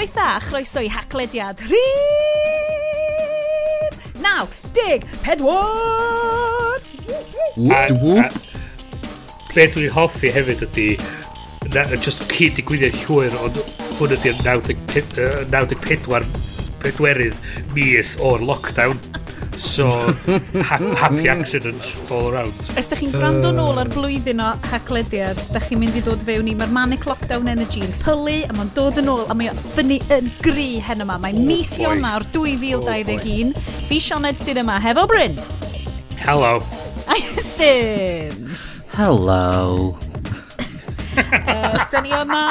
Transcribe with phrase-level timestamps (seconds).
[0.00, 1.84] Noswaith dda, chroeso i haclediad rhif!
[4.22, 6.80] Naw, dig, pedwar!
[7.56, 8.32] Wwp, wwp.
[9.52, 10.86] Be dwi'n hoffi hefyd ydy,
[11.74, 13.60] na, just cyd digwyddiad llwyr, ond
[13.98, 16.24] hwn ydy'r 94
[16.80, 17.36] pedwerydd
[17.76, 18.96] mis o'r lockdown.
[19.60, 19.90] So,
[20.64, 22.54] ha happy accident all around.
[22.80, 23.56] Os da chi'n gwrando oh.
[23.58, 27.50] nôl ar blwyddyn o haclediad, da chi'n mynd i ddod fewn i, mae'r manic lockdown
[27.52, 31.18] energy yn pylu, a mae'n dod yn ôl, a mae fyny yn gri hen yma.
[31.20, 31.90] Mae oh, mis boy.
[31.90, 33.52] Ionawr 2021.
[33.90, 35.36] Fi Sioned sydd yma hefo Bryn.
[36.24, 36.56] Hello.
[37.04, 38.48] A Estyn.
[38.96, 39.92] Hello.
[41.20, 42.44] uh, da ni yma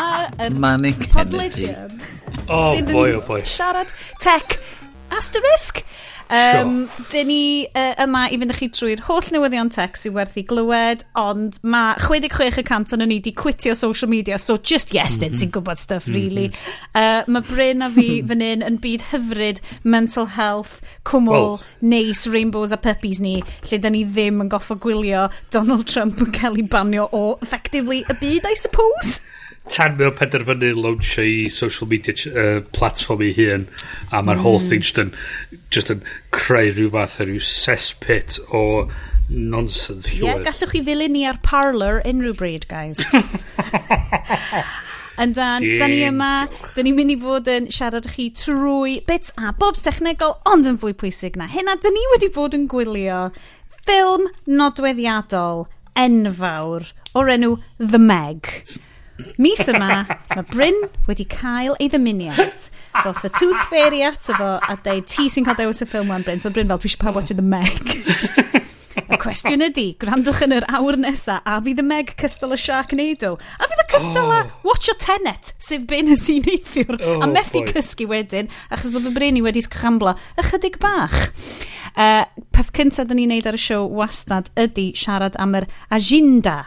[0.45, 1.73] yn Manic Energy.
[2.45, 3.41] Oh boy, oh boy.
[3.49, 3.89] Siarad
[4.21, 4.59] tech
[5.09, 5.81] asterisk.
[6.29, 7.05] Um, sure.
[7.09, 7.43] Dyn ni
[7.73, 11.57] uh, yma i fynd â chi trwy'r holl newyddion tech sy'n werth i glywed, ond
[11.65, 15.39] mae 66% o'n ni wedi quitio social media, so just yes, mm -hmm.
[15.41, 16.49] sy'n gwybod stuff, really.
[16.49, 16.99] Mm -hmm.
[17.01, 22.27] uh, mae Bryn a fi fan hyn yn byd hyfryd, mental health, cwmwl, well, neis,
[22.27, 26.61] rainbows a puppies ni, lle da ni ddim yn goffo gwylio Donald Trump yn cael
[26.61, 29.19] ei banio o, effectively, y byd, I suppose?
[29.73, 33.67] tan mae o'n penderfynu launchio i social media uh, platform i hun
[34.09, 34.43] a mae'r mm.
[34.43, 35.13] whole thing just yn,
[35.69, 36.03] just yn
[36.35, 38.63] creu rhyw fath o rhyw cesspit o
[39.29, 43.01] nonsense Ie, yeah, gallwch chi ddilyn ni ar parlor unrhyw bryd, guys.
[45.19, 49.33] Yn dan, da ni yma, da ni'n mynd i fod yn siarad chi trwy bits
[49.35, 53.25] a bobs technegol, ond yn fwy pwysig na hynna, da ni wedi bod yn gwylio
[53.81, 55.65] ffilm nodweddiadol
[55.99, 56.87] enfawr
[57.19, 58.47] o'r enw The Meg.
[59.41, 60.77] Mis yma, mae Bryn
[61.09, 62.69] wedi cael ei ddymuniad.
[62.99, 66.25] Ddoth y Tooth Fairy ato fo a dweud, ti sy'n cael dewis y ffilm wan,
[66.27, 66.41] Bryn.
[66.43, 68.59] So Bryn fel, dwi eisiau pa watch The Meg.
[69.09, 73.35] y cwestiwn ydy, gwrandwch yn yr awr nesa, a fydd y Meg cystal y Sharknado?
[73.57, 74.35] A fydd y cystal oh.
[74.35, 77.73] a Watch Your Tenet, sef byn y sy'n neithiwr, oh, a methu boy.
[77.73, 81.17] cysgu wedyn, achos bod fy Bryn i wedi sgambla ychydig bach.
[81.95, 86.61] Uh, peth cyntaf da ni'n neud ar y siow wastad ydy siarad am yr agenda.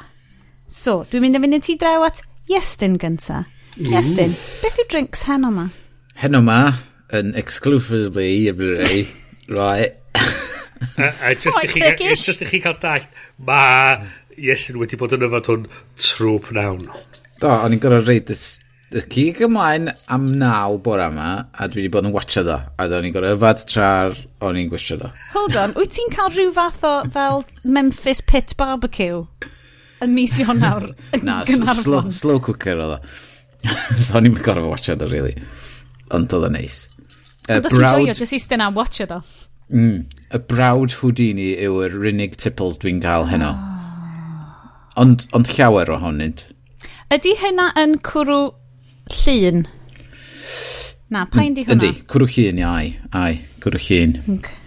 [0.72, 3.44] So, dwi'n mynd i fynd i ti draw at Iestyn gynta.
[3.78, 3.92] Mm.
[3.96, 5.68] Iestyn, beth yw drinks heno ma?
[6.20, 6.60] Heno ma,
[7.16, 9.04] yn exclusively i fi,
[9.58, 9.96] right.
[10.98, 11.62] A just
[12.42, 13.06] i chi cael dall,
[13.46, 13.62] ma
[14.36, 15.64] Iestyn wedi bod yn yfad hwn
[16.00, 16.84] trwy pnawn.
[17.40, 21.92] Do, o'n i'n gorau reid y cig ymlaen am naw bore yma, a dwi wedi
[21.94, 22.58] bod yn watcha do.
[22.76, 25.08] A o'n i'n gorau yfad tra'r o'n i'n gwisio do.
[25.32, 29.24] Hold on, wyt ti'n cael rhyw fath o fel Memphis Pit Barbecue?
[30.04, 33.00] yn mis Ionawr yn Na, slow, slow cooker oedd o.
[34.02, 35.34] so o'n i'n gorfod watcha do, really.
[36.14, 36.84] Ond oedd o'n neis.
[37.48, 39.20] Uh, Ond os i'n joio, jyst eistedd na watcha o.
[39.72, 40.00] Mm,
[40.36, 43.52] y brawd Houdini yw yr unig tipples dwi'n cael heno.
[43.54, 44.72] Ah.
[45.00, 46.48] Ond, ond llawer ohonynt.
[47.12, 48.50] Ydy hynna yn cwrw
[49.22, 49.64] llun?
[51.12, 51.76] Na, pa'n di hwnna?
[51.76, 52.92] Yndi, cwrw llun, ai.
[53.16, 53.32] Ai,
[53.64, 54.18] cwrw llun.
[54.36, 54.61] Okay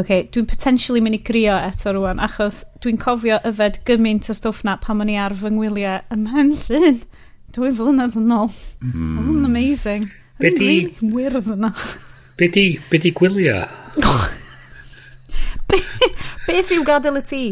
[0.00, 4.64] okay, dwi'n potentially mynd i grio eto rwan, achos dwi'n cofio yfed gymaint o stwff
[4.68, 7.02] na pan o'n i ar fy ngwyliau ym Mhenllyn.
[7.52, 8.52] Dwy flynedd yn ôl.
[8.80, 9.16] Mm.
[9.20, 10.06] Oedd amazing.
[10.40, 10.68] Be di...
[10.68, 11.72] Really wyrdd yna.
[12.40, 13.66] Be di, be di gwyliau?
[16.42, 17.42] Beth yw gadael y tŷ?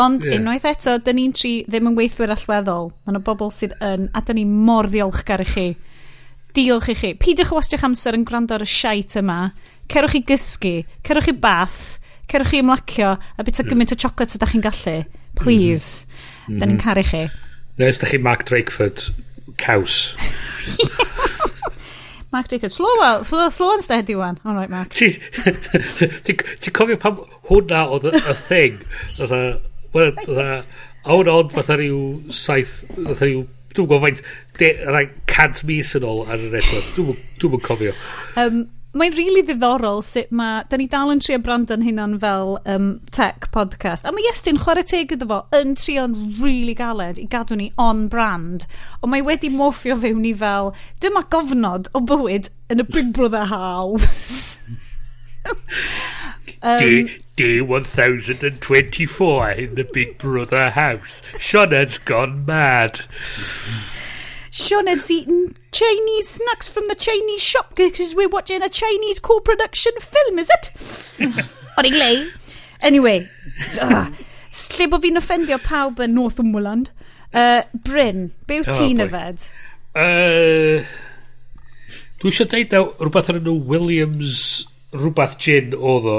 [0.00, 0.40] Ond yeah.
[0.40, 2.90] unwaith eto, dyn ni'n tri ddim yn weithwyr allweddol.
[3.04, 5.66] Mae yna bobl sydd yn, a dyn ni mor ddiolchgar i chi.
[6.56, 7.12] Diolch i chi.
[7.20, 9.38] Pidwch o wastio'ch amser yn gwrando ar y siait yma
[9.92, 10.74] cerwch i gysgu,
[11.06, 11.98] cerwch i bath,
[12.30, 13.72] cerwch i ymlacio, a bita hmm.
[13.72, 14.96] gymaint o chocolate ydych chi'n gallu.
[15.34, 16.04] Please.
[16.04, 16.58] Mm -hmm.
[16.60, 16.84] Da ni'n hmm.
[16.84, 17.24] caru chi.
[17.78, 19.10] Neu ysdych chi Mark Drakeford,
[19.58, 20.14] caws.
[22.34, 24.38] Mark Jacob, slow on, slow, slow on steady one.
[24.44, 24.90] All right, Mark.
[24.90, 25.18] Ti'n
[26.60, 28.80] ti cofio pam hwnna oedd y thing?
[29.94, 30.46] Oedd a
[31.06, 33.44] hwn ond fatha rhyw saith, fatha rhyw,
[33.76, 34.24] dwi'n gwybod faint,
[34.88, 37.20] rhaid cant mis yn ôl ar y network.
[37.38, 37.94] Dwi'n cofio.
[38.40, 40.62] Um, mae'n rili really ddiddorol sut mae...
[40.70, 44.06] Da ni dal yn trio brando'n hynna'n fel um, tech podcast.
[44.06, 47.72] A mae Iestyn chwarae teg gyda fo yn trio'n rili really galed i gadw ni
[47.80, 48.68] on brand.
[49.02, 50.72] Ond mae wedi morffio fewn ni fel...
[51.02, 54.58] Dyma gofnod o bywyd yn y Big Brother House.
[56.62, 61.22] um, day, 1024 in the Big Brother House.
[61.38, 63.00] Shauna's gone mad.
[64.54, 70.38] Sean's eating Chinese snacks from the Chinese shop because we're watching a Chinese co-production film,
[70.38, 70.70] is it?
[71.74, 72.12] O'n i'n glei.
[72.78, 73.24] Anyway,
[73.82, 74.04] uh,
[74.76, 76.92] lle bod fi'n offendio pawb yn Northumberland.
[77.34, 79.48] Uh, Bryn, be wyt ah, ti'n oh, yfed?
[79.98, 80.86] Uh,
[82.22, 84.38] Dwi eisiau deud na rhywbeth ar enw Williams
[84.94, 86.18] rhywbeth gin oedd o.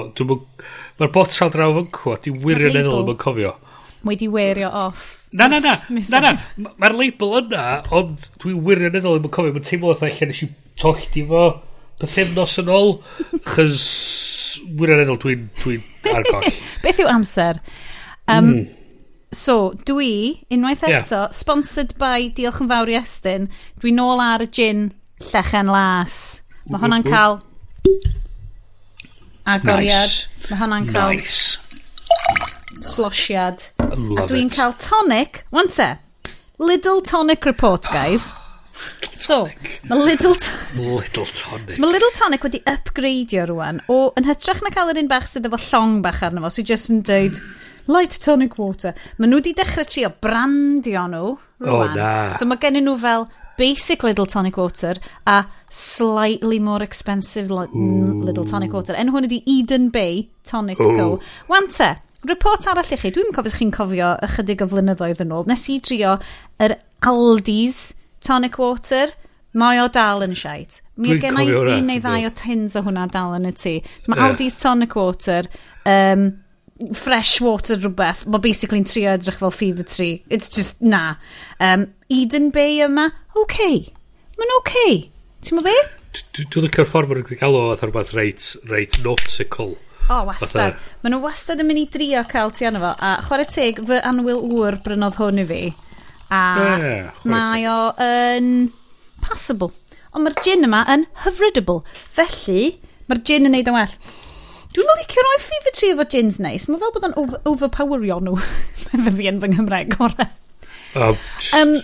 [1.00, 3.56] Mae'r botel draw yn cwad, i wirioneddol yn cofio.
[4.06, 5.25] Mae di weirio off.
[5.34, 5.75] Na, na, na.
[5.90, 6.36] mis na, na.
[6.78, 7.66] Mae'r label yna,
[7.96, 10.50] ond dwi wirioneddol yn cofio, mae'n teimlo oedd allan nes i
[10.80, 11.46] tochdi fo
[12.00, 12.96] pethefnos yn ôl,
[13.50, 13.86] chys
[14.78, 15.80] wirioneddol dwi'n dwi
[16.13, 16.48] ar goll.
[16.86, 17.62] Beth yw amser?
[18.30, 18.66] Um, mm.
[19.36, 23.50] So, dwi, unwaith eto, sponsored by Diolch yn fawr i Estyn,
[23.81, 24.88] dwi nôl ar y gin
[25.28, 26.19] llechen las.
[26.69, 27.42] Mae hwnna'n cael
[29.46, 30.13] agoriad.
[30.13, 30.50] Nice.
[30.50, 31.60] Mae hwnna'n cael nice.
[32.94, 33.69] slosiad.
[33.95, 35.94] Love a dwi'n cael tonic, wan te,
[36.59, 38.31] Little Tonic Report, guys.
[39.15, 39.45] so,
[39.88, 40.75] mae Little Tonic...
[40.75, 41.71] little Tonic.
[41.71, 45.30] So, mae Little Tonic wedi upgradeio rwan o, yn hytrach na cael yr un bach
[45.31, 47.39] sydd efo llong bach arno fo, sydd so jyst yn dweud
[47.88, 48.95] light tonic water.
[49.18, 51.25] Mae nhw wedi dechrau trio brandio nhw
[51.63, 51.71] rwan.
[51.71, 52.13] Oh, na.
[52.36, 54.95] So, mae gen nhw fel basic little tonic water
[55.25, 58.24] a slightly more expensive li Ooh.
[58.24, 58.95] little tonic water.
[58.95, 60.95] En hwn ydi Eden Bay Tonic Ooh.
[60.98, 61.07] Go.
[61.51, 61.95] Wante,
[62.30, 65.45] Report arall i chi, dwi'n cofio chi'n cofio ychydig o flynyddoedd yn ôl.
[65.50, 66.16] Nes i drio
[66.63, 67.94] yr Aldi's
[68.25, 69.13] tonic water.
[69.56, 70.81] Mae o dal yn siait.
[71.00, 73.75] Mi o gen i un neu ddau o tins o hwnna dal yn y tŷ.
[74.10, 74.25] Mae yeah.
[74.27, 75.48] Aldi's tonic water,
[75.88, 76.25] um,
[76.92, 78.25] fresh water rhywbeth.
[78.27, 80.24] Mae basically'n trio edrych fel fever tree.
[80.27, 81.16] It's just na.
[81.63, 83.12] Um, Eden Bay yma,
[83.45, 83.86] okay.
[84.36, 85.06] Mae'n okay.
[85.45, 85.75] Ti'n mo be?
[86.36, 89.77] Dwi'n dwi, dwi, dwi, dwi, dwi, dwi, rhywbeth reit, reit nautical.
[90.06, 90.75] O, oh, wastad.
[91.02, 92.92] Maen nhw wastad yn mynd i drio cael ti arno fo.
[93.02, 95.62] A chwarae teg, fy anwyl wr brynodd hwn i fi.
[96.34, 98.52] A yeah, mae o yn
[99.25, 99.72] passable.
[100.13, 101.81] Ond mae'r gin yma yn hyfrydable.
[102.13, 102.75] Felly,
[103.10, 103.98] mae'r gin yn neud yn well.
[104.75, 106.69] Dwi'n meddwl licio roi fi fy tri efo gins neis.
[106.69, 108.38] Mae fel bod o'n over overpowerio nhw.
[108.92, 110.30] Medda fi yn fy Nghymraeg gorau.
[110.96, 111.18] Um,
[111.58, 111.75] um,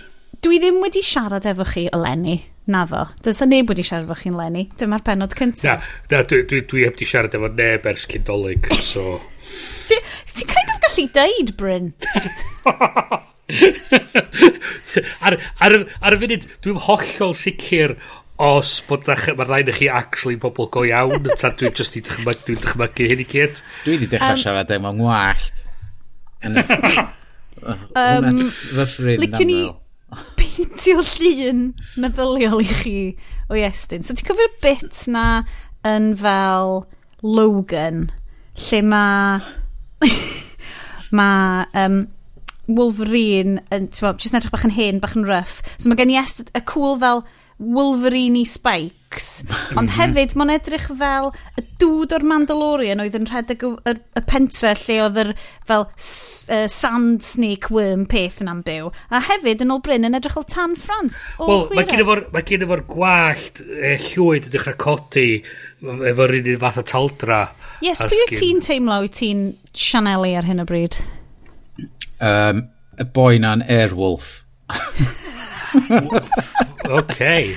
[0.46, 2.38] dwi ddim wedi siarad efo chi eleni
[2.70, 3.08] Na ddo.
[3.22, 4.68] Does Dyna neb wedi siarad efo chi'n lenni.
[4.78, 5.88] Dyma'r penod cyntaf.
[6.10, 9.18] Na, na dwi, dwi, dwi heb di siarad efo neb ers cyndolig, so...
[9.90, 11.92] Ti'n kind of gallu deud, Bryn.
[15.26, 17.96] ar, ar, ar y funud, dwi'n hollol sicr
[18.42, 22.38] os bod mae'r rhaid i chi actually pobl go iawn, ta dwi'n just i dychmygu,
[22.46, 23.60] dwi'n dychmygu hyn i gyd.
[23.84, 25.54] Dwi wedi dechrau um, siarad efo ngwallt.
[26.46, 28.42] um,
[29.22, 29.60] Liciwn ni,
[30.38, 31.68] peintio llun
[32.00, 32.96] meddyliol i chi
[33.48, 34.04] o Iestyn.
[34.04, 35.26] So ti'n cofio'r bit na
[35.88, 36.82] yn fel
[37.22, 38.08] Logan,
[38.68, 39.42] lle mae...
[41.12, 42.02] mae um,
[42.72, 45.60] Wolverine, yn, ti'n meddwl, jyst edrych bach yn hen, bach yn rough.
[45.76, 47.24] So mae gen i est, y cool fel
[47.58, 49.42] Wolverine i Spike orcs.
[49.76, 49.96] Ond mhm.
[49.98, 54.72] hefyd, mae'n edrych fel y dŵd o'r Mandalorian oedd yn rhedeg y, y, y pentre
[54.82, 55.32] lle oedd yr
[55.68, 58.90] fel uh, sand snake worm peth yna'n byw.
[59.12, 61.24] A hefyd, yn ôl Bryn, yn edrych fel tan Ffrans.
[61.40, 65.28] Wel, mae gen efo'r efo gwallt e, llwyd yn dechrau codi
[65.82, 67.42] efo'r un fath o taldra.
[67.82, 71.00] Yes, pwy wyt ti'n teimlo wyt ti'n Sianeli ar hyn o bryd?
[72.22, 72.68] Um,
[73.00, 74.40] y boi na'n Airwolf.
[77.00, 77.54] okay.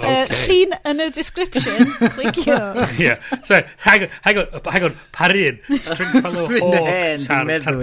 [0.00, 2.58] Uh, llun yn y description, clicio.
[3.04, 7.44] yeah, so, hang on, hang on, uh, hang on, parin, string fellow hawk, hen, tar,
[7.64, 7.78] tar,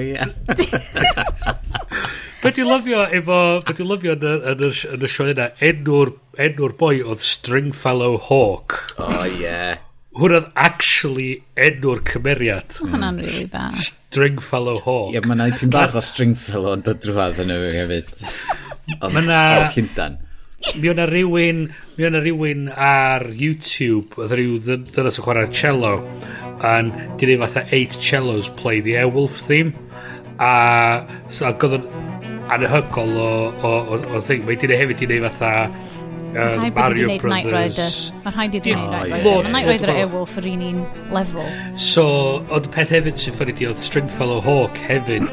[2.38, 6.14] Be di lyfio efo, be di lyfio yn y sioe yna, enw'r
[6.46, 8.78] enw boi oedd Stringfellow Hawk.
[9.02, 9.82] Oh, yeah.
[10.18, 12.78] Hwn oedd actually enw'r cymeriad.
[12.84, 13.76] Mae hwnna'n really bad.
[13.82, 15.12] Stringfellow Hawk.
[15.12, 18.14] Ie, yeah, mae'n aipyn bach o Stringfellow yn dod drwad yn y hefyd.
[18.96, 19.42] Oedd na...
[19.68, 20.18] O, Llundan.
[20.82, 21.68] Mi o'na rhywun,
[21.98, 25.92] mi o'na rhywun ar YouTube, oedd rhyw ddynas yn chwarae'r cello,
[26.66, 26.90] yn
[27.22, 29.76] dynnu fatha 8 cellos play the Airwolf theme,
[30.42, 31.86] a, so, a godd yn
[32.56, 34.48] anhygol o, o, o, o thing.
[34.48, 37.92] Mae dynnu hefyd i neud fatha uh, Mario Brothers.
[38.24, 39.28] Mae'n rhaid i ddweud Night Rider.
[39.28, 40.82] Mae Night Rider a Airwolf yr un un
[41.14, 41.54] lefel.
[41.76, 42.08] So,
[42.56, 45.30] ond peth hefyd sy'n ffynnu di oedd Stringfellow Hawk hefyd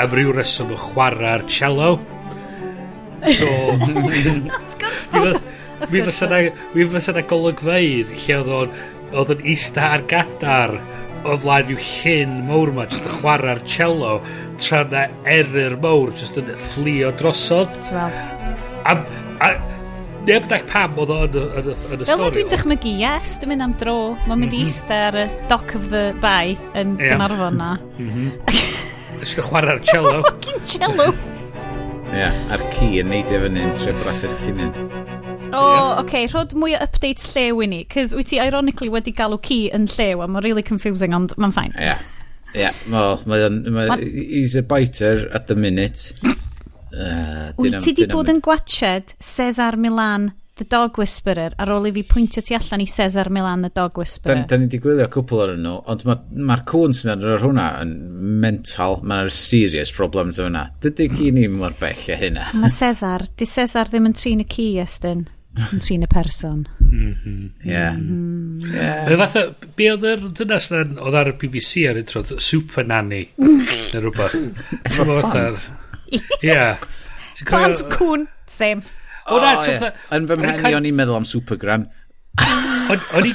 [0.00, 1.98] am ryw reswm yn chwarae'r cello.
[1.98, 2.21] Mm
[3.30, 3.48] So...
[5.90, 6.38] Mi fysa na,
[6.76, 8.74] Mi fysa na golygfeidd lle oedd o'n
[9.12, 10.76] oedd yn eista ar gadar
[11.28, 14.14] o flaen yw llyn mawr yma jyst yn chwarae'r cello
[14.62, 17.74] tra na eryr mawr jyst yn fflio drosodd.
[17.86, 18.94] Ti'n a,
[19.44, 19.50] a
[20.26, 23.66] neb dach pam oedd yn, yn, yn y stori fel dwi'n dychmygu yes dwi'n mynd
[23.68, 24.72] am dro mae'n mynd i mhm.
[24.72, 27.14] ista ar y dock of the bay yn yeah.
[27.14, 27.74] Gynarfon na.
[27.98, 28.32] Mhm.
[29.22, 30.18] Jyst yn chwarae'r cello.
[30.26, 31.12] Fucking cello.
[32.12, 34.72] Ie, a'r ci yn neidio fyny yn trio brasu'r llinyn.
[35.52, 38.90] O, oh, oce, okay, rhod mwy o updates llew i ni, cys wyt ti ironically
[38.92, 41.72] wedi galw ci yn llew, a mae'n really confusing, ond mae'n ffain.
[41.80, 41.94] Ie,
[42.58, 43.16] ie, well,
[43.96, 46.12] he's a biter at the minute.
[46.92, 51.92] Uh, wyt ti di bod yn gwached Cesar Milan The Dog Whisperer ar ôl i
[51.96, 54.42] fi pwyntio ti allan i Cesar Milan The Dog Whisperer.
[54.42, 57.40] Da, da ni wedi gwylio cwpl o'r nhw, ond mae'r ma, ma cwn sy'n ar
[57.40, 57.94] hwnna yn
[58.42, 60.66] mental, mae'r serious problems o hwnna.
[60.84, 62.50] Dydy ci ni mor bell e hynna.
[62.60, 65.24] Mae Cesar, di Cesar ddim yn trin y ci, Estyn.
[65.62, 66.62] Yn trin y person.
[66.84, 67.40] Mhm.
[67.68, 67.88] Ie.
[67.96, 68.70] Mhm.
[69.08, 73.24] Yr Fatha, be oedd yr dynas na oedd ar y BBC ar introdd, Super Nanny,
[73.40, 74.36] neu rhywbeth.
[74.96, 75.70] Plant.
[76.44, 76.58] Ie.
[77.48, 78.84] Plant cwn, same.
[79.26, 79.90] O, na, oh, yeah.
[80.16, 81.88] Yn fy mhen i o'n i'n meddwl am Supergram.
[83.16, 83.34] O'n i...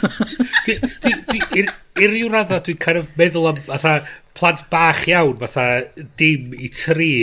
[1.97, 3.99] I ryw radda dwi'n kind of meddwl am fatha
[4.37, 5.67] plant bach iawn, fatha
[6.19, 7.13] dim i tri,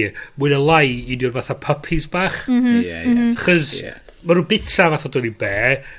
[0.41, 2.47] mwy na lai union fatha puppies bach.
[2.49, 2.81] Mm -hmm.
[2.83, 3.37] yeah, yeah.
[3.39, 3.77] Chos
[4.25, 5.53] mae maen nhw'n bita fatha dwi'n i be,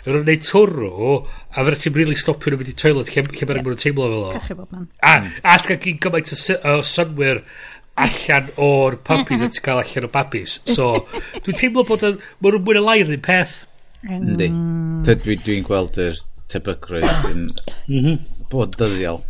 [0.06, 1.18] mae nhw'n neud twrw,
[1.54, 3.52] a mae'n ti'n really stopio nhw fynd i toilet lle, lle yeah.
[3.52, 4.32] maen nhw'n teimlo fel o.
[4.34, 4.88] Cachu bob man.
[5.06, 5.14] A,
[5.46, 7.44] a ti'n gyn gymaint o synwyr
[7.96, 10.58] allan o'r puppies a ti'n cael allan o babis.
[10.68, 10.92] So,
[11.46, 13.62] dwi'n teimlo bod mae'n mwy na lair un peth.
[14.06, 14.50] Yndi.
[14.52, 15.06] Mm.
[15.08, 16.20] Dwi'n dwi gweld yr
[16.52, 17.48] tebygrwydd yn
[17.88, 18.20] mhm.
[18.52, 19.24] bod dyddiol.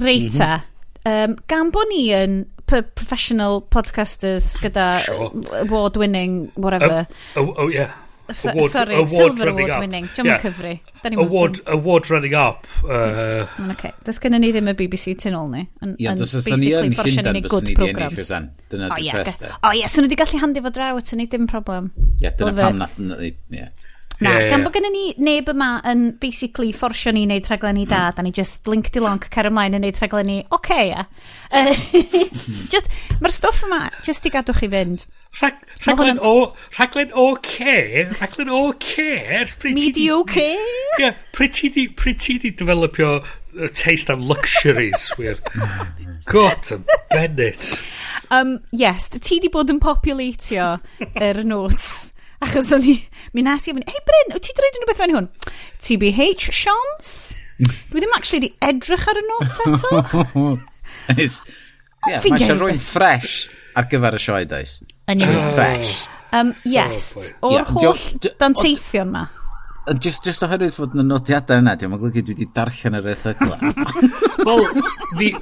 [0.00, 0.62] Reita,
[1.02, 1.38] um, mhm.
[1.50, 2.42] gan bod ni yn
[2.72, 5.30] professional podcasters gyda sure.
[5.64, 7.06] award-winning, whatever.
[7.36, 7.92] Oh, oh, oh yeah
[8.28, 9.80] award, sorry, award Silver Award up.
[9.80, 10.04] winning.
[10.06, 10.40] Diolch yeah.
[10.40, 10.80] cyfri.
[11.18, 11.74] Award, been...
[11.74, 12.66] award running up.
[12.84, 13.46] Uh...
[13.56, 13.92] Mm, okay.
[14.04, 15.64] Does gen ni ddim y BBC tu nôl ni.
[15.82, 18.50] Yn does ydyn ni yn Llundain, bys ni di ennill fysan.
[18.72, 21.26] Dyna oh, yeah, O ie, yeah, so nhw wedi gallu handi fo draw at ni,
[21.26, 21.92] dim problem.
[21.96, 23.70] Ia, yeah, dyna pam nath ni, ie.
[24.22, 28.04] Na, yeah, gan bod gennym ni neb yma yn basically fforsio ni wneud rhaglenni da,
[28.14, 31.06] da ni just link di lonc cer ymlaen yn neud rhaglenni, oce okay, ia.
[31.52, 32.28] Yeah.
[32.74, 32.88] just,
[33.18, 35.06] mae'r stwff yma, just i gadw chi fynd.
[35.40, 39.08] Rhag, rhaglen o, rhaglen o ce, rhaglen o ce.
[39.72, 40.50] Mi di o ce?
[41.00, 43.22] Ie, pryd ti di developio
[43.58, 45.38] a taste am luxuries, wir.
[46.24, 47.78] God, Bennett.
[48.30, 52.11] Um, yes, ti di bod yn populatio yr er notes
[52.42, 52.96] Achos o'n i,
[53.36, 55.28] mi nes i ofyn, hei Bryn, wyt ti dweud unrhyw beth fan hwn?
[55.86, 57.12] TBH Sean's?
[57.62, 60.00] Dwi ddim actually di edrych ar y notes eto.
[61.22, 63.36] yeah, Mae'n siarad rwy'n ffres
[63.78, 64.80] ar gyfer y sioe, dais.
[65.12, 65.44] Yn iawn.
[65.52, 65.92] Ffres.
[66.32, 67.12] Um, yes,
[67.44, 69.26] o'r yeah, holl danteithion ma.
[70.02, 73.08] Just, just oherwydd fod yn y nodiadau yna, diolch yn golygu dwi wedi darllen yr
[73.12, 73.72] erthygla.
[74.46, 74.66] Wel,
[75.18, 75.32] ni...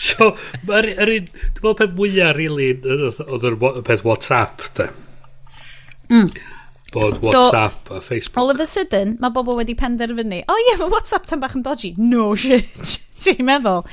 [0.00, 0.32] So,
[0.68, 1.30] yr un...
[1.30, 4.90] Dwi'n meddwl peth mwyaf, rili, oedd yr peth WhatsApp, da.
[6.10, 6.32] Mm.
[6.92, 8.36] Bod WhatsApp so, a Facebook.
[8.36, 11.42] All of a sudden, mae bobl wedi penderfynu, o oh, ie, yeah, mae WhatsApp tan
[11.42, 11.94] bach yn dodgy.
[11.98, 13.84] No shit, ti'n meddwl?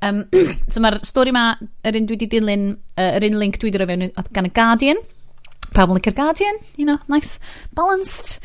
[0.00, 0.24] Um,
[0.72, 1.50] so mae'r stori ma,
[1.84, 4.52] yr un dwi wedi dilyn, uh, yr un link dwi wedi rhoi fewn gan y
[4.56, 5.04] Guardian.
[5.74, 7.38] Pawb yn Guardian, you know, nice,
[7.76, 8.38] balanced.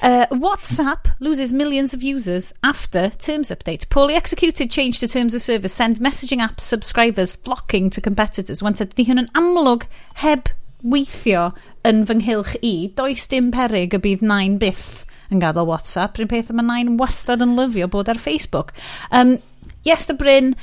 [0.00, 3.88] Uh, WhatsApp loses millions of users after terms update.
[3.88, 8.62] Poorly executed change to terms of service send messaging app subscribers flocking to competitors.
[8.62, 9.88] Wante, di hwn yn amlwg
[10.22, 10.52] heb
[10.86, 11.50] weithio
[11.86, 16.18] yn fy nghylch i, does dim peryg y bydd nain byth yn gadael WhatsApp.
[16.18, 18.72] Rwy'n peth yma nain wastad yn lyfio bod ar Facebook.
[19.12, 19.36] Um,
[19.84, 20.54] yes, the Bryn,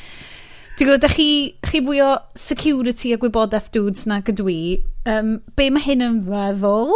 [0.76, 1.26] Dwi'n gwybod, chi,
[1.64, 4.62] chi fwy o security a gwybodaeth dudes na gydw i.
[5.08, 6.92] Um, be mae hyn yn feddwl?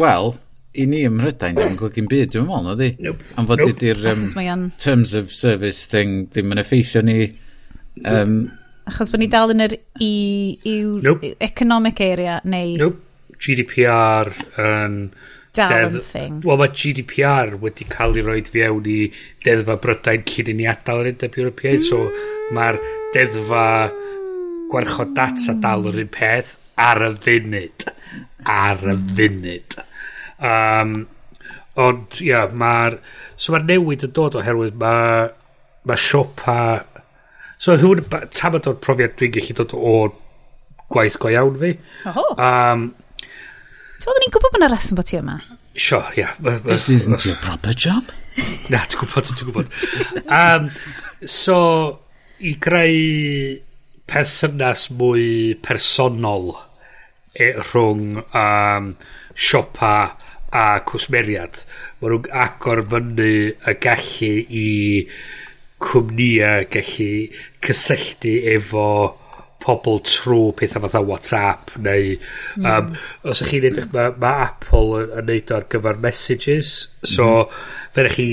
[0.00, 0.32] Wel,
[0.74, 2.88] i ni ym Mhrydain dwi'n gwybod golygu'n byd, dwi'n meddwl, ydy?
[3.06, 3.28] Nope.
[3.38, 3.76] Am fod nope.
[3.76, 4.02] ydy'r
[4.50, 7.20] um, terms of service thing ddim yn effeithio ni.
[8.02, 8.40] Um,
[8.90, 10.12] Achos bod ni dal yn yr i,
[10.66, 11.36] i'w nope.
[11.38, 12.74] economic area, neu...
[12.82, 13.04] Nope.
[13.42, 15.00] GDPR yn...
[15.56, 16.02] Dal dedd...
[16.06, 16.42] thing.
[16.46, 18.98] Wel, mae GDPR wedi cael ei roed fewn i
[19.44, 22.04] deddfa Brydain cyn i ni adael yr Undeb Ewropeaidd, so
[22.54, 22.78] mae'r
[23.16, 23.64] deddfa
[24.70, 27.88] gwarchod data dal yr un peth ar y funud.
[28.48, 29.78] Ar y funud.
[30.38, 30.94] Um,
[31.80, 33.00] ond, ia, mae'r...
[33.38, 35.26] So mae'r newid yn dod oherwydd mae
[35.88, 36.60] ma siopa...
[37.58, 39.94] So hwn, tam o'r profiad dwi'n gallu dod o
[40.92, 41.74] gwaith go iawn fi.
[42.06, 42.24] Oho.
[42.38, 42.90] Um,
[43.98, 45.36] Ti'n meddwl ni'n gwybod bod yna reswm bod ti yma?
[45.74, 46.28] Sio, ia.
[46.66, 48.12] This isn't your proper job.
[48.70, 49.72] Na, ti'n gwybod, ti'n gwybod.
[50.30, 50.68] Um,
[51.26, 51.58] so,
[52.38, 53.58] i greu
[54.08, 56.52] perthynas mwy personol
[57.34, 58.92] e, rhwng um,
[59.34, 59.94] siopa
[60.54, 61.64] a cwsmeriad.
[61.98, 64.30] Mae nhw'n agor fyny y gallu
[64.62, 64.68] i
[65.82, 67.10] cwmnïau gallu
[67.66, 68.86] cysylltu efo
[69.68, 72.68] pobl trwy pethau fatha WhatsApp neu mm.
[72.68, 72.94] um,
[73.28, 76.72] os ych chi'n edrych mae ma Apple yn yn neud ar gyfer messages
[77.02, 77.60] so mm.
[77.98, 78.30] fe chi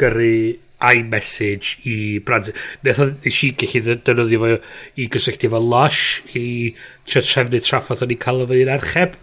[0.00, 0.36] gyrru
[0.86, 2.50] iMessage i brand
[2.84, 4.50] neth oedd eisiau gallu dynoddio fo
[5.00, 6.46] i gysylltu efo Lush i
[7.08, 9.16] trefnu traffodd o'n i cael efo i'n archeb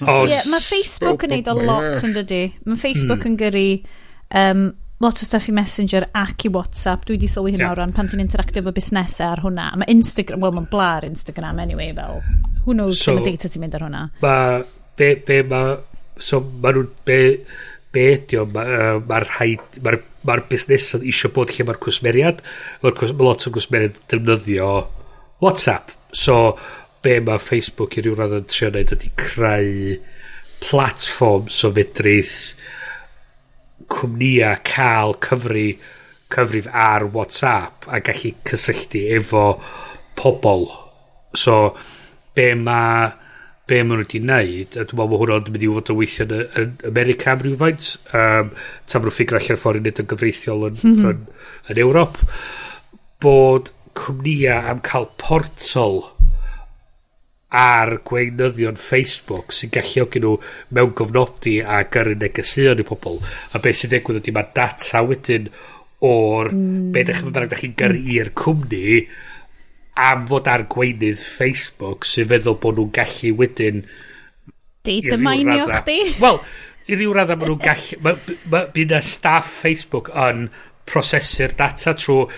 [0.00, 0.30] Os...
[0.30, 2.44] Yeah, mae Facebook yn neud a lot yn dydy.
[2.64, 2.78] Mae hmm.
[2.80, 3.64] Facebook yn gyrru
[4.40, 4.62] um,
[5.00, 7.06] lot o stuff i Messenger ac i WhatsApp.
[7.08, 7.72] Dwi wedi sylwi hynna yeah.
[7.72, 9.70] o ran pan ti'n interactio efo busnesau ar hwnna.
[9.80, 12.20] Mae Instagram, wel mae'n blar Instagram anyway fel.
[12.66, 14.02] Who knows so, mae data ti'n mynd ar hwnna.
[14.20, 14.34] Ma,
[15.00, 15.62] be, be ma,
[16.20, 17.20] so ma nhw'n, be,
[17.96, 22.44] be ydi o, mae'r ma rhaid, mae'r ma busnesau eisiau bod lle mae'r cwsmeriad.
[22.84, 24.70] Mae ma lot o cwsmeriad defnyddio
[25.40, 25.96] WhatsApp.
[26.12, 26.36] So,
[27.00, 29.96] be mae Facebook i ryw radd yn trio wneud ydi creu
[30.60, 32.50] platform so fedrith
[33.90, 35.68] cwmnïa cael cyfri
[36.30, 39.46] cyfrif ar WhatsApp a gallu cysylltu efo
[40.18, 40.68] pobl.
[41.34, 41.74] So,
[42.34, 43.10] be mae
[43.70, 46.24] be maen nhw wedi wneud, a dwi'n meddwl bod hwnna'n mynd i fod yn weithio
[46.26, 48.48] yn, yn America am rhywfaint, um,
[48.90, 51.12] tam nhw'n ffigur allan ffordd i wneud yn gyfreithiol yn, mm -hmm.
[51.12, 52.18] yn, yn, Ewrop,
[53.22, 53.70] bod
[54.00, 56.02] cwmnïau am cael portol
[57.50, 60.36] ar gweinyddion Facebook sy'n galluogi nhw
[60.76, 65.50] mewn gofnodi a gyrru negesion i pobl a beth sy'n digwydd ydy mae data wedyn
[66.06, 66.92] o'r mm.
[66.94, 69.00] beth ydych chi'n barod chi'n gyrru i'r cwmni
[70.10, 73.82] am fod ar gweinydd Facebook sy'n feddwl bod nhw'n gallu wedyn
[74.86, 76.38] data mainio chdi wel
[76.86, 80.46] i ryw radda maen nhw'n gallu bydd y staff Facebook yn
[80.90, 82.30] prosesu'r data trwy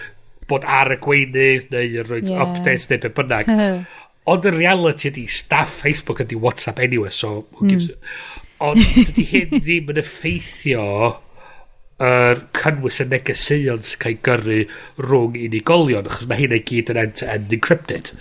[0.51, 2.43] bod ar y gweinydd neu yn rhoi yeah.
[2.45, 3.53] updates neu beth bynnag
[4.31, 7.73] Ond y reality ydy staff Facebook ydy WhatsApp anyway, so who hmm.
[7.75, 8.41] gives mm.
[8.63, 10.87] Ond dydy hyn ddim yn effeithio
[12.03, 14.59] yr uh, cynnwys y negeseuon sy'n cael gyrru
[15.03, 18.13] rhwng unigolion, achos mae hynna gyd yn end-to-end encrypted.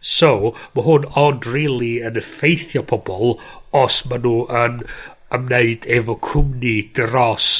[0.00, 3.36] So, mae hwn ond really yn effeithio pobl
[3.76, 4.80] os maen nhw yn
[5.36, 7.50] ymwneud efo cwmni dros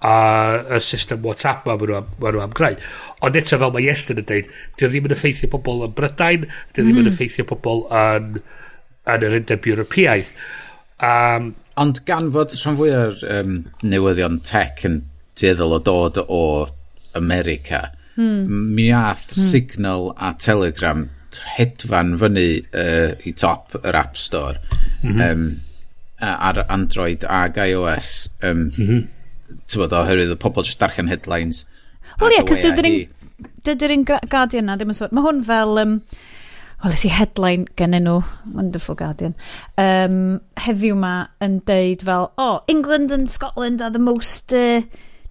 [0.00, 2.76] a y system WhatsApp ma maen nhw am, ma nhw am greu.
[3.24, 6.84] Ond eto fel mae Iestyn yn dweud, dio ddim yn effeithio pobl yn Brydain, dio
[6.84, 7.12] ddim yn hmm.
[7.14, 8.40] effeithio pobl yn,
[9.14, 10.32] yn yr undeb Ewropeaidd.
[11.06, 15.02] Um, Ond gan fod rhan fwy o'r um, newyddion tech yn
[15.36, 16.44] tueddol o dod o
[17.16, 18.72] America, hmm.
[18.76, 19.50] mi ath hmm.
[19.52, 21.08] Signal a Telegram
[21.56, 24.56] hedfan fyny uh, i top yr App Store
[25.02, 25.26] mm -hmm.
[25.26, 25.42] um,
[26.24, 29.04] ar Android ag iOS um, mm -hmm
[29.72, 31.64] Tywod, oherwydd y pobl jyst darllen headlines.
[32.20, 32.64] Wel ie, cos
[33.66, 35.14] dydy'r un Guardian na ddim yn sôn.
[35.16, 35.78] Mae hwn fel...
[35.82, 36.00] Um,
[36.84, 38.18] Wel, ys i headline gen nhw,
[38.52, 39.32] Wonderful Guardian,
[39.80, 44.82] um, heddiw ma yn deud fel, oh, England and Scotland are the most uh,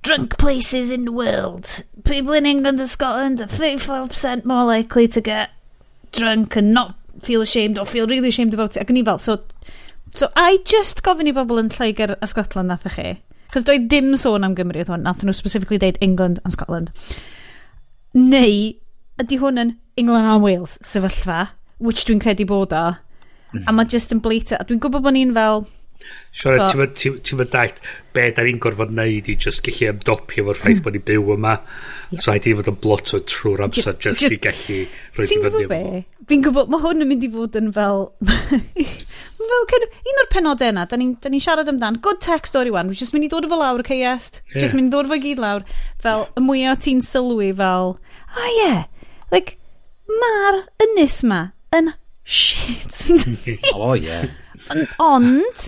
[0.02, 1.84] drunk places in the world.
[2.04, 5.52] People in England and Scotland are 34% more likely to get
[6.12, 8.82] drunk and not feel ashamed or feel really ashamed about it.
[8.82, 9.38] Ac yn i fel, so,
[10.18, 13.20] so I just gofyn i bobl yn Lloegr a Scotland nath chi,
[13.56, 16.90] Cos doedd dim sôn am Gymru oedd hwn, nath nhw specifically deud England and Scotland.
[18.12, 18.74] Neu,
[19.24, 22.84] ydy hwn yn England and Wales sefyllfa, which dwi'n credu bod o,
[23.56, 24.60] a mae just yn bleita.
[24.60, 25.64] a dwi'n gwybod bod ni'n fel...
[26.36, 26.60] Siwr,
[27.00, 27.80] ti'n mynd dalt
[28.14, 31.54] be da ni'n gorfod neud i just gallu ymdopio fo'r ffaith bod ni'n byw yma.
[32.12, 32.26] Yeah.
[32.26, 34.82] So haid i fod yn blot o trwy'r amser just, just i gallu
[35.16, 35.30] rhoi.
[35.32, 35.82] Ti'n gwybod be?
[36.28, 38.10] Fi'n gwybod, mae hwn yn mynd i fod yn fel...
[39.40, 42.22] fel kind of, un o'r penodau yna, da ni'n ni, da ni siarad amdan, good
[42.24, 44.62] tech story wan, just mynd i ddod efo lawr Ceiest, yeah.
[44.64, 45.66] just mynd i ddod efo gyd lawr,
[46.04, 47.96] fel, y mwyaf ti'n sylwi fel,
[48.32, 48.82] ah oh, yeah,
[49.34, 49.58] like,
[50.10, 51.42] mae'r ynys ma
[51.76, 51.94] yn
[52.24, 53.00] shit.
[53.76, 54.28] oh, yeah.
[55.02, 55.68] Ond,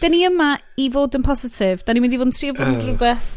[0.00, 2.68] da ni yma i fod yn positif, da ni'n mynd i fod yn trio bod
[2.68, 2.86] yn oh.
[2.88, 3.32] rhywbeth...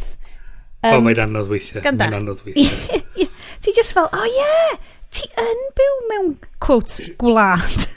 [0.85, 1.81] Um, oh, mae'n anodd weithiau.
[1.83, 2.05] Ganda.
[2.05, 3.29] Mae'n anodd weithiau.
[3.65, 4.77] ti just fel, oh yeah,
[5.13, 7.87] ti yn byw mewn, quote, gwlad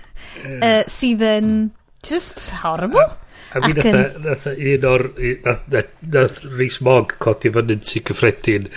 [0.46, 1.52] uh, sydd yn
[2.06, 3.08] just horrible.
[3.50, 5.06] A, mi nath, un o'r...
[5.44, 8.68] Nath, Rhys Mog codi fyny'n sy'n cyffredin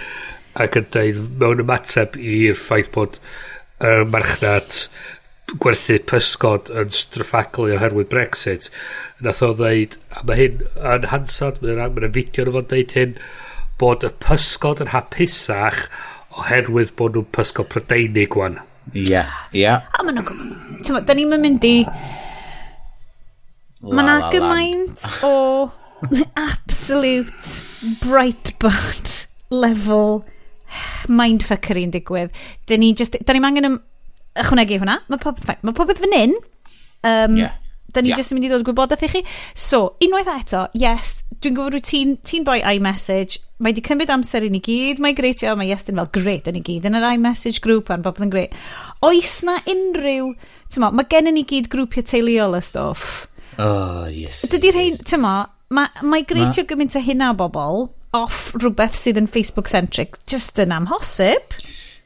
[0.63, 3.19] ac yn dweud mewn ymateb i'r ffaith bod
[3.83, 4.83] y uh, marchnad
[5.61, 8.69] gwerthu pysgod yn straffaglu oherwydd Brexit.
[9.21, 10.61] Nath o ddeud a mae hyn
[10.93, 13.17] yn hansad mae'n ma fideo nhw fo'n deud hyn
[13.81, 15.85] bod y pysgod yn hapusach
[16.41, 18.61] oherwydd bod nhw'n pysgod prydeinig wan.
[18.91, 19.23] Ie,
[19.55, 19.69] ie.
[19.71, 20.99] A ma'n nhw'n.
[21.07, 21.77] Da ni'n mynd i...
[23.83, 25.33] Mae yna gymaint o
[26.39, 27.63] absolute
[28.03, 29.15] Breitbart
[29.51, 30.21] level
[31.11, 32.31] mindfuckery yn digwydd.
[32.69, 33.69] Da ni just, da ni'n angen
[34.39, 34.99] ychwanegu hwnna.
[35.11, 36.37] Mae popeth, ma popeth fan hyn.
[37.03, 37.59] Um, yeah.
[37.93, 38.19] Da ni yeah.
[38.19, 39.23] just yn mynd i ddod gwybodaeth i chi.
[39.53, 44.43] So, unwaith eto, yes, dwi'n gwybod wyt ti'n ti boi iMessage, mae wedi cymryd amser
[44.43, 47.63] i ni gyd, mae greitio, mae Iestyn fel gret yn i gyd yn yr iMessage
[47.63, 48.55] grŵp a'n bobl yn gret.
[49.07, 50.33] Oes na unrhyw,
[50.73, 53.25] tyma, mae gen i ni gyd grwpiau teuluol y stwff.
[53.61, 54.43] Oh, yes.
[54.51, 55.35] Dydy rhain, tyma,
[55.73, 57.85] mae ma greitio gymaint o hynna o bobl
[58.17, 61.55] off rhywbeth sydd yn Facebook-centric, just yn amhosib.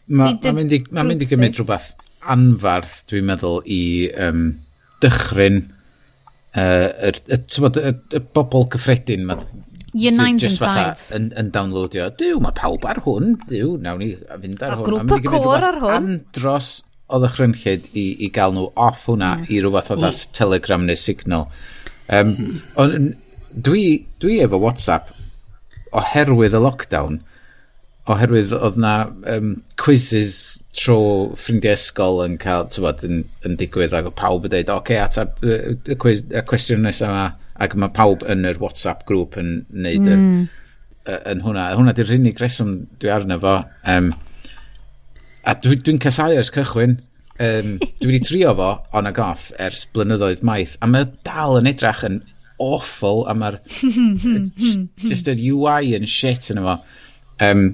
[0.08, 1.90] Mae'n mynd i, ma mynd i gymryd rhywbeth
[2.32, 3.82] anfarth, dwi'n meddwl, i
[4.28, 4.46] um,
[5.04, 5.64] dychryn
[6.54, 9.26] uh, y, y, y, y, y bobl cyffredin,
[9.94, 11.12] Your nines and Tides.
[11.16, 14.84] Yn, yn downloadio, Dyw, mae pawb ar hwn, Dyw, nawn ni fynd ar a hwn.
[14.84, 15.96] A grŵp y cor ar hwn.
[16.00, 16.72] Andros
[17.08, 19.48] o ddychrynllid i, i gael nhw off hwnna mm.
[19.54, 21.48] i rhywbeth o ddas Telegram neu Signal.
[22.12, 22.34] Um,
[22.80, 23.14] on,
[23.52, 23.86] dwi,
[24.24, 25.14] dwi efo WhatsApp
[25.96, 27.22] oherwydd y lockdown,
[28.14, 28.94] oherwydd oedd na
[29.30, 30.38] um, quizzes
[30.78, 31.00] tro
[31.40, 35.42] ffrindiau ysgol yn cael, tywod, yn, yn digwydd ac pawb yn dweud, oce, okay, ateb
[35.42, 35.58] y,
[35.94, 37.26] y, quiz, y cwestiwn nesaf yma,
[37.66, 40.38] ac mae pawb yn yr WhatsApp grŵp yn neud mm.
[41.10, 41.72] yr, yn hwnna.
[41.74, 43.56] Hwnna di'r unig reswm dwi arno fo.
[43.90, 44.12] Um,
[45.48, 47.00] a dwi'n dwi, casau ers cychwyn.
[47.42, 51.70] Um, dwi wedi trio fo on a goff ers blynyddoedd maith, a mae dal yn
[51.70, 52.22] edrach yn
[52.62, 53.60] awful, a mae'r
[54.58, 56.80] just, just yr UI yn shit yn efo.
[57.46, 57.68] Um,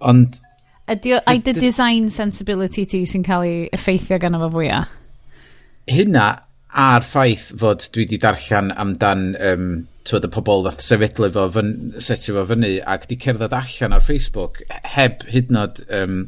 [0.00, 0.40] Ond...
[0.86, 4.92] Ydy ai dy design sensibility ti sy'n cael ei effeithio gan efo fwyaf?
[5.90, 6.26] Hynna
[6.76, 9.68] a'r ffaith fod dwi wedi darllen amdan um,
[10.06, 14.04] twyd y pobl ddath sefydlu fo, fyn, setio fo fyny ac di cerdded allan ar
[14.04, 14.60] Facebook
[14.96, 16.20] heb hyd yn oed um,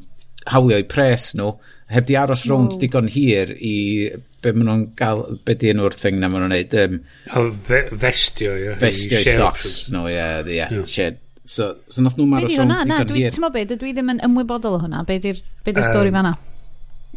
[0.48, 1.52] hawlio'i pres nhw,
[1.92, 2.80] heb di aros rownd no.
[2.82, 3.76] digon hir i
[4.42, 6.76] be maen nhw'n gael, be di enw'r thing na maen nhw'n neud.
[6.82, 7.00] Um,
[7.36, 8.68] oh, fe, festio, ie.
[8.70, 8.82] Yeah.
[8.82, 10.86] Festio i stocks, no, ie, yeah, yeah, yeah.
[10.88, 12.68] shit So, so nath nhw'n marw sôn...
[12.68, 15.00] Na, na, dwi, ti'n mo be, dwi ddim yn ymwybodol o hwnna.
[15.08, 16.34] Be di'r be di stori fanna?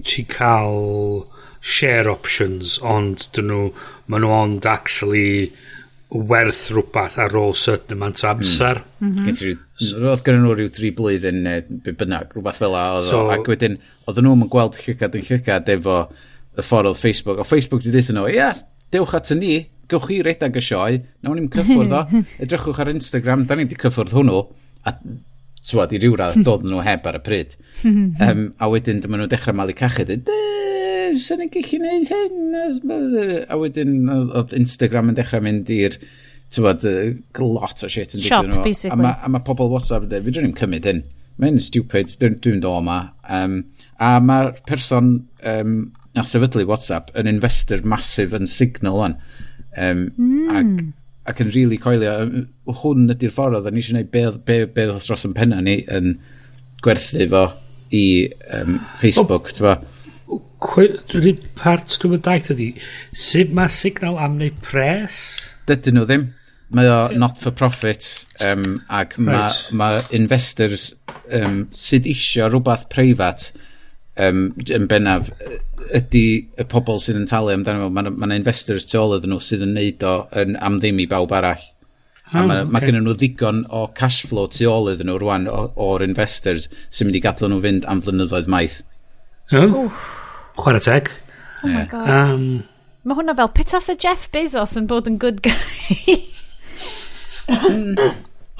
[0.07, 1.25] Ti cael
[1.59, 3.65] share options, ond dyn nhw,
[4.07, 5.51] maen nhw ond actually
[6.11, 8.81] werth rhywbeth ar ôl certain amount o amser.
[9.03, 9.27] Mm.
[9.99, 12.85] Roedd gen nhw rhyw tri blwyddyn neu bynnag, rhywbeth fel a.
[13.07, 17.43] So, ac wedyn, oedd nhw'n gweld llygad yn llygad efo y ffordd oedd Facebook.
[17.43, 18.53] O Facebook di ddeithio nhw, ia,
[18.95, 19.57] dewch at ni,
[19.91, 22.05] gywch chi redag y sioe, nawn ni'n cyffwrdd o.
[22.43, 24.41] Edrychwch ar Instagram, da ni wedi cyffwrdd hwnnw,
[24.87, 24.95] a
[25.67, 27.55] tywad, i ryw radd dod nhw heb ar y pryd.
[28.27, 30.31] um, a wedyn, dyma nhw dechrau malu cachu, dweud,
[31.21, 33.45] sy'n ni'n gallu gwneud hyn?
[33.47, 35.97] A wedyn, oedd Instagram yn dechrau mynd i'r
[36.51, 36.85] tywad,
[37.39, 38.63] lot o shit yn digwydd nhw.
[38.65, 38.97] Basically.
[38.97, 41.03] A mae ma pobl WhatsApp yn dweud, fi ddim cymryd hyn.
[41.41, 42.99] Mae'n stupid, dwi'n dwi dod yma.
[43.31, 43.61] Um,
[44.01, 45.13] a mae'r person
[45.47, 45.77] um,
[46.17, 49.15] na sefydlu WhatsApp yn investor masif yn Signal o'n.
[49.77, 50.51] Um, mm.
[50.51, 50.71] ac,
[51.31, 52.13] ac yn rili really coelio,
[52.81, 55.79] hwn ydy'r ffordd oedd ni eisiau gwneud be, be, be oedd dros yn penna ni
[55.87, 56.15] yn
[56.83, 57.45] gwerthu fo
[57.91, 58.05] i
[58.55, 59.81] um, Facebook, oh.
[60.31, 62.69] Rwy'n part dwi'n mynd daith ydi,
[63.17, 65.17] sut mae signal am neu pres?
[65.67, 66.29] Dydyn nhw ddim.
[66.71, 68.05] Mae o not for profit
[68.47, 69.63] um, ac mae right.
[69.75, 70.93] ma investors
[71.27, 73.49] um, sydd isio rhywbeth preifat
[74.19, 75.29] um, yn bennaf,
[75.95, 76.25] ydy
[76.59, 79.43] y pobl sydd yn talu amdano fo, mae yna ma investors tu ôl iddyn nhw
[79.43, 81.63] sydd yn neud o yn am ddim i bawb arall.
[82.31, 82.71] Oh, a ah, mae okay.
[82.71, 87.09] ma gennym nhw ddigon o cash flow tu ôl iddyn nhw rwan o'r investors sy'n
[87.09, 88.81] mynd i gadw nhw fynd am flynyddoedd maith.
[89.51, 89.91] Oh.
[90.59, 91.11] Chwarae teg.
[91.63, 92.09] Oh my god.
[92.09, 92.45] Um,
[93.03, 96.17] Mae hwnna fel, pitas y Jeff Bezos yn bod yn good guy.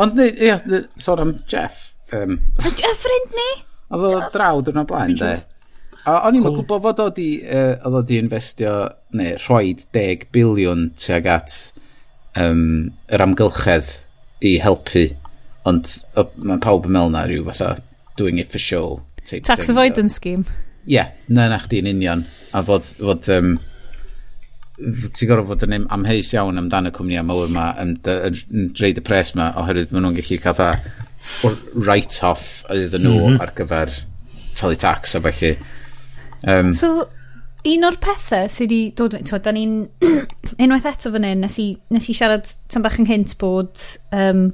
[0.01, 0.63] Ond, ie, yeah,
[0.99, 1.91] sôn am Jeff.
[2.11, 3.49] Um, y ffrind ni?
[3.91, 5.34] Oedd o drawd yn o blaen, de.
[6.08, 7.19] A O'n i'n gwybod fod oedd
[7.86, 8.73] o di investio,
[9.17, 11.58] neu rhoed 10 biliwn tuag at
[12.39, 13.97] um, yr amgylchedd
[14.47, 15.10] i helpu,
[15.69, 15.91] ond
[16.41, 17.75] mae pawb yn meddwl na rhyw fatha
[18.17, 19.01] doing it for show.
[19.25, 20.47] Tax thing, avoidance scheme.
[20.88, 22.25] Ie, yeah, na na chdi union.
[22.58, 23.54] A fod, fod um,
[24.82, 28.97] ti'n gorfod fod yn amheus iawn amdano y cwmni am yma yn, yn, yn reid
[28.97, 30.58] y pres yma oherwydd maen nhw'n gallu cael
[31.73, 33.41] write-off oedden nhw mm -hmm.
[33.41, 33.93] ar gyfer
[34.57, 35.57] talu tax a felly.
[36.47, 37.10] Um, so,
[37.67, 39.15] un o'r pethau sydd wedi dod...
[39.27, 39.77] Tywed, da ni'n...
[40.63, 43.73] unwaith eto fan hyn, nes i, nes i siarad tan bach yn hynt bod...
[44.15, 44.51] Um,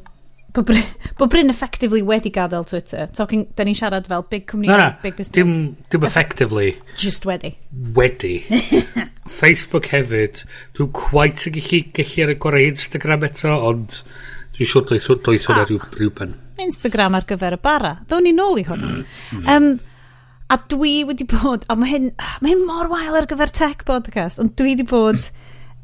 [0.57, 0.85] bod Bryn,
[1.19, 3.07] bod Bryn effectively wedi gadael Twitter.
[3.15, 5.35] Talking, da ni'n siarad fel big company, no, no, big business.
[5.37, 6.75] Dim, dim effectively.
[6.97, 7.53] Just wedi.
[7.97, 8.39] Wedi.
[9.41, 10.43] Facebook hefyd.
[10.77, 14.01] Dwi'n quite yn gallu, gallu ar y gorau Instagram eto, ond
[14.57, 15.21] Dwi'n siŵr doeth hwn
[15.53, 15.67] hwnna ah.
[15.69, 16.31] rhyw, rhyw ben.
[16.63, 17.91] Instagram ar gyfer y bara.
[18.09, 19.03] Ddown ni nôl i hwn.
[19.53, 19.67] um,
[20.49, 21.67] a dwi wedi bod...
[21.69, 22.07] A mae hyn,
[22.41, 24.41] mae hyn mor wael ar gyfer tech podcast.
[24.41, 25.29] Ond dwi wedi bod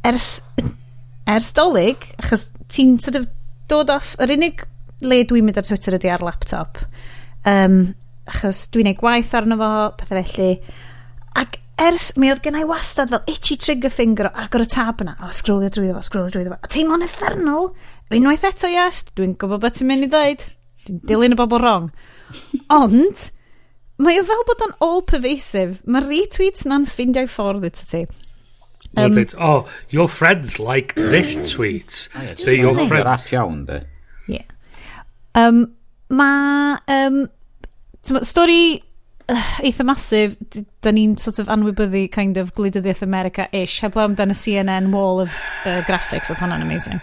[0.09, 0.29] ers,
[1.29, 3.29] ers dolyg, achos ti'n sort of
[3.69, 4.15] dod off...
[4.23, 4.65] Yr unig
[5.05, 6.81] le dwi'n mynd ar Twitter ydy ar laptop.
[7.45, 7.93] Um,
[8.25, 10.55] achos dwi'n ei gwaith arno fo, pethau felly.
[11.37, 15.31] Ac ers, mi oedd gennau wastad fel itchy trigger finger agor y tab yna, o,
[15.33, 17.71] sgrwlio drwyddo fo, sgrwlio drwyddo fo, a teimlo'n effernol,
[18.13, 20.43] unwaith eto, yes, dwi'n gwybod beth ti'n mynd i ddweud,
[20.87, 21.89] dwi'n dilyn y bobl wrong.
[22.73, 23.27] Ond,
[24.03, 28.05] mae o fel bod o'n all-pervasive, mae retweets na'n ffindio'i ffordd eto ti.
[28.95, 32.09] Um, oh, your friends like this tweet.
[32.15, 33.25] Oh, They're your friends.
[33.31, 33.87] iawn, de.
[34.27, 34.45] Yeah.
[35.33, 35.73] Um,
[36.13, 37.23] mae, um,
[38.21, 38.83] stori
[39.63, 40.35] eitha masif,
[40.83, 45.37] da ni'n sort of anwybyddu kind of gwleidyddiaeth America-ish, heblaw amdan y CNN wall of
[45.63, 46.99] uh, graphics, oedd hwnna'n amazing.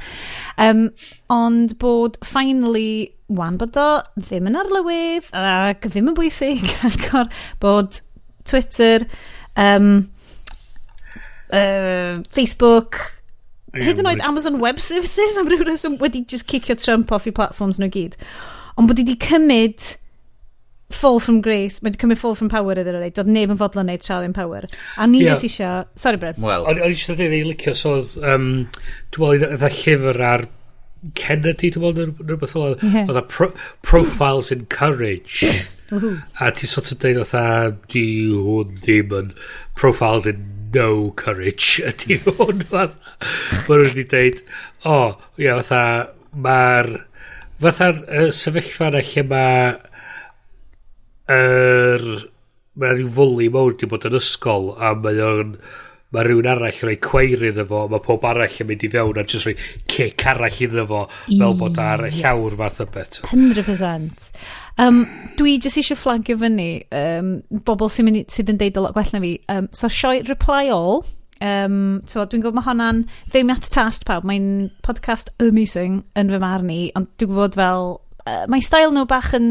[0.61, 0.89] Um,
[1.33, 7.31] ond bod finally, wan bod o ddim yn arlywydd, ac ddim yn bwysig, rhancor,
[7.63, 8.03] bod
[8.49, 9.07] Twitter,
[9.57, 10.11] um,
[11.49, 13.01] uh, Facebook,
[13.79, 17.33] hyd yn oed Amazon Web Services am ryw reswm wedi just cicio Trump off i
[17.33, 18.19] platforms nhw gyd.
[18.77, 19.95] Ond bod wedi cymryd
[20.91, 23.91] fall from grace, mae wedi cymryd fall from power iddyn nhw, doedd neb yn fodlon
[23.91, 24.69] neud Charlie in power.
[24.99, 25.37] A ni yeah.
[25.39, 26.39] eisiau, sorry Bryn.
[26.43, 26.67] Well.
[26.71, 28.49] O'n eisiau dweud ei licio, so um,
[29.15, 30.47] dwi'n meddwl, eitha llyfr ar
[31.17, 33.07] Kennedy, dwi'n meddwl, rhywbeth fel, yeah.
[33.09, 33.53] oedd pro
[33.87, 35.53] profiles in courage.
[36.41, 37.47] a ti sort of dweud oedd a
[37.91, 39.31] di hwn ddim yn
[39.79, 42.95] profiles in no courage ydi hwn fath
[43.67, 44.43] mae nhw wedi dweud
[44.87, 45.83] o oh, ia fatha
[46.47, 46.91] mae'r
[47.65, 49.73] fatha'r uh, sefyllfa na lle mae
[51.37, 52.09] er,
[52.81, 55.55] mae rhyw fwli mawr wedi bod yn ysgol a mae o'n
[56.11, 59.21] mae rhywun arall yn rhoi cweir iddo fo mae pob arall yn mynd i fewn
[59.21, 59.55] a jyst rhoi
[59.93, 62.19] cic arall iddo fo fel bod ar yes.
[62.19, 64.27] llawr fath o beth 100%
[64.83, 65.05] um,
[65.39, 67.31] dwi jyst eisiau flagio fyny um,
[67.67, 70.67] bobl sy'n mynd, sydd yn deud o lot gwell na fi um, so sioi reply
[70.75, 71.03] all
[71.41, 72.99] Um, so, dwi'n gwybod mae honna'n
[73.33, 74.27] ddim at tast pawb.
[74.29, 77.95] Mae'n podcast amazing yn fy marn i, ond dwi'n gwybod fel...
[78.27, 79.47] Uh, mae style nhw bach yn...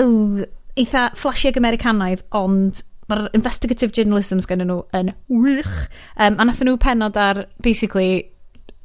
[0.00, 0.46] uh,
[0.76, 5.74] eitha flashy ag Americanaidd, ond mae'r investigative journalisms gen nhw yn wych.
[6.18, 8.26] Um, a nathon nhw penod ar, basically,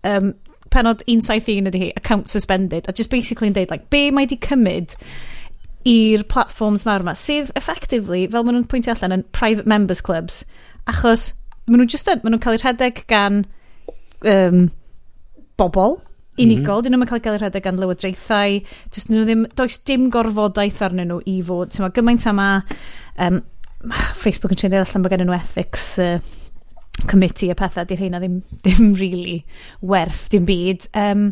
[0.07, 0.33] um,
[0.71, 4.37] penod 171 ydy hi, account suspended, a just basically yn deud, like, be mae di
[4.41, 4.95] cymryd
[5.89, 10.43] i'r platforms mawr yma, sydd effectively, fel maen nhw'n pwyntio allan, yn private members clubs,
[10.89, 11.31] achos
[11.65, 13.41] maen nhw'n just yn, maen nhw'n cael eu rhedeg gan
[14.29, 14.67] um,
[15.57, 15.97] bobl,
[16.41, 16.51] Mhm.
[16.51, 16.87] unigol, mm.
[16.87, 18.59] dyn nhw'n cael ei gael eu rhedeg gan lywodraethau,
[19.13, 22.49] nhw ddim, does dim gorfodaeth arnyn nhw i fod, ti'n gymaint yma,
[23.25, 23.41] um,
[24.21, 26.17] Facebook yn treulio allan bod gen nhw ethics uh,
[27.09, 29.41] committee a pethau, di'r heina ddim, ddim really
[29.81, 30.89] werth dim byd.
[30.97, 31.31] Um,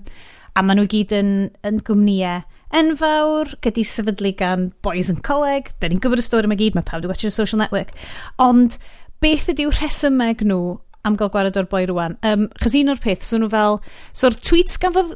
[0.56, 1.34] a maen nhw gyd yn,
[1.68, 2.46] yn gwmnïau
[2.80, 6.86] enfawr, gyda sefydlu gan boys yn coleg, da ni'n gwybod y stori yma gyd, mae
[6.86, 7.96] pawb wedi watch social network.
[8.42, 8.78] Ond
[9.24, 12.18] beth ydyw rhesymeg nhw am gael gwared o'r boi rwan.
[12.28, 13.80] Um, chos un o'r peth, so nhw fel...
[14.18, 15.16] So'r tweets gan gafodd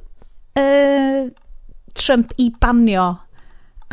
[0.61, 1.27] uh,
[1.99, 3.09] Trump i banio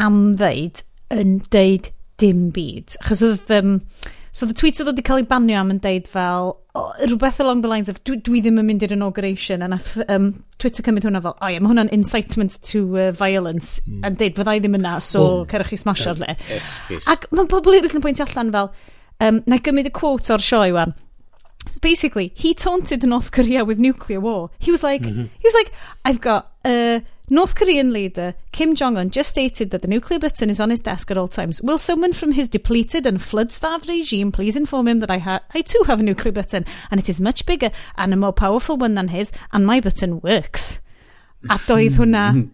[0.01, 2.97] am ddeud yn deud dim byd.
[3.07, 3.53] Chos oedd...
[3.59, 3.79] Um,
[4.33, 7.63] so the tweets oedd wedi cael ei banio am yn deud fel oh, rhywbeth along
[7.65, 10.31] the lines of dwi, dwi ddim yn mynd i'r inauguration a nath um,
[10.63, 14.05] Twitter cymryd hwnna fel o ie mae hwnna'n incitement to uh, violence mm.
[14.07, 15.49] a'n deud fyddai ddim yna so Boom.
[15.51, 16.37] cerwch chi smasho'r le
[17.11, 18.71] ac mae pobl eraill yn pwynt allan fel
[19.27, 20.95] um, na gymryd y quote o'r sioe wan
[21.69, 24.51] So basically, he taunted North Korea with nuclear war.
[24.59, 25.25] He was like, mm-hmm.
[25.39, 25.73] he was like,
[26.05, 30.51] I've got a North Korean leader Kim Jong Un just stated that the nuclear button
[30.51, 31.63] is on his desk at all times.
[31.63, 35.61] Will someone from his depleted and flood-starved regime please inform him that I ha- I
[35.61, 38.95] too have a nuclear button and it is much bigger and a more powerful one
[38.95, 40.81] than his and my button works.
[41.49, 42.51] A doedd hwnna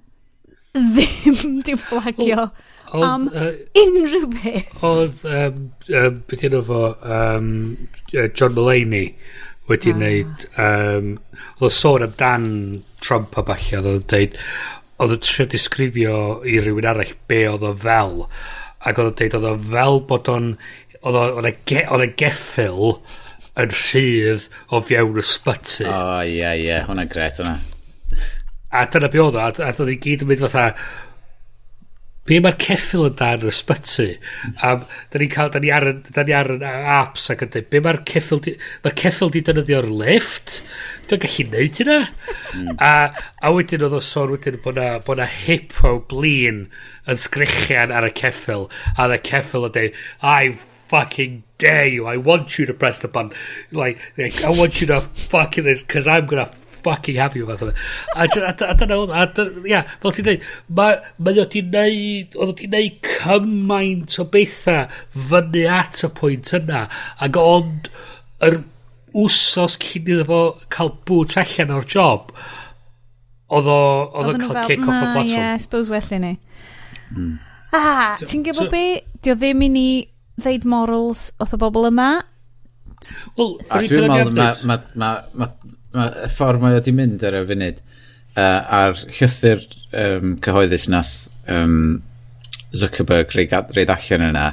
[0.77, 2.51] ddim di flagio
[2.95, 3.51] am uh,
[3.83, 4.71] unrhyw beth.
[4.87, 5.61] Oedd, um,
[6.01, 7.51] um, beth yna fo, um,
[8.13, 9.11] John Mulaney
[9.71, 9.99] wedi ah.
[9.99, 11.13] wneud, um,
[11.59, 12.49] oedd sôn amdan
[13.03, 14.39] Trump a falle, oedd yn dweud,
[15.03, 18.27] oedd yn trio disgrifio i rywun arall be oedd o fel,
[18.87, 20.53] ac oedd yn dweud oedd o fel bod o'n,
[21.07, 21.23] oedd
[21.97, 22.99] o'n geffil
[23.57, 25.87] yn rhydd o fiewn ysbyty.
[25.89, 26.87] O, oh, ie, yeah, ie, yeah.
[26.89, 27.57] hwnna'n gret hwnna.
[28.77, 30.67] A dyna be oedd o, a, a oedd i gyd yn mynd fatha,
[32.27, 34.09] Be mae'r ceffil yn dan yr ysbyty?
[34.67, 37.83] Am, da ni'n cael, da ni ar, da ni ar apps ac yn dweud, be
[37.85, 38.57] mae'r ceffil di...
[38.83, 40.61] Mae'r ceffil di defnyddio'r lift?
[41.07, 41.99] Dwi'n gallu neud hynna?
[42.83, 42.93] a,
[43.39, 46.65] a wedyn oedd o sôn wedyn bod na, bod na hippo blin
[47.07, 48.67] yn sgrichian ar y ceffil.
[48.99, 50.57] A y ceffil yn dweud, I
[50.91, 52.07] fucking dare you.
[52.07, 53.33] I want you to press the button.
[53.71, 56.51] Like, like I want you to fucking this, because I'm gonna
[56.87, 57.85] fucking have you fath o beth.
[58.15, 60.47] A dyna hwn, a ia, fel ti'n dweud,
[60.79, 64.87] mae o di neud, oedd o di neud cymaint o bethau
[65.33, 66.87] fyny at y pwynt yna,
[67.27, 67.91] ac ond
[68.47, 68.61] yr
[69.17, 70.41] wsos cyn iddo fo
[70.73, 72.33] cael bwt allan o'r job,
[73.49, 73.81] oedd o,
[74.13, 75.33] oedd o'n cael kick off o platform.
[75.33, 76.35] Ie, I suppose well i ni.
[77.77, 78.85] Ah, ti'n gwybod so, be?
[79.27, 79.89] o ddim i ni
[80.41, 82.11] ddeud morals oedd y bobl yma.
[83.39, 85.49] Wel, a dwi'n meddwl ma, ma, ma, ma,
[86.03, 87.81] y ffordd mae o di mynd ar y funud,
[88.37, 89.65] uh, a'r llythyr
[89.97, 91.15] um, cyhoeddus nath
[91.53, 92.01] um,
[92.77, 94.47] Zuckerberg reid, reid allan yna,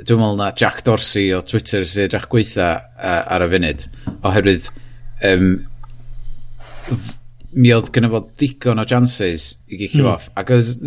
[0.00, 3.86] dwi'n meddwl na Jack Dorsey o Twitter sy'n edrych gweitha uh, ar y funud,
[4.24, 4.70] oherwydd
[5.28, 5.50] um,
[7.50, 10.10] mi oedd gyda fod digon o chances i gicio mm.
[10.12, 10.28] off.
[10.38, 10.84] Ac oedd,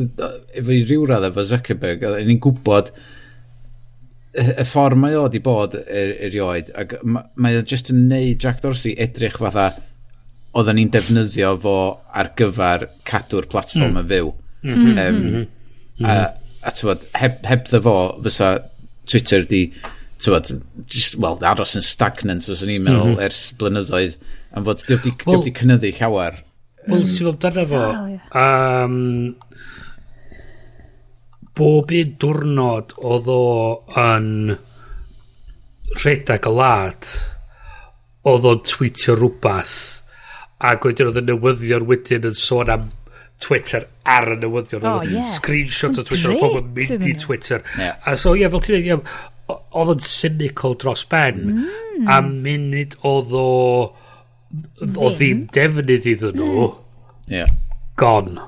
[0.55, 2.93] efo i ryw radd efo Zuckerberg, oedd ni'n gwybod
[4.33, 8.63] y ffordd mae o wedi bod er, erioed, ac mae o jyst yn neud Jack
[8.63, 9.69] Dorsey edrych fatha
[10.57, 11.75] oedden ni'n defnyddio fo
[12.13, 13.99] ar gyfer cadw'r platform mm.
[14.03, 14.31] yn fyw.
[14.63, 14.85] Mm -hmm.
[14.85, 15.43] um, mm -hmm.
[16.05, 16.37] a, mm-hmm.
[16.63, 18.49] a tywod, heb, heb dda fo, fysa
[19.09, 19.63] Twitter di,
[20.23, 20.53] tywod,
[20.87, 23.25] just, well, aros yn stagnant, fysa ni'n meddwl mm -hmm.
[23.27, 24.17] ers blynyddoedd,
[24.53, 26.41] am fod diwb di, well, di cynnyddu llawer.
[26.87, 27.83] Wel, sy'n fawr darna fo,
[28.43, 28.97] um,
[31.57, 33.43] bob un diwrnod oedd o
[33.99, 34.29] yn
[35.93, 37.09] rhedeg y lad
[38.29, 39.77] oedd o'n tweetio rhywbeth
[40.63, 42.87] ac wedyn oedd y newyddion wedyn yn sôn am
[43.43, 45.27] Twitter ar y newyddion oh, yeah.
[45.29, 47.99] screenshot o Twitter o pobl mynd i Twitter yeah.
[48.07, 49.11] a so ie yeah, fel ti'n dweud
[49.53, 52.07] oedd o'n cynical dros ben mm.
[52.07, 53.49] a munud oedd o
[54.95, 56.71] o ddim defnydd iddyn nhw
[57.31, 57.51] yeah.
[57.99, 58.39] gone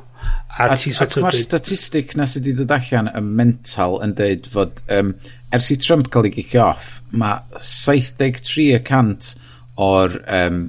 [0.58, 1.26] A, a ti sort of...
[1.26, 5.12] Mae'r statistic na sydd wedi dod allan y mental yn dweud fod um,
[5.56, 9.34] ers i Trump cael ei gicio off, mae 73%
[9.84, 10.62] o'r um,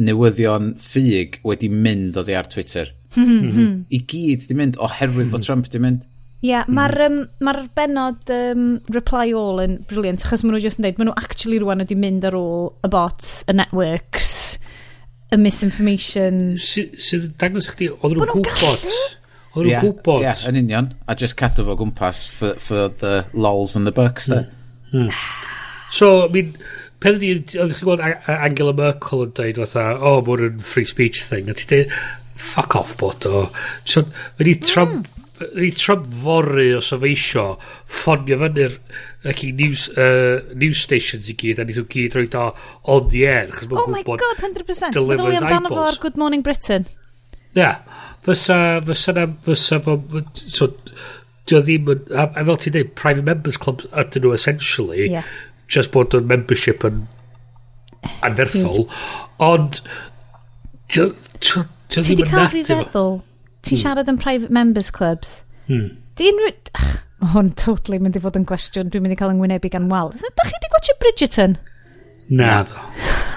[0.00, 2.92] newyddion ffug wedi mynd oddi ar Twitter.
[3.96, 6.04] I gyd di mynd oherwydd bod Trump di mynd.
[6.44, 10.80] Ie, yeah, mae'r um, ma benod um, Reply All yn briliant, achos maen nhw jyst
[10.80, 14.34] yn dweud, maen nhw actually rwan wedi mynd ar ôl y bots, y networks,
[15.32, 16.42] y misinformation.
[16.60, 18.88] Sydd yn dangos chdi, oedd nhw'n gwybod...
[19.56, 20.24] O'n nhw'n gwybod.
[20.24, 20.92] Ie, yn union.
[21.08, 24.44] A just cadw fo gwmpas for, for the lols and the bucks, da.
[24.92, 25.06] Mm.
[25.06, 25.12] Mm.
[25.90, 26.54] So, I mean,
[27.00, 30.88] pen ydy, oedd chi'n gweld Angela Merkel yn dweud fatha, o, oh, mae'n yn free
[30.88, 31.48] speech thing.
[31.48, 31.94] A ti dweud,
[32.36, 33.46] fuck off bod o.
[33.88, 34.04] So,
[34.36, 34.66] mae'n i hmm.
[34.68, 35.08] Trump,
[35.40, 35.72] mm.
[35.80, 37.46] Trump fory os o feisio,
[37.84, 38.76] ffonio fyny'r
[39.24, 42.50] like, news, uh, news stations i gyd, a ni nhw gyd roed o
[42.92, 43.48] on the air.
[43.72, 44.92] Oh my god, 100%.
[44.96, 46.88] Delivers Meddwl i amdano fo ar Good Morning Britain.
[47.56, 47.80] Yeah
[48.26, 49.96] fysa, fysa, na, fysa fo,
[50.46, 50.70] so,
[51.46, 55.28] dio ddim yn, a, a fel ti'n dweud, private members clubs ydyn nhw essentially, yeah.
[55.70, 57.04] just bod yn membership yn
[58.26, 58.86] anferthol,
[59.42, 59.80] ond,
[60.92, 62.10] dio, dio, dio ddim yn nat.
[62.10, 63.16] Ti di cael fi feddwl,
[63.62, 63.82] ti'n hmm.
[63.84, 65.38] siarad yn private members clubs,
[65.70, 65.94] hmm.
[66.18, 66.56] di unrhyw,
[67.22, 69.88] mae hwn totally mynd i fod yn gwestiwn, dwi'n mynd i cael yng Ngwynebu gan
[69.92, 70.12] wal.
[70.12, 71.56] Da chi di gwachio Bridgerton?
[72.28, 72.82] Na, ddo.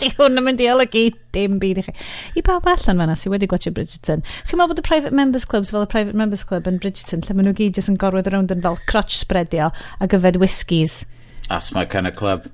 [0.00, 1.04] di hwn yn mynd i olygu
[1.36, 1.94] dim byd i chi.
[2.38, 4.24] I bawb allan fanna sydd wedi gwachio Bridgerton.
[4.48, 7.36] Chi'n meddwl bod y Private Members Clubs fel y Private Members Club yn Bridgerton, lle
[7.36, 11.02] maen nhw gyd jyst yn gorwedd around yn fel crotch spreadio a gyfed whiskies.
[11.48, 12.48] That's my kind of club.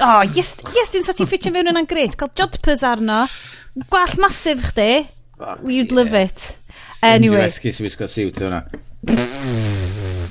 [0.00, 2.16] Oh, yes, yes, dyn sa ti'n ffitio fewn yna'n gret.
[2.18, 3.24] Cael jodpers arno.
[3.90, 5.04] Gwall masif chdi.
[5.66, 5.96] You'd yeah.
[5.96, 6.56] love it.
[7.02, 7.40] Anyway.
[7.40, 8.62] Unrhyw esgus i wisgo siwt hwnna.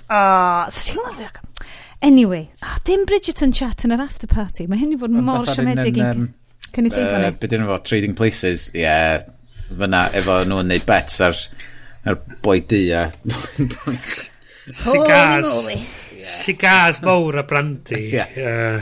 [0.07, 1.31] Oh, sa ti'n lyfio?
[2.01, 4.65] Anyway, oh, dim Bridgerton chat yn yr after party.
[4.71, 6.07] Mae hyn i fod mor siomedig i...
[6.07, 6.29] Um,
[6.75, 7.31] Cynulleidfa uh, ni.
[7.41, 9.23] Be dyn nhw fo, Trading Places, ie, yeah,
[9.69, 11.37] fyna, efo nhw'n neud bets ar,
[12.07, 13.07] ar boi di a
[14.71, 15.51] Cigars.
[16.25, 18.03] Cigars mawr a brandy.
[18.13, 18.29] Yeah.
[18.37, 18.81] Uh,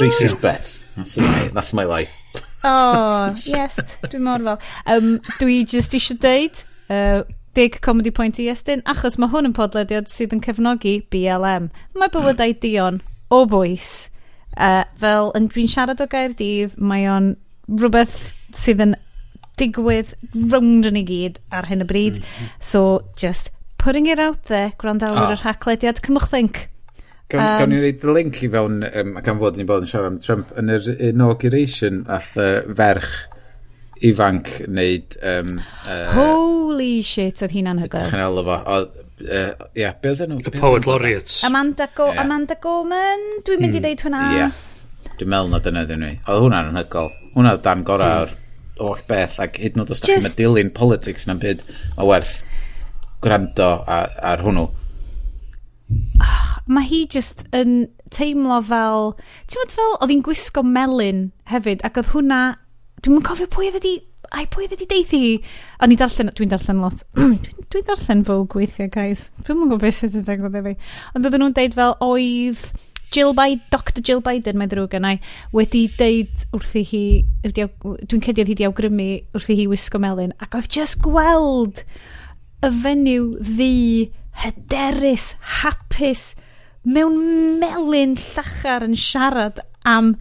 [0.00, 0.80] Racist bets.
[0.96, 2.18] That's my, that's my life.
[2.64, 4.58] oh, yes, dwi'n mor fel.
[4.86, 7.22] Um, dwi just eisiau deud, uh,
[7.58, 11.70] dig Comedy Point i Estyn, achos mae hwn yn podlediad sydd yn cefnogi BLM.
[11.98, 14.11] Mae bywydau Dion o bwys
[14.52, 17.32] Uh, fel yn dwi'n siarad o gair dydd, mae o'n
[17.70, 18.94] rhywbeth sydd yn
[19.60, 20.12] digwydd
[20.52, 22.20] rownd yn ei gyd ar hyn o bryd.
[22.20, 22.52] Mm -hmm.
[22.60, 23.50] So, just
[23.82, 25.26] putting it out there, gwrandawr oh.
[25.26, 25.32] Ah.
[25.36, 26.68] yr haclediad, cymwch link.
[27.32, 30.12] Gawn um, ni wneud y link i fewn, um, gan fod ni'n bod yn siarad
[30.12, 33.14] am Trump, yn yr inauguration all uh, ferch
[34.02, 35.16] ifanc wneud...
[35.22, 38.10] Um, uh, Holy shit, oedd hi'n anhygoel.
[38.12, 38.58] Chynel o fo
[39.24, 40.42] uh, yeah, be oedden nhw?
[40.44, 41.40] Y Poet Laureates.
[41.48, 42.22] Amanda, Go yeah.
[42.24, 43.88] Amanda Gorman, dwi'n mynd i hmm.
[43.88, 44.22] ddeud hwnna.
[44.36, 44.62] Yeah.
[45.18, 46.12] Dwi'n meddwl na dyna dyn ni.
[46.26, 47.10] Oedd hwnna'n anhygol.
[47.34, 48.22] Hwnna dan gorau mm.
[48.22, 48.38] o'r
[48.82, 51.62] oll beth ac hyd yn oed os da chi'n dilyn politics na'n byd
[52.00, 52.38] o werth
[53.22, 54.68] gwrando ar, ar hwnnw.
[56.22, 59.12] Oh, mae hi just yn teimlo fel...
[59.46, 62.40] Ti'n meddwl fel, oedd hi'n gwisgo melyn hefyd, ac oedd hwnna...
[63.02, 63.94] Dwi'n mynd cofio pwy oedd e ydi...
[64.32, 65.22] Ai, pwy oedd e ydi deithi?
[65.22, 65.60] hi?
[65.78, 66.32] A ni darllen...
[66.38, 67.04] Dwi'n darllen lot.
[67.18, 69.30] dwi'n dwi darllen Vogue weithiau, guys.
[69.42, 70.72] Dwi'n mwyn gwybod beth sydd yn dangod e fi.
[71.16, 72.64] Ond oedden nhw'n deud fel oedd
[73.12, 75.12] Jill Biden, Dr Jill Biden, mae ddrwg yna,
[75.52, 77.04] wedi deud wrthi hi,
[77.44, 81.82] dwi'n cedi oedd hi di awgrymu wrthi hi wisgo melun, ac oedd just gweld
[82.64, 83.74] y fenyw ddi
[84.44, 86.30] hyderus, hapus,
[86.88, 90.14] mewn melun llachar yn siarad am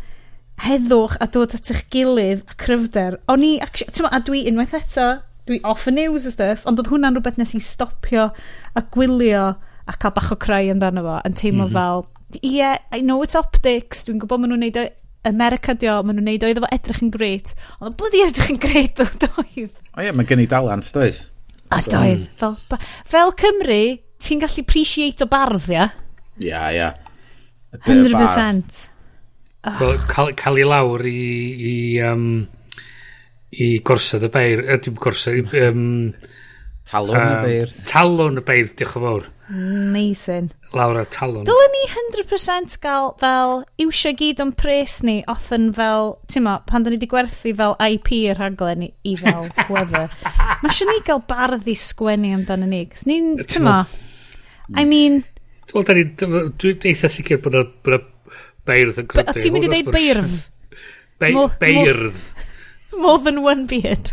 [0.61, 3.21] heddwch a dod at eich gilydd a cryfder.
[3.31, 5.07] O'n i, a dwi unwaith eto,
[5.49, 8.29] dwi off y news a stuff, ond oedd hwnna'n rhywbeth nes i stopio
[8.77, 9.51] a gwylio
[9.89, 11.77] a cael bach o crai amdano fo, yn teimlo mm -hmm.
[11.77, 14.85] fel, ie, yeah, I know it's optics, dwi'n gwybod maen nhw'n neud o,
[15.27, 18.61] America dio, maen nhw'n neud o iddo fo edrych yn greit, ond blydi edrych yn
[18.61, 19.81] greit ddo, doedd.
[19.97, 21.25] O ie, mae gen i dalans, does?
[21.71, 22.31] A so, doedd, mm.
[22.39, 22.85] fel,
[23.15, 23.81] fel Cymru,
[24.21, 25.89] ti'n gallu appreciate o bardd, ia?
[26.41, 26.89] Ia, ia.
[27.87, 28.87] 100%.
[29.61, 29.99] Bar.
[30.09, 31.19] Cael, cael ei lawr i,
[31.69, 32.25] i um,
[33.51, 36.13] i gorsedd y beir, er, dim gorsedd, um,
[36.87, 37.71] Talon um, y beir.
[37.87, 39.29] Talon y beir, diolch yn fawr.
[39.51, 40.51] Amazing.
[40.73, 41.43] Laura Talon.
[41.47, 46.85] Dylen ni 100% gael fel iwsio gyd o'n pres ni othyn fel, ti'n ma, pan
[46.85, 50.07] da ni wedi gwerthu fel IP i'r rhaglen i fel whoever.
[50.63, 52.85] Mae sy'n ni gael bardd i sgwennu amdano ni.
[52.93, 53.81] Cys ni'n, ti'n ma,
[54.77, 55.21] I mean...
[55.71, 57.99] Wel, da ni, dwi'n eitha sicr bod yna
[58.67, 59.31] beirdd yn grybio.
[59.31, 60.39] A ti'n mynd i ddeud beirdd?
[61.21, 62.23] Beirdd.
[62.97, 64.11] More than one beard.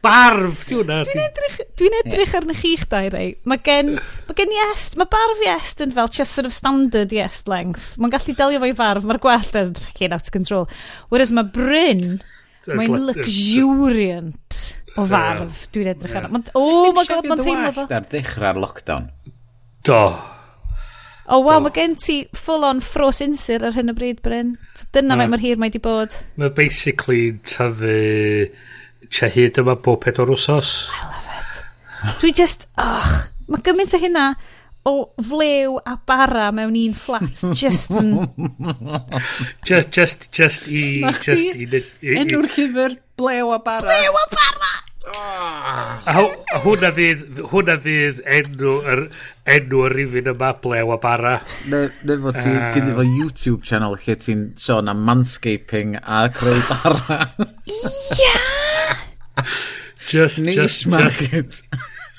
[0.00, 1.02] Barf, di hwnna.
[1.04, 2.36] Dwi'n edrych, dwi edrych yeah.
[2.38, 3.34] arnych chi'ch dau rei.
[3.50, 3.92] Mae gen,
[4.28, 7.92] ma gen iest, mae barf iest yn fel just sort of standard iest length.
[8.00, 10.66] Mae'n gallu delio fo'i farf, mae'r gwallt yn fucking out of control.
[11.12, 12.22] Whereas mae bryn,
[12.64, 14.62] mae'n luxuriant
[14.96, 15.66] o farf.
[15.76, 16.42] Dwi'n edrych arno.
[16.56, 17.88] Oh my god, mae'n teimlo fo.
[17.92, 19.10] Ar ddechrau'r lockdown.
[19.84, 20.00] Do.
[21.30, 24.56] O, oh, waw, mae gen ti full on ffros insir ar hyn o bryd, Bryn.
[24.74, 25.28] So, dyna no.
[25.30, 26.16] mae'r hir mae di bod.
[26.42, 27.92] Mae basically tyfu
[29.36, 30.72] hyd yma bob pedwar wsos.
[30.90, 31.60] I love it.
[32.18, 33.14] Dwi just, och,
[33.46, 34.26] mae gymaint o hynna
[34.90, 38.14] o flew a bara mewn un fflat just yn...
[39.68, 40.84] just, just, just i...
[41.26, 41.82] Just i...
[42.16, 43.86] Enw'r llyfr, blew a bara.
[43.86, 44.72] Blew a bara!
[45.10, 46.14] A
[46.62, 49.02] hwnna fydd, hwnna fydd enw, yr,
[49.54, 51.32] enw yr rifin y mablew a bara.
[51.70, 51.88] Neu
[52.24, 57.20] fod ti'n uh, gynnu fo YouTube channel lle ti'n sôn am manscaping a creu bara.
[58.20, 58.36] Ia!
[60.10, 61.66] Just, just, just,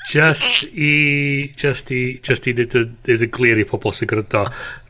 [0.09, 4.45] just i, just i, just i nid yn glir i pobl sy'n gryndo.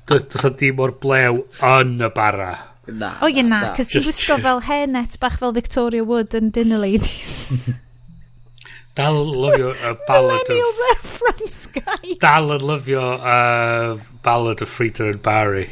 [0.10, 2.52] Does na dim o'r blew yn y bara.
[2.92, 3.14] Na.
[3.22, 7.62] O ie na, cos ti'n gwisgo fel hairnet bach fel Victoria Wood yn dinner ladies.
[8.98, 10.80] Dal yn lyfio uh, y ballad Millennial of...
[10.90, 12.18] reference, guys.
[12.20, 15.70] Dal yn lyfio uh, ballad of Frida and Barry.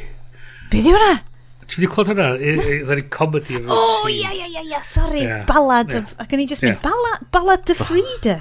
[0.72, 1.18] Be di hwnna?
[1.66, 2.30] Ti'n mynd i clod hwnna?
[2.40, 3.68] Dda'n i'n comedy of...
[3.74, 5.26] Oh, ia, ia, ia, ia, sorry.
[5.26, 5.44] Yeah.
[5.50, 6.00] Ballad yeah.
[6.00, 6.14] of...
[6.22, 6.72] Ac o'n i just yeah.
[6.72, 8.40] mynd, ballad, ballad of Frida.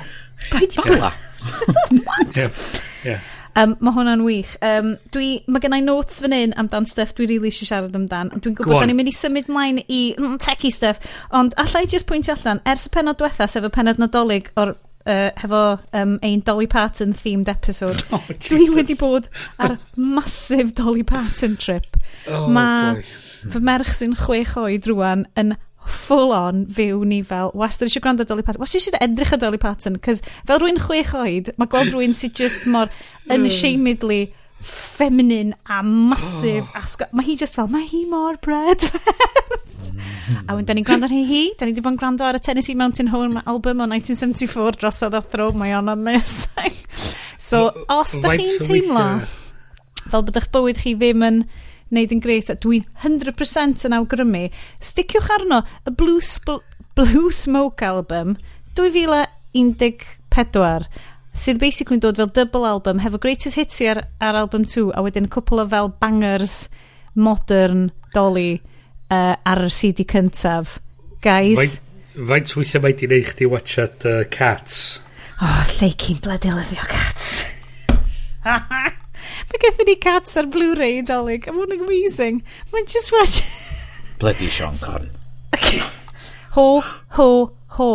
[0.54, 1.14] Ballad?
[2.08, 2.36] What?
[2.36, 2.50] Yeah.
[3.04, 3.20] yeah.
[3.58, 4.52] Um, mae hwnna'n wych.
[4.66, 8.30] Um, dwi, mae gennau notes fan hyn amdan stuff dwi really eisiau siarad amdan.
[8.36, 11.02] Dwi'n gwybod Go da ni'n mynd i symud mlaen i mm, techie stuff.
[11.36, 14.76] Ond allai just pwyntio allan, ers y penod diwetha, sef y penod nadolig o'r
[15.10, 18.04] uh, hefo um, ein Dolly Parton themed episode.
[18.12, 18.50] Oh, Jesus.
[18.50, 19.30] dwi wedi bod
[19.60, 21.98] ar massive Dolly Parton trip.
[22.28, 23.02] Oh, Mae
[23.50, 25.56] fy merch sy'n chwech oed rwan yn
[25.92, 29.62] full on fyw ni fel, wastad eisiau gwrando Dolly Parton, wastad eisiau edrych ar Dolly
[29.62, 33.36] Parton, cos fel rwy'n chwech oed, mae gweld rwy'n sy'n just mor hmm.
[33.38, 34.22] unashamedly
[34.62, 36.80] feminine a massive oh.
[36.80, 37.08] asgol.
[37.16, 38.84] Mae hi just fel, mae hi mor bred.
[40.48, 41.44] a wedyn, da ni'n gwrando ar hi hi.
[41.58, 45.16] Da ni wedi bod yn gwrando ar y Tennessee Mountain Home album o 1974 drosodd
[45.18, 46.76] a throw Mae o'n amazing.
[47.38, 49.08] so, os da chi'n teimlo
[50.10, 51.44] fel bod eich bywyd chi ddim yn
[51.90, 54.46] wneud yn greit a dwi'n 100% yn awgrymu.
[54.82, 56.62] Sticiwch arno y Blue, Sp
[56.98, 58.38] Blue Smoke album
[58.76, 60.90] 2014
[61.40, 65.30] sydd basically'n dod fel double album hefo greatest hits ar, ar album 2 a wedyn
[65.32, 66.56] cwpl o fel bangers
[67.16, 68.60] modern dolly
[69.12, 70.80] uh, ar y CD cyntaf.
[71.24, 71.80] Guys?
[72.16, 75.00] Faint weithiau mae di wneud chdi watchat uh, Cats?
[75.40, 77.28] Oh, Leikin bledi lyfio Cats.
[79.50, 81.48] Mae gethon ni cats ar Blu-ray dolyg.
[81.48, 82.44] I'm on amazing.
[82.74, 83.42] Mae'n just watch...
[84.20, 85.10] Bloody Sean Conn.
[86.56, 86.84] ho,
[87.18, 87.30] ho,
[87.78, 87.92] ho.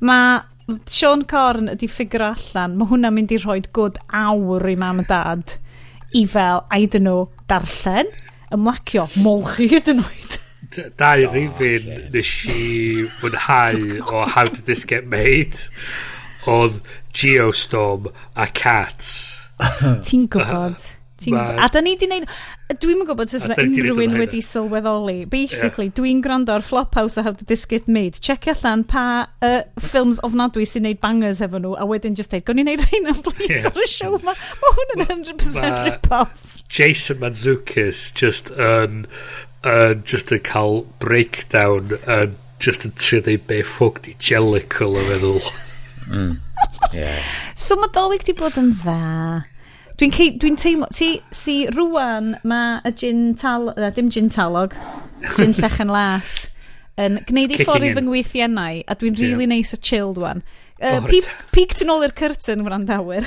[0.00, 0.40] Mae
[0.88, 5.06] Sean Corn ydi ffigur allan, mae hwnna'n mynd i rhoi good awr i mam a
[5.10, 5.58] dad
[6.16, 8.08] i fel, I don't know, darllen,
[8.54, 10.40] ymlacio, molchi hyd yn oed.
[10.98, 15.68] Da i rifin nes i mwynhau o How Did This Get Made
[16.50, 16.80] oedd
[17.14, 19.43] Geostorm a Cats
[20.06, 20.86] Ti'n gwybod.
[21.22, 21.60] Ti'n gwybod.
[21.62, 22.26] A da ni di neud...
[22.82, 25.16] dwi'n yn gwybod os yna unrhywun wedi sylweddoli.
[25.30, 25.96] Basically, yeah.
[26.00, 28.20] dwi'n gwrando ar Flophouse a How to Disc Get Made.
[28.24, 29.04] Check allan pa
[29.44, 32.84] uh, ffilms ofnadwy sy'n neud bangers efo nhw a wedyn just deud, gwn i'n neud
[32.88, 33.70] rhain am blis yeah.
[33.70, 34.36] ar y siow ma.
[34.64, 36.60] Mae hwn yn 100% rip-off.
[36.68, 39.04] Jason Manzukis just yn...
[39.04, 42.32] Um, uh, just yn cael breakdown yn uh,
[42.62, 45.48] just yn trio dweud be ffwg di Jellicle yn meddwl.
[46.08, 46.34] Mm
[46.92, 47.18] yeah.
[47.54, 49.44] So mae Dolig di bod yn dda.
[50.00, 50.88] Dwi'n dwi, dwi teimlo...
[50.94, 53.70] Ti, si, rwan mae y gin tal...
[53.76, 54.74] Uh, dim gin talog.
[55.36, 56.44] Gin llechen las.
[57.00, 58.82] Yn gwneud i ffordd i fy ngweithiennau.
[58.90, 59.54] A dwi'n really yeah.
[59.56, 60.42] nice a chilled wan.
[60.82, 63.26] Uh, peak, peak to nôl i'r curtain fwn andawyr.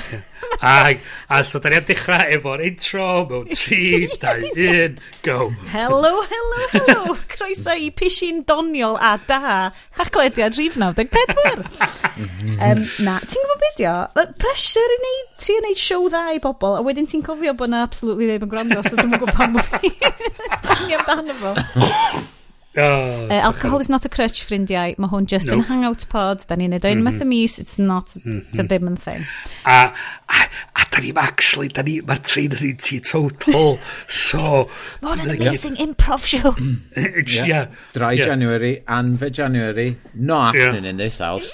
[0.60, 0.92] a,
[1.32, 5.48] a so, da ni am dechrau efo'r intro mewn 3, 2, 1, go.
[5.72, 7.16] Hello, hello, hello.
[7.32, 9.72] Croeso i pishin doniol a da.
[9.96, 11.56] Haclediad rhif 94.
[11.56, 12.86] um, mhm.
[13.08, 13.98] na, ti'n gwybod beth dio?
[14.44, 17.86] Pressure i neud, yn neud show dda i bobl, a wedyn ti'n cofio bod na
[17.88, 19.96] absolutely ddim yn gwrando, so dwi'n gwybod pam mo fi.
[20.68, 22.36] Dwi'n amdano fo.
[22.78, 24.94] Oh, uh, alcohol is not a crutch, ffrindiau.
[24.98, 25.58] Mae hwn just nope.
[25.58, 26.44] yn hangout pod.
[26.46, 27.26] Da ni'n neud o'n mm -hmm.
[27.32, 27.58] mis.
[27.58, 28.14] It's not...
[28.16, 28.38] Mm -hmm.
[28.48, 29.26] It's ddim yn thing.
[29.64, 29.92] A,
[30.28, 30.46] a,
[30.78, 31.68] a da ni'n actually...
[31.68, 31.98] Da ni...
[32.00, 33.78] Mae'r train yn un total.
[34.22, 34.68] so...
[35.02, 35.88] Mae hwn yn amazing yeah.
[35.88, 36.54] improv show.
[36.54, 36.80] Mm.
[36.96, 37.46] yeah.
[37.46, 37.66] yeah.
[37.94, 38.30] Dry yeah.
[38.30, 39.96] January, and anfe January.
[40.14, 40.90] No happening yeah.
[40.90, 41.52] in this house.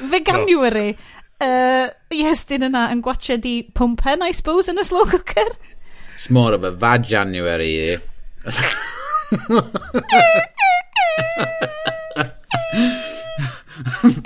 [0.00, 0.96] Veganuary.
[1.00, 1.18] No.
[1.40, 5.48] Uh, yes, dyn yna yn gwachio di pumpen, I suppose, yn y slow cooker.
[6.12, 7.98] It's more of a va January, eh?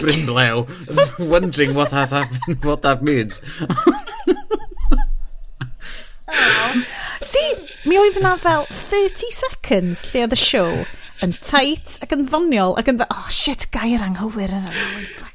[0.01, 0.67] Brynlew,
[1.19, 3.41] wondering what that, happened, what that means.
[6.27, 6.83] Oh.
[7.21, 10.71] See, mi oedd yna fel 30 seconds lle oedd y show
[11.25, 14.73] yn tight ac yn ddoniol ac yn dda, oh shit, gair anghywir yna.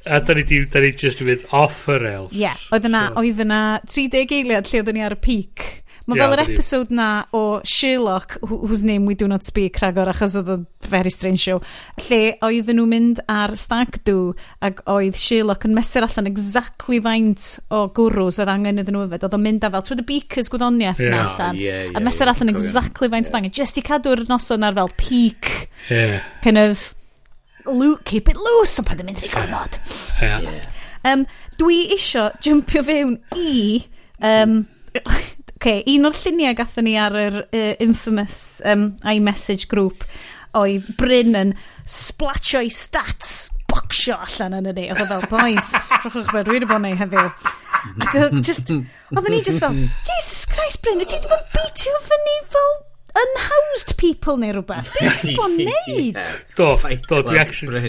[0.04, 2.26] A da ni, da ni just yn mynd off yr el.
[2.34, 3.22] Ie, yeah, oedd yna, so.
[3.22, 5.66] oedd yna 30 eiliad lle oedd ni ar y peak
[6.08, 10.08] Mae yeah, fel yr episode na o Sherlock, whose name we do not speak, rhagor,
[10.10, 11.58] achos oedd o'n very strange show,
[12.06, 14.32] lle oedden nhw'n mynd ar stag do,
[14.64, 19.28] ac oedd Sherlock yn mesur allan exactly faint o gwrws oedd angen iddyn nhw yfed.
[19.28, 22.04] Oedd o'n mynd â fel, twyd y beakers gwyddoniaeth yeah, na allan, yeah, yeah, a
[22.06, 23.34] mesur yeah, allan yeah, exactly faint yeah.
[23.34, 25.52] oedd angen, Just i cadw'r noson ar fel peak,
[25.92, 26.24] yeah.
[26.42, 26.88] kind of,
[27.68, 29.80] loot, keep it loose, ond pan ddim yn ddigonod.
[30.22, 30.48] Yeah.
[30.48, 30.68] yeah.
[31.04, 31.28] Um,
[31.60, 33.84] dwi isio jumpio fewn i...
[34.20, 34.62] Um,
[35.60, 40.06] okay, un o'r lluniau gathon ni ar yr uh, infamous um, iMessage group
[40.56, 41.50] oedd Bryn yn
[41.84, 44.86] splatio'i stats bocsio allan yn yni.
[44.90, 47.28] Oedd o fel, boys, drwchwch beth, dwi wedi bod neu heddiw.
[48.00, 49.76] Ac oedd just, oedd ni just fel,
[50.08, 52.72] Jesus Christ, Bryn, ti wedi bod beatio fyny fel
[53.20, 54.88] unhoused people neu rhywbeth.
[54.96, 56.22] Be ti'n bod neud?
[56.56, 56.70] Do,
[57.04, 57.84] do, dwi actually,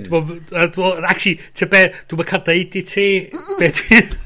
[1.07, 4.19] actually, ti'n be, dwi'n cadw i ti, be dwi'n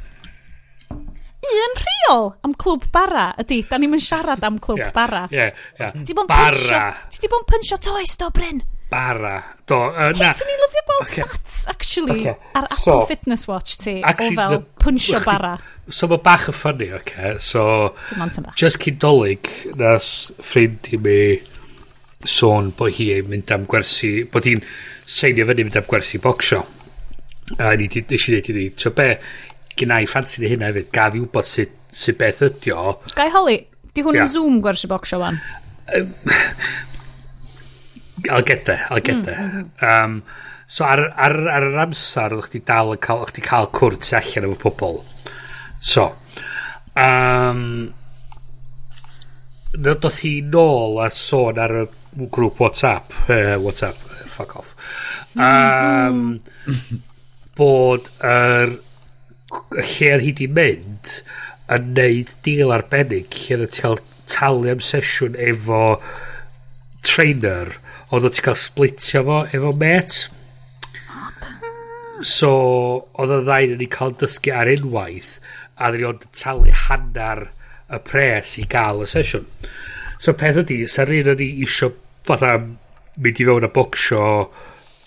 [1.65, 5.25] un rheol am clwb bara ydy, da ni'n siarad am clwb yeah, bara.
[5.31, 5.83] Ie, yeah, ie.
[5.83, 5.99] Yeah.
[6.05, 6.37] Ti bara.
[6.51, 6.81] pynsio,
[7.11, 8.63] Ti di bo'n pynsio toes do, Bryn?
[8.89, 9.35] Bara.
[9.65, 10.29] Do, uh, na.
[10.37, 11.23] Swn i'n lyfio gweld okay.
[11.23, 12.51] stats, actually, okay.
[12.53, 15.55] ar Apple so, Fitness Watch ti, actually, o fel the, pynsio bara.
[15.95, 17.01] So mae bach yn ffynnu, oce.
[17.01, 17.33] Okay?
[17.45, 17.63] So,
[18.57, 20.07] just cyn dolyg, nath
[20.41, 21.19] ffrind i mi
[22.25, 24.63] sôn bod hi yn mynd am gwersi, bod hi'n
[25.05, 26.63] seinio fyny mynd am gwersi bocsio.
[27.61, 29.11] A ni di, nes i ddeud i ni, so be,
[29.79, 32.97] gynna i ffansi di hynna hefyd, gaf i wybod sut, sut beth ydi o.
[33.15, 33.59] Gai holi,
[33.93, 34.27] di hwn yeah.
[34.27, 35.39] yn Zoom gwersi bocsio fan?
[38.29, 39.37] I'll get there, I'll get there.
[39.37, 40.23] Mm, um,
[40.67, 44.49] so ar, ar, ar yr amser, oedd chdi dal yn cael, chdi cael cwrt allan
[44.49, 45.03] efo pobl.
[45.85, 46.07] So,
[46.97, 47.61] um,
[49.75, 51.85] doth hi nôl a sôn ar y
[52.31, 53.99] grŵp WhatsApp, uh, WhatsApp,
[54.31, 54.73] fuck off,
[55.35, 56.39] um,
[57.59, 58.75] bod yr er,
[59.75, 61.15] lle ar hyd i mynd
[61.75, 65.81] yn neud deal arbennig lle oedd ti'n cael talu am sesiwn efo
[67.05, 67.73] trainer
[68.09, 70.15] ond oedd ti'n cael splitio fo efo met.
[72.25, 72.51] So
[73.19, 75.35] oedd y ddain yn ei cael dysgu ar unwaith
[75.75, 77.47] a ddyn nhw'n talu hanner
[77.91, 79.49] y pres i gael y sesiwn.
[80.19, 81.91] So peth ydy sa'r un yn ei isio
[82.25, 84.23] fatha mynd i fewn a bocsio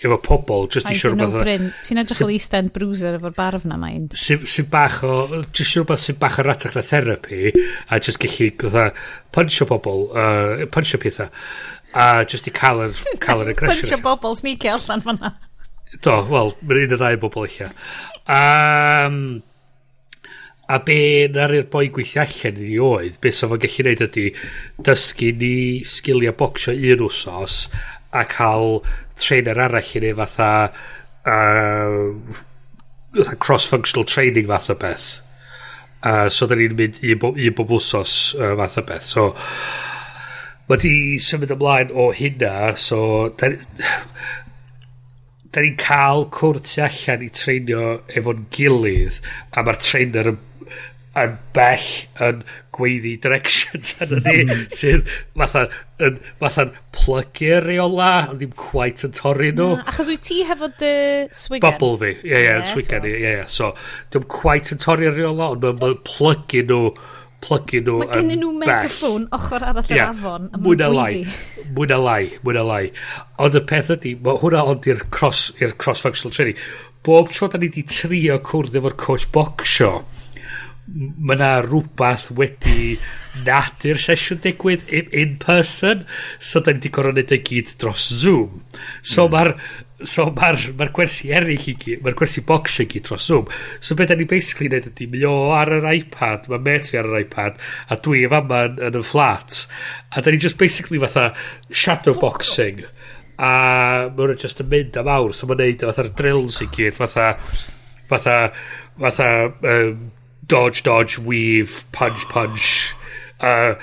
[0.04, 1.38] efo pobl just i siwr beth
[1.86, 5.88] ti'n edrych o East End Bruiser efo'r barf na mae'n sy'n bach o just siwr
[5.88, 8.52] beth sy'n bach o ratach na therapi a just gallu
[9.34, 11.32] punchio pobl uh, punchio pethau
[11.98, 13.82] a just i cael yr cael yr aggression.
[13.82, 15.34] Punchio bobl sneaky allan fanna.
[16.04, 17.62] Do wel mae'n un o ddau bobl eich
[18.28, 19.20] um,
[20.68, 21.00] a be
[21.32, 23.16] na'r i'r boi gweithio allan i ni oedd?
[23.24, 24.26] Be sef o'n gallu neud ydy
[24.84, 25.54] dysgu ni
[25.88, 27.62] sgiliau bocsio un wsos
[28.12, 28.82] a cael
[29.20, 30.50] trainer arall i ni fatha
[31.28, 32.36] uh,
[33.14, 35.20] fatha cross-functional training fath o beth.
[36.02, 39.06] Uh, so, da ni'n mynd i, bo, i bob wsos uh, fath o beth.
[39.06, 39.28] So,
[40.68, 43.00] mae di symud ymlaen o hynna, so,
[43.40, 43.50] da,
[45.52, 49.18] da ni'n cael cwrt allan i treinio efo'n gilydd,
[49.56, 50.44] a mae'r trainer yn
[51.26, 51.90] yn bell
[52.28, 52.42] yn
[52.78, 54.14] gweiddi directions hmm.
[54.18, 59.76] yn ni, sydd fatha'n fatha plygu reola, ond ddim quite yn torri nhw.
[59.80, 60.94] Na, achos wyt ti hefo dy
[61.34, 61.64] swigan?
[61.66, 63.46] Bubble fi, ie, yeah, ie, yeah, swigan i, ie, ie.
[63.52, 63.72] So,
[64.12, 66.82] ddim quite yn torri reola, ond mae'n ma plygu nhw,
[67.44, 70.50] plygu nhw Mae gen nhw megaphone ochr arall yr yeah, afon.
[70.58, 71.24] Mwy na lai,
[71.76, 72.82] mwy na lai, mwy na lai.
[73.42, 76.58] Ond y peth ydy, mae hwnna ond i'r cross i'r cross functional training.
[77.06, 79.92] Bob tro da ni di trio cwrdd efo'r coach bocsio,
[80.88, 82.94] mae yna rhywbeth wedi
[83.44, 86.06] nad i'r sesiwn digwydd in, in person
[86.38, 88.62] so da ni wedi gorfod neud y gyd dros Zoom.
[89.02, 89.34] So mm.
[89.34, 89.52] mae'r
[90.08, 93.52] so mae'r ma gwersi eraill i gyd mae'r gwersi box i gyd dros Zoom.
[93.80, 97.00] So beth da ni basically neud ydy mi o ar yr iPad mae met fi
[97.02, 97.60] ar yr iPad
[97.92, 99.62] a dwi efo yma yn, yn y flat.
[100.16, 101.30] A da ni just basically fatha
[101.70, 102.84] shadow boxing
[103.38, 107.34] a mae'n just yn mynd am awr so mae'n neud fatha'r drills i gyd fatha
[108.10, 108.38] fatha
[108.98, 109.28] fatha
[109.68, 110.08] um,
[110.48, 112.94] dodge, dodge, weave, punch, punch,
[113.40, 113.74] uh,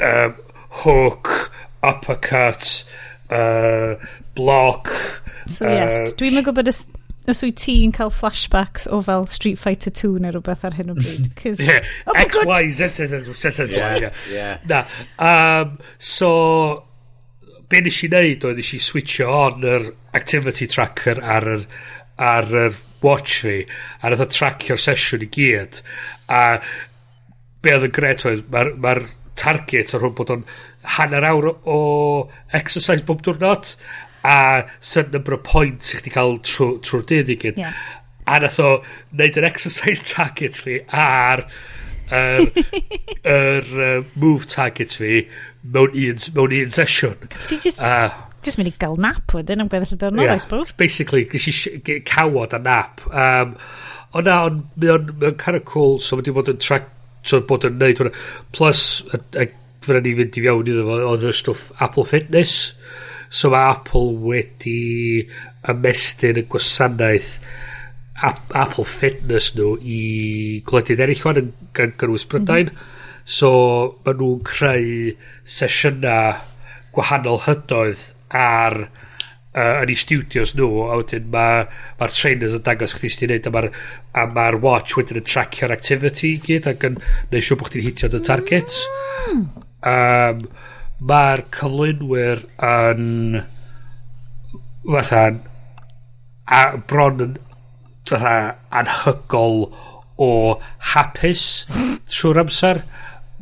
[0.00, 0.30] uh,
[0.70, 1.52] hook,
[1.82, 2.84] uppercut,
[3.30, 3.96] uh,
[4.34, 4.88] block.
[5.48, 9.92] So uh, yes, dwi'n meddwl bod os wyt ti'n cael flashbacks o fel Street Fighter
[9.94, 11.28] 2 neu rhywbeth ar hyn o bryd.
[11.60, 11.84] yeah.
[12.06, 12.48] oh X, God.
[12.50, 14.58] Y, Z, Z, Z, Z, Z, yeah, yeah.
[14.66, 14.82] Na.
[15.18, 16.30] Um, so,
[17.70, 19.86] be nes i wneud oedd nes i switcho on yr
[20.18, 21.68] activity tracker ar yr,
[22.20, 23.58] ar yr watch fi
[24.00, 25.82] a nath o tracio'r sesiwn i gyd
[26.28, 26.42] a
[27.62, 28.94] be oedd yn gret oedd mae'r ma
[29.42, 30.46] target o rhwng bod o'n
[30.96, 31.80] hanner awr o
[32.58, 33.74] exercise bob diwrnod
[34.28, 37.78] a certain number of points i chdi cael trwy'r trw dydd i gyd yeah.
[38.26, 38.72] a nath o
[39.14, 41.46] wneud yr exercise target fi a'r
[42.12, 42.44] yr
[43.22, 45.22] er, er, move target fi
[45.62, 47.16] mewn un, mewn un sesiwn.
[47.38, 47.80] Ti just...
[47.80, 48.10] Uh,
[48.42, 50.34] Just mynd i gael nap wedyn am gweddill y dyrnod, yeah.
[50.34, 50.74] I suppose.
[50.78, 53.02] Basically, gys i cawod a nap.
[53.08, 53.56] Um,
[54.12, 56.90] ond na, ond mae o'n on, kind of cool, so mae di bod yn track,
[57.26, 58.14] so bod yn neud hwnna.
[58.56, 62.72] Plus, fydda ni fynd i fiawn iddo fo, oedd y stwff Apple Fitness.
[63.32, 64.78] So mae Apple wedi
[65.70, 67.36] ymestyn y gwasanaeth
[68.22, 70.00] ap Apple Fitness nhw i
[70.66, 72.70] gwledydd eraill wan yn gynnwys Brydain.
[72.70, 72.88] Mm -hmm.
[73.24, 73.50] So,
[74.04, 75.12] maen nhw'n creu
[75.46, 76.40] sesiynau
[76.92, 81.70] gwahanol hydoedd ar uh, yn eu studios nhw a wedyn mae'r
[82.00, 83.70] ma trainers yn dangos chdi sy'n neud a mae'r
[84.36, 86.98] ma watch wedyn yn tracio'r activity i gyd ac yn
[87.32, 88.76] neud siw bod chdi'n hitio dy target
[89.28, 90.44] um,
[91.12, 93.42] mae'r cyflwynwyr yn
[94.88, 95.24] fatha
[96.52, 97.38] a bron yn
[98.08, 98.36] fatha
[98.80, 99.64] anhygol
[100.22, 100.32] o
[100.92, 101.46] hapus
[102.10, 102.82] trwy'r amser.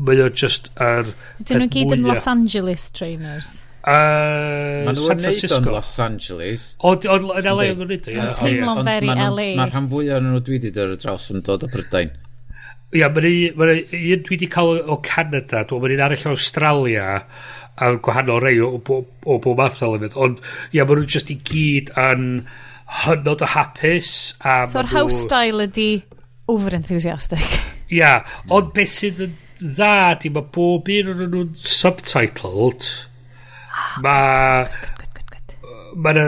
[0.01, 1.11] Mae o just yr er,
[1.45, 3.59] Dyn nhw gyd yn Los Angeles trainers?
[3.81, 6.64] Uh, Maen nhw'n neud o'n Los Angeles.
[6.85, 8.26] O, o yn LA yn gwneud o, ie.
[8.37, 9.47] Teimlo'n very LA.
[9.57, 12.12] Mae'r rhan fwy o'n nhw dwi wedi dod o draws yn dod o Brydain.
[12.99, 17.09] Ia, mae'n un dwi wedi cael o Canada, dwi'n mynd i'n arall o Australia,
[17.81, 20.18] a gwahanol rei o, o, o bob math o lefydd.
[20.20, 20.45] Ond,
[20.76, 22.31] ia, maen nhw'n just i gyd yn
[23.07, 24.14] hynod o hapus.
[24.74, 25.93] So'r house style ydi
[26.53, 27.61] over-enthusiastic.
[27.97, 28.18] Ia,
[28.53, 32.85] ond beth sydd yn dda, di mae bob un o'n nhw'n subtitled
[34.05, 34.64] Mae...
[35.91, 36.26] Mae yna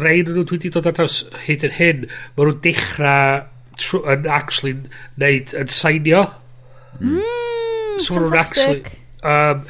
[0.00, 2.06] rhain nhw dwi wedi dod ar draws hyd yn hyn.
[2.36, 4.72] Mae nhw'n dechrau yn actually
[5.20, 6.24] neud yn sainio.
[6.96, 7.20] Mm,
[8.00, 8.94] so nhw'n fantastic.
[9.20, 9.66] Um,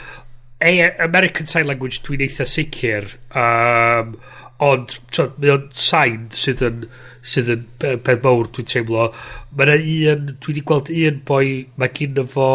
[0.60, 3.06] A, American Sign Language dwi'n eitha sicr.
[3.32, 4.14] Um,
[4.60, 6.84] ond, tro, mae o'n sain sydd yn
[7.24, 9.08] sydd yn peth mawr dwi'n teimlo.
[9.56, 11.46] Mae yna un, dwi wedi gweld un boi,
[11.80, 12.48] mae gyda fo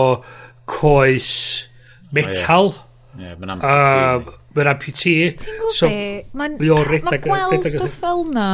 [0.70, 1.32] coes
[2.14, 2.72] metal.
[2.72, 2.85] Oh, yeah.
[3.20, 4.38] Yeah, mae'n amputee.
[4.56, 5.28] Mae'n amputee.
[5.42, 5.90] Ti'n gwybod so,
[6.36, 6.58] Mae'n
[7.06, 8.48] ma gweld stwff fel na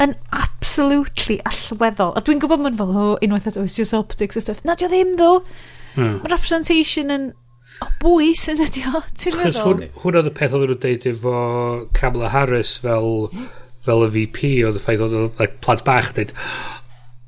[0.00, 2.14] yn absolutely allweddol.
[2.16, 4.62] A dwi'n gwybod mae'n fel, oh, unwaith at oes, just optics a stuff.
[4.64, 5.30] Na, di o ddim, ddo.
[5.94, 6.20] Hmm.
[6.22, 7.30] Mae'r representation yn
[7.84, 9.80] o bwys yn ydi o, ti'n meddwl?
[9.80, 11.34] Hwn, hwn oedd y peth oedd nhw'n deud efo
[11.96, 13.28] Kamala Harris fel,
[13.86, 16.34] fel y VP, oedd y ffaith oedd y like, plant bach yn deud,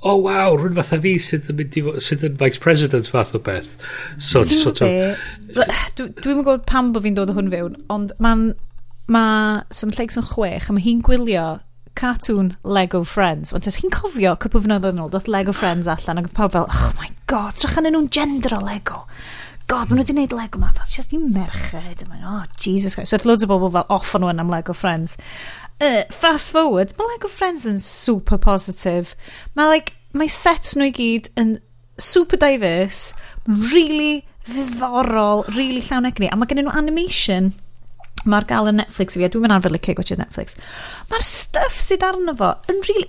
[0.03, 3.37] o oh, waw, rhywun fatha fi sydd yn mynd i sydd yn vice president fath
[3.39, 3.71] o beth.
[4.19, 5.21] So, Ti'n sort of...
[5.95, 8.53] Dwi'n yn gwybod pam bod fi'n dod o hwn fewn, ond mae'n...
[9.13, 11.47] Mae Swn Lleigs yn chwech, a mae hi'n gwylio
[11.99, 13.53] cartoon Lego Friends.
[13.53, 16.69] Ond chi'n cofio cwpl fynoedd yn ôl, doth Lego Friends allan, ac oedd pawb fel,
[16.71, 19.03] oh my god, trach yn nhw'n gender o Lego.
[19.71, 22.07] God, maen nhw wedi gwneud Lego ma, fel, just i merched.
[22.23, 23.13] Oh, Jesus Christ.
[23.13, 25.17] So, oedd loads o bobl fel off on nhw am Lego Friends
[25.83, 29.17] uh, fast forward, mae Lego Friends yn super positive.
[29.59, 31.57] Mae like, mae set nhw i gyd yn
[32.01, 33.17] super diverse,
[33.73, 37.53] really ddiddorol, really llawn egni, a mae gen nhw animation
[38.29, 40.55] mae'r gael yn Netflix i fi, a dwi'n mynd arfer licio gwachio Netflix.
[41.11, 43.09] Mae'r stuff sydd arno fo yn really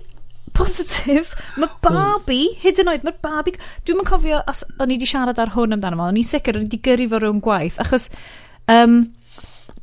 [0.58, 1.34] positif.
[1.58, 1.82] Mae hmm.
[1.86, 3.56] Barbie, hyd yn oed, mae'r Barbie...
[3.86, 6.58] Dwi'n mynd cofio, os o'n i wedi siarad ar hwn amdano fo, o'n i sicr,
[6.58, 8.10] o'n i wedi gyrru fo rhwng gwaith, achos
[8.72, 9.00] um,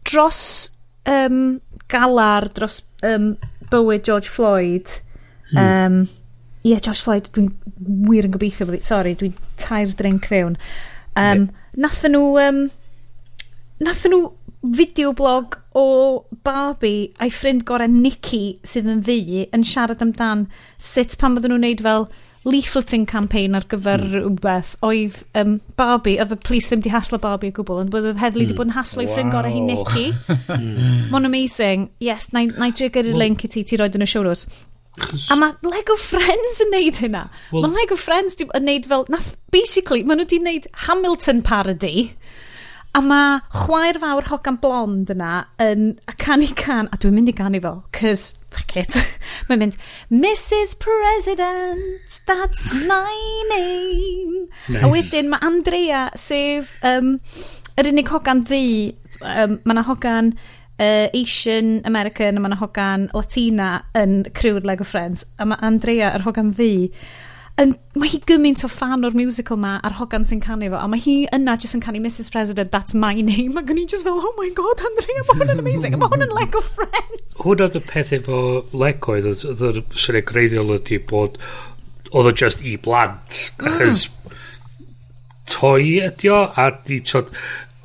[0.07, 0.43] dros
[1.11, 1.59] um,
[1.91, 3.35] galar dros um,
[3.73, 4.97] bywyd George Floyd.
[5.57, 6.03] Um,
[6.61, 7.49] Ie, yeah, George Floyd, dwi'n
[8.11, 8.83] wir yn gobeithio bod i...
[8.85, 10.59] Sorry, dwi'n tair drink fewn.
[11.17, 11.47] Um, yeah.
[11.87, 12.27] Nathen nhw...
[12.43, 12.61] Um,
[13.81, 14.29] nathen nhw
[14.61, 15.85] fideoblog o
[16.45, 20.45] Barbie a'i ffrind gorau Nicky sydd yn ddi yn siarad amdan
[20.77, 22.05] sut pan bydden nhw'n neud fel
[22.49, 24.15] leafleting campaign ar gyfer mm.
[24.15, 28.21] rhywbeth oedd um, Barbie, oedd y police ddim di haslo Barbie o gwbl, ond oedd
[28.21, 28.53] Hedley mm.
[28.53, 30.07] di bod yn haslo i ffrind gorau hi Nicky.
[31.13, 31.91] Mae'n amazing.
[32.01, 34.47] Yes, na i trigger y link i ti, ti roed yn y siwrws.
[35.31, 37.27] A mae Lego Friends yn neud hynna.
[37.53, 39.07] Well, mae Lego Friends yn neud fel...
[39.13, 42.11] Nath, basically, maen nhw wedi neud Hamilton parody.
[42.91, 47.35] A mae chwaer fawr hogan blond yna yn a canu can, a dwi'n mynd i
[47.39, 48.99] canu fo, cys, fuck it,
[49.47, 49.77] mae'n mynd,
[50.11, 53.15] Mrs President, that's my
[53.53, 54.49] name.
[54.67, 54.83] Nice.
[54.83, 57.21] A wedyn mae Andrea, sef um,
[57.79, 58.65] yr unig hogan ddi,
[59.23, 64.89] um, mae yna hogan uh, Asian American a mae yna hogan Latina yn cryw'r Lego
[64.89, 66.91] Friends, a mae Andrea, yr hogan ddi,
[67.61, 70.87] yn, mae hi gymaint o fan o'r musical ma a'r hogan sy'n canu fo a
[70.91, 73.59] mae hi yna jyst yn canu Mrs President That's My Name.
[73.61, 76.27] Ac o'n i just fel oh my god Andrea mae hwn yn amazing mae hwn
[76.29, 78.41] yn Lego Friends hwn oedd y peth efo
[78.73, 79.45] Lego oedd?
[79.51, 81.41] Oedd yr syniad greiddiol ydi bod
[82.11, 83.71] oedd o just i blant mm.
[83.71, 84.07] achos
[85.51, 87.33] toi ydi o a di tod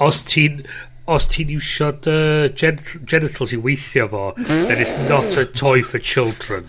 [0.02, 0.64] os ti'n
[1.12, 2.20] os ti'n iwsio dy
[2.58, 6.66] gen genitals i weithio fo, then it's not a toy for children.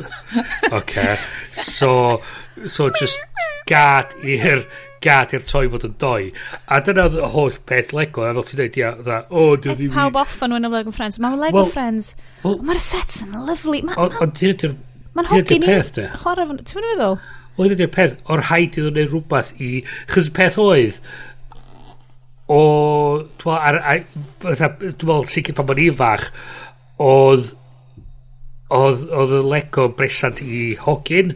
[0.73, 1.17] Okay.
[1.53, 2.21] So,
[2.65, 3.21] so just
[3.67, 4.67] gad i'r
[5.05, 6.33] gad i'r toy fod yn doi.
[6.73, 9.55] A dyna oedd y holl peth Lego, a fel ti'n dweud, ia, dda, o, oh,
[9.57, 9.95] dwi ddim...
[9.95, 11.21] Pawb off yn wyn Lego Friends.
[11.23, 12.13] Mae'n Lego well, Friends.
[12.45, 13.83] Well, Mae'r sets yn lyflu.
[13.97, 14.77] Ond ti'n ydy'r...
[15.17, 15.87] Mae'n hogyn i chwarae...
[16.21, 17.19] Ti'n mynd i feddwl?
[17.57, 19.71] Wel, ydy'r peth, o'r haid i ddod wneud rhywbeth i...
[20.13, 21.01] Chos peth oedd,
[22.53, 22.61] o...
[23.43, 24.07] Dwi'n
[24.41, 26.29] meddwl sicr pan bod bo'n fach
[27.03, 27.53] oedd
[28.77, 31.35] oedd oedd y Lego bresant i hogyn.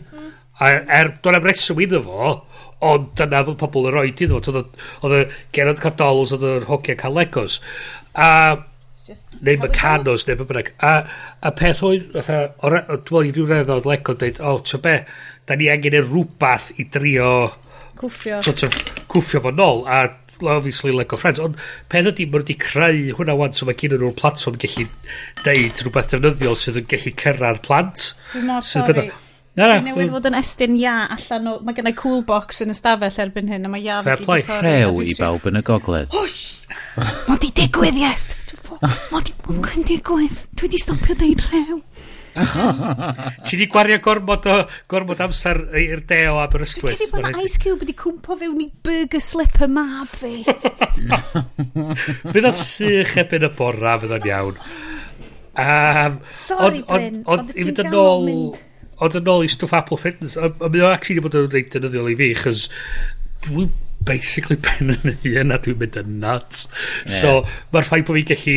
[0.60, 2.32] A er do'n am reswm iddo fo
[2.80, 4.64] ond dyna bod pobl yn roed iddo fo.
[5.04, 5.22] Oedd y
[5.56, 7.60] Gerard Cardolos oedd yr hogyn cael Legos.
[8.14, 8.30] A
[9.44, 10.72] neu Mecanos neu bynnag.
[10.86, 10.92] A,
[11.42, 14.96] a peth oedd dwi'n meddwl i ryw redd oedd Lego dweud o oh, ti'n be
[15.48, 17.30] da ni angen e rhywbeth i drio
[18.00, 18.40] cwffio.
[18.44, 18.76] sort of,
[19.10, 19.84] cwffio fo nôl.
[19.86, 20.06] A
[20.48, 21.58] obviously Lego Friends, ond
[21.92, 24.86] pen ydy, maen nhw wedi creu hwnna wan, so mae gen nhw'r platform gallu
[25.44, 28.12] deud rhywbeth defnyddiol sydd yn gallu cyrra'r plant.
[28.32, 29.10] Dwi'n mor sori.
[29.58, 29.80] Na, na.
[29.82, 31.56] newydd fod yn estyn ia allan o...
[31.66, 33.98] Mae gennau cool box yn ystafell erbyn hyn, a mae ia...
[34.06, 34.44] Fair play.
[34.46, 36.14] Rhew i bawb yn y gogledd.
[36.14, 36.68] Hwsh!
[37.26, 38.28] Mo di digwydd, yes!
[39.10, 40.38] Mae di digwydd.
[40.56, 41.80] Dwi di stopio deud rhew.
[42.30, 44.56] Ti di gwario gormod o
[44.90, 47.00] gormod amser i'r de o Aberystwyth.
[47.00, 50.40] Dwi'n credu bod Ice Cube wedi cwmpo fewn i burger slipper mab fi.
[52.32, 54.64] Fydd o'n sych ebyn y bora, fydd o'n iawn.
[55.60, 58.26] Um, Sorry, Bryn, ond i fynd yn ôl...
[59.00, 62.10] Ond yn ôl i stwff Apple Fitness, a mi o'n actually bod yn reit dynyddiol
[62.12, 62.66] i fi, chys
[63.46, 63.70] dwi'n
[64.04, 66.66] basically pen yn hun a dwi'n mynd yn nuts.
[67.06, 67.14] Yeah.
[67.14, 67.30] So,
[67.72, 68.56] mae'r ffaith bod fi'n gallu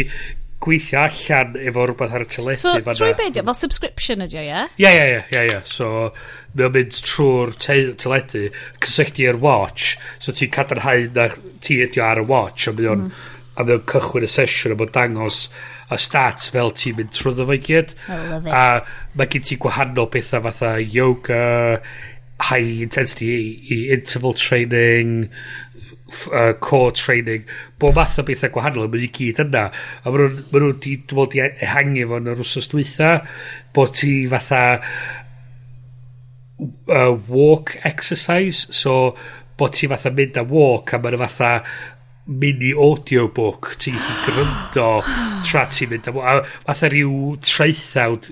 [0.63, 2.61] gweithio allan efo rhywbeth ar y teledu.
[2.61, 2.95] So, fanna.
[2.99, 4.63] trwy beidio, fel subscription ydi o, ie?
[4.81, 5.43] Ie, ie, ie, ie.
[5.51, 5.59] ie.
[5.69, 5.91] So,
[6.55, 8.47] mae'n mynd trwy'r te teledu,
[8.83, 11.29] cysylltu i'r watch, so ti'n cadarnhau na
[11.63, 13.29] ti ydi ar y watch, a mae o'n mm.
[13.53, 15.43] a mae o'n cychwyn y sesiwn, a mae'n dangos
[15.93, 17.93] y stats fel ti'n mynd trwy i gyd.
[18.09, 18.63] A
[19.17, 21.43] mae gen ti gwahanol bethau fatha yoga,
[22.43, 25.29] high intensity i, i interval training,
[26.31, 27.45] uh, core training,
[27.79, 29.67] bob math o bethau gwahanol, mae'n i gyd yna.
[30.03, 32.69] A maen nhw'n ma nhw di, dwi'n meddwl, di e, ehangu fo yn yr wsos
[32.71, 33.13] dwytha,
[33.75, 34.63] bod ti fatha
[36.59, 39.13] uh, walk exercise, so
[39.59, 41.53] bod ti fatha mynd a walk, a mae'n fatha
[42.25, 44.89] mini audiobook ti'n gallu gryndo
[45.43, 46.35] tra ti'n mynd a, a
[46.69, 48.31] fatha rhyw traethawd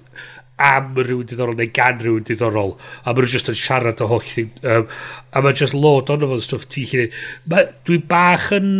[0.67, 4.23] am rhywun diddorol neu gan rhywun diddorol a maen nhw just yn siarad o holl
[4.27, 4.87] thing um,
[5.31, 7.75] a maen just lod ond o'n stwff ti chi'n neud.
[7.87, 8.71] Dwi bach yn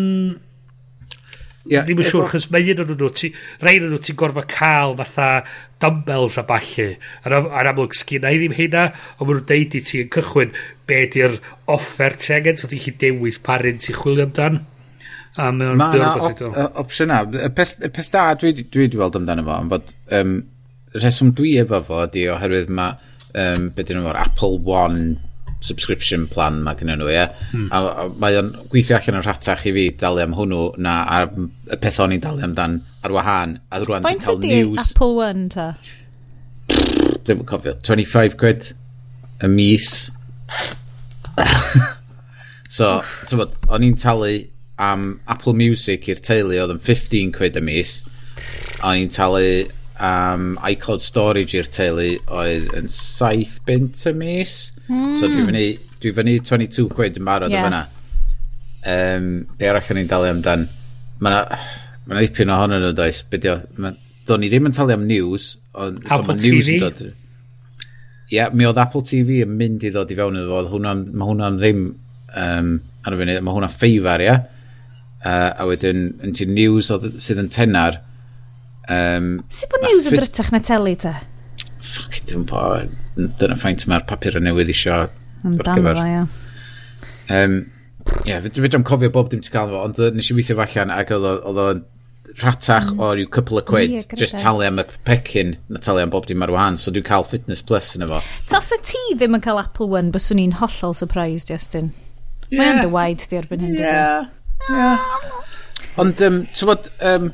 [1.69, 4.95] yeah, ddim yn siŵr chos mae un o'n nhw rhaid o'n nhw ti'n gorfod cael
[4.99, 5.29] fatha
[5.81, 6.87] dumbbells a balli
[7.25, 10.55] a'r amlwg sgyn i ddim hynna ond maen nhw'n deud i ti yn cychwyn
[10.89, 11.37] be di'r
[11.71, 14.61] offer ti angen so ti'n chi dewis parin ti'n chwilio amdan.
[15.39, 15.79] A mae o'n
[16.81, 20.33] opsiwn na y peth da dwi wedi weld amdano fo am fod um,
[20.97, 22.95] rheswm dwi efo fo ydi oherwydd mae,
[23.37, 25.19] um, beth yw'n Apple One
[25.61, 27.25] subscription plan mae gen nhw, ie.
[27.51, 27.67] Hmm.
[27.69, 31.29] A, a mae o'n gweithio allan yn rhatach i fi dalu am hwnnw na ar
[31.31, 33.59] y peth o'n i'n dalu amdan ar wahân.
[33.69, 34.81] A rwan dwi'n cael news...
[34.83, 35.67] Apple One ta?
[37.27, 38.71] Dwi'n cofio, 25 quid
[39.45, 39.91] y mis.
[42.77, 42.97] so,
[43.29, 44.33] ti'n bod, o'n i'n talu
[44.81, 47.99] am Apple Music i'r teulu oedd yn 15 quid y mis.
[48.81, 49.45] O'n i'n talu
[50.01, 54.55] am iCloud storage i'r teulu oedd yn 7 bint y mis.
[54.87, 55.15] Mm.
[55.19, 55.49] So dwi hmm.
[55.49, 55.65] fyny,
[56.01, 57.67] dwi fyny 22 quid yn barod yeah.
[57.69, 57.81] yma.
[58.81, 60.65] Um, be arall o'n i'n dalu amdan?
[61.21, 61.41] Mae'na
[62.09, 63.21] ma ddipyn ma ohonyn nhw does.
[63.29, 63.93] Bydio, ma,
[64.27, 65.53] do'n i ddim yn talu am news.
[65.77, 66.79] Ond, Apple so news TV?
[66.81, 67.01] Dod,
[68.31, 70.79] Ie, yeah, mi oedd Apple TV yn mynd i ddod i fewn iddo fo.
[70.79, 72.73] Mae hwnna'n ddim um,
[73.05, 73.41] ar y funud.
[73.43, 74.31] Mae hwnna ffeifar, ia?
[74.31, 74.47] Yeah?
[75.21, 77.99] Uh, a wedyn, yn ti news oedd, sydd yn tenar,
[78.91, 81.13] Um, Sut bod news yn drytach na teli te?
[81.79, 82.63] Ffuck, dwi'n po.
[83.15, 85.05] Dyna ffaint mae'r papur yn newydd isio.
[85.47, 86.25] Amdano fo, ia.
[87.31, 87.61] Um,
[88.25, 90.91] Ie, yeah, fi ddim cofio bob dim ti'n cael fo, ond nes i weithio allan
[90.93, 91.81] ac oedd o'n
[92.39, 93.01] rhatach mm.
[93.01, 96.27] o ryw couple of quid, yeah, just talu am y pecyn na talu am bob
[96.29, 98.21] dim ar wahan, so dwi'n cael Fitness Plus yn efo.
[98.49, 101.91] Tas y ti ddim yn cael Apple One, byswn ni'n hollol surprised, Justin.
[102.49, 102.61] Yeah.
[102.61, 104.27] Mae'n dy waid di erbyn hyn, yeah.
[106.01, 107.31] Ond, um, ti'n bod, um,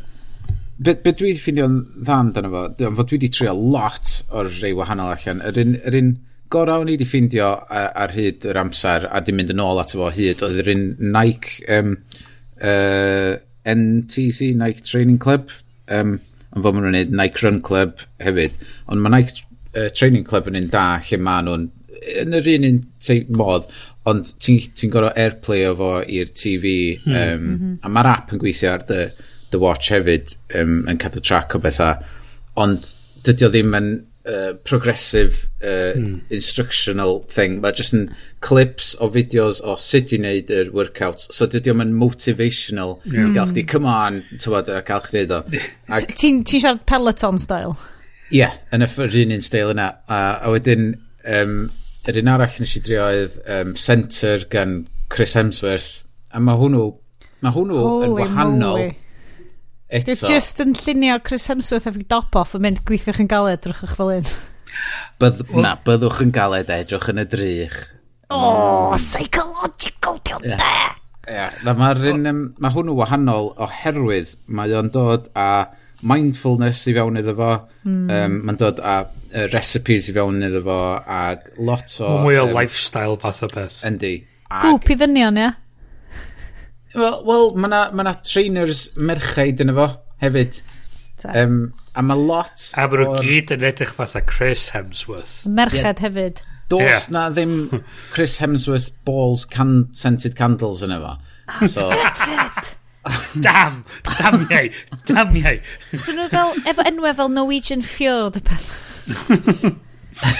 [0.77, 4.49] be, be dwi wedi ffeindio'n dda amdano fo, dwi'n fod dwi wedi trio lot o'r
[4.61, 5.41] rei wahanol allan.
[5.49, 6.13] Yr un, yr un
[6.53, 9.81] gorau o'n i wedi ffeindio ar, ar hyd yr amser a di mynd yn ôl
[9.81, 11.95] ato fo hyd, oedd yr un Nike um,
[12.61, 13.33] uh,
[13.67, 15.51] NTC, Nike Training Club,
[15.91, 16.17] um,
[16.53, 18.55] ond fod maen nhw'n gwneud Nike Run Club hefyd.
[18.87, 21.69] Ond mae Nike uh, Training Club yn un da lle maen nhw'n
[22.21, 22.83] yn yr un un
[23.35, 23.65] modd,
[24.07, 26.67] ond ti'n ti, gorau airplay o fo i'r TV
[27.01, 27.47] um, mm -hmm.
[27.55, 27.73] Mhm.
[27.81, 29.01] a mae'r app yn gweithio ar dy
[29.51, 32.01] The Watch hefyd um, yn cadw track o bethau,
[32.59, 32.91] ond
[33.27, 33.89] dydy o ddim yn
[34.27, 36.15] uh, progressive uh, hmm.
[36.29, 37.59] instructional thing.
[37.63, 38.07] Mae jyst yn
[38.43, 41.29] clips o fideos o sut i wneud yr workouts.
[41.33, 43.23] So dydy o'n motivational yeah.
[43.23, 43.71] i gael chdi, hmm.
[43.71, 45.41] come on, tywod, a cael chdi o.
[46.19, 47.75] Ti'n ti siarad Peloton style?
[48.27, 48.91] Ie, yeah, yn y
[49.23, 49.89] un un style yna.
[50.11, 50.91] A, a wedyn,
[51.23, 51.57] um,
[52.07, 54.81] yr un arall nes i drio oedd um, Center gan
[55.13, 56.03] Chris Hemsworth.
[56.35, 56.89] A mae hwnnw,
[57.43, 58.81] mae hwnnw Holy yn wahanol.
[58.83, 58.95] Moly
[59.87, 60.11] Eto.
[60.11, 64.11] Dwi'n just yn llunio Chris Hemsworth efo'i dop-off yn mynd gweithio'ch yn galed drwchwch fel
[64.17, 64.31] un.
[65.21, 67.77] Bydd, na, byddwch yn galed edrych yn y drych.
[68.27, 70.97] Oh, psychological diolch yeah.
[71.31, 71.55] yeah.
[71.63, 75.47] Na, mae'r un, um, mae hwnnw wahanol oherwydd mae o'n dod a
[76.03, 77.53] mindfulness i fewn iddo fo,
[77.87, 78.09] mm.
[78.11, 82.11] um, mae'n dod a uh, recipes i fewn iddo fo, ac lot o...
[82.25, 83.79] Mwy o um, lifestyle fath o beth.
[83.87, 84.17] Yndi.
[84.51, 85.47] Gwp i ddynion, ie?
[85.47, 85.63] Yeah?
[86.95, 89.89] Wel, well, mae yna ma trainers merchaid yn efo
[90.23, 90.61] hefyd.
[91.25, 92.61] Um, a mae lot...
[92.77, 95.41] A maen nhw gyd yn edrych fatha Chris Hemsworth.
[95.49, 96.03] Merched yeah.
[96.05, 96.43] hefyd.
[96.69, 97.07] Dos yeah.
[97.13, 97.83] na ddim
[98.13, 101.15] Chris Hemsworth balls can scented candles yn efo.
[101.47, 101.89] Ah, so...
[101.89, 102.75] That's
[103.41, 103.83] dam!
[104.03, 104.71] Dam iau!
[105.07, 105.59] Dam iau!
[105.95, 108.41] so nhw fel, efo enwau fel Norwegian Fjord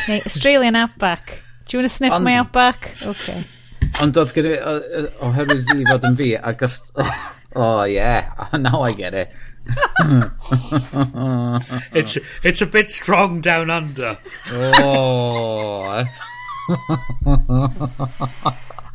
[0.08, 1.44] Neu Australian Outback.
[1.66, 2.26] Do you want to sniff Ond...
[2.26, 2.92] my Outback?
[3.06, 3.44] Okay.
[4.04, 6.80] Ond oedd gyda fi, oherwydd fi fod yn fi, ac os...
[7.58, 9.32] Oh, yeah, now I get it.
[11.94, 14.18] it's, it's a bit strong down under.
[14.54, 16.04] oh.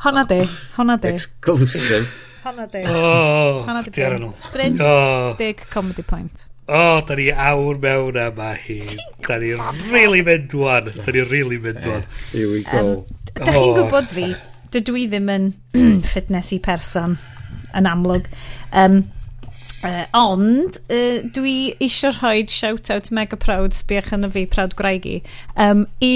[0.02, 1.08] Honna di, honna di.
[1.08, 2.08] Exclusive.
[2.44, 2.84] Honna di.
[2.86, 3.90] Oh, honna di.
[4.52, 5.34] Bryn, oh.
[5.34, 6.46] big comedy point.
[6.68, 8.78] O, oh, da ni awr mewn yma hi.
[9.26, 9.52] Da ni
[9.90, 10.92] really mynd eh, dwan.
[10.94, 12.06] Da ni really mynd dwan.
[12.30, 12.78] Here we go.
[12.78, 13.74] Um, da chi'n oh.
[13.80, 14.28] gwybod fi,
[14.74, 15.50] dydw i ddim yn
[16.12, 17.18] fitnessi person
[17.76, 18.28] yn amlwg.
[18.76, 19.02] Um,
[19.84, 25.20] uh, ond, uh, dwi eisiau rhoi shout-out mega proud, sbiach yn y fi, proud gwraegi,
[25.60, 26.12] um, i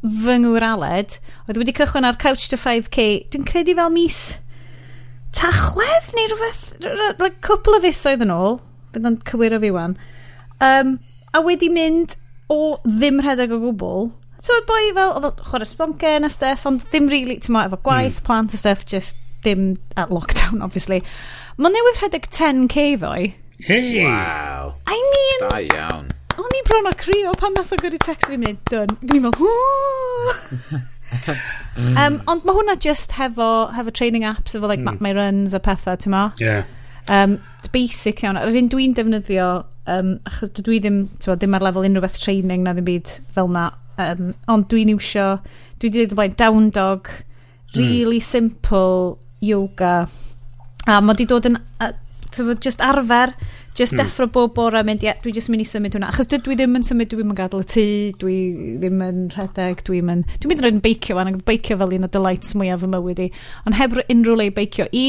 [0.00, 4.22] fy ngwraled, oedd wedi cychwyn ar Couch to 5K, dwi'n credu fel mis
[5.36, 6.64] tachwedd neu rhywbeth,
[7.20, 8.58] like, couple o fusoedd yn ôl,
[8.94, 9.94] fydd o'n cywiro fi wan,
[10.64, 10.96] um,
[11.36, 12.16] a wedi mynd
[12.50, 14.08] o ddim rhedeg o gwbl
[14.40, 18.24] Ti'n boi fel, oedd chwarae sboncen a stuff, ond ddim really, ti'n efo gwaith, mm.
[18.24, 21.02] plant a stuff, just dim at lockdown, obviously.
[21.60, 23.34] Mae newydd rhedeg 10k ddoi.
[23.66, 24.06] Hey!
[24.06, 24.72] Wow!
[24.88, 25.44] I mean...
[25.44, 26.08] Da iawn.
[26.40, 28.96] O'n i bron o crio pan nath o gyrru text fi'n mynd, done.
[29.10, 29.34] Fi'n fel,
[32.00, 34.88] um, ond mae hwnna just hefo, hefo training apps, efo like mm.
[34.88, 36.30] map my runs a pethau, ti'n ma?
[36.40, 36.64] Yeah.
[37.12, 37.36] Um,
[37.74, 38.40] basic iawn.
[38.40, 39.50] Yr un dwi'n defnyddio,
[39.90, 43.52] um, achos dwi ddim, ti'n ddim ar lefel unrhyw beth training na ddim byd fel
[43.52, 43.68] na
[44.00, 45.26] Um, ond dwi'n iwsio,
[45.80, 47.10] dwi wedi dweud blaen down dog,
[47.72, 47.80] hmm.
[47.80, 48.26] really mm.
[48.26, 49.94] simple yoga.
[50.86, 51.92] A mae wedi dod yn, uh,
[52.60, 53.34] just arfer,
[53.74, 53.98] just mm.
[53.98, 56.10] deffro bob bore mynd, yeah, dwi just mynd i symud hwnna.
[56.12, 57.86] Achos dwi ddim yn symud, dwi ddim yn gadael y tŷ,
[58.22, 58.36] dwi
[58.82, 60.24] ddim yn rhedeg, dwi'n ddim yn...
[60.38, 63.28] Dwi'n mynd yn beicio fan, ac beicio fel un o delights mwyaf fy mywyd i.
[63.66, 65.06] Ond heb unrhyw le beicio i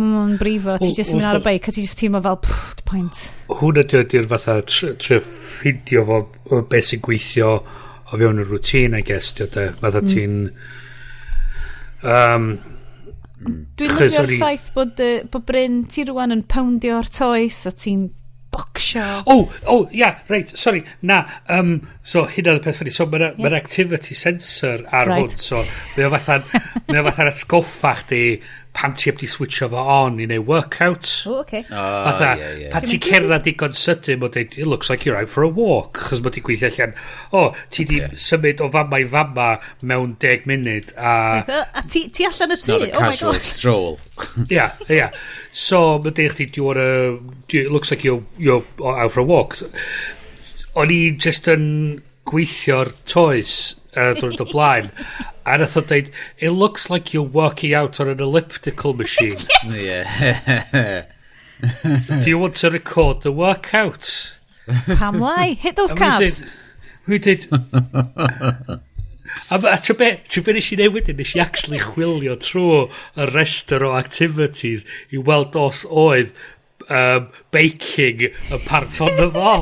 [0.00, 2.84] mae'n brifo, ti jyst yn mynd ar y beic a ti jyst teimlo fel, pfff,
[2.88, 3.22] pwynt.
[3.52, 9.02] Hwn ydy ydy'r fatha trio ffindio fo beth sy'n gweithio o fewn y rŵtín, I
[9.06, 9.68] guess, dio de.
[9.82, 10.12] Fatha mm.
[10.12, 10.38] ti'n...
[12.02, 12.48] Um,
[13.42, 14.40] Dwi'n lyfio'r i...
[14.40, 18.08] ffaith bod, uh, bod Bryn, ti rwan yn poundio'r toes a ti'n
[18.52, 19.04] bocsio.
[19.32, 19.36] O,
[19.72, 21.22] o, ia, reit, sorry, na,
[21.52, 21.74] um,
[22.04, 23.38] so hynna oedd y peth ffynnu, so mae'r yeah.
[23.40, 25.32] ma activity sensor ar right.
[25.32, 25.62] hwn, so
[25.96, 26.44] mae o fatha'n,
[26.90, 28.22] mae o fatha'n atgoffa chdi,
[28.72, 31.08] pan ti wedi switcho fo on i neud workout.
[31.28, 31.60] O, oce.
[31.70, 32.72] Oh, Fatha, yeah, yeah.
[32.72, 36.00] pan ti cerdded digon sydyn, mae'n dweud, it looks like you're out for a walk,
[36.08, 36.94] chos mae ti'n gweithio allan,
[37.30, 38.00] o, oh, ti okay.
[38.00, 39.48] di symud o fama i fama
[39.92, 41.14] mewn deg munud, a...
[41.78, 42.88] a ti, ti allan y tŷ, oh my god.
[42.88, 44.00] It's not a casual stroll.
[44.56, 45.12] yeah, yeah.
[45.52, 46.88] So, mae'n dweud chdi, do you wanna,
[47.48, 49.60] do you, it looks like you're, you're out for a walk.
[50.80, 54.90] O'n i just yn gweithio'r toes uh, dwrnod o blaen.
[55.44, 59.36] A nath o dweud, it looks like you're working out on an elliptical machine.
[59.70, 61.06] yeah.
[61.62, 64.36] Do you want to record the workout?
[64.86, 66.42] Pam lai, hit those calves.
[67.06, 67.48] We did...
[69.50, 72.82] A, a tra be, tra be nes i neud wedyn, nes i actually chwilio trwy
[73.16, 74.84] y rester o activities
[75.14, 76.34] i weld os oedd
[76.88, 79.54] um, baking yn part o'n y fo.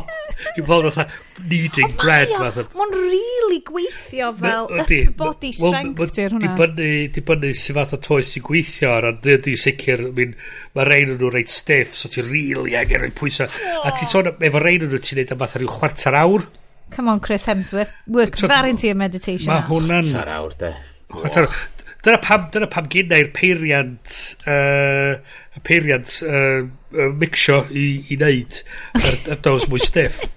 [0.56, 1.10] I fod o'n
[1.40, 2.30] kneading bread.
[2.32, 6.68] Mae'n really gweithio fel upper body strength ti'r hwnna.
[7.14, 11.32] Di bynnu sy'n fath o toes sy'n gweithio ar ond ydy sicr, mae rhain nhw
[11.34, 13.50] reit stiff, so ti'n really angen rhaid pwysau.
[13.84, 16.46] A ti sôn, efo rhain nhw ti'n neud am fath rhyw chwarter awr.
[16.90, 19.52] Come on Chris Hemsworth, work so, that into your meditation.
[19.52, 20.08] Mae hwnna'n...
[20.08, 20.72] Chwarter awr de.
[21.12, 21.60] Chwarter awr.
[22.00, 24.18] Dyna pam, dyna pam gynnau'r peiriant...
[24.48, 25.20] Uh,
[25.66, 28.60] peiriant uh, uh, mixio i, i wneud
[29.00, 30.22] ar, ar dos mwy stiff.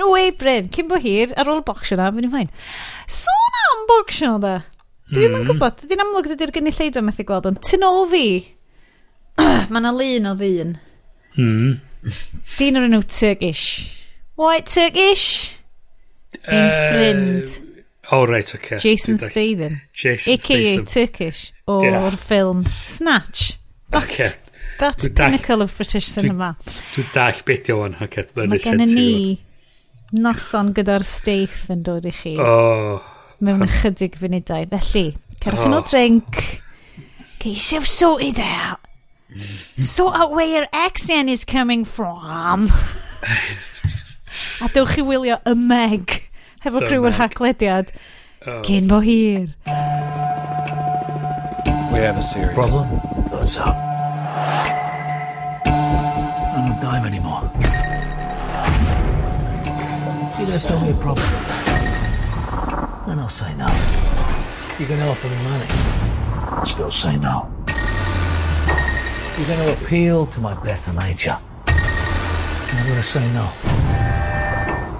[0.00, 0.70] No way, Bryn.
[0.72, 2.46] Cyn bo hir, ar ôl bocsio na, mynd i'n fain.
[3.10, 4.54] Sôn am bocsio da.
[5.10, 5.46] Dwi'n mm.
[5.50, 8.24] gwybod, dwi'n amlwg dydy'r gynulleidfa methu gweld, ond tyn o fi,
[9.72, 10.76] mae na lun o ddyn.
[11.36, 11.74] Mm.
[12.56, 13.90] Dyn o'r enw Turkish.
[14.40, 15.26] White Turkish?
[16.46, 17.56] Un uh, ffrind.
[18.12, 18.78] Oh, right, okay.
[18.78, 19.80] Jason Statham.
[19.92, 20.86] Jason AKA Statham.
[20.86, 22.16] Turkish o'r yeah.
[22.16, 23.58] ffilm Snatch.
[23.92, 24.30] Okay.
[24.80, 26.56] That's the pinnacle of British cinema.
[26.94, 27.96] Dwi'n dall beth yw o'n.
[28.00, 29.10] Mae gen ni
[30.16, 32.32] noson gyda'r steith yn dod i chi.
[32.40, 33.02] Oh.
[33.44, 34.64] Mewn ychydig funudau.
[34.72, 35.04] Felly,
[35.44, 35.82] cerwch yn oh.
[35.82, 36.40] o drink.
[37.42, 38.80] Ceisiwch sorted out.
[39.76, 42.70] Sort out where your accent is coming from.
[44.64, 46.16] A dewch chi wylio y Meg
[46.64, 47.92] hefo grwy'r haglediad
[48.46, 48.62] oh.
[48.64, 49.52] cyn bo hir.
[51.92, 52.88] We have a serious problem.
[53.28, 53.89] What's up?
[55.66, 57.42] I don't dime anymore.
[60.38, 61.28] You gonna tell me a problem?
[63.08, 63.68] And I'll say no.
[64.78, 65.66] You're gonna offer me money?
[66.56, 67.48] I'll still say no.
[69.36, 71.38] You're gonna appeal to my better nature?
[71.66, 73.50] And I'm gonna say no.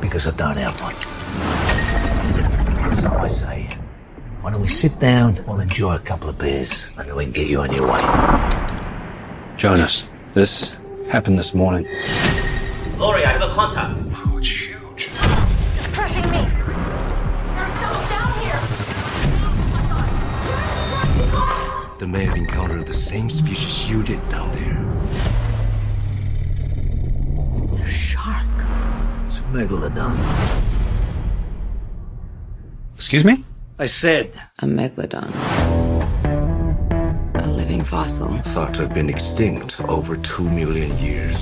[0.01, 0.95] Because I don't have one.
[2.97, 3.68] So I say,
[4.41, 7.33] why don't we sit down, we'll enjoy a couple of beers, and then we can
[7.33, 8.01] get you on your way.
[9.61, 10.78] Jonas, this
[11.11, 11.84] happened this morning.
[12.96, 14.00] Lori, I have a contact.
[14.14, 15.11] Oh, it's huge.
[15.76, 16.48] It's crushing me.
[16.48, 18.58] There's someone down here.
[21.98, 24.80] They may have encountered the same species you did down there.
[27.62, 28.46] It's a shark.
[29.26, 30.16] It's a megalodon.
[32.94, 33.44] Excuse me?
[33.78, 36.19] I said, A megalodon.
[37.43, 38.36] A living fossil.
[38.53, 41.34] Thought to have been extinct over two million years.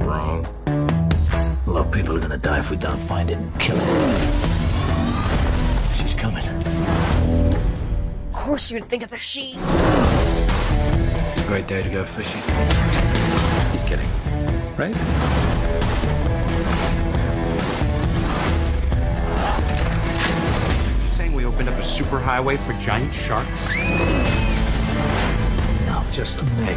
[0.00, 0.44] Wrong.
[0.66, 3.84] a lot of people are gonna die if we don't find it and kill it.
[5.94, 6.44] She's coming.
[8.26, 9.54] Of course you would think it's a she.
[9.54, 12.42] It's a great day to go fishing.
[13.70, 14.08] He's kidding.
[14.76, 14.96] Right?
[21.04, 24.53] You saying we opened up a superhighway for giant sharks?
[26.14, 26.76] Just a meg.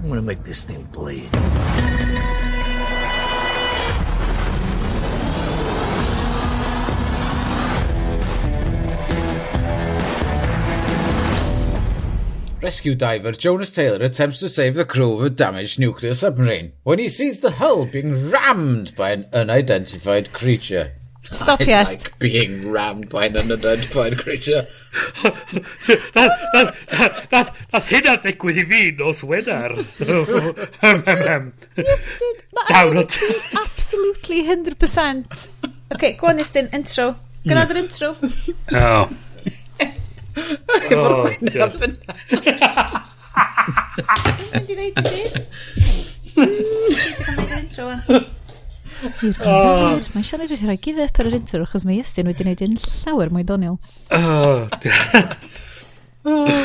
[0.00, 1.28] I'm gonna make this thing bleed.
[12.62, 17.00] Rescue diver Jonas Taylor attempts to save the crew of a damaged nuclear submarine when
[17.00, 20.92] he sees the hull being rammed by an unidentified creature.
[21.22, 21.90] Stop I yes.
[21.92, 24.66] like being rammed by an unidentified creature.
[27.74, 29.74] Nath hynna ddigwydd i fi nos wenar.
[31.76, 32.38] yes, did.
[32.68, 33.18] Down at...
[33.62, 35.48] Absolutely 100%.
[35.94, 37.14] OK, go on, Estyn, intro.
[37.44, 38.14] Gwnaed yr intro.
[38.72, 39.04] Oh.
[40.78, 42.00] Efo'r gwyneb oh, yna.
[44.48, 44.94] Dwi'n mynd i ddeud,
[46.32, 47.86] dwi'n mynd i ddeud intro.
[48.98, 50.10] I'r gwrandawyr, oh.
[50.14, 52.76] mae Sianed wedi rhoi give up ar yr intro achos mae Iestyn wedi gwneud un
[52.82, 53.78] llawer mwy doniol.
[54.16, 54.66] Oh,
[56.26, 56.56] oh,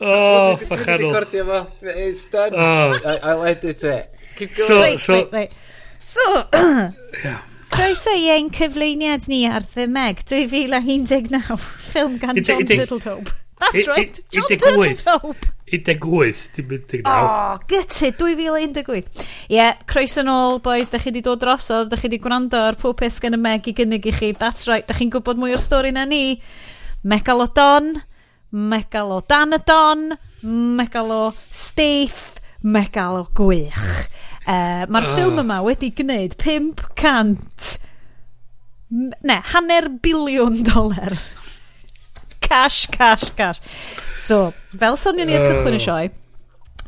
[0.00, 0.58] oh ffachanol.
[0.58, 1.60] Dwi wedi recordio fo.
[1.94, 2.58] It's done.
[2.58, 2.98] Oh.
[2.98, 4.10] I, I'll edit it.
[4.36, 4.66] Keep going.
[4.66, 5.52] So, wait, so, wait, wait.
[6.02, 6.26] So,
[7.24, 7.40] yeah.
[7.74, 11.40] Croeso i ein cyflwyniad ni ar The Meg 2019,
[11.88, 13.34] ffilm gan John Turtletaube.
[13.60, 14.20] That's right.
[14.30, 15.52] John Turtletaube.
[15.66, 17.02] 18, dim 19.
[17.08, 19.06] O, gytu, 2018.
[19.48, 22.60] Ie, yeah, croes yn ôl, boys, da chi wedi dod drosodd, da chi wedi gwrando
[22.60, 24.32] ar pob peth gen y Meg i gynnig i chi.
[24.38, 26.36] That's right, da chi'n gwybod mwy o'r stori na ni.
[27.04, 27.94] Megalodon,
[28.52, 30.12] Megalodanodon,
[30.44, 33.88] Megalo Staith, Megalo Gwych.
[34.44, 35.14] Uh, Mae'r uh.
[35.14, 37.78] ffilm yma wedi gwneud 500
[39.24, 41.16] ne, hanner biliwn doler
[42.44, 43.60] cash, cash, cash.
[44.14, 45.86] So, fel sonion ni ar cychwyn y oh.
[45.88, 46.10] sioe,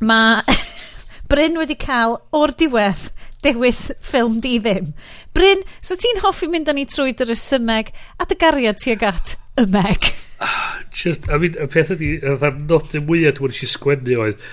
[0.05, 0.57] mae
[1.31, 3.09] Bryn wedi cael o'r diwedd
[3.43, 4.93] dewis ffilm di ddim.
[5.35, 7.91] Bryn, so ti'n hoffi mynd â ni trwy dy resymeg
[8.21, 10.13] a dy gariad tuag at y meg?
[10.41, 14.45] Ah, Just, I mean, y peth ydi, y ddarnodau mwyaf dwi'n eisiau sgwennu oedd,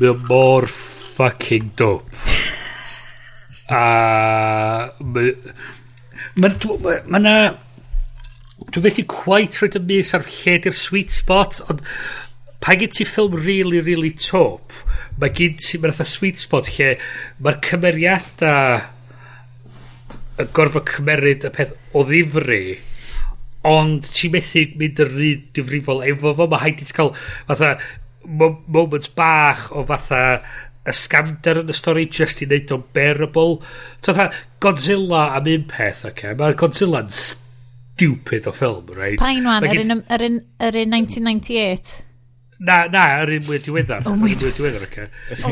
[0.00, 2.04] mae mor fucking dope.
[3.78, 4.92] a...
[5.00, 5.32] Mae
[6.36, 7.36] ma, ma, ma,
[8.72, 11.82] dwi'n methu quite rhaid y mis ar lle di'r sweet spot, ond
[12.62, 14.74] pa gen ti ffilm really, really top,
[15.20, 16.96] mae gen ti, mae'n fatha sweet spot lle
[17.44, 18.82] mae'r cymeriadau
[20.36, 22.62] y gorfod cymeryd y peth o ddifri,
[23.66, 27.14] ond ti methu mynd yr un difrifol efo fo, mae haid i ti cael
[27.48, 27.76] fatha
[28.26, 30.22] moments bach o fatha
[30.86, 33.58] y scamder yn y stori just i wneud o'n bearable.
[34.02, 34.30] So, fatha,
[34.62, 36.04] Godzilla am un peth.
[36.12, 36.34] Okay?
[36.38, 37.10] Mae Godzilla'n
[37.96, 39.18] stupid o ffilm, right?
[39.18, 39.64] Pa un wan?
[39.64, 42.02] Yr un, yr, un, yr un 1998?
[42.56, 44.06] Na, na, yr un mwy diweddar.
[44.08, 44.46] Oh my god.
[44.46, 45.02] Mwy diweddar, oce.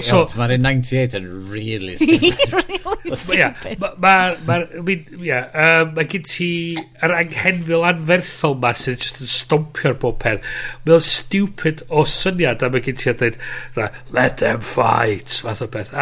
[0.07, 2.53] So, Mae'r un 98 yn really stupid.
[2.57, 3.82] really stupid.
[4.05, 6.49] Mae gen ti
[7.05, 10.40] yr anghenfil anferthol ma sydd just yn stompio'r bob peth.
[10.88, 13.36] Mae'n stupid o syniad a mae gen ti a dweud,
[13.76, 15.92] let them fight, fath o beth.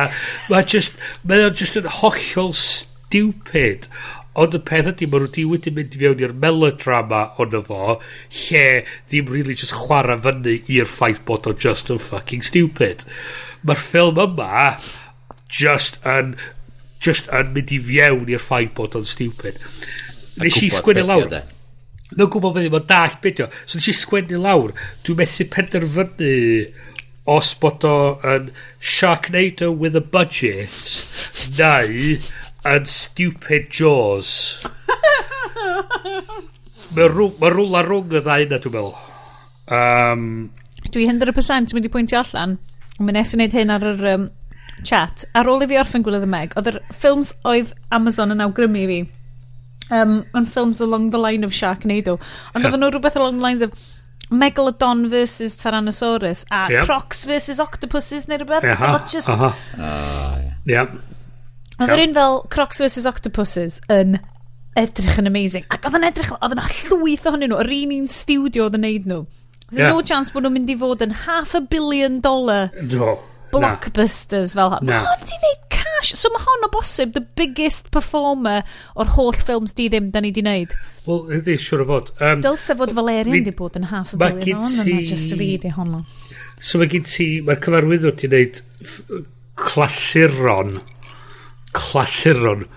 [0.50, 0.92] Mae'n just,
[1.26, 3.90] mae'n just yn hollol stupid.
[4.32, 7.98] Ond y peth ydy, mae nhw di wedi mynd fewn i'r melodrama ond fo,
[8.38, 8.64] lle
[9.12, 13.04] ddim really just chwarae fyny i'r ffaith bod o just yn fucking stupid.
[13.60, 14.62] Mae'r ffilm yma
[15.52, 16.32] just yn,
[17.04, 19.60] just yn mynd i fewn i'r ffaith bod o'n stupid.
[20.40, 21.42] Nes i sgwynnu lawr.
[22.12, 23.50] Mae'n gwybod beth mae'n dall beth o.
[23.66, 24.72] So nes i sgwennu lawr,
[25.04, 26.32] dwi'n methu penderfynu
[27.32, 31.04] os bod o'n Sharknado with a budget
[31.58, 32.18] neu
[32.68, 34.32] yn stupid Jaws.
[36.92, 38.92] Mae rwla rwng y ddau yna, dwi'n meddwl.
[39.72, 40.26] Um,
[40.92, 42.58] Dwi 100% yn mynd i pwyntio allan.
[43.00, 44.28] Mae nes i wneud hyn ar yr um,
[44.86, 45.24] chat.
[45.38, 48.84] Ar ôl i fi orffen Gwylydd y Meg, oedd yr ffilms oedd Amazon yn awgrymu
[48.90, 49.00] fi.
[49.92, 52.18] Um, yn ffilms along the line of Sharknado.
[52.54, 52.76] Ond yeah.
[52.76, 53.74] nhw rhywbeth along the lines of
[54.32, 56.86] Megalodon versus Tyrannosaurus a yep.
[56.86, 58.64] Crocs versus Octopuses neu rhywbeth.
[58.64, 59.02] Aha,
[59.34, 59.50] aha.
[59.76, 60.86] Uh, yeah.
[61.90, 64.18] Mae'n un fel Crocs vs Octopuses yn
[64.78, 65.66] edrych yn amazing.
[65.72, 68.86] Ac oedd yn edrych, oedd yna llwyth ohonyn nhw, yr un un studio oedd yn
[68.86, 69.24] neud nhw.
[69.72, 69.92] Oedd yeah.
[69.92, 73.16] no chance bod nhw'n mynd i fod yn half a billion dollar no,
[73.52, 74.58] blockbusters na.
[74.60, 74.88] fel hwn.
[74.88, 76.12] Mae hwn di wneud cash.
[76.18, 78.62] So mae hon o bosib the biggest performer
[78.96, 80.76] o'r holl ffilms di ddim da ni di wneud.
[81.08, 82.14] Wel, ydy, siwr o fod.
[82.20, 85.40] Um, Dylse fod Valerian mi, di bod yn half a billion o'n yna, just a
[85.40, 86.04] fi di honno.
[86.62, 88.64] So mae gen ti, mae'r cyfarwyddwr di wneud
[89.62, 90.76] clasuron
[91.72, 92.68] clasuron.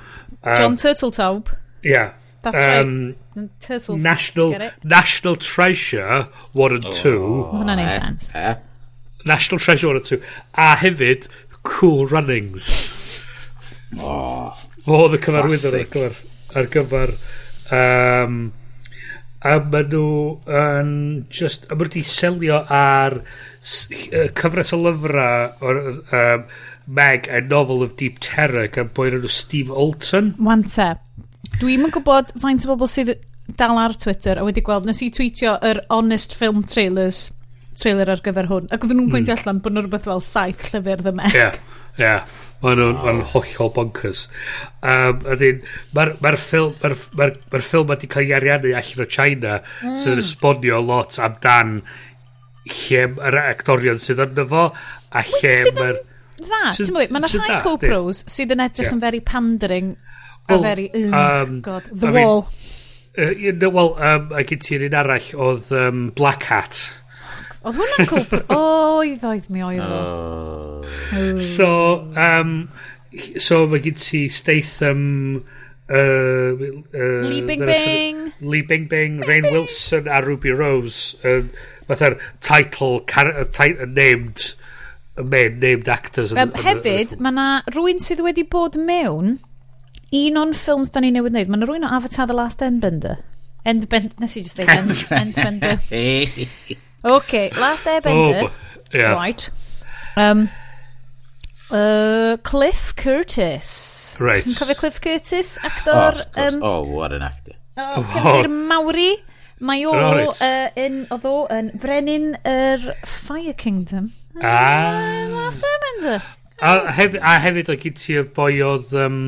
[0.44, 1.48] Um, John Turtletaub.
[1.84, 2.14] Yeah.
[2.42, 3.50] That's um, right.
[3.60, 4.02] Turtles.
[4.02, 7.24] National, National Treasure 1 and 2.
[7.24, 8.32] Oh, Hwna neud sense.
[8.36, 8.52] Eh.
[8.52, 8.56] eh.
[9.26, 10.22] National Treasure 1 and 2.
[10.54, 11.28] A hefyd,
[11.64, 12.70] Cool Runnings.
[13.98, 14.54] Oh,
[14.86, 16.22] Fo oedd y cyfarwyddwr ar gyfer...
[16.56, 17.12] Ar gyfer
[17.74, 18.36] um,
[19.46, 20.10] a maen nhw
[20.60, 20.92] yn
[21.34, 26.46] just, a maen nhw wedi selio ar uh, cyfres o lyfrau um,
[26.86, 30.34] Meg, a novel of deep terror gan boi'n nhw Steve Alton.
[30.38, 30.94] Wante.
[31.62, 33.14] dwi'n yn gwybod faint o bobl sydd
[33.60, 37.30] dal ar Twitter a wedi gweld nes i tweetio yr honest film trailers
[37.80, 39.42] trailer ar gyfer hwn ac oedden nhw'n pwyntio mm.
[39.42, 41.36] allan bod nhw'n rhywbeth fel saith llyfr The Meg.
[41.36, 41.62] Ie, yeah,
[42.00, 42.04] ie.
[42.06, 42.42] Yeah.
[42.64, 43.04] Mae nhw'n oh.
[43.20, 44.26] ma hollol bonkers.
[44.82, 45.20] Um,
[45.94, 49.96] Mae'r ma ffilm ma ma ma ffilm wedi cael ei ariannu allan o China mm.
[50.02, 51.78] sy'n esbonio lot amdan
[52.66, 56.04] lle mae'r actorion sydd yn fo a lle mae'r...
[56.36, 58.96] Dda, so, ti'n bwy, mae yna so rhai co-pros sydd yn edrych yeah.
[58.98, 59.96] yn very pandering
[60.50, 62.48] well, a very, uh, um, god, the I wall.
[63.18, 66.82] Uh, you know, Wel, um, a gyd ti'n un arall oedd um, Black Hat.
[67.66, 68.42] Oedd hwnna'n co-pro?
[69.00, 69.82] Oedd, oedd mi oedd.
[69.82, 71.38] Oh.
[71.42, 71.70] So,
[72.20, 72.58] um,
[73.40, 75.46] so mae gyd ti Statham...
[75.86, 76.58] Uh,
[76.98, 81.44] uh, Lee Bing Bing Lee Bing Bing Rain Wilson a Ruby Rose uh,
[81.86, 84.56] fatha'r title car, uh, named
[85.16, 89.38] men named actors um, yn, hefyd mae na rwy'n sydd wedi bod mewn
[90.16, 93.22] un o'n ffilms da ni newydd wneud mae na rwy'n o Avatar The Last Endbender
[93.66, 95.80] Endbender nes i just dweud end, Endbender
[97.16, 98.54] OK Last Airbender oh,
[98.92, 99.16] yeah.
[99.16, 99.50] right
[100.16, 100.48] um,
[101.66, 104.18] Uh, Cliff Curtis.
[104.22, 104.46] Right.
[104.46, 106.22] Yn cofio Cliff Curtis, actor...
[106.38, 107.56] Oh, um, oh what an actor.
[107.76, 109.16] Oh, Cymru'r Mawri.
[109.64, 114.10] Mae o uh, yn, oedd o yn Brenin yr Fire Kingdom.
[114.42, 115.28] Ah.
[115.32, 116.26] Last Airbender.
[116.60, 119.20] A, hef, a hefyd o gyd ti'r boi oedd um,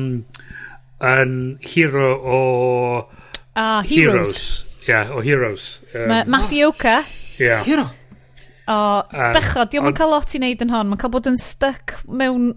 [1.04, 1.32] yn
[1.64, 2.40] hero o...
[3.58, 4.66] Ah, Heroes.
[4.84, 5.70] Ia, yeah, o Heroes.
[5.94, 7.00] Um, Ma Masioka.
[7.40, 7.64] Yeah.
[7.64, 7.86] Hero.
[8.68, 10.90] O, um, bechod, diolch yn cael lot i wneud yn hon.
[10.90, 12.50] Mae'n cael bod yn stuck mewn...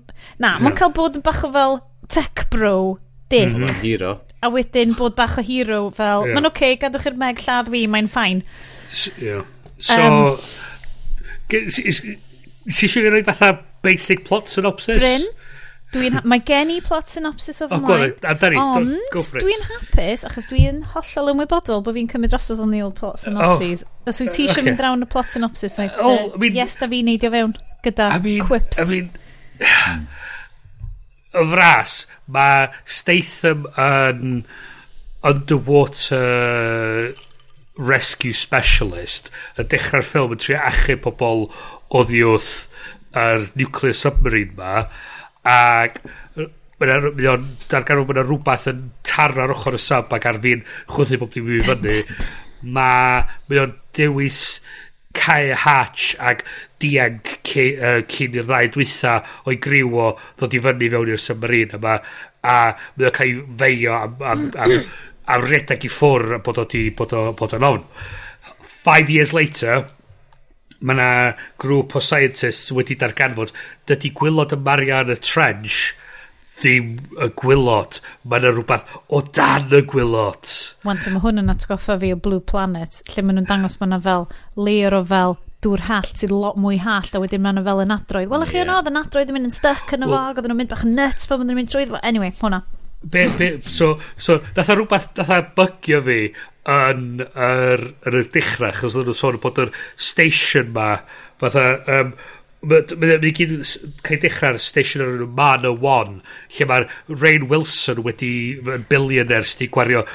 [0.44, 1.80] Na, mae'n cael bod yn bach o fel
[2.12, 3.00] tech bro
[3.32, 3.56] dick.
[3.56, 3.80] Mm -hmm.
[3.80, 6.36] Hero a wedyn bod bach o hero fel, yeah.
[6.36, 8.42] mae'n oce, okay, gadwch i'r meg lladd fi, mae'n ffain.
[8.90, 9.46] S yeah.
[9.82, 10.38] So, um,
[11.72, 13.54] si eisiau gwneud fatha
[13.86, 15.02] basic plot synopsis?
[15.02, 15.26] Bryn,
[15.92, 18.14] dwi'n mae gen i plot synopsis o fy mlaen.
[18.16, 22.94] Oh, amdani, ond dwi'n hapus, achos dwi'n hollol ymwybodol bod fi'n cymryd drosodd o'n niwl
[22.98, 23.24] plot oh.
[23.26, 23.86] synopsis.
[23.86, 24.70] Oh, Os wyt ti eisiau okay.
[24.70, 27.54] mynd drawn y plot synopsis, like, oh, uh, I mean, yes, da fi neidio fewn
[27.86, 28.80] gyda I mean, quips.
[28.84, 29.12] I mean,
[31.32, 31.98] y fras,
[32.28, 34.42] mae Statham yn
[35.28, 37.14] underwater
[37.82, 39.30] rescue specialist
[39.60, 41.46] yn dechrau'r ffilm yn trio achub pobl
[41.98, 42.54] oddi wrth
[43.18, 44.86] yr nuclear submarine ma
[45.48, 46.02] ac
[46.82, 50.64] mae o'n darganfod bod yna rhywbeth yn taro ar ochr y sub ac ar fi'n
[50.90, 52.00] chwthu bob dim i fyny.
[52.76, 54.42] Mae mae o'n dewis
[55.18, 56.44] cae hatch ac
[56.82, 59.16] dianc uh, cyn i'r ddau dwytha
[59.46, 60.10] o'i griw o
[60.40, 61.98] ddod i fyny fewn i'r submarine yma
[62.42, 62.58] a
[62.98, 64.76] mae o'n cael feio am, am, am,
[65.36, 67.84] am redag i ffwr bod o'n bod o, bod o'n ofn.
[68.82, 69.84] Five years later,
[70.82, 71.10] mae yna
[71.62, 73.54] grŵp o scientists wedi darganfod
[73.90, 75.92] dydy gwylod y Mariana Trench
[76.60, 78.00] ddim y gwylod.
[78.28, 80.50] Mae yna rhywbeth o dan y gwylod.
[80.88, 84.02] Wanta, mae hwn yn atgoffa fi o Blue Planet, lle maen nhw'n dangos mae yna
[84.04, 84.28] fel
[84.60, 87.96] layer o fel dŵr hall sydd lot mwy hall a wedyn maen nhw fel yn
[87.96, 88.30] adroedd.
[88.32, 88.52] Wel, yeah.
[88.52, 90.62] chi yno, oedd yn adroedd yn mynd yn stuck yn y well, fo, oedd nhw'n
[90.62, 92.02] mynd bach yn nuts pan oedd nhw'n mynd trwy fo.
[92.08, 92.64] Anyway, hwnna.
[93.02, 96.20] Be, be, so, so nath a rhywbeth, nath a bygio fi
[96.70, 100.92] yn yr, yn yr dechrau, chos oedd nhw'n sôn bod yr station ma,
[101.42, 101.66] fatha,
[101.98, 102.14] um,
[102.62, 103.56] Mae'n mynd i gyd
[104.06, 106.20] cael dechrau'r station o'r Man o One,
[106.58, 110.06] lle mae'r Rain Wilson wedi yn billionaire sydd wedi gwario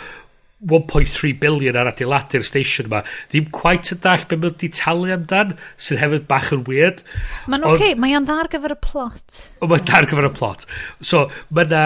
[0.67, 3.03] 1.3 billion ar adeiladu'r station yma.
[3.33, 7.03] Ddim quite yn dall beth mae'n di talu amdan, sydd hefyd bach yn weird.
[7.51, 9.43] Mae'n oce, okay, mae'n dda ar gyfer y plot.
[9.61, 10.67] O, mae'n dda gyfer y plot.
[11.05, 11.77] So, mae'n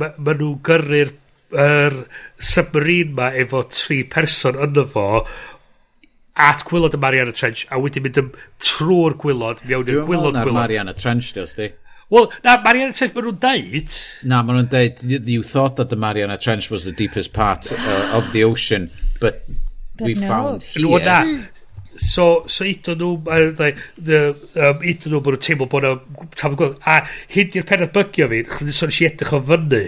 [0.00, 1.14] ma, ma nhw gyrru'r
[1.48, 1.94] er
[2.36, 5.06] submarine ma efo tri person yno fo
[6.38, 8.32] at gwylod y Mariana Trench a wedyn mynd
[8.62, 10.54] trwy'r gwylod mewn i'r gwylod gwylod.
[10.54, 11.72] Mariana Trench, dos di?
[12.10, 13.96] Wel, na, Mariana Trench mae nhw'n deud.
[14.30, 18.16] Na, maen nhw'n deud, you thought that the Mariana Trench was the deepest part uh,
[18.16, 18.88] of the ocean,
[19.20, 19.42] but,
[19.98, 20.28] but we no.
[20.28, 20.86] found here.
[20.86, 21.20] No, na.
[21.98, 27.00] So, so iddyn nhw, um, iddyn nhw bod nhw'n teimlo bod nhw'n tam gweld, a
[27.34, 29.82] hyd i'r penod bygio fi, chyddi sôn eisiau edrych o fyny.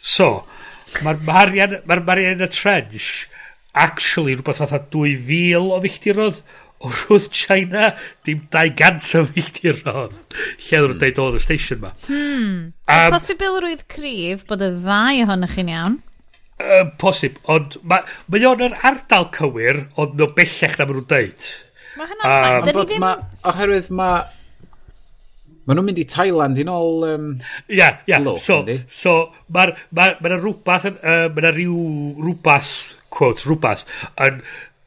[0.00, 0.30] So,
[1.04, 3.28] mae'r Mariana, ma Mariana Trench,
[3.74, 6.42] actually rhywbeth fatha 2000 o filltirodd
[6.82, 7.92] o rwth China,
[8.26, 10.14] dim 200 o filltirodd.
[10.66, 11.92] Lle oedd nhw'n deud oedd y station ma.
[12.08, 12.72] Hmm.
[12.90, 16.00] Um, Posibilrwydd cryf bod y ddau ohonych chi'n iawn.
[16.62, 21.10] Uh, posib, ond mae ma o'n yr ardal cywir, ond no bellach na maen nhw'n
[21.10, 21.48] deud.
[21.98, 22.86] Mae hynna'n um, ffain.
[22.90, 23.02] Ddim...
[23.02, 23.12] Ma,
[23.52, 24.24] oherwydd mae...
[25.62, 27.06] Maen nhw'n mynd i Thailand i nôl...
[27.06, 27.28] Um,
[27.70, 27.76] ia.
[27.78, 28.24] Yeah, yeah.
[28.26, 29.14] Low, so, so
[29.54, 30.90] mae'r ma, ma, ma rhywbeth...
[30.98, 31.78] Uh, mae rhyw
[32.18, 32.74] rhywbeth
[33.12, 33.86] quote, rhywbeth,
[34.26, 34.42] yn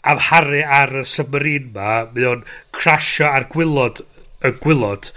[0.05, 2.45] amharu ar y submarine ma, mae o'n
[2.75, 4.03] crasio ar gwylod,
[4.45, 5.11] y gwylod,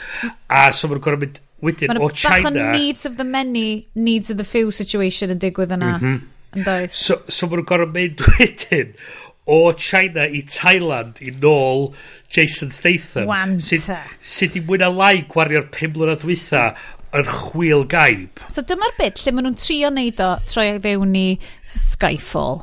[0.49, 2.49] a so mae'n gorau mynd wedyn o China...
[2.49, 5.95] Mae'n bach o needs of the many, needs of the few situation yn digwydd yna.
[5.99, 6.27] Mm -hmm.
[6.57, 8.95] Yn so, so mae'n gorau mynd wedyn
[9.49, 11.93] o China i Thailand i nôl
[12.33, 13.29] Jason Statham.
[13.31, 13.61] Wanta.
[13.65, 13.91] sydd
[14.21, 16.65] sy i mwyn a lai gwario'r 5 mlynedd dwytha
[17.17, 18.43] yr chwil gaib.
[18.53, 21.29] So dyma'r bit lle maen nhw'n trio neud o troi e fewn i
[21.65, 22.61] Skyfall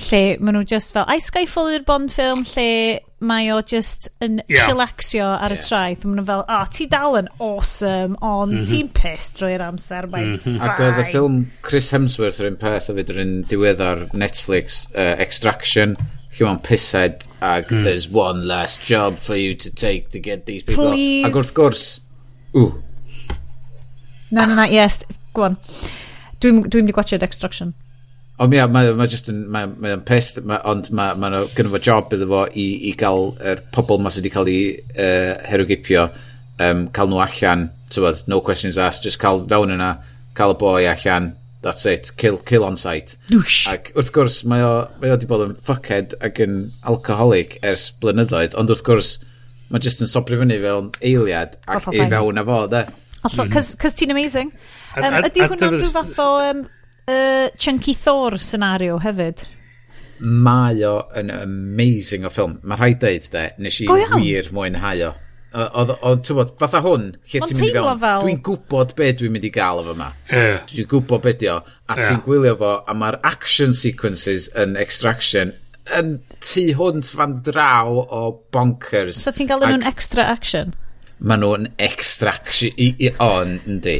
[0.00, 4.38] lle maen nhw just fel, ai Skyfall yw'r Bond ffilm lle mae o just yn
[4.48, 4.64] yeah.
[4.64, 5.60] chillaxio ar yeah.
[5.60, 6.06] y traeth.
[6.06, 8.70] Maen nhw fel, o, oh, ti dal yn awesome, ond mm -hmm.
[8.70, 10.62] ti'n pissed drwy'r amser, mae'n mm -hmm.
[10.64, 14.86] Ac oedd y ffilm Chris Hemsworth yr un peth o fyd yr un diweddar Netflix,
[14.94, 15.96] uh, Extraction,
[16.38, 17.84] lle mae'n pissed ac mm.
[17.84, 20.92] there's one last job for you to take to get these people.
[20.92, 21.26] Please.
[21.28, 21.84] Ac wrth gwrs,
[22.54, 22.72] ww.
[24.30, 25.02] Na, na, na, yes,
[25.34, 25.56] go on.
[26.40, 27.74] Dwi'n dwi mynd i gwachio'r Extraction.
[28.40, 31.48] Ond ia, mae, ma just yn, mae, ma o'n pest, ma, ond mae, ma mae
[31.52, 34.48] gynnu fo job iddo fo i, i gael yr er pobl ma sydd wedi cael
[34.48, 34.62] ei
[34.94, 36.06] uh, herwgipio,
[36.64, 39.90] um, cael nhw allan, tywod, no questions asked, just cael fewn yna,
[40.38, 43.18] cael y boi allan, that's it, kill, kill on sight.
[43.28, 43.60] Nwsh.
[43.74, 44.72] Ac wrth gwrs, mae o,
[45.02, 46.58] mae o wedi bod yn fuckhead ac yn
[46.88, 49.14] alcoholic ers blynyddoedd, ond wrth gwrs,
[49.68, 52.86] mae just yn sobri fyny fel eiliad ac i fewn a fo, de.
[53.20, 54.48] Cos ti'n amazing.
[54.96, 56.64] Um, ydy hwnna'n rhyw fath o um,
[57.10, 59.46] uh, Chunky Thor scenario hefyd.
[60.20, 62.58] Mae o yn amazing o ffilm.
[62.62, 65.12] Mae rhaid deud, de, nes i wir mwynhau o.
[65.50, 68.20] Oedd, ti'n bod, fatha hwn, lle ti'n mynd i fewn, fel...
[68.22, 70.12] dwi'n gwybod be dwi'n mynd i gael efo yma.
[70.30, 70.60] Yeah.
[70.70, 72.04] Dwi'n gwybod be di o, a yeah.
[72.04, 75.56] ti'n gwylio fo, a mae'r action sequences yn Extraction
[75.96, 76.12] yn
[76.44, 78.22] tu hwnt fan draw o
[78.54, 79.18] bonkers.
[79.24, 80.76] So ti'n gael nhw'n extra action?
[81.18, 83.98] Mae nhw'n extra action, i, i, o, yndi.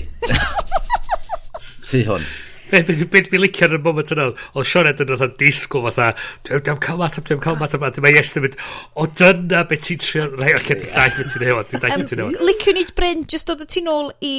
[1.91, 2.50] tu hwnt.
[2.71, 2.91] Beth
[3.31, 6.11] fi'n licio yn y moment yna, oedd Sean yn oedd yn disgwyl fatha,
[6.49, 8.57] dwi'n cael matab, dwi'n cael matab, dwi'n mae Iestyn mynd,
[8.95, 12.23] o dyna beth ti'n trio, rai o'r cedd, dwi'n beth ti'n newid, dwi'n beth ti'n
[12.23, 12.45] newid.
[12.51, 14.35] Licio ni Bryn, jyst dod o tu nôl i,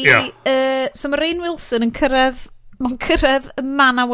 [0.96, 2.48] so mae Rain Wilson yn cyrraedd,
[2.82, 4.10] mae'n cyrraedd y man a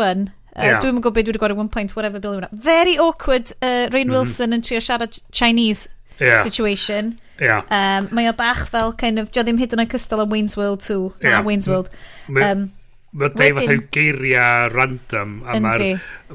[0.58, 0.80] Yeah.
[0.80, 2.48] Uh, Dwi'n gwybod beth dwi wedi gwario 1 point, whatever, billion.
[2.52, 4.16] Very awkward, uh, Rain mhm.
[4.16, 4.56] Wilson mm -hmm.
[4.58, 5.90] yn trio siarad Chinese
[6.20, 6.42] yeah.
[6.42, 7.20] situation.
[7.40, 7.62] Yeah.
[7.70, 10.58] Um, mae o bach fel, kind of, jo ddim hyd yn oed cystal o Wayne's
[10.58, 11.46] World 2, yeah.
[11.46, 11.92] Wayne's World.
[12.28, 12.72] Um,
[13.18, 15.84] Mae dau fath o geiriau random a mae'r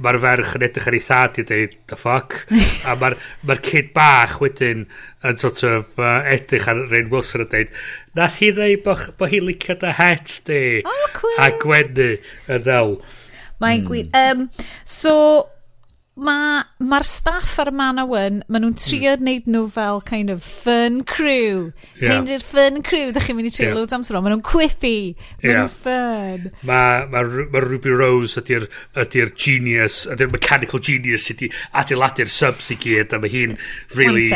[0.03, 2.39] ma ferch yn edrych ar ei thad i dweud the fuck
[2.91, 4.87] a mae'r ma kid bach wedyn
[5.23, 7.71] yn sort of uh, edrych ar Rain Wilson a dweud
[8.19, 11.39] nath hi ddeud bo, bo hi'n licio dy het di oh, cool.
[11.39, 12.11] a gwenu
[12.51, 12.97] yn ddel
[13.63, 13.87] Mae'n mm.
[13.87, 14.09] gwir.
[14.19, 14.49] Um,
[14.85, 15.13] so,
[16.13, 19.23] mae'r ma staff ar y man Manawan, maen nhw'n trio mm.
[19.23, 21.73] wneud nhw fel kind of fun crew.
[21.97, 22.19] Yeah.
[22.19, 23.79] Hyn i'r fun crew, ddech chi'n mynd i trio yeah.
[23.79, 24.23] loads amser o.
[24.25, 25.63] Maen nhw'n quippy, maen yeah.
[25.63, 26.53] nhw'n fun.
[26.69, 27.25] Mae ma,
[27.55, 28.69] ma Ruby Rose ydy'r
[29.05, 33.57] ydy genius, ydy'r mechanical genius sydd wedi adeiladu'r subs i gyd, a mae hi'n
[33.97, 34.29] really...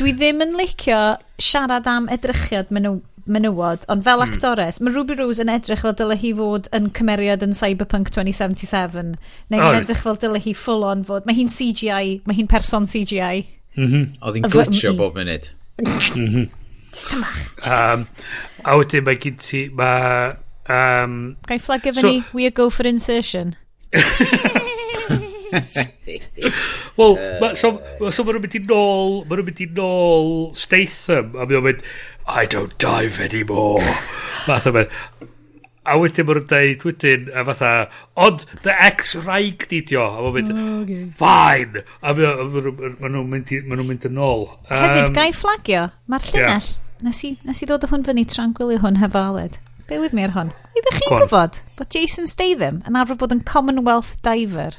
[0.00, 1.02] Dwi ddim yn licio
[1.42, 2.96] siarad am edrychiad maen nhw
[3.32, 4.32] menywod, ond fel mm.
[4.32, 9.14] actores, mae Ruby Rose yn edrych fel dyle hi fod yn cymeriad yn Cyberpunk 2077,
[9.52, 9.80] neu hi'n oh.
[9.82, 13.44] edrych fel dyle hi full on fod, mae hi'n CGI, mae hi'n person CGI.
[13.76, 14.04] Mm -hmm.
[14.22, 15.50] Oedd hi'n glitchio bob munud.
[15.84, 16.48] Just -hmm.
[17.68, 18.06] Um,
[18.64, 20.32] a wedyn mae gyd ti, mae...
[20.68, 23.56] Um, Ga'i fflag efo so, ni, we go for insertion.
[26.98, 29.66] Wel, uh, ma, so, ma, so maen nhw'n mynd i nôl, maen nhw'n mynd i
[29.76, 31.84] nôl Statham, a maen nhw'n mynd,
[32.28, 33.84] I don't dive anymore.
[34.48, 34.96] Math o beth.
[35.88, 37.70] A wedyn maen nhw'n dweud wedyn, a fatha,
[38.18, 40.08] ond dy ex-raig di dio.
[40.10, 41.84] A maen nhw'n mynd, fine.
[42.02, 44.44] A maen nhw'n mynd, ma nhw'n mynd yn ôl.
[44.66, 46.68] Um, Hefyd, gai fflagio, mae'r llinell.
[47.06, 49.60] Nes i, nes i ddod o hwn fyny tra'n gwylio hwn hefo Aled.
[49.86, 50.50] Be wyth mi ar hwn?
[50.76, 54.74] Ydych chi'n gwybod bod Jason Statham yn arfer bod yn Commonwealth diver?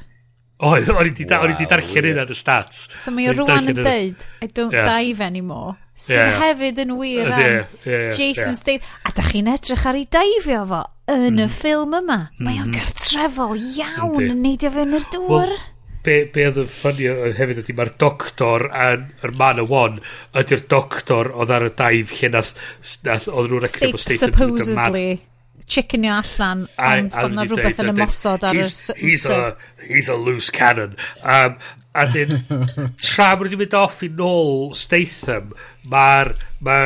[0.60, 2.82] Oedd, o'n i wedi wow, darllen hynna yn y stats.
[2.92, 4.88] So mae o rwan yn deud, I don't yeah.
[4.88, 5.78] dive anymore.
[6.00, 6.36] Sy'n yeah.
[6.40, 8.60] hefyd yn wir am yeah, yeah, Jason yeah.
[8.60, 8.94] Statham.
[9.04, 10.82] A da chi'n edrych ar ei daifio fo
[11.12, 11.42] yn mm.
[11.44, 12.20] y ffilm yma.
[12.38, 12.76] Mae o'n mm-hmm.
[12.76, 15.28] gartrefol iawn yn neidio fewn i'r dŵr.
[15.32, 15.56] Well,
[16.04, 19.98] be, be oedd yn ffynnu oedd hefyd ydy mae'r doctor a'r man y won
[20.40, 22.54] ydy'r doctor oedd ar y daif lle nath,
[23.08, 25.08] nath oedd nhw'n recruit Supposedly
[25.66, 28.64] chickenio allan, ond oedd na rhywbeth yn ymosod ar y...
[29.00, 29.56] He's, a,
[29.86, 30.96] he's a loose cannon.
[31.22, 31.58] Um,
[31.94, 32.36] a dyn,
[33.02, 35.50] tra mwyn wedi mynd off i nôl Statham,
[35.90, 36.34] mae'r
[36.66, 36.78] ma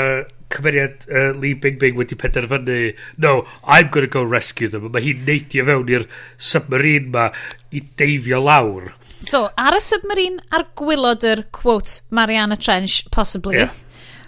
[0.55, 4.89] cymeriad uh, Lee Bing Bing wedi penderfynu, no, I'm gonna go rescue them.
[4.93, 6.07] Mae hi'n neidio fewn i'r
[6.51, 7.29] submarine ma
[7.75, 8.93] i deifio lawr.
[9.25, 13.73] So, ar y submarine, ar gwylod yr, quote, Mariana Trench, possibly, yeah.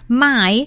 [0.09, 0.65] mae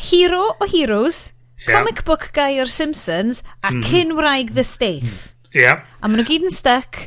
[0.00, 1.30] hero o heroes,
[1.66, 1.78] yeah.
[1.78, 3.88] comic book guy o'r Simpsons a mm -hmm.
[3.90, 5.32] cyn wraig The Staith.
[5.54, 5.64] Ie.
[5.64, 5.82] Yeah.
[6.00, 7.06] A maen nhw gyd yn stuck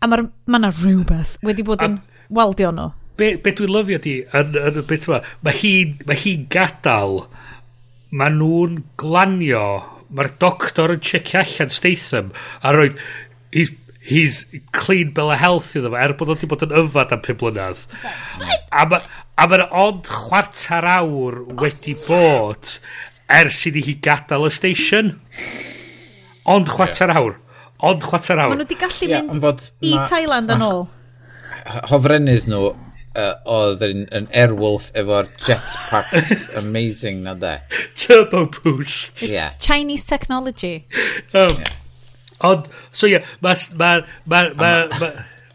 [0.00, 0.24] a mae
[0.56, 2.00] yna rhywbeth wedi bod yn
[2.32, 2.90] waldio nhw.
[3.20, 7.18] Be, be dwi'n lyfio di, yn, yn, be yma, mae hi'n ma hi gadael,
[8.16, 9.66] mae nhw'n glanio,
[10.08, 12.30] mae'r doctor yn checio allan Statham
[12.64, 12.96] a roed,
[13.52, 17.12] he's, he's clean bill of health iddo fo, er bod o wedi bod yn yfad
[17.12, 17.84] am 5 blynedd.
[18.72, 19.04] A mae'n
[19.52, 22.78] ma ond chwarter awr oh, wedi bod
[23.38, 25.14] ers iddi hi gadael y station.
[26.50, 27.36] Ond chwarter awr.
[27.86, 28.54] Ond chwarter awr.
[28.54, 30.86] Maen nhw wedi gallu yeah, mynd bod, i ma, Thailand yn ôl.
[31.90, 36.14] Hofrennydd nhw uh, oedd yn, yn airwolf efo'r jetpack
[36.60, 37.56] amazing na de.
[37.98, 39.22] Turbo boost.
[39.22, 39.54] It's yeah.
[39.58, 40.86] Chinese technology.
[41.34, 41.46] Oh.
[41.46, 41.76] Um, yeah.
[42.40, 43.90] Ond, so ie, yeah, mae ma,
[44.24, 45.08] ma, ma, ma,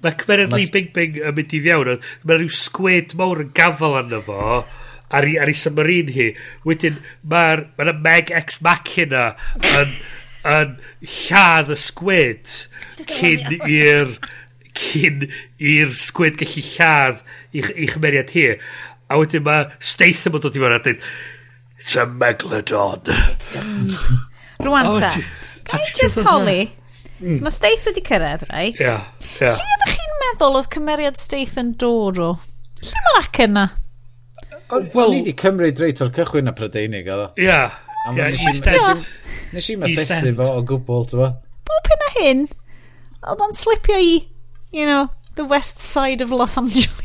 [0.06, 0.16] ma,
[0.52, 1.96] ma Bing Bing yn mynd i fiawn.
[2.22, 4.60] Mae rhyw squid mawr yn gafel arno fo
[5.10, 6.30] ar ei, ar ei submarine hi.
[6.68, 7.00] Wedyn,
[7.32, 9.28] mae'r ma, Meg Ex Machina
[9.76, 9.94] yn,
[10.56, 12.58] yn lladd y squid
[13.04, 14.18] cyn i'r
[14.76, 15.30] cyn
[15.60, 17.24] i'r squid gallu lladd
[17.56, 18.52] i'ch, ich meriad hi.
[19.06, 21.08] A wedyn mae Statham yn dod i fod a dweud
[21.86, 23.06] it's a megalodon.
[24.60, 25.12] Rwan oh, ta,
[25.66, 26.74] can you just holi?
[27.20, 27.42] So mm.
[27.46, 28.80] mae Stath wedi cyrraedd, right?
[28.82, 29.04] Ia, yeah,
[29.38, 29.46] ia.
[29.46, 29.60] Yeah.
[29.62, 32.32] Lle ydych chi'n meddwl oedd cymeriad Stath yn dod o?
[32.82, 33.66] Lle mae'r ac yna?
[34.70, 37.32] Wel, ni wedi cymryd reit o'r cychwyn y Prydeinig, oedd o.
[37.42, 37.60] Ia.
[39.54, 41.32] Nes i methethu fo o gwbl, ti'n fo?
[41.70, 42.46] Bob hyn a hyn,
[43.32, 44.16] oedd o'n slipio i,
[44.74, 47.04] you know, the west side of Los Angeles.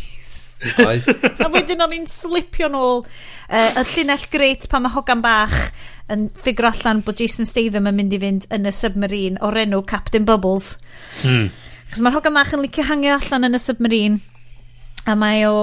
[1.41, 5.57] a wedyn o'n i'n slipio nôl uh, y llinell greit pan mae hogan bach
[6.13, 9.81] yn ffigur allan bod Jason Statham yn mynd i fynd yn y submarine o'r enw
[9.89, 10.75] Captain Bubbles.
[11.23, 11.49] Hmm.
[11.91, 14.21] Cos mae'r hogan bach yn licio hangio allan yn y submarine
[15.09, 15.57] a mae o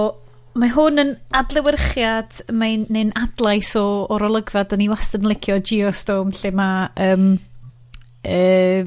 [0.58, 5.58] mae hwn yn adlewyrchiad mae'n neu'n adlais o o'r olygfa da ni wastad yn licio
[5.70, 7.30] Geostorm lle mae um,
[8.24, 8.82] uh,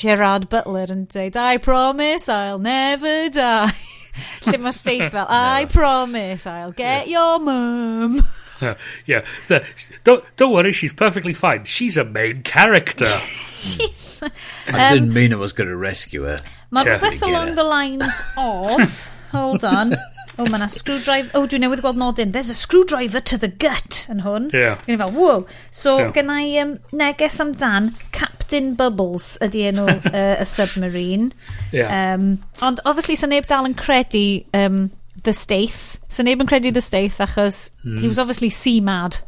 [0.00, 3.72] Gerard Butler yn dweud I promise I'll never die
[4.48, 8.22] lle mae Steve fel I promise I'll get your mum
[9.06, 9.24] yeah.
[9.48, 9.66] The,
[10.04, 11.64] don't, don't worry, she's perfectly fine.
[11.64, 13.10] She's a main character.
[13.54, 14.30] she's, um,
[14.68, 16.38] I didn't um, mean I was going to rescue her.
[16.70, 16.98] Mae yeah.
[16.98, 19.08] rhywbeth along the lines of...
[19.32, 19.96] Hold on.
[20.38, 21.28] O, oh, mae yna screwdriver...
[21.36, 22.30] O, oh, dwi'n newydd gweld nodyn.
[22.32, 24.48] There's a screwdriver to the gut yn hwn.
[24.56, 24.78] Yeah.
[24.86, 25.44] Gwneud fel, wow.
[25.70, 26.12] So, yeah.
[26.16, 31.32] gen i um, neges amdan Captain Bubbles ydi enw uh, y submarine.
[31.76, 31.92] Yeah.
[31.92, 34.24] Um, ond, obviously, sy'n neb dal yn credu
[34.56, 34.86] um,
[35.26, 36.00] The Staith.
[36.08, 38.00] Sy'n neb yn credu The Staith achos mm.
[38.00, 39.20] he was obviously sea mad.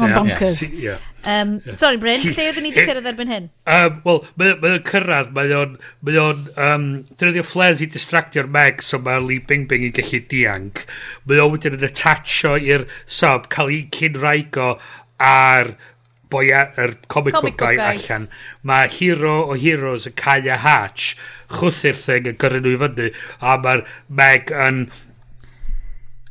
[0.00, 0.18] Mae'n yeah.
[0.18, 0.62] bonkers.
[0.64, 0.80] Yes.
[0.80, 1.06] Yeah.
[1.20, 1.58] Um.
[1.76, 3.50] Sorry, Bryn, lle oedden ni wedi cyrraedd erbyn hyn?
[3.68, 5.76] Um, Wel, mae o'n cyrraedd, mae o'n...
[6.06, 6.46] Mae o'n...
[6.56, 6.88] Um,
[7.20, 10.86] Dyna flares i distractio'r Meg, so mae Lee Bing Bing yn gallu dianc.
[11.28, 14.72] Mae o'n wedyn yn attachio i'r sub, cael ei cynraigo
[15.20, 15.74] ar
[16.30, 18.28] boi yr comic, comic book guy, guy allan.
[18.64, 21.12] Mae hero o heroes yn cael a hatch,
[21.58, 23.12] chwthu'r thing yn gyrru nhw i fyny,
[23.42, 24.84] a mae'r Meg yn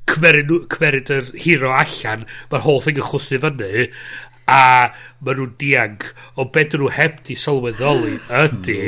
[0.09, 3.87] cymerid, cymerid yr hero allan, mae'r holl thing yn chwthu fyny,
[4.49, 4.89] a
[5.21, 6.05] maen nhw'n dianc.
[6.39, 8.81] O beth nhw heb di sylweddoli ydy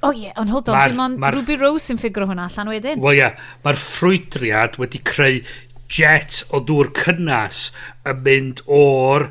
[0.00, 3.02] o ie ond hold on dim ond Ruby Rose yn ffigro hwnna allan wedyn.
[3.04, 3.30] Wel ie
[3.64, 5.40] mae'r ffrwydriad wedi creu
[5.92, 7.66] jet o dŵr cynnas
[8.08, 9.28] yn mynd o'r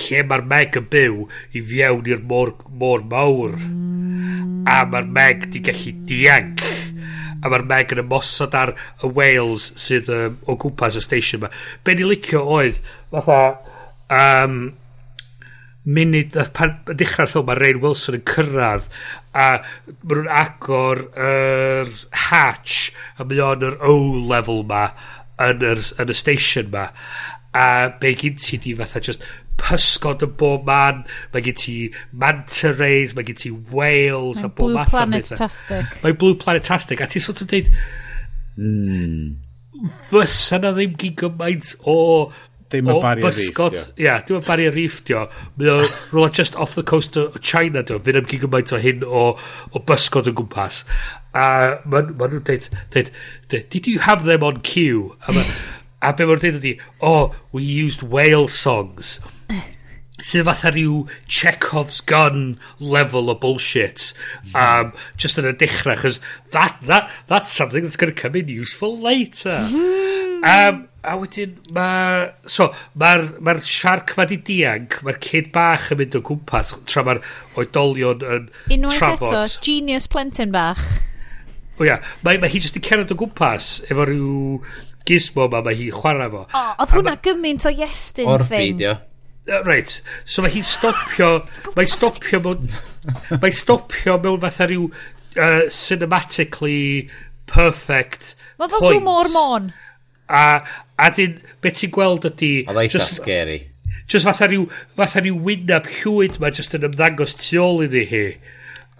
[0.00, 3.56] lle mae'r Meg yn byw i fiewn i'r môr, môr mawr.
[3.58, 4.62] Mm.
[4.70, 6.62] a mae'r Meg di gallu dianc.
[6.62, 11.40] mm a mae'r Meg yn ymosod ar y Wales sydd um, o gwmpas y station
[11.40, 11.52] yma.
[11.84, 12.82] Be ni licio oedd,
[13.14, 13.40] fatha,
[14.12, 14.60] um,
[15.88, 18.88] munud, pan dechrau'r ffilm, mae Rain Wilson yn cyrraedd
[19.32, 19.46] a
[20.02, 21.92] maen nhw'n agor yr er
[22.28, 24.88] hatch a mae o'n yr O-level ma
[25.40, 26.88] yn, yr, yn y station ma
[27.56, 27.66] a
[28.02, 29.24] be gyn ti di fatha just
[29.60, 31.04] pysgod yn bob man,
[31.34, 31.76] mae gen ti
[32.12, 35.96] Manta Rays, mae gen ti whales a bob math o Planet-tastic.
[36.04, 37.70] Mae Blue planetastic a ti sort of dweud,
[38.58, 39.34] mm.
[40.10, 41.98] fysa na ddim gyn gymaint o
[42.70, 45.24] dim y bari bysgod, ia, yeah, dim y bari a rifftio.
[45.58, 45.80] Mae o
[46.12, 49.24] rola just off the coast o China, do, fydd ymgyn gymaint o hyn o,
[49.74, 50.84] o bysgod o gwmpas.
[51.34, 51.48] A
[51.84, 53.12] maen ma nhw'n dweud, dweud,
[53.50, 55.16] did you have them on cue?
[55.26, 55.44] A, ma,
[56.00, 59.18] a be maen nhw'n dweud ydi, oh, we used whale songs
[60.20, 64.10] sydd fatha rhyw Chekhov's gun level o bullshit
[64.52, 66.20] um, just yn y dechrau chos
[66.52, 69.58] that, that, that's something that's going to come in useful later.
[70.40, 72.68] Um, a wedyn mae so
[73.00, 77.22] mae'r ma siarc ma di diag mae'r kid bach yn mynd o gwmpas tra mae'r
[77.60, 79.32] oedolion yn unwaith trafod.
[79.32, 80.82] eto genius plentyn bach.
[81.80, 84.60] O ia mae, mae hi just yn cerdded o gwmpas efo rhyw
[85.08, 86.44] gizmo ma mae hi chwarae fo.
[86.44, 88.34] O, oedd hwnna gymaint o iestyn thing.
[88.36, 88.98] orbid ia.
[89.50, 91.30] Right, so mae hi'n stopio,
[91.76, 92.68] mae'n stopio mewn,
[93.32, 97.08] mae'n stopio mewn fatha rhyw uh, cinematically
[97.50, 99.68] perfect Mae fel zoom o'r mon.
[100.30, 100.44] A,
[101.00, 102.52] a dyn, beth ti'n gweld ydy...
[102.68, 103.58] Oedd eitha just- scary.
[104.10, 104.66] Just fatha rhyw,
[104.98, 108.24] fatha rhyw wynab llwyd ma just yn ymddangos tu ôl iddi hi.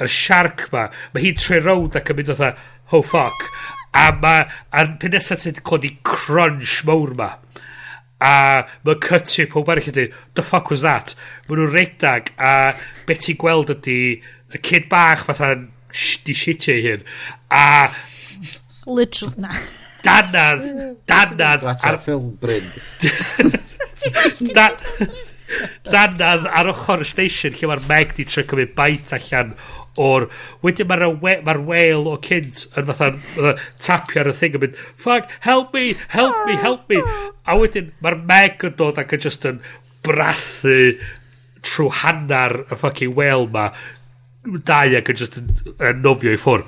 [0.00, 0.86] Yr siarc ma.
[1.12, 2.54] Mae hi'n tre rownd ac yn mynd fatha,
[2.96, 3.46] oh fuck.
[3.92, 4.36] A ma,
[4.72, 7.34] a'r pyn nesaf ti'n clod i crunch mawr ma
[8.20, 8.32] a
[8.86, 11.14] mae cutio pob arall ydy, the fuck was that?
[11.48, 12.72] Mae nhw'n redag, a
[13.08, 14.00] beth ti'n gweld ydy,
[14.50, 15.54] y kid bach fatha,
[16.26, 17.06] di shitio i hyn,
[17.50, 17.90] a...
[18.86, 19.54] Literal na.
[20.04, 20.64] Danad,
[21.08, 21.66] danad...
[21.76, 22.70] Ar ffilm Bryn.
[25.90, 29.52] Danad ar ochr y station lle mae'r Meg di trio cymryd bait allan
[29.98, 30.28] o'r...
[30.64, 34.64] Wedyn mae'r we, ma whale o cynt yn fatha, fatha tapio ar y thing yn
[34.66, 37.00] mynd, fuck, help me, help me, help me.
[37.46, 39.62] A wedyn mae'r meg yn dod ac yn just yn
[40.06, 40.76] brathu
[41.66, 43.70] trwy hannar y fucking whale ma
[44.44, 46.64] dau ac yn just yn, yn nofio i ffwr.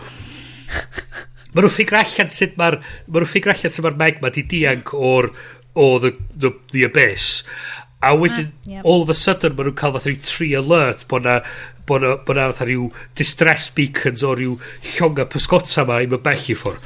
[1.52, 4.44] Mae nhw'n ffigur allan sut mae'r mae nhw'n ffigur allan sut mae'r meg ma di
[4.48, 5.30] dianc o'r
[5.76, 7.42] o the, the, the abyss.
[8.02, 8.84] A wedyn, ah, yep.
[8.84, 11.38] all of a sudden, mae nhw'n cael fath rhyw tri alert bod na
[11.88, 12.88] bod na, bo na fatha rhyw
[13.18, 14.54] distress beacons o rhyw
[14.94, 16.78] llonga pysgota ma i mynd bell i ffwr.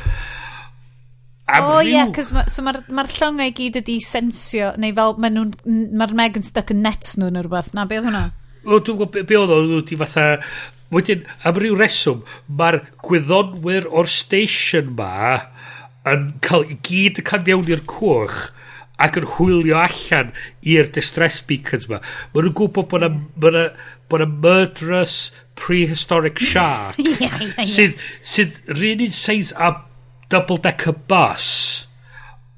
[1.47, 4.73] Am o oh, ie, yeah, cos ma, so mae'r ma, ma llongau gyd ydi sensio,
[4.83, 5.53] neu fel mae'r
[5.95, 8.25] ma Meg yn stuck yn nets nhw neu rhywbeth, na, be oedd hwnna?
[8.67, 10.33] O, dwi'n gwybod be oedd o, nhw wedi fatha...
[10.95, 12.21] Wedyn, am ryw reswm,
[12.59, 15.41] mae'r gwyddonwyr o'r station ma
[16.07, 18.37] yn cael i gyd yn cael mewn i'r cwch
[19.03, 20.31] ac yn hwylio allan
[20.65, 21.99] i'r distress beacons ma.
[22.33, 23.65] Mae nhw'n gwybod bod yna
[24.11, 25.17] bod y murderous
[25.59, 27.69] prehistoric shark yeah, yeah, yeah.
[27.71, 29.73] sydd, sydd rhan un seis a
[30.33, 31.49] double-decker bus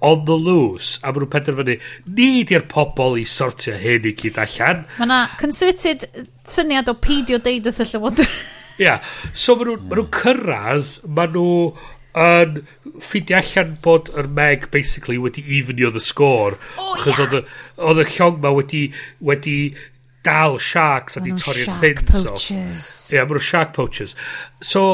[0.01, 1.79] on the loose a maen nhw'n penderfynu
[2.19, 6.07] ni di'r pobol i sortio hyn i gyd allan mae na concerted
[6.47, 8.39] syniad o peidio deud y llywodraeth
[8.79, 9.07] Ia, yeah.
[9.35, 11.47] so maen nhw'n ma nhw cyrraedd, maen nhw
[12.19, 12.61] yn
[13.03, 16.59] ffidio allan bod yr Meg basically wedi evenio the score.
[16.79, 17.43] Oh, Chos yeah.
[17.77, 18.85] oedd y llong ma wedi,
[19.19, 19.75] wedi
[20.29, 22.89] dal sharks a di torri'r fins poachers.
[23.09, 24.17] Ie, yeah, maen nhw shark poachers.
[24.61, 24.87] So,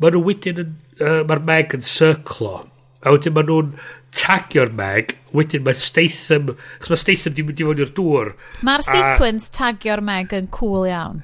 [0.00, 2.62] maen nhw wedyn yn, uh, mae'r meg yn circlo.
[3.02, 3.74] A wedyn maen nhw'n
[4.12, 8.32] tagio'r meg, wedyn mae Statham, chos mae Statham di mynd i fod i'r dŵr.
[8.68, 11.22] Mae'r sequence tagio'r meg yn cool iawn.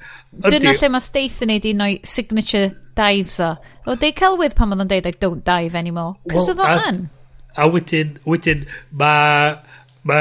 [0.49, 3.53] Dyna lle mae Statham neud un o'i signature dives o.
[3.85, 6.17] O, dei Celwydd pan oedd yn deud, like, don't dive anymore.
[6.31, 6.99] Cos well, oedd o'n.
[7.59, 8.65] A wedyn, wedyn,
[8.97, 9.55] mae
[10.07, 10.19] ma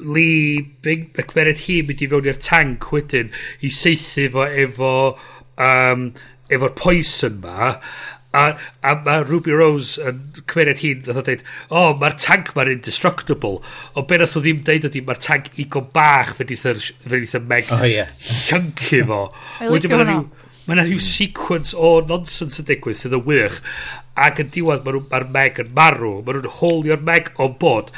[0.00, 3.32] Lee Big McFerrin hi mynd i fewn i'r tank wedyn
[3.66, 4.94] i seithi fo efo
[5.60, 6.08] um,
[6.50, 7.74] efo'r poison ma
[8.32, 10.20] a, a mae Ruby Rose yn
[10.50, 13.58] cymeriad hi'n dda dweud o oh, mae'r tank ma'n indestructible.
[13.98, 17.72] O be nath o ddim deud ydy mae'r tank igon bach fe ddeith y meg
[17.74, 18.12] oh, yeah.
[18.46, 19.24] llyncu fo.
[19.72, 20.28] Wedyn mae'n rhyw
[20.68, 23.56] mae yna rhyw sequence o nonsense yn digwydd sydd yn wych
[24.20, 27.90] ac yn diwedd mae'r ma, ma meg yn marw mae nhw'n holio'r meg o bod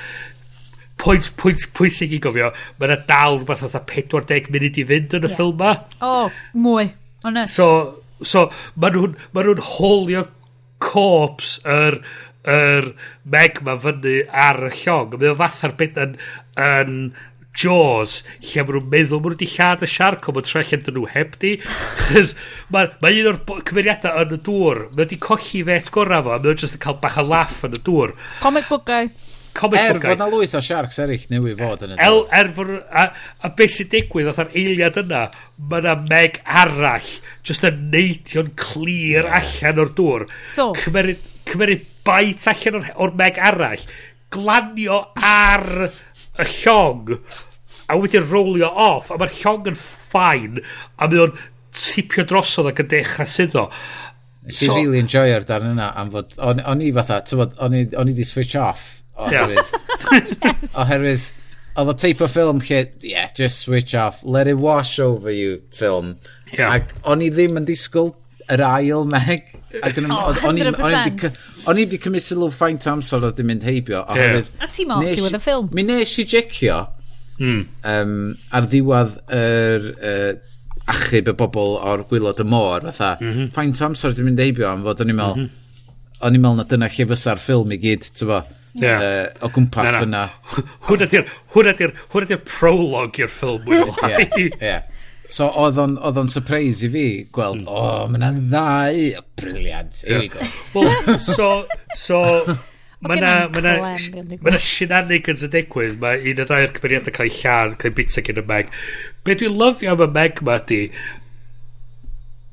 [1.00, 5.26] pwynt, pwynt pwysig i gofio, mae yna dal rhywbeth oedd 40 munud i fynd yn
[5.26, 5.36] y yeah.
[5.38, 5.74] ffilm ma.
[6.00, 6.90] O, oh, mwy,
[7.26, 7.56] honest.
[7.56, 7.68] So,
[8.22, 10.26] so mae nhw'n ma nhw holio
[10.82, 12.00] corps yr
[12.48, 12.92] er,
[13.24, 15.18] meg ma fyny ar y llong.
[15.18, 16.16] Mae o fatha'r bit yn,
[16.58, 16.96] yn
[17.52, 21.08] Jaws, lle maen nhw'n meddwl maen nhw wedi lladd y siarc mae'n tre lle nhw
[21.12, 21.52] heb di.
[22.72, 26.40] mae ma un o'r cymeriadau yn y dŵr, mae wedi colli fe etgorau fo, a
[26.40, 28.16] mae o'n just yn cael bach o laff yn y dŵr.
[28.40, 29.10] Comic book guy
[29.56, 30.10] comic er, bookau.
[30.10, 32.72] Er fod na lwyth o sharks eraill newydd fod yn y El, Er fod...
[32.88, 33.06] A,
[33.44, 35.22] a beth sy'n digwydd oedd ar eiliad yna,
[35.70, 37.10] mae na meg arall
[37.46, 39.38] just yn neidio'n clir yeah.
[39.40, 40.26] allan o'r dŵr.
[40.48, 40.70] So...
[40.82, 43.86] Cymeryd, cymeryd bait allan o'r, or meg arall,
[44.32, 47.16] glanio ar y llong,
[47.92, 50.62] a wedyn rolio off, a mae'r llong yn ffain,
[50.96, 51.36] a mae o'n
[51.76, 53.68] tipio drosodd ac yn dechrau syddo.
[54.42, 57.76] Nes so, i really enjoy'r darn yna am fod, o'n, on i fatha, tyfod, o'n
[57.78, 59.78] i, on i di switch off Oherwydd...
[60.42, 60.76] yes.
[60.80, 61.28] Oherwydd,
[61.76, 65.60] oedd o teip o ffilm lle, yeah, just switch off, let it wash over you
[65.76, 66.16] ffilm.
[66.52, 66.76] Yeah.
[66.76, 68.12] Ac o'n i ddim yn disgwyl
[68.52, 69.48] yr ail meg.
[69.82, 74.04] Ac yn- Oh, oedd- o'n i wedi cymryd sylw ffaint amser oedd yn mynd heibio.
[74.16, 74.42] Yeah.
[74.60, 75.70] A ti mo, diwedd y ffilm.
[75.76, 76.80] Mi nes i jecio
[77.40, 77.62] mm.
[77.94, 78.16] um,
[78.52, 79.92] ar ddiwedd yr...
[79.98, 80.48] Uh,
[80.90, 83.50] achub y bobl o'r gwylod y môr fatha mm -hmm.
[83.54, 86.24] faint o amser dwi'n mynd eibio am fod o'n i'n meddwl mm -hmm.
[86.26, 88.32] o'n i'n meddwl na dyna lle fysa'r ffilm i gyd ti'n
[88.74, 89.28] yeah.
[89.42, 90.00] uh, o gwmpas na, na.
[90.00, 90.66] fyna.
[90.88, 91.76] Hwna
[92.30, 94.26] di'r prolog i'r ffilm yeah,
[94.60, 94.82] yeah.
[95.32, 97.70] So oedd o'n surprise i fi gweld, hmm.
[97.70, 99.22] o, oh, mae yna ddau
[100.04, 100.44] Here we go.
[100.74, 101.48] Well, so,
[101.96, 102.20] so
[103.02, 107.72] Mae yna ma ma shenanigans y digwydd, mae un o ddau'r cymeriadau cael ei llan,
[107.80, 108.70] cael ei bita gen y Meg.
[109.26, 110.78] Be dwi'n lyfio am y Meg ma di,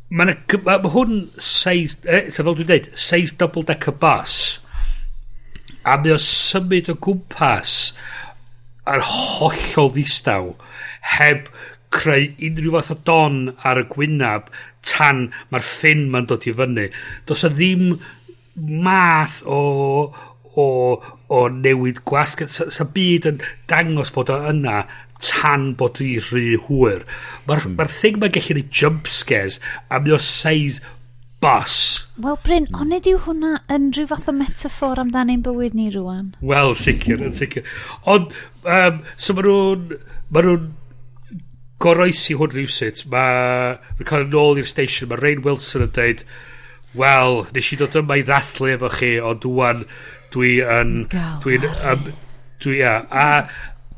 [0.10, 0.34] mae
[0.66, 4.40] ma, ma hwn seis, eh, so fel dwi'n dweud, seis double decker bus
[5.84, 7.76] a mae o symud o gwmpas
[8.90, 10.54] a'r hollol ddistaw
[11.18, 11.50] heb
[11.94, 14.50] creu unrhyw fath o don ar y gwynab
[14.86, 16.90] tan mae'r ffin ma'n dod i fyny.
[17.30, 18.00] Does a ddim
[18.60, 19.60] math o,
[20.56, 20.68] o,
[21.30, 22.46] o newid gwasg.
[22.52, 24.84] Sa, sa byd yn dangos bod o yna
[25.24, 27.04] tan bod i rhy hwyr.
[27.48, 27.76] Mae'r mm.
[27.80, 30.80] ma thing mae'n gallu gwneud jump scares a mae o seis
[31.44, 31.78] bus.
[32.20, 36.34] Wel, Bryn, ond ydy hwnna yn rhyw fath o metafor amdano ein bywyd ni rwan?
[36.44, 37.68] Wel, sicr, yn sicr.
[38.10, 38.36] Ond,
[38.66, 39.98] um, so maen nhw'n...
[40.30, 40.70] Maen nhw'n
[41.80, 43.06] goroesi hwn rhywsut.
[43.11, 45.10] Mae'n cael yn ôl i'r station.
[45.10, 46.26] Mae Rain Wilson yn dweud,
[46.99, 49.86] wel, nes i dod yma i ddathlu efo chi, ond dwan
[50.34, 50.95] dwi yn...
[51.45, 51.78] Dwi Dwi'n...
[51.94, 52.10] Um,
[52.60, 53.28] dwi, ia, a,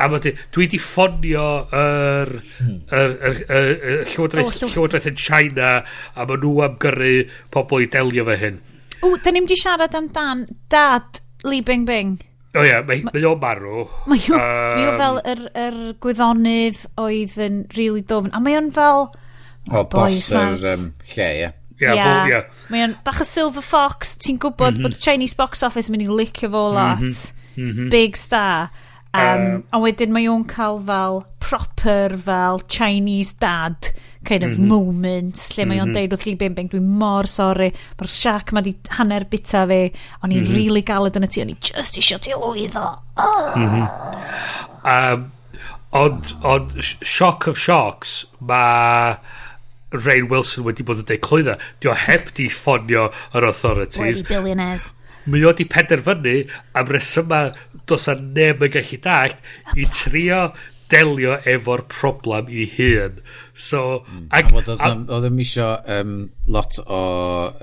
[0.02, 1.46] A ma di, dwi di ffonio
[1.78, 2.78] yr, hmm.
[2.90, 7.14] yr, yr, yr, yr llywodraeth, oh, llywodraeth yn China a ma nhw am gyrru
[7.54, 8.60] pobl i delio fe hyn.
[9.06, 12.20] O, da ni'n di siarad amdan dad Li Bing Bing.
[12.52, 13.86] O ia, mae ma, o'n marw.
[14.12, 18.34] Mae o'n um, fel yr, yr gwyddonydd oedd yn really dofn.
[18.36, 19.08] A mae o'n fel...
[19.70, 21.52] O, oh bos yr um, lle, ie.
[21.82, 22.42] Ie, ia.
[22.70, 24.90] Mae o'n bach o Silver Fox, ti'n gwybod mm -hmm.
[24.90, 27.02] bod y Chinese Box Office yn mynd i licio fo lot.
[27.56, 27.90] Mm -hmm.
[27.94, 28.70] Big star.
[29.12, 33.90] Um, a wedyn mae o'n cael fel proper fel Chinese dad
[34.24, 34.68] kind of mm -hmm.
[34.68, 35.98] moment lle mae o'n mm -hmm.
[36.00, 37.68] deud wrth Lee Bimbing dwi'n mor sori
[38.00, 39.82] mae'r siac mae di hanner bita fi
[40.22, 40.56] o'n i'n mm -hmm.
[40.56, 42.86] really galed yn y tu o'n i just isio ti lwyddo
[43.18, 43.58] oh.
[43.58, 43.88] mm -hmm.
[44.94, 45.28] um,
[45.92, 46.72] ond ond
[47.04, 49.18] shock of shocks mae
[49.92, 54.92] Rain Wilson wedi bod yn deud clwydda dio heb di ffonio yr authorities wedi billionaires
[55.26, 56.36] mae o i penderfynu
[56.78, 57.42] am resyma
[57.90, 60.46] dos a neb yn gallu dallt i trio
[60.92, 63.20] delio efo'r problem i hun.
[63.56, 64.26] So, mm.
[64.36, 64.50] ag...
[64.52, 66.16] Oedd ym isio um,
[66.52, 67.02] lot o...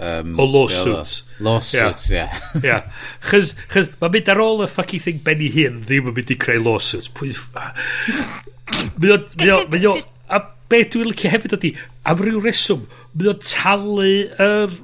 [0.09, 1.23] Um, o lawsuits.
[1.45, 2.23] Lawsuits, ie.
[2.29, 2.39] Yeah.
[2.65, 3.03] yeah.
[3.29, 6.39] Chys, chys mae mynd ar ôl y ffucking thing Benny hun ddim yn mynd i
[6.41, 7.11] creu lawsuits.
[7.13, 7.35] Pwy...
[9.01, 9.61] Mae o...
[9.73, 9.97] Mi o...
[10.29, 11.73] A be dwi'n licio hefyd ydy,
[12.09, 12.83] am ryw reswm,
[13.17, 14.75] mae o talu yr er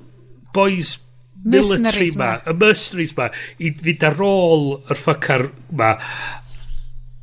[0.57, 0.95] boys
[1.45, 3.29] military ma, y mercenaries ma,
[3.61, 5.95] i fynd ar ôl yr ffucar ma,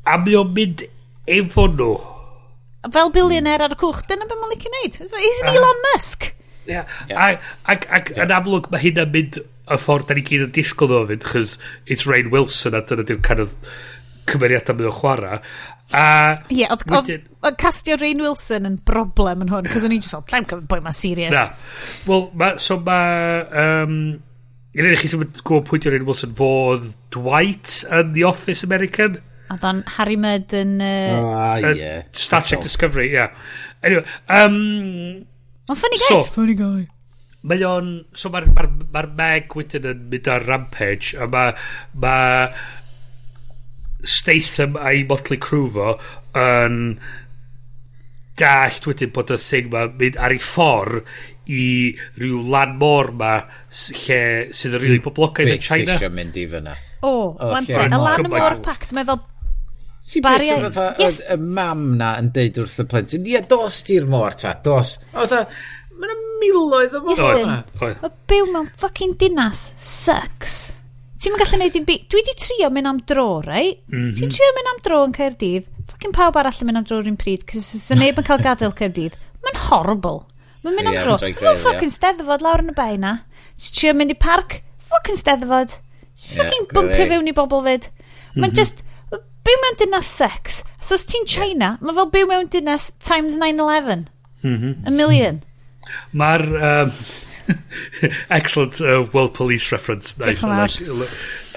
[0.05, 0.85] a mi o'n mynd
[1.39, 1.93] efo nhw.
[2.91, 4.99] Fel billionaire ar y cwch, dyna beth mae'n licio neud.
[5.01, 5.57] He's an ah.
[5.57, 6.31] Elon Musk.
[6.65, 6.85] Yeah.
[7.09, 7.39] Yeah.
[7.69, 8.25] Ac, ac yeah.
[8.25, 11.57] yn amlwg mae hynna'n mynd y ffordd da ni gyd yn disgwyl o fynd, chys
[11.85, 13.55] it's Rain Wilson a dyna di'r kind of
[14.29, 15.39] cymeriadau mynd o chwarae.
[15.91, 16.03] A...
[16.47, 20.27] Ie, yeah, oedd castio Rain Wilson yn broblem yn hwn, cos o'n i'n just fel,
[20.29, 21.33] llawn cymryd boi ma'n serious.
[21.35, 21.47] Na.
[22.09, 23.47] Wel, ma, so mae...
[23.63, 23.95] Um,
[24.71, 29.17] Yn eich chi sy'n gwybod pwynt di'r Rain Wilson fodd Dwight yn The Office American.
[29.51, 30.77] Oedd o'n Harry Mudd yn...
[30.79, 32.05] Uh, oh, uh, yeah.
[32.15, 33.17] Star Trek Discovery, ie.
[33.17, 33.35] Yeah.
[33.83, 34.55] Anyway, um,
[35.67, 36.07] Mae'n funny guy.
[36.07, 36.85] So, funny guy.
[37.51, 37.89] Mae o'n...
[38.15, 41.51] So mae'r ma, ma, ma Meg wedyn yn mynd ar Rampage a mae...
[41.99, 42.15] Ma,
[44.07, 45.89] Statham a'i Motley Crue fo
[46.41, 46.77] yn
[48.41, 51.03] dallt wedyn bod y thing ma mynd ar ei ffordd
[51.51, 51.65] i
[52.21, 54.21] ryw lan môr ma lle
[54.55, 55.97] sydd yn rili poblogaidd yn China.
[55.99, 56.77] Dwi'n mynd i fyna.
[57.01, 59.21] O, oh, wante, y lan môr pact, mae fel
[60.01, 60.63] Si bariau.
[60.97, 61.19] Yes.
[61.29, 64.95] Y mam na yn deud wrth y plentyn, ie, dos ti'r môr ta, dos.
[65.13, 65.35] Oedd
[66.01, 67.57] Mae mae'n miloedd o môr yma.
[67.93, 69.67] Y byw mewn fucking dinas.
[69.77, 70.80] Sucks.
[71.21, 72.07] Ti'n gallu neud i'n byd.
[72.09, 73.77] Dwi di trio mynd am dro, right?
[73.91, 74.15] Mm -hmm.
[74.17, 75.67] Ti'n trio mynd am dro yn Caerdydd?
[75.91, 78.73] Fucking pawb arall yn mynd am dro rhywun pryd, cys sy'n neb yn cael gadael
[78.79, 79.19] Caerdydd.
[79.45, 80.23] Mae'n horrible.
[80.63, 81.19] Mae'n mynd am dro.
[81.21, 83.19] Mae'n fucking steddfod lawr yn y bai na.
[83.61, 84.61] Ti'n trio mynd i parc?
[84.89, 85.77] Fucking steddfod.
[85.77, 87.91] Fucking ffucking yeah, bwmpio fewn i bobl fyd.
[88.35, 88.57] Mae'n mhm.
[88.57, 88.85] just...
[89.41, 90.59] Byw mewn dinas sex.
[90.85, 94.05] So os ti'n China, mae fel byw mewn dinas times 9-11.
[94.45, 94.75] Mm.
[94.85, 95.41] A million.
[96.13, 96.45] Mae'r...
[96.61, 96.93] Um,
[98.29, 100.17] Excellent uh, World Police reference.
[100.19, 100.43] Nice.
[100.43, 101.09] Like,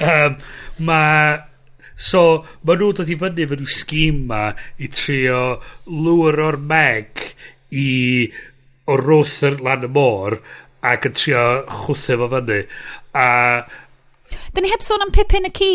[0.02, 0.38] um,
[0.78, 1.42] mae...
[1.94, 4.48] So, mae nhw'n dod i fyny fy nhw sgîm ma
[4.82, 7.22] i trio lwyr o'r meg
[7.70, 7.86] i
[8.90, 10.40] o'r roth lan y môr
[10.84, 12.64] ac yn trio chwthu fo fyny.
[13.14, 13.28] A...
[14.54, 15.70] Dyn ni heb sôn am Pippin y Ci.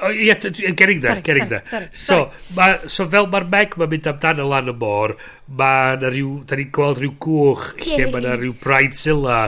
[0.00, 0.32] O, ie,
[0.72, 1.62] getting sorry, there.
[1.66, 5.12] Sorry, So, ma, so fel mae'r meg mae'n mynd amdano lan y môr,
[5.60, 9.40] mae na rhyw, da ni'n gweld rhyw gwch lle mae na rhyw bridezilla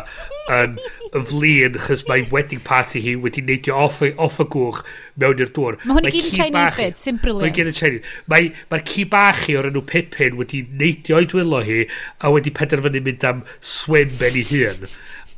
[0.58, 0.76] yn
[1.12, 4.82] y flin, chys mae wedding party hi wedi neidio off, off y gwch
[5.22, 5.78] mewn i'r dŵr.
[5.86, 7.46] Mae hwn i gyd yn Chinese bach, fed, sy'n brilliant.
[7.46, 8.14] Mae'n gyd yn Chinese.
[8.32, 11.82] Mae'r mae ci bach hi o'r enw Pippin wedi neidio o'i dwylo hi
[12.20, 14.88] a wedi penderfynu mynd am swim ben i hun.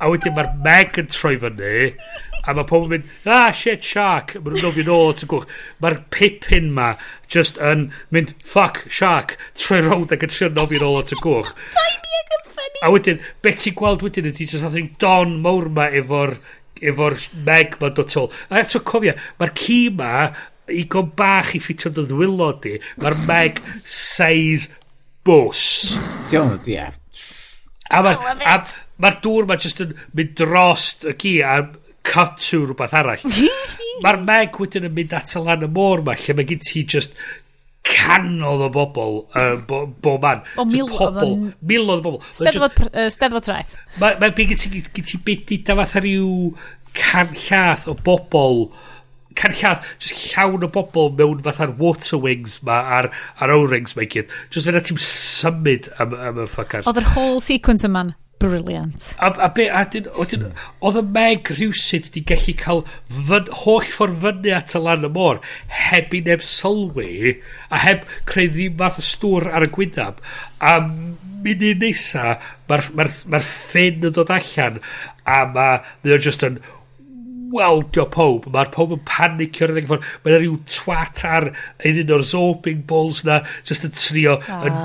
[0.03, 1.93] A wedyn mae'r meg yn troi fyny
[2.45, 4.35] A mae pobl yn mynd, ah, shit, shark.
[4.37, 5.47] Mae nhw'n nofio nôl at y gwch.
[5.81, 6.91] Mae'r pipin ma
[7.31, 9.35] just yn mynd, fuck, shark.
[9.57, 11.53] Troi rownd ac yn trio nofio nôl at y gwch.
[11.77, 12.83] Tiny ac yn ffynnu.
[12.85, 16.37] A wedyn, beth ti'n gweld wedyn ydy, just athyn don mawr ma efo'r
[16.83, 17.15] efo'r
[17.47, 18.31] meg ma'n dod tol.
[18.49, 20.27] A eto cofio, mae'r ci ma
[20.71, 24.73] i gon bach i ffitio dy ddwylo di, mae'r meg size
[25.25, 25.95] bws.
[26.31, 26.89] Diolch, ia.
[27.93, 28.69] A mae'r
[29.01, 31.59] ma dŵr ma just yn mynd drost y ci a
[32.05, 33.25] cut to rhywbeth arall.
[34.03, 36.83] Mae'r Meg wedyn yn mynd at y lan y môr ma, lle mae gen ti
[36.83, 37.15] just
[37.85, 40.41] canodd o bobl uh, bo, bo man.
[40.59, 42.25] O mil, pobl, milodd o bobl.
[42.35, 43.77] Steddfod, uh, steddfod traeth.
[44.01, 46.33] Mae ma, gen ti, gen ti bedida fath ar yw
[46.95, 48.67] can llath o bobl
[49.35, 53.09] can llath, just llawn o bobl mewn fatha'r water wings ma a'r,
[53.43, 54.31] ar o-rings mae gyd.
[54.49, 56.87] Just fyna ti'n symud am, am y ffacars.
[56.89, 58.15] Oedd yr whole sequence yma'n.
[58.45, 59.15] Brilliant.
[59.19, 60.49] A, a be, a dyn, dyn,
[60.85, 65.11] oedd y Meg rhywsyd di gallu cael fyn, holl ffordd fyny at y lan y
[65.15, 65.41] môr
[65.89, 67.39] heb i neb sylwi
[67.73, 70.21] a heb creu ddim math o stwr ar y gwynaf.
[70.61, 72.37] A munud nesa,
[72.69, 74.79] mae'r ma r, ma, r, ma r ffyn yn dod allan
[75.25, 76.61] a mae ma, just yn
[77.55, 82.25] weldio pob, mae'r pob yn panicio yn ffordd, mae'n rhyw twat ar un un o'r
[82.31, 84.65] zorbing balls na, just yn trio, ah.
[84.69, 84.81] yn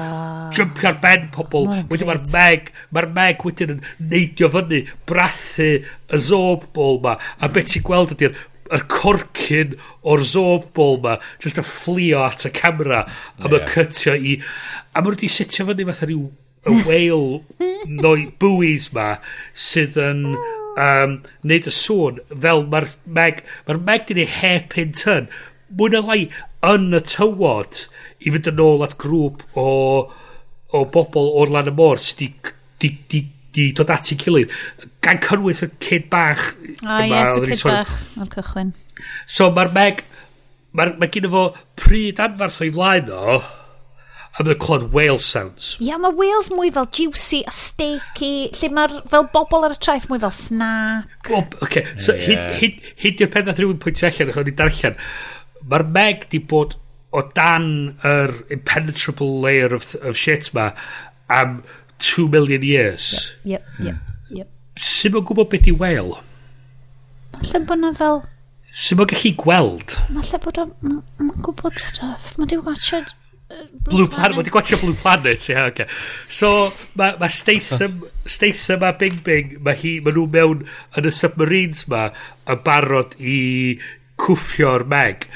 [0.57, 3.83] jumpio ar ben pobl, wedyn mae'r meg, mae'r meg wedyn yn
[4.13, 8.39] neidio fyny, brathu y zorb ball ma, a beth ti'n gweld ydy'r
[8.71, 9.75] yr corcyn
[10.07, 13.09] o'r zob ball ma just a fflio at y camera a
[13.43, 13.51] yeah.
[13.51, 14.37] mae cytio i
[14.95, 16.29] a mae wedi setio fyny fatha rhyw
[16.71, 17.41] y whale
[18.05, 19.15] noi, buoys ma
[19.69, 20.27] sydd yn
[20.81, 21.17] um,
[21.47, 22.89] neud y sŵn fel mae'r
[23.19, 25.29] Meg mae'r Meg dyn ni hep in turn.
[25.71, 26.23] Mwy na lai
[26.67, 27.85] yn y tywod
[28.21, 29.69] i fynd yn ôl at grŵp o
[30.71, 32.31] o bobl o'r lan y môr sydd di,
[32.81, 33.23] di, di,
[33.55, 34.55] di dod at ei gilydd.
[35.05, 36.53] Gan cynnwys y cyd bach
[36.87, 38.75] a ah, yes, y cyd bach o'r cychwyn.
[39.27, 40.05] So mae'r Meg
[40.77, 41.49] mae, ma gen fo
[41.79, 43.41] pryd anfarth o'i flaen o
[44.39, 45.73] a mae'n clod whale sounds.
[45.81, 49.81] Ia, yeah, mae whales mwy fel juicy a steaky, lle mae'r fel bobl ar y
[49.83, 51.31] traeth mwy fel snack.
[51.31, 52.53] Well, okay, so yeah.
[52.55, 55.03] hyd, hyd, hyd i'r peth nath rhywun pwyntio allan, achos ni darllen,
[55.73, 56.79] mae'r Meg di bod
[57.11, 60.71] o dan yr impenetrable layer of, of shit ma
[61.29, 61.63] am
[61.99, 63.33] 2 million years.
[63.45, 63.97] Yep, yep, yep.
[64.31, 64.51] yep.
[64.79, 66.21] Sut gwybod beth i whale?
[67.35, 68.23] Falle bod na fel...
[68.71, 69.97] Sut mae'n gallu gweld?
[70.07, 70.77] Falle bod o'n...
[70.87, 72.37] Mae'n gwybod stuff.
[72.39, 73.11] Mae dwi'n gwachod
[73.89, 75.87] Blue Planet, wedi gwachio Blue Planet, ie, yeah, okay.
[76.31, 80.63] So, mae ma Statham, Statham a Bing Bing, mae hi, mae nhw mewn
[80.99, 82.09] yn y submarines ma,
[82.51, 83.41] yn barod i
[84.21, 85.27] cwffio'r meg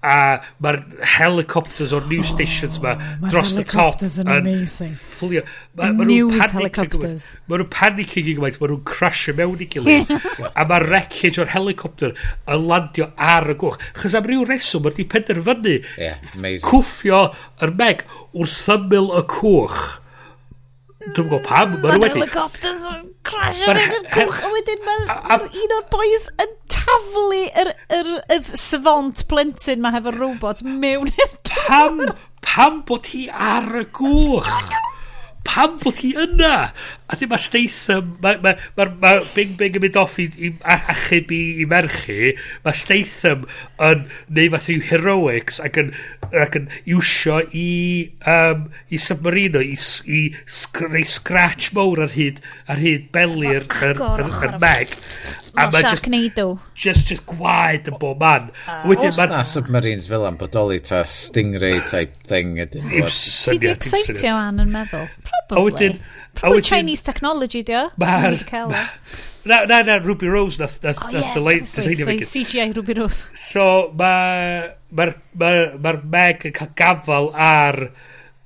[0.00, 0.80] a mae'r
[1.18, 4.94] helicopters o'r news oh, stations ma oh, dros y top helicopters yn amazing.
[4.96, 5.42] fflio.
[5.76, 7.26] Ma, ma news helicopters.
[7.46, 8.58] Mae nhw'n panicking i gymaint.
[8.60, 10.12] Mae nhw'n crasio mewn i gilydd.
[10.58, 12.14] A mae'r wreckage o'r helicopter
[12.48, 13.80] yn landio ar y gwch.
[14.00, 16.64] Chys am ryw reswm mae'r di penderfynu yeah, amazing.
[16.66, 17.26] cwffio
[17.64, 19.82] yr meg wrth ymyl y cwch.
[21.00, 22.02] Dwi'n gwybod pam, mae nhw wedi...
[22.02, 27.40] Mae'r helicopters yn crasio yn y cwch, a wedyn mae'r un o'r boys yn taflu
[27.62, 31.38] yr, yr, yr savant plentyn mae hefo robot mewn i'r
[31.70, 32.00] Pam,
[32.44, 34.52] pam bod hi ar y gwch?
[35.50, 36.54] pam bod hi yna?
[37.10, 40.52] A dim ma Statham, mae ma, ma, ma Bing Bing yn mynd off i, i
[40.76, 43.46] achub i, i merchu, mae Statham
[43.82, 44.06] yn
[44.36, 45.92] neud fath rhyw heroics ac yn,
[46.44, 47.66] ac yn iwsio i,
[48.30, 49.74] um, i submarino, i,
[50.06, 52.38] i sgr, scratch mowr ar hyd,
[52.70, 54.94] ar hyd belir yr, yr, yr, yr meg.
[55.66, 56.06] A mae just...
[56.06, 56.46] Sharknado.
[56.74, 58.48] Just, just gwaed yn bob man.
[58.66, 62.56] Uh, Wedyn mae'r Na submarines fel am bodoli ta stingray type thing.
[62.70, 65.06] Ti di excitio an yn meddwl?
[65.26, 65.60] Probably.
[65.60, 66.00] a wedyn
[66.34, 67.90] Probably Chinese technology, di o?
[69.44, 72.76] Na, na, na, Ruby Rose nath, nath, oh, nath yeah, the late designer so, CGI
[72.76, 73.24] Ruby Rose.
[73.34, 75.50] So, mae'r ma, ma,
[75.80, 77.80] ma, ma Meg yn cael gafal ar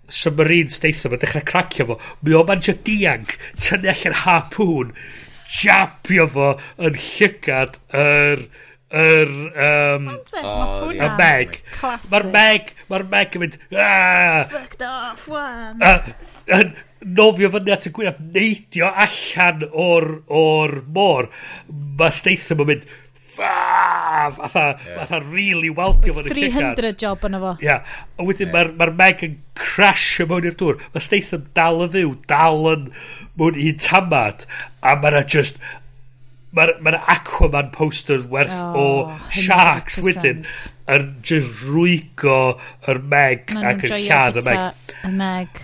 [0.06, 1.98] submarine deitha, mae'n dechrau cracio fo.
[2.22, 4.94] Mae o'n manjo diag, tynnu allan harpoon,
[5.62, 8.47] japio fo yn llygad yr...
[8.94, 9.35] yr...
[9.66, 10.10] Um,
[10.40, 11.60] oh, y Meg.
[11.82, 13.60] Mae'r Meg, mae'r Meg yn mynd...
[13.74, 14.44] Ah!
[14.52, 15.81] Fucked off, wan.
[16.55, 16.74] Yn
[17.05, 21.31] nofio fyny at y gwynaf, neidio allan o'r, or môr.
[21.70, 22.86] Mae Statham yn mynd
[23.35, 25.20] ffaf, fatha, yeah.
[25.31, 27.55] really weldio fo'n y 300 job yna fo.
[27.61, 27.94] Ia, yeah.
[28.19, 28.56] a wedyn yeah.
[28.56, 30.82] mae'r ma Meg yn crasio mewn i'r dŵr.
[30.94, 32.90] Mae Statham dal yn fyw, dal yn
[33.40, 34.47] mewn i tamad,
[34.82, 35.59] a mae'na just,
[36.55, 40.44] mae'r ma, Aquaman posters werth oh, o sharks wedyn
[40.90, 42.56] yn just rwygo
[42.90, 44.90] yr Meg Man ac yn lladd y Meg.
[45.02, 45.62] Y Meg.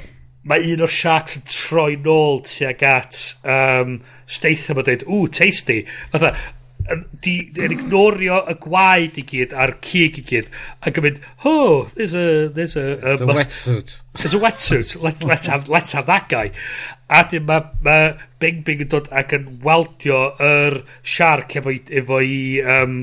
[0.51, 5.83] Mae un o'r sharks yn troi nôl tuag at um, Statham a dweud, ww, tasty.
[6.15, 6.33] Fatha,
[7.23, 10.49] di, yn ignorio y gwaed i gyd a'r cig i gyd
[10.87, 13.97] ac yn mynd, oh, there's a there's a, a, there's a wetsuit.
[14.19, 16.51] There's a wetsuit, let's, let's, have, let's have that guy.
[17.11, 17.99] A dyn mae ma
[18.43, 23.03] Bing Bing yn dod ac yn waldio yr siarc efo, efo i um,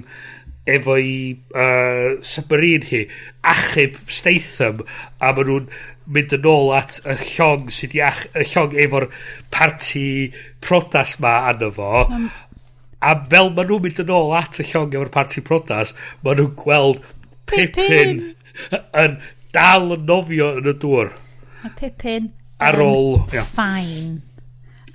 [0.68, 1.20] efo i
[1.56, 3.04] uh, submarine hi
[3.48, 4.82] achub Statham
[5.24, 5.70] a maen nhw'n
[6.16, 9.08] mynd yn ôl at y llong sydd i ach, y llong efo'r
[9.54, 10.08] parti
[10.64, 12.06] prodas ma anno fo.
[12.08, 12.30] Um,
[13.02, 15.94] A fel maen nhw'n mynd yn ôl at y llong efo'r parti prodas,
[16.26, 17.04] maen nhw'n gweld
[17.48, 18.18] Pippin
[19.04, 19.20] yn
[19.56, 21.14] dal yn nofio yn y dŵr.
[21.68, 22.32] A Pippin
[22.64, 23.22] ar ôl...
[23.36, 24.22] Ffain.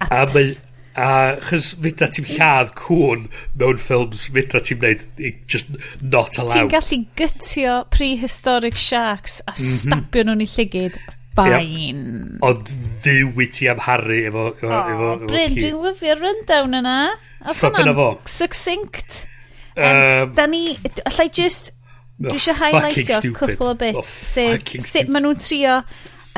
[0.03, 0.57] A, mae,
[0.99, 1.09] a
[1.49, 3.29] chys fydda ti'n lladd cwn
[3.61, 5.05] mewn ffilms fydda ti'n neud
[5.49, 5.73] just
[6.03, 9.79] not allowed ti'n gallu gytio prehistoric sharks a mm -hmm.
[9.79, 10.99] stapio nhw'n i llygyd
[11.37, 12.01] Bain.
[12.37, 12.45] Yep.
[12.49, 12.73] Ond
[13.03, 14.47] ddiw i ti amharu efo...
[14.53, 16.97] efo, oh, efo, efo Bryn, dwi'n lyfio'r rundown yna.
[17.43, 18.09] A so dyna fo.
[18.29, 19.23] Succinct.
[19.77, 20.77] Um, da ni...
[21.09, 21.73] allai just...
[21.73, 24.15] oh, dwi eisiau highlightio cwpl o bits.
[24.39, 25.81] Oh, sut maen nhw'n trio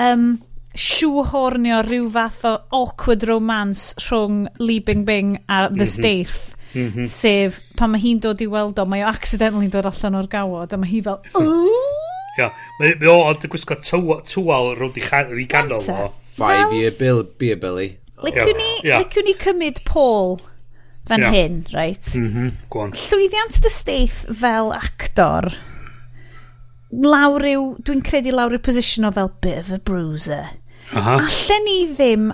[0.01, 0.29] um,
[0.75, 5.87] siwhornio rhyw fath o awkward romance rhwng Lee Bing Bing a The mm -hmm.
[5.87, 6.55] Staith.
[6.75, 7.07] Mm -hmm.
[7.07, 10.73] Sef, pan mae hi'n dod i weld o, mae o accidentally dod allan o'r gawod,
[10.73, 11.21] a mae hi fel...
[12.39, 12.51] Ia.
[12.81, 15.05] Mae ma o ond yn gwisgo tywal rwnd i,
[15.45, 16.09] i ganol o.
[16.35, 17.93] Five year bill, beer belly.
[18.25, 19.03] Liciwn ni, yeah.
[19.03, 20.41] liciwn ni cymryd Paul
[21.07, 21.35] fan yeah.
[21.35, 22.11] hyn, right?
[22.15, 22.51] Mm -hmm.
[22.71, 22.97] Go on.
[22.99, 25.53] Llwyddiant dy steith fel actor.
[26.91, 30.49] Lawr yw, dwi'n credu lawr yw position o fel bit of a bruiser.
[30.93, 31.19] Aha.
[31.27, 32.33] Allen ni ddim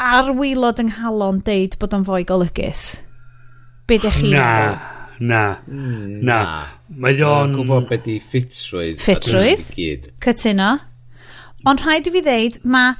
[0.00, 3.00] ar wylod yng Nghalon deud bod o'n fwy golygus.
[3.86, 4.34] Be dech chi?
[4.34, 6.38] Na na, mm, na.
[6.38, 6.38] na.
[6.96, 7.52] Mae o'n...
[7.52, 9.02] Mae'n gwybod beth i ffitrwydd.
[9.02, 10.70] Ffitrwydd, cytuno.
[11.66, 12.94] Ond rhaid i fi ddeud, mae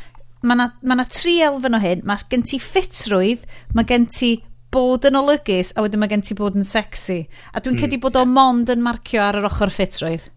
[0.47, 2.03] Mae na, ma na tri elfen o hyn.
[2.07, 4.37] Mae gen ti ffitrwydd, mae gen ti
[4.75, 7.23] bod yn olygus, a wedyn mae gen ti bod yn sexy.
[7.53, 7.83] A dwi'n mm.
[7.85, 10.29] cedi bod o mond yn marcio ar yr ochr ffitrwydd.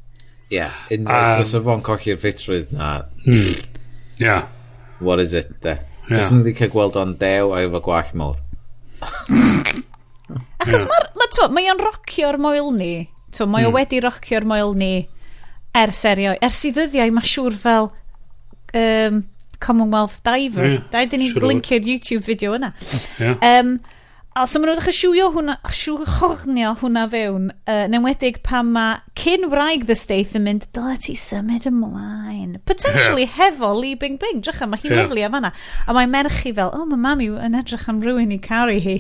[0.50, 2.94] Ie, yeah, unwaith um, fysa fo'n colli'r ffitrwydd na.
[3.28, 3.60] Mm.
[4.22, 4.48] Yeah.
[5.04, 5.76] What is it, de?
[6.08, 6.16] Yeah.
[6.16, 8.40] Just yn cael gweld o'n dew a efo gwach mawr.
[10.62, 11.50] Achos yeah.
[11.50, 12.94] mae ma o'n rocio'r moel ni.
[13.36, 13.70] Twa, mae mm.
[13.70, 14.94] o wedi rocio'r moel ni
[15.78, 16.34] ers erio.
[16.42, 17.92] Ers i ddyddiau, mae siŵr fel
[18.74, 19.22] um,
[19.60, 20.76] Commonwealth Diver.
[20.76, 20.84] Yeah.
[20.92, 22.74] Da ydyn ni sure blincio'r YouTube fideo yna.
[23.20, 23.38] Yeah.
[23.46, 23.80] Um,
[24.38, 29.00] a so maen nhw'n dechrau siwio hwnna, siwchornio hwnna fewn, uh, yn enwedig pan mae
[29.20, 32.60] cyn wraig the staith yn mynd, dyle ti symud ymlaen.
[32.70, 33.36] Potentially yeah.
[33.40, 35.02] hefo Lee Bing Bing, drycha, mae hi yeah.
[35.02, 35.52] lyflu am fanna.
[35.86, 39.00] A mae merch i fel, oh, mae mami yn edrych am rhywun i caru hi.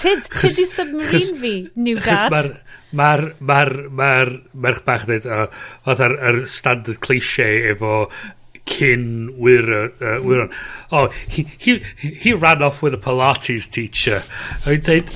[0.00, 2.32] Tyd, tyd i submarine fi, new dad.
[2.32, 2.50] Mae'r
[2.96, 4.30] mae'r mae'r mae'r
[4.66, 8.06] merch bach dweud, oedd ar, ar standard cliché efo
[8.70, 9.04] cyn
[9.40, 9.66] wir,
[10.00, 10.52] uh, wiron.
[10.92, 14.22] Oh, he, he, he ran off with a Pilates teacher.
[14.64, 15.10] A i dweud,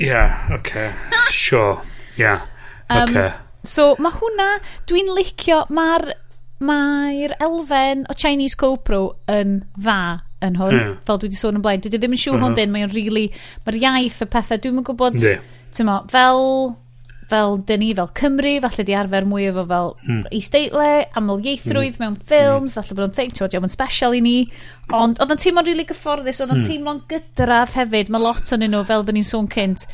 [0.00, 0.90] yeah, okay,
[1.30, 1.82] sure,
[2.16, 2.46] yeah,
[2.90, 3.30] okay.
[3.62, 4.48] So, mae hwnna,
[4.90, 6.10] dwi'n licio, mae'r
[6.62, 10.78] mae'r elfen o Chinese GoPro yn dda yn hwn.
[10.78, 10.94] Yeah.
[11.08, 11.82] Fel dwi wedi sôn yn blaen.
[11.84, 12.46] Dwi ddim yn siŵr uh -huh.
[12.46, 12.60] hwn mhm.
[12.60, 13.26] dyn, mae'n really...
[13.66, 15.20] Mae'r iaith y pethau, dwi'n yn gwybod...
[15.22, 15.50] Yeah.
[15.88, 16.42] Mo, fel
[17.32, 20.22] fel dyn ni fel Cymru, falle di arfer mwy efo fel mm.
[20.36, 20.88] eisteitle,
[21.18, 22.02] aml ieithrwydd mm.
[22.02, 22.76] mewn ffilms, mm.
[22.76, 24.36] falle bod o'n think, ti'n bod, yn special i ni,
[24.92, 26.68] ond oedd o'n teimlo'n rili really gyfforddus, oedd o'n mm.
[26.68, 29.86] teimlo'n gydradd hefyd, mae lot o'n nhw, fel dyn ni'n sôn cynt,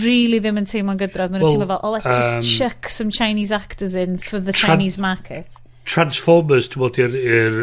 [0.00, 3.12] really ddim yn teimlo'n gydradd, mae'n well, teimlo fel, oh, let's um, just chuck some
[3.14, 5.60] Chinese actors in for the Chinese market.
[5.90, 7.62] Transformers, dwi'n bod, i'r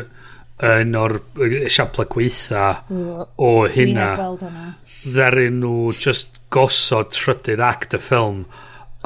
[0.66, 1.20] yn o'r
[1.68, 2.68] esiampla gweitha
[3.38, 4.10] o hynna.
[5.08, 8.46] ddarin nhw just gosod trydydd act y ffilm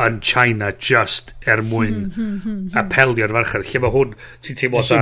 [0.02, 3.68] yn China just er mwyn hmm, hmm, hmm, apelio'r farchnad.
[3.68, 4.16] Lle mae hwn
[4.46, 5.02] ti'n teimlo da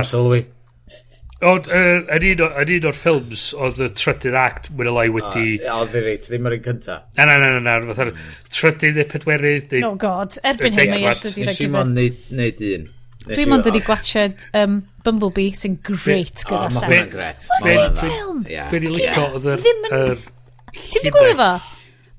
[1.40, 5.44] Ond yn un o'r ffilms oedd y trydydd act mwyn y lai wedi...
[5.72, 6.96] Oedd fi reit, ddim yr un cynta.
[7.16, 8.10] Na, na, na, na, na fatha'r
[8.52, 9.76] trydydd neu pedwerydd...
[9.88, 11.54] Oh god, erbyn hyn mae ystod i'r gyfer.
[11.54, 12.84] Nes i mo'n neud un.
[13.30, 16.80] Dwi mo'n wedi i gwachod um, Bumblebee sy'n great gyda oh, lle.
[16.80, 17.46] Mae hwnna'n gret.
[17.64, 18.44] Great film.
[18.46, 19.64] Be'n i licio oedd yr...
[19.64, 21.50] Ti'n di gwylio fo?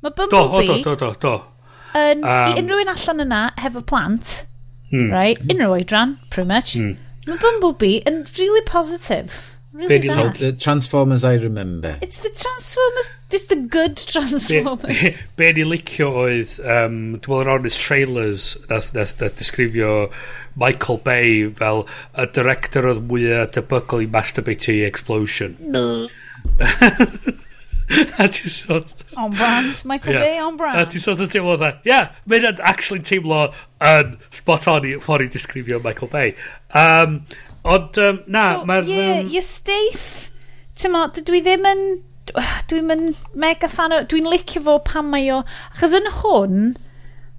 [0.02, 0.68] Mae Bumblebee...
[0.72, 1.34] Do, do, do, do.
[1.99, 4.36] Yn, um, unrhyw un allan yna, hefo plant,
[4.94, 5.10] mm.
[5.12, 6.94] right, unrhyw oedran, pretty much, mm.
[7.28, 9.51] mae Bumblebee yn really positive.
[9.73, 11.98] Really it's called the Transformers I Remember.
[12.02, 15.31] It's the Transformers, it's the good Transformers.
[15.38, 20.10] Be, ni licio oedd, um, dwi'n meddwl yn trailers nath, nath, nath disgrifio
[20.60, 21.85] Michael Bay fel
[22.19, 25.56] y director oedd mwyaf debygol i masturbate i Explosion.
[27.91, 28.91] A ti'n sot...
[29.19, 30.22] On brand, Michael yeah.
[30.23, 30.80] Bay on brand.
[30.80, 33.45] A ti'n sot yn teimlo dda, yeah, mae'n actually teimlo
[33.88, 36.35] yn spot on i ffordd i disgrifio Michael Bay.
[36.76, 37.22] Um,
[37.64, 38.88] Ond, um, na, so, mae'r...
[38.90, 40.32] Yeah, um, your staff,
[40.80, 41.84] ti'n mo, dwi ddim yn...
[42.70, 44.00] Dwi'n yn mega fan o...
[44.08, 45.42] Dwi'n licio fo pan mae o...
[45.76, 46.72] Achos yn hwn,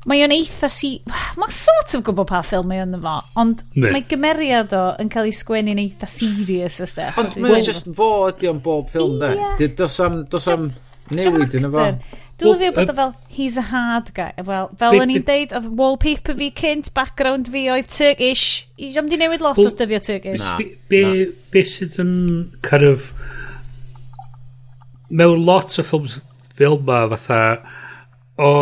[0.06, 0.92] mae o'n eitha si...
[1.40, 3.90] Mae'n sort of gwybod pa ffilm mae o'n fo, ond ne.
[3.90, 7.18] mae gymeriad o yn cael ei sgwennu'n eitha serious a stuff.
[7.22, 9.34] Ond mae'n just fo ydi o'n bob ffilm, de.
[9.38, 9.68] Yeah.
[9.78, 10.70] dos am, Dos am
[11.10, 11.88] newid yn y fo.
[12.40, 14.32] Dwi'n well, bod o fel, he's a hard guy.
[14.44, 18.64] Well, fel o'n i'n deud, oedd wallpaper fi cynt, background fi oedd Turkish.
[18.80, 20.40] I ddim di newid lot well, o styddio Turkish.
[20.40, 21.28] Na, be, be, na.
[21.54, 22.16] be sydd yn
[22.64, 23.12] kind of...
[25.12, 26.18] Mewn lot o ffilms
[26.56, 27.42] fel ma, fatha,
[28.40, 28.52] o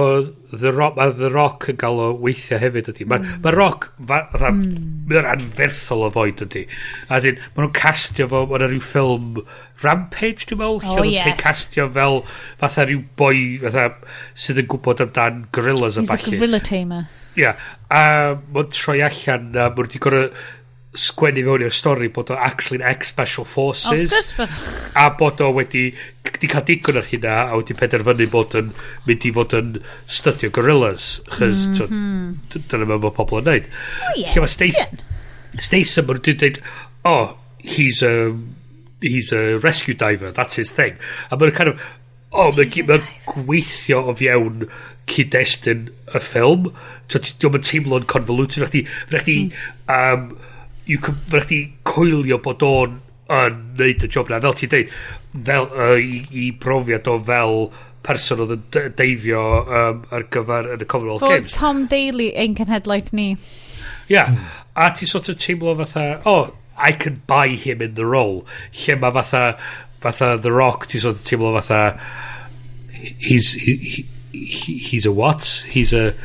[0.53, 3.07] The Rock, mae The Rock yn cael o weithio hefyd ydy.
[3.09, 3.41] Mae mm.
[3.45, 5.15] ma Rock yn mm.
[5.21, 6.65] anferthol o foed ydy.
[7.09, 9.43] A dyn, maen nhw'n castio fo, maen rhyw ffilm
[9.81, 11.41] Rampage, dwi'n meddwl, oh, lle yes.
[11.41, 12.21] castio fel
[12.61, 13.87] fatha rhyw boi fatha,
[14.35, 16.05] sydd yn gwybod amdan gorillas a.
[16.05, 17.07] He's a gorilla tamer.
[17.39, 17.69] Ia, yeah.
[17.95, 18.03] a
[18.51, 20.29] maen troi allan, a maen wedi gorau
[20.99, 24.49] sgwennu fewn i'r stori bod o actually'n ex-special forces course,
[24.99, 25.85] a bod o wedi
[26.41, 28.73] di cael digon ar hynna a wedi penderfynu bod yn
[29.07, 29.77] mynd i fod yn
[30.11, 32.65] studio gorillas chys mm -hmm.
[32.73, 34.99] dyna mae pobl yn neud oh, yeah, lle mae Statham
[35.69, 36.61] Statham yn dweud
[37.07, 38.35] oh he's a
[39.01, 40.99] he's a rescue diver that's his thing
[41.31, 41.89] a mae'n kind of
[42.33, 42.99] oh, mae'n ma
[43.31, 44.67] gweithio o fiewn
[45.11, 46.71] cyd-destun y ffilm.
[47.11, 48.63] So, diolch yn teimlo'n convoluted.
[48.63, 49.39] Rhaid i, rhaid i,
[49.91, 50.29] um,
[50.91, 52.99] you could, mae'n chdi coelio bod o'n
[53.31, 54.93] yn neud y job na fel ti'n deud
[55.47, 57.69] fel, uh, i, i brofiad o fel
[58.07, 62.57] person oedd yn deifio um, ar gyfer yn y Commonwealth Fod Games Tom Daly ein
[62.59, 63.29] cenhedlaeth ni
[64.11, 64.39] Ia, yeah.
[64.75, 68.45] a ti sort of teimlo fatha, oh, I can buy him in the role.
[68.75, 69.57] Lle mae fatha,
[70.01, 72.01] fatha The Rock, ti sort of teimlo fatha,
[73.21, 75.65] he's, he, he, he's a what?
[75.69, 76.17] He's a,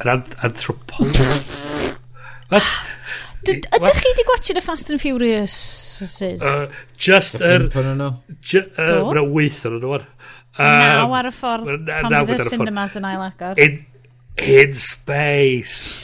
[0.00, 1.96] an anthropologist.
[2.50, 2.76] That's,
[3.42, 3.66] Ydych
[3.98, 5.54] chi wedi gwachio The Fast and Furious?
[6.22, 7.66] Uh, just yr...
[7.74, 9.98] Mae'n weith yn nhw.
[10.58, 13.58] Naw ar y ffordd pan fydd y cinemas yn ail agor.
[13.62, 13.80] In,
[14.38, 15.98] in space.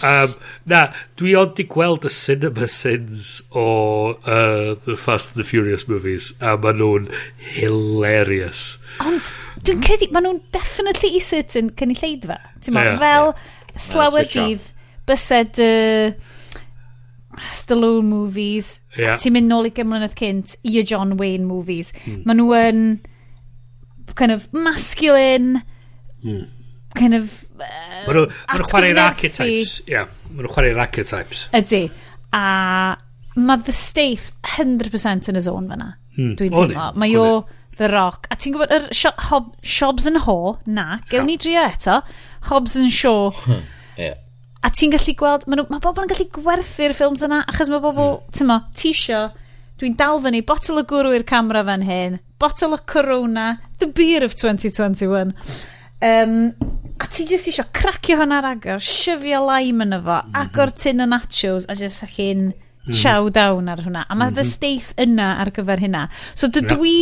[0.00, 0.32] Um,
[0.64, 0.86] na,
[1.20, 3.66] dwi ond i gweld y cinema sins o
[4.16, 7.10] uh, The Fast and the Furious movies a maen nhw'n
[7.58, 8.78] hilarious.
[9.04, 9.34] Ond
[9.68, 12.40] dwi'n credu, maen nhw'n definitely i sut yn cynulleidfa.
[12.64, 12.96] Ti'n yeah.
[13.02, 13.80] fel yeah.
[13.90, 14.72] slawer dydd,
[15.10, 15.60] bysed...
[15.60, 16.38] Uh,
[17.38, 19.18] Stallone movies, yeah.
[19.20, 21.92] ti'n mynd nôl i gymlynedd cynt i y John Wayne movies.
[22.04, 22.24] Mm.
[22.26, 22.80] Maen nhw yn
[24.18, 25.62] kind of masculine,
[26.24, 26.42] mm.
[26.98, 27.44] kind of...
[27.54, 27.68] Uh,
[28.08, 29.78] Maen nhw nhw'n chwarae'r archetypes.
[29.90, 30.10] Yeah.
[30.32, 31.46] Maen nhw'n chwarae'r archetypes.
[31.56, 31.84] Ydy.
[32.34, 32.44] A
[33.38, 35.92] mae The Staith 100% yn y zone fyna.
[36.16, 36.32] Mm.
[36.40, 36.88] Dwi'n teimlo.
[36.98, 37.28] Mae o
[37.78, 38.26] The Rock.
[38.26, 41.30] A ti'n gwybod, yr Hob, Shobbs and Haw, na, gewn yeah.
[41.30, 42.00] ni drio eto.
[42.50, 43.30] Hobbs and Shaw.
[43.46, 43.62] Hmm.
[44.00, 44.18] Yeah
[44.60, 48.18] A ti'n gallu gweld, mae ma bobl yn gallu gwerthu'r ffilms yna, achos mae bobl,
[48.18, 48.34] mm.
[48.36, 49.20] ti'n mo, tisio,
[49.80, 54.24] dwi'n dal fyny, botol o gwrw i'r camera fan hyn, botol o corona, the beer
[54.26, 55.32] of 2021.
[56.04, 56.52] Um,
[57.00, 60.40] a ti jyst isio cracio hwnna'r agor, syfio lime yn efo, mm -hmm.
[60.42, 62.92] agor tin o nachos, a jyst fucking mhm.
[63.00, 64.04] chow down ar hwnna.
[64.08, 64.34] A mae mm -hmm.
[64.34, 64.50] the mhm.
[64.50, 66.08] staith yna ar gyfer hynna.
[66.34, 66.76] So dydw yeah.
[66.76, 66.96] dwi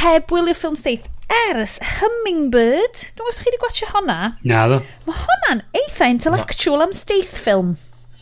[0.00, 4.18] heb wylio ffilm staith ers Hummingbird, dwi'n gwybod chi wedi gwachio honna?
[4.46, 4.80] Na ddo.
[5.06, 7.74] Mae honna'n eitha intellectual am steith ffilm.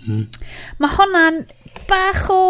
[0.06, 0.28] Mm.
[0.82, 1.42] Mae honna'n
[1.90, 2.42] bach o...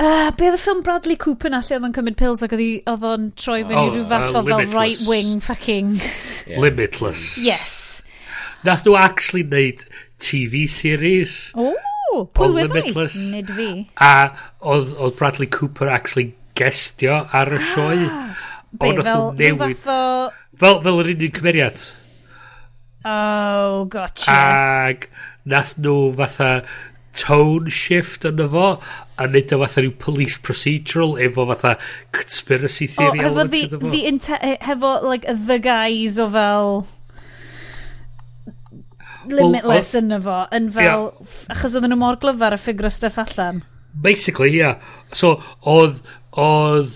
[0.00, 3.04] Uh, be oedd y ffilm Bradley Cooper na lle oedd o'n cymryd pills ac oedd
[3.04, 5.96] o'n troi fyny oh, rhyw fath o uh, fel right wing fucking...
[6.46, 6.60] Yeah.
[6.64, 7.34] Limitless.
[7.42, 7.74] Yes.
[8.64, 9.82] Nath nhw actually neud
[10.22, 11.50] TV series.
[11.58, 13.18] Oh, pwy wedd Limitless.
[13.34, 13.70] Nid fi.
[14.00, 14.30] A
[14.60, 17.68] oedd Bradley Cooper actually gestio ar y ah.
[17.74, 18.08] sioe.
[18.70, 19.88] Be, ond fel newid.
[19.88, 20.30] O...
[20.60, 21.82] Fel, fel yr unig cymeriad.
[23.04, 24.30] Oh, gotcha.
[24.30, 25.08] Ag
[25.48, 26.50] nath nhw fatha
[27.16, 28.66] tone shift yn fo
[29.18, 31.74] a neud o fatha rhyw police procedural efo fatha
[32.16, 36.86] conspiracy theory oh, hefo the, the e, hefo like the guys o fel
[39.26, 41.36] limitless well, yn efo yn fel yeah.
[41.56, 43.64] achos oedden nhw mor glyfar a ffigro stuff allan
[44.06, 44.78] basically yeah
[45.22, 45.34] so
[45.74, 45.98] oedd
[46.38, 46.94] oedd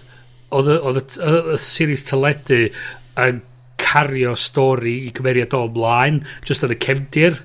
[0.53, 2.67] oedd y series teledu
[3.21, 3.41] yn
[3.81, 7.41] cario stori i gymeriad o ymlaen, just yn y cefndir.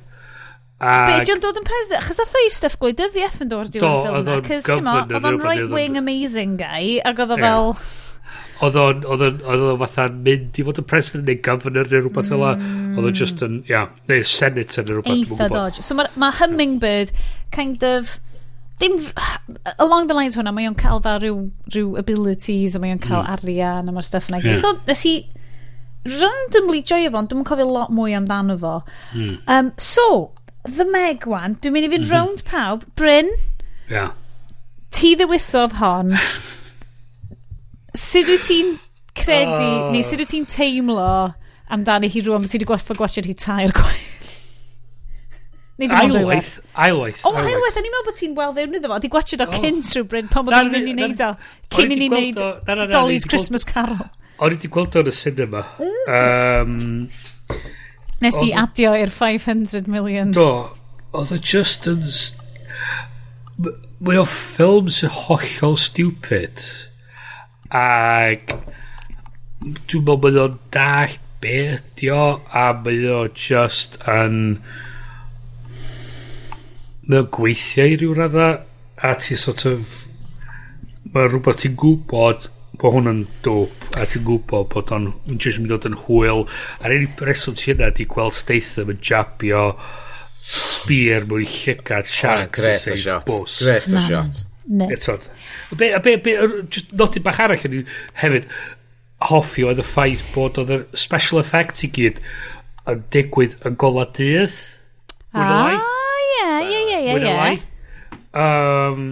[0.80, 2.06] Be, diolch dod yn present?
[2.08, 4.36] Chos oedd ei stuff gwleidyddiaeth yn dod diwedd y ffilm na.
[4.48, 7.76] Cys ti'n mo, oedd o'n right-wing amazing guy, ac oedd o fel...
[8.60, 13.16] Oedd o'n fatha mynd i fod yn president neu governor neu rhywbeth fel Oedd o'n
[13.16, 15.36] just yn, ia, neu senator neu rhywbeth.
[15.36, 15.84] Eitha dodge.
[15.84, 17.14] So mae Hummingbird
[17.56, 18.18] kind of
[18.80, 18.96] Ddim,
[19.78, 21.40] along the lines hwnna, mae o'n cael fel rhyw,
[21.74, 23.34] rhyw abilities, a mae o'n cael mm.
[23.36, 24.40] arian, a mae'r stuff yna.
[24.40, 24.56] Yeah.
[24.56, 24.62] Hmm.
[24.64, 25.16] So, nes i
[26.08, 28.78] randomly joio fo, dwi'n cofio lot mwy amdano fo.
[29.12, 29.34] Mm.
[29.52, 30.32] Um, so,
[30.64, 32.16] the Meg wan, dwi'n mynd i fynd mm -hmm.
[32.16, 32.86] round pawb.
[32.96, 33.32] Bryn,
[33.90, 34.14] yeah.
[34.96, 36.16] ti ddewisodd hon.
[37.96, 38.78] sut wyt ti'n
[39.18, 39.92] credu, oh.
[39.92, 41.34] neu sut wyt ti'n teimlo
[41.70, 44.19] amdano hi rwan, ti wedi gwaith gwasio'r hi tair gwaith?
[45.80, 46.56] Neu dim ond dwywaith.
[46.76, 47.22] Ailwaith.
[47.24, 47.78] O, ailwaith.
[47.80, 48.98] O'n i'n meddwl bod ti'n weld fewn iddo fo.
[49.00, 51.30] Di gwachod o cyn trwy bryd pan bod o'n mynd i neud o.
[51.72, 52.42] Cyn i ni neud
[52.92, 54.10] Dolly's Christmas Carol.
[54.40, 55.62] O'n i wedi gweld o'n y cinema.
[58.20, 60.36] Nes di adio i'r 500 million.
[60.36, 60.50] Do.
[61.16, 62.04] Oedd o just yn...
[64.04, 66.66] Mae o ffilm sy'n hollol stupid.
[67.72, 68.52] Ac...
[69.64, 74.38] Dwi'n meddwl bod o'n dall beth dio a mae o just yn...
[74.60, 74.86] Um,
[77.10, 78.50] mae o'n gweithio i ryw radda
[79.10, 79.96] a ti sort of
[81.14, 82.50] mae rhywbeth ti'n gwybod
[82.80, 86.46] bod hwn yn dwp a ti'n gwybod bod o'n jyst yn mynd yn hwyl
[86.80, 89.64] a'r unig reswm ti yna di gweld Statham yn jabio
[90.50, 93.28] spear mwy llygad sharks oh, great shot
[93.66, 94.08] gret o Man.
[94.10, 95.26] shot Etod.
[95.78, 96.36] Be, be, be,
[96.70, 97.88] just nodyn bach arall yn
[98.22, 98.46] hefyd,
[99.30, 102.22] hoffi oedd y ffaith bod oedd y special effects i gyd
[102.90, 104.54] yn digwydd yn gola dydd.
[105.34, 105.98] Ah
[107.18, 107.34] ie, ie.
[107.40, 108.20] lai.
[108.38, 109.10] Um,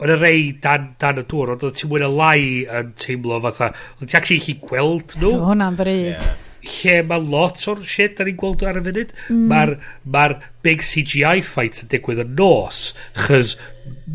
[0.00, 3.36] Oedd y rei dan, dan y dŵr, ond oedd ti'n mwyn y lai yn teimlo
[3.44, 3.66] fatha,
[3.98, 5.34] oedd ti actually chi gweld nhw.
[5.34, 6.28] So hwnna'n ddryd.
[6.64, 9.12] Lle mae lot o'r shit da ni'n gweld ar y funud.
[9.28, 9.44] Mm.
[9.52, 9.74] Mae'r
[10.16, 10.24] ma
[10.64, 12.80] big CGI fights yn digwydd yn nos,
[13.26, 13.54] chys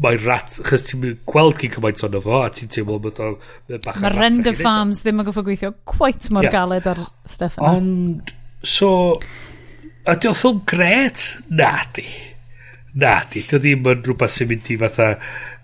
[0.02, 3.38] mae'n rat, chys ti'n mynd gweld cyn cymaint o'n efo, a ti'n teimlo bod o'n
[3.86, 6.56] bach Mae render farms ddim yn goffo gweithio quite mor yeah.
[6.57, 7.76] galed ar stuff yna.
[7.78, 8.34] Ond,
[8.66, 8.90] so,
[10.10, 11.28] ydy o ffilm gret?
[11.53, 12.10] Na, di
[12.95, 15.09] na, di, dy ddim yn rhywbeth sy'n mynd i fatha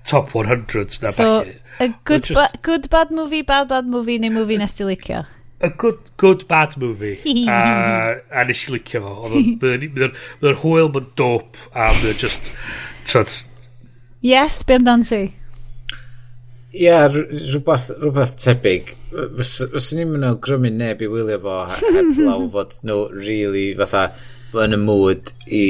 [0.08, 1.58] top 100s na so, falle.
[1.80, 5.24] A good, just, ba good bad movie, bad bad movie neu movie nes ti licio?
[5.62, 7.18] A good, good bad movie.
[7.50, 9.30] a, a nes i licio fo.
[9.64, 10.02] Bydd
[10.52, 12.52] yr hwyl mae'n dope a bydd just...
[13.08, 13.32] Trod,
[14.22, 15.24] yes, be amdan ti?
[16.72, 18.94] Ie, yeah, rhywbeth, rhywbeth tebyg.
[19.12, 24.06] Fyswn ni'n mynd awgrymu neb i wylio fo heb law fod nhw really fatha
[24.62, 25.66] yn y mood i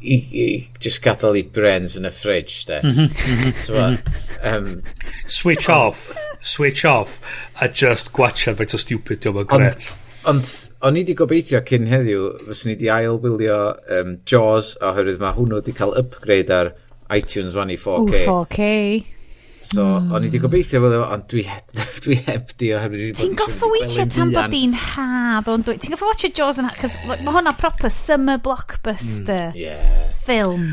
[0.00, 0.46] i, i
[0.80, 2.80] just gadael i brains yn y fridge de.
[2.82, 3.54] Mm -hmm.
[3.66, 3.98] So, mhm.
[4.44, 4.82] um,
[5.26, 7.20] switch off, switch off,
[7.60, 9.92] a just gwachad faint o stupid diolch yn gret.
[10.28, 10.44] Ond
[10.82, 13.60] o'n i wedi gobeithio cyn heddiw, fyswn i wedi ailwylio
[13.98, 16.74] um, Jaws oherwydd mae hwnnw wedi cael upgrade ar
[17.14, 18.26] iTunes 1 i 4K.
[18.26, 19.17] Ooh, 4K.
[19.60, 20.12] So, mm.
[20.14, 21.42] o'n i wedi gobeithio fod ond dwi,
[22.04, 23.18] dwi heb di oherwydd...
[23.18, 25.76] Ti'n goffa weithio tan bod di'n haf, ond dwi...
[25.82, 30.12] Ti'n goffa watcha Jaws yn haf, cos mae hwnna proper summer blockbuster mm, yeah.
[30.24, 30.70] film.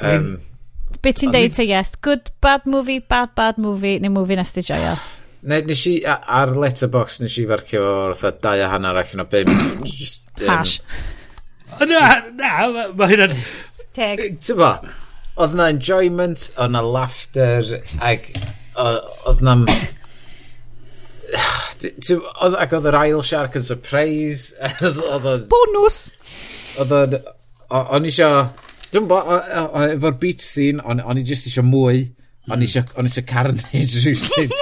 [0.00, 0.30] Um,
[1.02, 1.92] Be ti'n deud te, yes?
[2.00, 4.96] Good, bad movie, bad, bad movie, neu movie nes ti joio?
[5.48, 9.22] Neu nes i, ar letterbox nes i farcio o'r fatha dau a hanner ac yn
[9.22, 9.52] o bum.
[10.48, 10.78] Hash.
[11.84, 12.00] Na,
[12.32, 12.54] na,
[12.96, 13.36] mae hynna'n...
[13.94, 14.24] Teg.
[14.42, 14.64] Ti'n
[15.38, 18.26] Oedd na enjoyment, oedd na laughter, ac
[18.78, 19.54] oedd na...
[21.78, 24.54] Oedd Ac oedd yr ail shark yn surprise.
[25.52, 25.98] Bonus!
[26.82, 27.18] Oedd o'n
[27.68, 28.28] O'n isio...
[28.88, 32.06] Dwi'n bo, efo'r beach scene, o'n i just isio mwy.
[32.48, 32.80] O'n isio
[33.28, 34.54] carnage rhywsyd.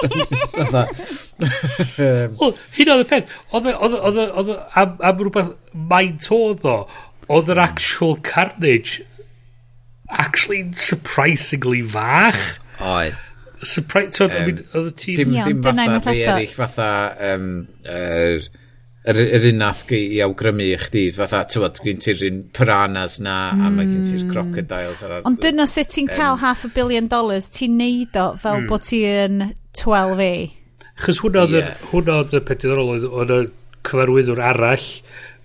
[2.75, 3.31] Hyn oedd y peth.
[3.55, 5.53] Oedd e- e- e- am rhywbeth
[5.93, 6.81] maint oedd o,
[7.31, 9.06] oedd yr actual carnage
[10.09, 12.59] actually surprisingly fach.
[12.79, 13.15] Oedd.
[13.63, 15.17] Surprise, so, um, I mean, oedd y tîm...
[15.17, 16.89] Dim, dim fatha rhai eraill, fatha
[17.33, 17.47] um,
[17.89, 18.43] er,
[19.09, 23.37] yr, yr unath i, i awgrymu i chdi, fatha, tywod, gwyn ti'r un piranhas na,
[23.55, 23.63] mm.
[23.65, 24.33] a mae gen ti'r mm.
[24.35, 25.01] crocodiles.
[25.07, 28.61] Ar, Ond dyna sut ti'n um, cael half a billion dollars, ti'n neud o fel
[28.61, 28.69] mm.
[28.69, 29.41] bod ti'n
[29.81, 30.31] 12A.
[31.01, 31.73] Chos hwnna oedd yeah.
[31.81, 33.41] y peth diddorol oedd y
[33.87, 34.87] cyfarwyddwr arall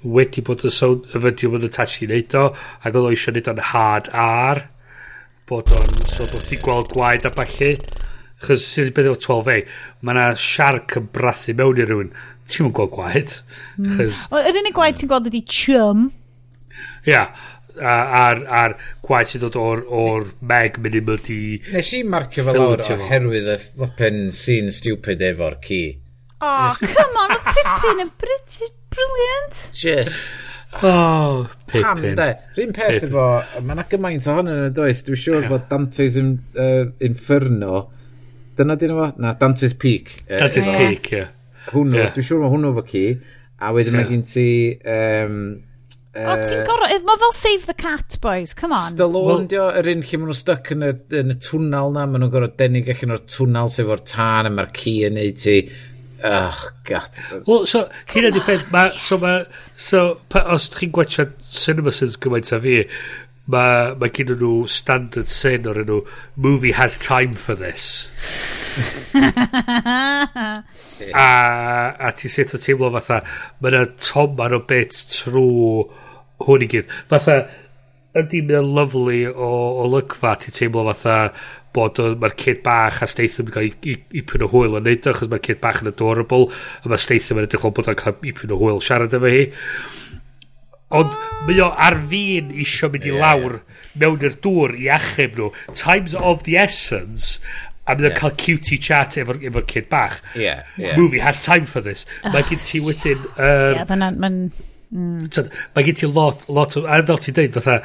[0.03, 2.47] wedi bod y, sound, y fideo yn attached i wneud o,
[2.83, 4.63] ac oedd o eisiau wneud o'n hard R,
[5.51, 7.77] bod o'n, so bod ti'n gweld gwaed a balli,
[8.43, 9.63] chos sy'n beth o 12A,
[10.03, 12.13] mae yna siarc yn brathu mewn i rhywun,
[12.49, 13.39] ti'n mwyn gweld gwaed.
[13.77, 13.95] Hmm.
[13.97, 14.27] Chos...
[14.31, 14.51] Mm.
[14.51, 16.05] Yr unig gwaed ti'n gweld ydi chum.
[17.07, 17.25] Ia,
[17.79, 18.77] a'r, ar
[19.07, 21.41] gwaed sy'n dod o'r, or meg mynd i mynd i...
[21.73, 25.83] Nes i marcio fel awr oherwydd y flippin sy'n stupid efo'r ci.
[26.43, 29.71] Oh, come on, oedd Pippin yn British Brilliant.
[29.75, 30.25] Just.
[30.81, 31.83] Oh, Pippin.
[31.83, 32.29] Pam, de.
[32.57, 33.25] Rhyn peth efo,
[33.61, 35.03] mae yna gymaint ohonyn nhw does.
[35.05, 37.83] Dwi'n siŵr bod Dante's in, uh, Inferno,
[38.57, 40.15] dyna dyn nhw Na, Dante's Peak.
[40.25, 41.19] Uh, Dante's uh, Peak, ie.
[41.21, 41.29] Yeah.
[41.75, 42.15] Hwnnw, yeah.
[42.17, 43.05] dwi'n siŵr mae hwnnw efo ci.
[43.61, 44.01] A wedyn yeah.
[44.01, 44.49] mae gen ti...
[44.95, 45.39] Um,
[46.17, 46.99] uh, o, ti'n gorau...
[47.05, 48.97] Mae fel Save the Cat, boys, come on.
[48.97, 52.09] Stallone, well, dio, yr un lle maen nhw'n stuck yn y, yn y twnal na.
[52.09, 55.45] Maen nhw'n gorau denig allan o'r twnal sef o'r tân a mae'r ci yn neud
[55.45, 55.61] ti
[56.25, 57.09] Oh, god.
[57.49, 59.41] Wel, so, hyn ydy peth, ma, so, ma,
[59.75, 62.77] so, pa, os chi'n gwachio CinemaSins gymaint a fi,
[63.51, 65.99] mae ma gen nhw standard sin o'r enw
[66.37, 68.07] movie has time for this
[71.19, 71.31] a,
[71.99, 73.19] a ti sut o teimlo fatha
[73.59, 75.83] mae yna tomar o bit trwy
[76.47, 77.41] hwn i gyd fatha
[78.23, 79.51] ydy mae'n lovely o,
[79.83, 81.17] o lygfa ti teimlo fatha
[81.75, 84.87] bod mae'r kid bach a Statham yn cael i, i, i pyn o hwyl yn
[84.89, 86.49] neud achos mae'r kid bach yn adorable
[86.83, 89.33] a mae Statham yn edrych o bod o'n cael i pyn o hwyl siarad efo
[89.33, 89.45] hi
[91.01, 91.19] ond
[91.49, 93.61] mae o ar fi'n isio mynd i lawr
[94.01, 97.39] mewn i'r dŵr i achub nhw times of the essence
[97.87, 98.19] a mynd yeah.
[98.19, 100.99] cael cutie chat efo'r efo kid bach yeah, yeah.
[100.99, 104.45] movie has time for this mae gen ti wedyn er, yeah, yeah, mae'n
[104.93, 105.25] Mm.
[105.73, 106.85] Mae gen ti lot, lot o...
[106.85, 107.79] A fel ti'n dweud, fatha,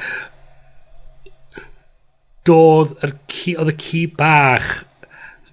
[2.48, 4.72] doedd yr ci, oedd y ci bach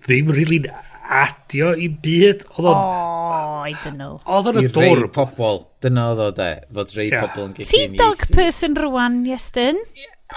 [0.05, 0.67] ddim really'n
[1.05, 2.45] adio i byd.
[2.55, 2.75] Oedd o'n...
[2.75, 4.19] Oh, I don't know.
[4.25, 4.89] Oedd o'n adorable.
[4.89, 7.25] I rei pobl, dyna oedd o de, fod rei yeah.
[7.25, 9.81] pobl yn gyd Ti dog person rwan, Iestyn?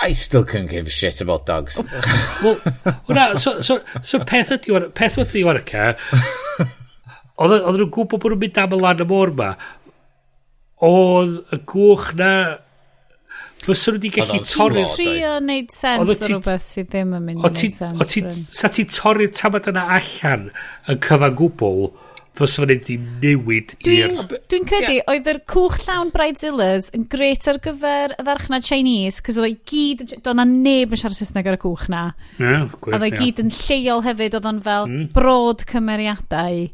[0.04, 1.78] I still couldn't give a shit about dogs.
[2.44, 2.58] Wel,
[3.08, 5.90] hwnna, so, so, so peth ydi, peth ydi o'n ca,
[7.38, 9.52] oedd nhw'n gwybod bod nhw'n mynd am y lan y môr ma,
[10.84, 12.32] oedd y gwch na
[13.64, 14.82] Fysa nhw wedi gallu torri...
[14.82, 17.96] Ti'n trio neud sens o rhywbeth sydd ddim yn mynd i neud sens.
[18.00, 18.22] O ti,
[18.60, 20.46] sa ti torri'r tamad yna allan
[20.88, 21.88] yn cyfan gwbl,
[22.38, 24.14] fysa fo'n wedi newid i'r...
[24.50, 29.40] Dwi'n credu, oedd yr cwch llawn Bridezillas yn gret ar gyfer y farchnad Chinese, cos
[29.40, 32.04] oedd o'i gyd, do'na neb yn siarad Saesneg ar y cwch na.
[32.38, 32.54] Ie,
[32.92, 33.18] oedd o'i yeah.
[33.18, 35.04] gyd yn lleol hefyd, oedd o'n fel mm.
[35.16, 36.64] brod cymeriadau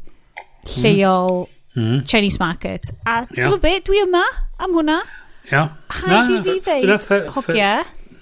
[0.77, 1.45] lleol.
[1.45, 1.51] Mm.
[1.75, 2.05] Mm.
[2.07, 2.93] Chinese market.
[3.03, 3.31] A yeah.
[3.33, 4.23] ti'n gwybod beth, dwi yma
[4.63, 5.01] am hwnna.
[5.51, 5.65] Ia.
[6.01, 7.73] Haid i fi ddeud, hogia,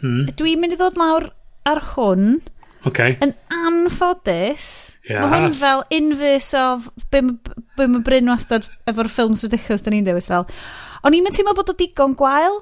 [0.02, 1.30] dwi'n mynd i ddod lawr
[1.70, 2.42] ar hwn.
[2.84, 3.16] Okay.
[3.24, 4.66] Yn anffodus,
[5.08, 5.24] yeah.
[5.24, 10.28] mae hwn fel inverse of be mae Bryn wastad efo'r ffilms ridiculous da ni'n dewis
[10.28, 10.44] fel.
[11.08, 12.60] O'n i'n teimlo bod o digon gwael.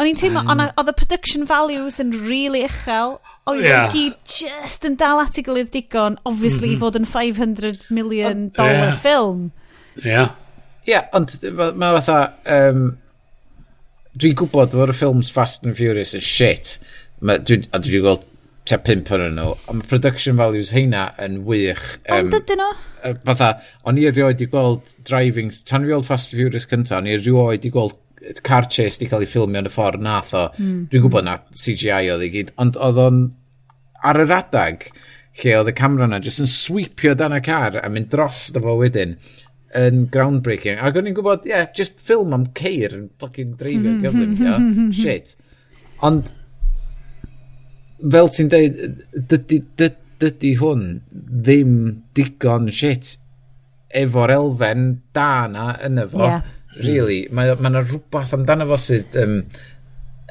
[0.00, 0.72] O'n i'n teimlo, mm.
[0.80, 3.18] oedd y production values yn really uchel.
[3.50, 3.92] Oedd yeah.
[3.92, 6.82] gyd just yn dal at ei gilydd digon, obviously, mm -hmm.
[6.86, 8.98] fod yn 500 million dollar yeah.
[9.04, 9.44] ffilm.
[10.00, 10.06] Ia.
[10.06, 10.32] Yeah.
[10.82, 11.36] Ia, yeah, ond
[11.76, 12.20] mae fatha...
[12.48, 12.84] Um,
[14.20, 16.76] Dwi'n gwybod fod y ffilms Fast and Furious yn shit,
[17.24, 18.26] ma, dwi, a dwi'n gweld
[18.68, 21.82] te pimp ar nhw, ond mae production values heina yn wych.
[22.04, 23.14] Um, ond dydyn nhw?
[23.24, 23.48] Fatha,
[23.88, 27.64] o'n i erioed i gweld driving, tan fi Fast and Furious cynta o'n i erioed
[27.66, 27.96] i gweld
[28.46, 30.44] car chase di cael ei ffilmio yn y ffordd nath o.
[30.58, 30.84] Mm.
[30.92, 33.24] Dwi'n gwybod na CGI oedd i gyd, ond oedd o'n
[34.12, 34.86] ar yr adag
[35.40, 38.62] lle oedd y camera na jyst yn sweepio dan y car a mynd dros dy
[38.62, 39.16] fo wedyn
[39.78, 40.80] yn groundbreaking.
[40.82, 44.86] Ac o'n i'n gwybod, ie, yeah, just ffilm am ceir yn fucking dreifio gyflym, ie,
[44.96, 45.34] shit.
[46.04, 46.32] Ond,
[48.02, 48.80] fel ti'n dweud,
[49.16, 51.76] dydy, dydy, dydy hwn ddim
[52.16, 53.16] digon shit
[54.02, 54.86] efo'r elfen
[55.16, 56.24] da na yn efo.
[56.24, 56.50] Yeah.
[56.82, 59.34] Really, mae yna rhywbeth amdano fo sydd um,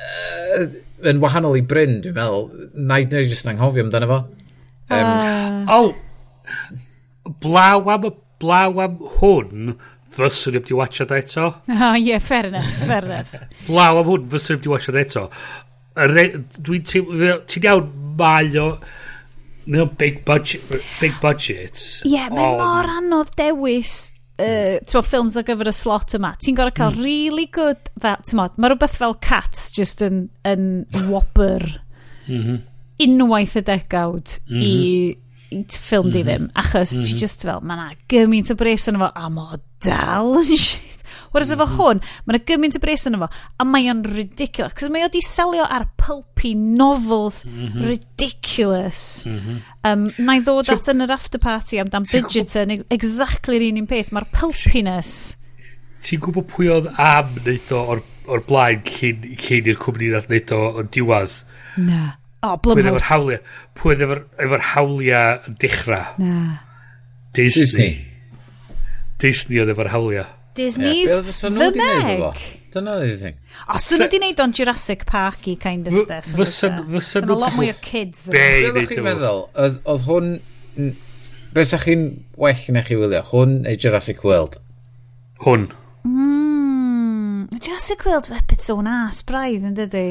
[0.01, 0.63] uh,
[1.11, 2.47] yn wahanol i Bryn, dwi'n meddwl.
[2.81, 4.19] na i neu jyst anghofio amdano fo.
[4.91, 5.75] Um, uh...
[5.75, 5.91] Oh!
[7.43, 9.75] Blaw am y blaw am hwn,
[10.15, 11.49] fyswn i wedi watchad eto.
[11.71, 13.35] Ah, oh, yeah, fair enough, fair enough.
[13.67, 15.27] blaw am hwn, fyswn i wedi watchad eto.
[15.95, 18.73] Dwi'n teimlo, ti'n iawn, mae o...
[19.61, 20.63] Mae o'n big budget.
[20.97, 21.77] Big budget.
[22.01, 24.09] Ie, yeah, mae mor anodd dewis
[24.41, 27.05] uh, tyfo, ffilms ar gyfer y slot yma, ti'n gorau cael mm.
[27.05, 31.65] really good, fel, ti'n modd, mae rhywbeth fel Cats just yn, yn whopper
[32.27, 32.61] mm -hmm.
[33.05, 34.63] unwaith y degawd mm -hmm.
[34.63, 36.29] i mm-hmm i ffilm mm di mhm.
[36.29, 36.47] ddim.
[36.55, 37.19] Achos ti mhm.
[37.19, 39.47] just fel, mae yna gymaint o bres yn efo, a mo
[39.83, 41.01] dal yn shit.
[41.31, 41.75] Whereas efo mhm.
[41.79, 44.75] hwn, mae yna gymaint o bres yn efo, a mae o'n ridiculous.
[44.77, 49.03] Cos mae o di selio ar pulpy novels mm ridiculous.
[49.87, 53.91] Um, na i ddod at yn yr after party amdan Bridgerton, exactly yr un un
[53.91, 55.35] peth, mae'r pulpiness.
[56.01, 60.31] Ti'n gwybod pwy oedd am wneud o o'r, or blaen cyn, cyn i'r cwmni nath
[60.31, 61.37] wneud o yn diwedd?
[61.81, 62.20] Na.
[62.41, 62.81] O, Blumhouse.
[62.81, 63.41] Pwy efo'r hawliau,
[63.77, 66.07] pwy efo'r efo hawliau yn dechrau?
[66.21, 66.37] Na.
[67.37, 67.67] Disney.
[67.67, 67.91] Disney.
[69.21, 70.25] Disney oedd efo'r hawliau.
[70.57, 71.21] Disney's yeah.
[71.21, 72.41] The Meg.
[72.71, 73.37] Dyna oedd thing.
[73.67, 76.31] O, swn nhw wedi neud o'n Jurassic Parky kind of stuff.
[76.33, 77.01] Fysa nhw...
[77.21, 78.29] a lot mwy o kids.
[78.33, 80.33] Be i wneud chi'n meddwl, oedd hwn...
[81.51, 82.07] Be sa chi'n
[82.39, 83.25] well na chi wylio?
[83.29, 84.55] Hwn neu Jurassic World?
[85.43, 85.67] Hwn.
[86.07, 90.07] Mm, Jurassic World fe bit o'n as braidd yn dydy.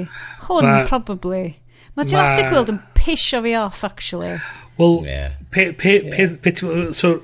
[0.47, 1.57] Hwn, probably.
[1.99, 2.53] Mae Jurassic Ma...
[2.55, 4.37] World yn pisio fi off, actually.
[4.81, 5.33] Wel, yeah.
[5.51, 7.19] pe, pe, pe, pe, pe, so,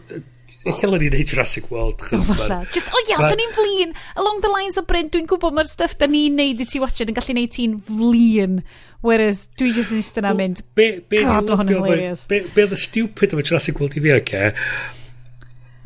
[0.66, 2.00] Lle o'n i'n neud Jurassic World.
[2.10, 2.66] Oh, o, falle.
[2.74, 3.92] Just, o ia, yeah, so'n i'n flin.
[4.18, 7.06] Along the lines o Bryn, dwi'n gwybod mae'r stuff da ni'n neud i ti watched
[7.06, 8.58] yn gallu neud ti'n flin.
[9.06, 12.24] Whereas, dwi just yn istedd am mynd, be, be, God, mae hwn yn hilarious.
[12.30, 14.42] Be, be oedd y stupid o Jurassic World i fi, oce?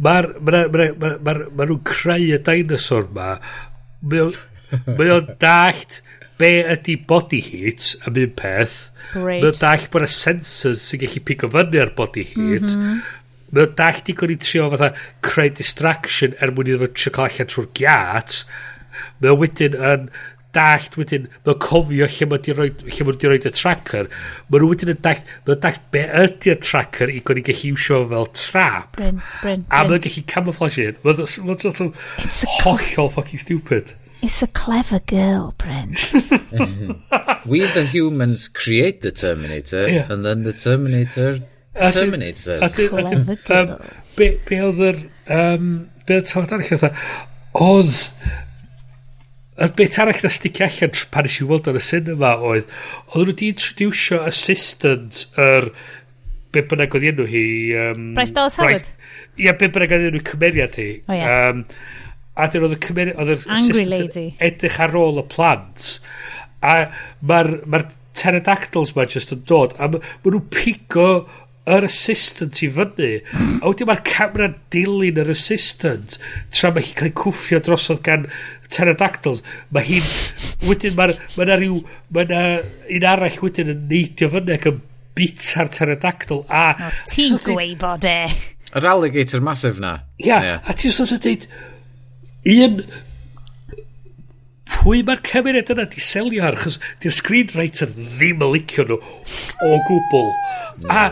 [0.00, 3.34] Mae'r, mae'r, mae'r, mae'r, mae'r, mae'r nhw'n creu y dinosaur ma.
[4.00, 6.00] Mae o'n dallt
[6.40, 8.78] be ydy body heat am un peth.
[9.12, 9.44] Great.
[9.44, 12.66] Mae'n dall bod y sensors sy'n gallu pigo fyny ar body heat.
[12.66, 13.00] Mm -hmm.
[13.50, 14.92] Mae'n dall di gwni trio fatha
[15.26, 18.42] creu distraction er mwyn iddo fo trio cael allan trwy'r giat.
[19.20, 20.10] Mae'n wedyn yn
[20.56, 24.08] dallt wedyn, mae'n cofio lle mae wedi roi, lle mae wedi roi y tracker.
[24.48, 28.30] Mae nhw wedyn yn dallt, mae'n dallt be ydy'r tracker i gwni gallu iwsio fel
[28.34, 28.96] trap.
[28.98, 29.66] Bryn, bryn, bryn.
[29.70, 31.00] A mae'n gallu camouflage hyn.
[31.04, 31.92] Mae'n
[32.64, 33.94] hollol fucking stupid.
[34.22, 35.96] It's a clever girl, Bryn.
[37.46, 40.06] We the humans create the Terminator, yeah.
[40.12, 41.40] and then the Terminator
[41.74, 42.74] terminates us.
[42.74, 43.80] Clever girl.
[44.16, 44.98] Be, be oedd yr...
[45.32, 45.68] Um,
[46.04, 46.84] be oedd tafod arall oedd...
[46.84, 46.90] E?
[47.64, 48.00] Oedd...
[49.60, 52.68] Y bit arall na sticio allan pan eisiau weld ar y cinema oedd...
[53.14, 55.70] Oedd nhw wedi introducio assistant yr...
[56.50, 57.46] Be bynnag oedd enw hi...
[57.86, 58.84] Um, Bryce Dallas Howard?
[59.38, 60.90] Ie, be bynnag oedd enw cymeriad hi.
[61.06, 61.54] Oh, yeah.
[61.54, 61.64] um,
[62.40, 63.20] A dyn oedd y cymeriad...
[63.20, 64.26] Oedd yr Angry Lady.
[64.42, 65.86] Edrych ar ôl y plant.
[66.64, 66.74] A
[67.26, 67.84] mae'r ma
[68.16, 69.76] pterodactyls ma just yn dod.
[69.78, 71.10] A maen nhw'n pigo
[71.70, 73.10] yr assistant i fyny.
[73.60, 76.16] A wedyn mae'r camera dilyn yr assistant
[76.54, 78.28] tra mae hi'n cael ei cwffio drosodd gan
[78.68, 79.42] pterodactyls.
[79.74, 80.14] Mae hi'n...
[80.68, 81.82] Wedyn mae'r mae yna rhyw...
[82.16, 82.44] Mae yna
[82.96, 84.80] un arall wedyn yn neidio fyny ac yn
[85.18, 86.44] bita'r pterodactyl.
[86.48, 86.64] A...
[86.80, 88.18] No, ti'n gweibod e.
[88.78, 89.96] Yr alligator massive na.
[90.20, 90.60] Ia, yeah, yeah.
[90.62, 91.46] a ti'n sôn dweud,
[92.48, 92.82] un
[94.70, 95.88] pwy mae'r cymeriad yna?
[95.90, 100.30] Di selio ar chos di'r screenwriter ddim yn licio nhw o gwbl.
[100.88, 101.10] A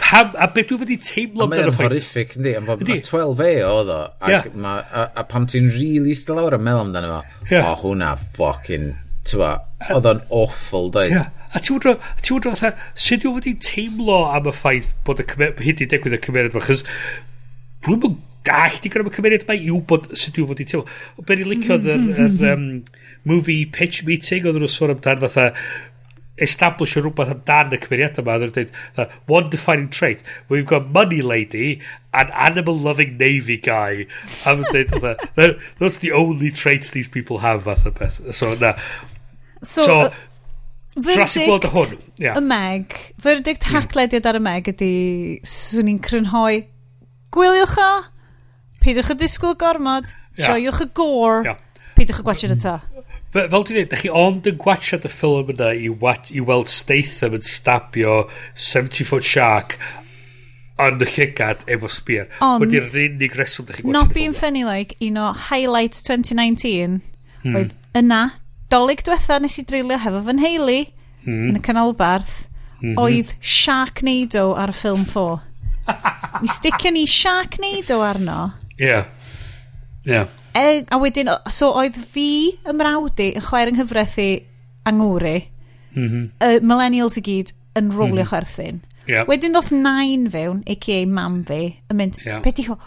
[0.00, 2.54] pam a beth dwi wedi teimlo amdano ffaith horrific yndi?
[2.58, 4.50] Am fod 12 e oedd o ac yeah.
[4.56, 7.48] ma, a, a pam ti'n rili really lawr yn meddwl amdano fo?
[7.50, 7.70] Yeah.
[7.70, 8.92] o hwnna ffocin
[9.28, 9.54] tywa
[9.94, 11.32] oedd o'n awful dweud yeah.
[11.52, 15.28] a ti'n wydro ti'n wydro fatha sut dwi wedi teimlo am y ffaith bod y
[15.32, 16.64] cymeriad, hyd i degwydd y cymeriad ma?
[16.68, 16.84] Chos
[17.84, 20.86] dwi'n dall di gwneud y cymeriad mae i wybod sut dwi'n fod i teimlo.
[21.28, 22.68] Be'n i licio yr, yr um,
[23.24, 25.50] movie pitch meeting oedd nhw'n sôn amdan fatha
[26.44, 28.68] establish rhywbeth amdan y cymeriad yma oedd nhw'n
[28.98, 31.78] dweud one defining trait we've got money lady
[32.12, 34.04] an animal loving navy guy
[34.44, 38.74] a mae'n dweud that's the only traits these people have fatha beth so na
[39.62, 40.14] so, so uh,
[40.96, 42.36] Jurassic World y hwn, yeah.
[42.38, 42.92] y Meg,
[43.22, 43.72] verdict mm.
[43.74, 44.90] haclediad ar y Meg ydy,
[45.42, 46.60] swn i'n crynhoi,
[47.34, 47.88] gwyliwch o,
[48.84, 50.50] Peidiwch y disgwyl gormod, yeah.
[50.50, 51.60] joiwch y gore, yeah.
[51.96, 52.74] peidiwch y gwachod y eto.
[53.34, 56.68] Fel dwi'n dweud, da chi ond yn gwachod y ffilm yna i, wat, i weld
[56.70, 58.18] Statham yn stabio
[58.52, 59.78] 70-foot shark
[60.84, 62.28] yn y llygad efo spear.
[62.44, 63.96] Ond, wedi'r unig reswm da chi'n gwachod.
[63.96, 67.00] Not being funny like, un o highlights 2019
[67.42, 67.56] hmm.
[67.56, 68.22] oedd yna,
[68.74, 70.80] dolyg diwetha nes i dreulio hefo fy nheulu
[71.24, 71.48] hmm.
[71.50, 72.44] yn y canolbarth,
[72.82, 73.00] mm -hmm.
[73.00, 75.40] oedd Sharknado ar y ffilm 4.
[76.42, 78.52] Mi sticio ni Sharknado arno.
[78.78, 79.06] Yeah.
[80.04, 80.28] Yeah.
[80.54, 84.30] E, a wedyn, so oedd fi y mrawd i yn chwaer yng nghyfraith i
[84.86, 85.36] angwri,
[85.94, 86.26] mm -hmm.
[86.44, 88.82] y millennials i gyd yn rolio mm chwerthin.
[89.06, 89.26] Yeah.
[89.28, 91.04] Wedyn ddoth nain fewn, a.k.a.
[91.06, 92.40] mam fi, yn mynd, yeah.
[92.44, 92.78] be di hwn?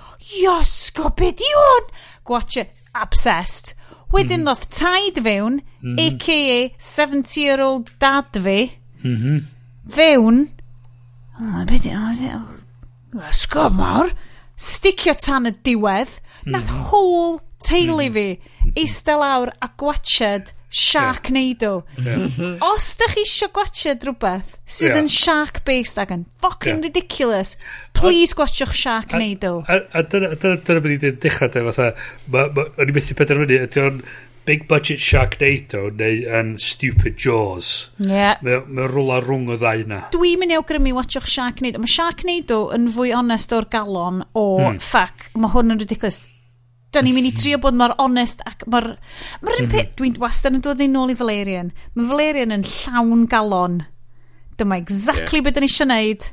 [0.42, 1.92] Iosgo, be di hwn?
[2.26, 2.66] Gwatcha,
[2.98, 3.76] obsessed.
[4.14, 4.48] Wedyn mm.
[4.48, 6.00] ddoth taid fewn, mm.
[6.02, 6.62] a.k.a.
[6.80, 8.72] 70-year-old dad fi,
[9.04, 9.44] mm -hmm.
[9.94, 10.48] fewn,
[11.42, 12.56] oh, be di, oh,
[13.30, 14.12] Ysgo mawr
[14.58, 16.52] sticio tan y diwedd, mm.
[16.54, 16.86] nath mhm.
[16.92, 18.14] hwl teulu mhm.
[18.18, 21.86] fi eistedd lawr a gwachod Sharknado.
[21.96, 22.18] Yeah.
[22.18, 22.44] Mhm.
[22.44, 22.74] yeah.
[22.74, 25.00] Os da chi eisiau gwachod rhywbeth sydd yeah.
[25.00, 26.90] yn shark-based ac yn fucking yeah.
[26.90, 27.56] ridiculous,
[27.96, 29.62] please gwachwch Sharknado.
[29.64, 31.94] A, a, a dyna beth ni'n dechrau, fatha,
[32.36, 34.04] o'n i methu penderfynu, ydy o'n
[34.48, 37.92] Big Budget Sharknado neu yn Stupid Jaws.
[38.00, 38.08] Ie.
[38.08, 38.38] Yeah.
[38.46, 40.00] Mae'n mae rwla rhwng y ddau yna.
[40.14, 41.82] Dwi'n mynd i awgrymu watchwch Sharknado.
[41.84, 44.80] Mae Sharknado yn fwy onest o'r galon o hmm.
[44.80, 45.28] ffac.
[45.36, 46.22] Mae hwn yn ridiculous.
[46.96, 48.94] Da ni'n mynd i trio bod mor onest ac mor...
[49.44, 49.76] Mae'r un mhm.
[49.76, 51.76] peth, dwi'n wastad yn dod ni'n nôl i Valerian.
[52.00, 53.82] Mae Valerian yn llawn galon.
[54.56, 55.50] Dyma exactly yeah.
[55.50, 56.32] beth da ni eisiau gwneud.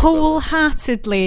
[0.00, 1.26] Wholeheartedly.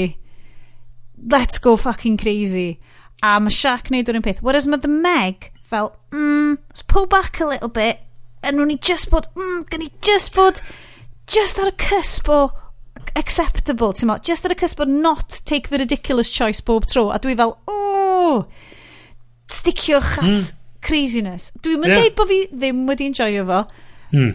[1.22, 2.80] Let's go fucking crazy.
[3.22, 4.42] A mae Shaq wneud yr un peth.
[4.42, 8.00] Whereas mae The Meg fel, mm, let's pull back a little bit,
[8.44, 10.62] and nhw'n i just bod, mm, gan i just bod,
[11.28, 12.40] just ar y cusp o
[13.16, 17.10] acceptable, ti'n mo, just ar y cusp o not take the ridiculous choice bob tro,
[17.14, 18.46] a dwi fel, o,
[19.52, 20.46] sticiwch at mm.
[20.86, 21.52] craziness.
[21.64, 22.06] Dwi'n mynd yeah.
[22.06, 23.64] deud bod fi ddim wedi enjoyo fo,
[24.14, 24.32] mm.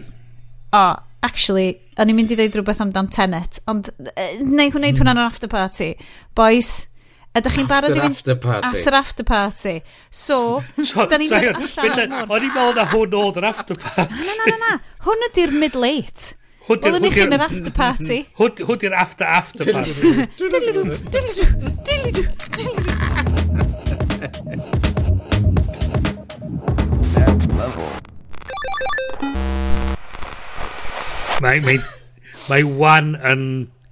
[0.77, 0.85] o,
[1.25, 1.69] actually,
[2.01, 5.01] o'n i'n mynd i ddeud rhywbeth amdan Tenet, ond uh, neu hwnna mm.
[5.01, 5.93] hwnna'n after party.
[6.35, 6.87] Boys,
[7.31, 8.43] Ydych chi'n barod i fynd...
[8.59, 9.77] At yr after party.
[10.11, 10.59] So,
[10.89, 12.33] so da ni'n mynd allan o'r...
[12.35, 14.19] O'n i'n meddwl na hwn oedd yr after party.
[14.19, 14.71] Na, na, na, na.
[15.05, 16.33] Hwn ydy'r mid-late.
[16.67, 18.17] Oeddwn i'ch yn yr after party.
[18.39, 20.27] Hwn ydy'r after after party.
[31.41, 31.79] Mae, mae,
[32.51, 33.43] mae wan yn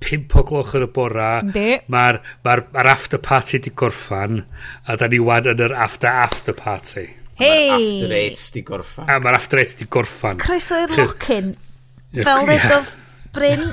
[0.10, 1.30] 5 o gloch yn y bora.
[1.46, 4.42] Mae'r ma ma after party di gorffan,
[4.90, 7.06] a da ni wan yn yr after after party.
[7.40, 7.70] Hei!
[7.70, 9.06] Mae'r after eight di gorffan.
[9.08, 10.42] A mae'r after eight di gorffan.
[10.42, 11.54] Croeso i'r locyn.
[12.18, 12.90] Fel red of
[13.36, 13.64] Bryn.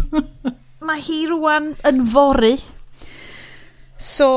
[0.86, 2.56] Mae hi rwan yn fory.
[4.00, 4.28] So,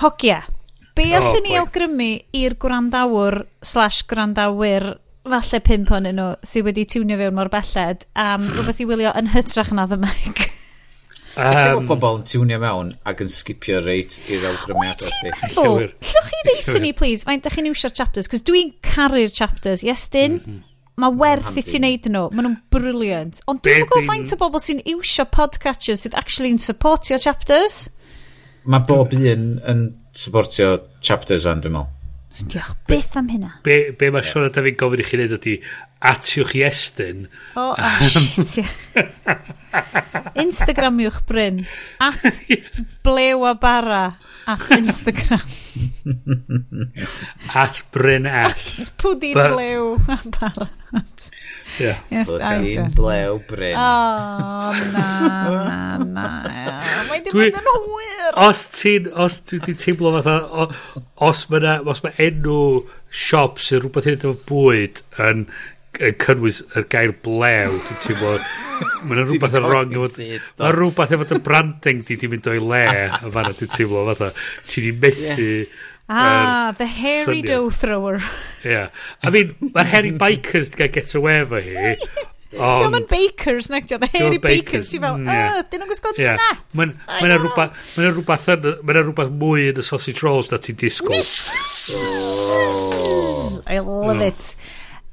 [0.00, 0.42] hogia.
[0.98, 4.88] Be oh, allwn ni awgrymu i'r gwrandawr slash gwrandawyr
[5.32, 9.32] falle pimp o'n nhw sydd wedi tiwnio fewn mor belled am rhywbeth i wylio yn
[9.34, 10.24] hytrach na ddymeg.
[10.28, 10.46] Meg.
[11.38, 15.30] Um, pobl yn tiwnio mewn ac yn skipio reit i'r awgrymiadau ti.
[15.30, 17.28] Wyt Llwch chi ddeithio ni, please?
[17.28, 20.40] Mae'n dych chi'n iwsio'r chapters, cos dwi'n caru'r chapters, yes, Dyn?
[20.98, 23.38] Mae werth i ti wneud nhw, maen nhw'n briliant.
[23.46, 27.84] Ond dwi'n gwybod faint o bobl sy'n iwsio podcatchers sydd actually yn supportio chapters?
[28.66, 29.86] Mae bob un yn
[30.18, 31.94] supportio chapters o'n dwi'n meddwl.
[32.46, 33.52] Diolch byth am hynna.
[33.66, 35.54] Be, be mae Sean a David gofyn i chi wneud ydy,
[36.10, 37.24] atiwch i estyn.
[37.58, 38.68] O, oh, oh, shit,
[40.44, 41.66] Instagramiwch Bryn.
[42.00, 42.40] At
[43.04, 44.18] blew a bara.
[44.46, 45.42] At Instagram.
[47.54, 48.80] at Bryn S.
[48.80, 50.70] At pwdin blew a bara.
[50.94, 51.30] At...
[51.78, 51.94] Ie.
[52.10, 52.84] Yes, I do.
[52.94, 53.76] blew Bryn.
[53.76, 56.82] O, na, na, na.
[57.08, 58.38] Mae di bod yn hwyr.
[58.48, 60.68] Os ti'n, os dwi di teimlo fatha,
[61.28, 62.60] os mae na, os mae enw
[63.08, 65.44] siop sy'n rhywbeth hyn efo bwyd yn,
[65.98, 68.36] yn cynnwys y gair blew, dwi'n teimlo,
[69.04, 69.98] mae na rhywbeth yn wrong.
[69.98, 72.86] Mae rhywbeth efo dy branding di di mynd o'i le,
[73.22, 74.32] yn fanna, dwi'n teimlo fatha.
[74.66, 75.52] Ti di methu...
[75.60, 77.46] Yeah Ah, er, the hairy syniad.
[77.46, 78.18] dough thrower.
[78.64, 78.88] Yeah.
[79.22, 81.96] I mean, mae'r hairy bikers ti'n cael get away efo hi.
[82.48, 84.88] Diolch yn bakers, nec diolch, the hairy bakers.
[84.88, 86.78] Ti'n mm, fel, oh, dyn nhw'n gwisgo nuts.
[86.80, 87.90] Mae'n rhywbeth,
[88.88, 91.20] mae'n rhywbeth mwy yn y sausage rolls na ti'n disgwyl.
[91.92, 93.60] Oh.
[93.68, 94.54] I love it.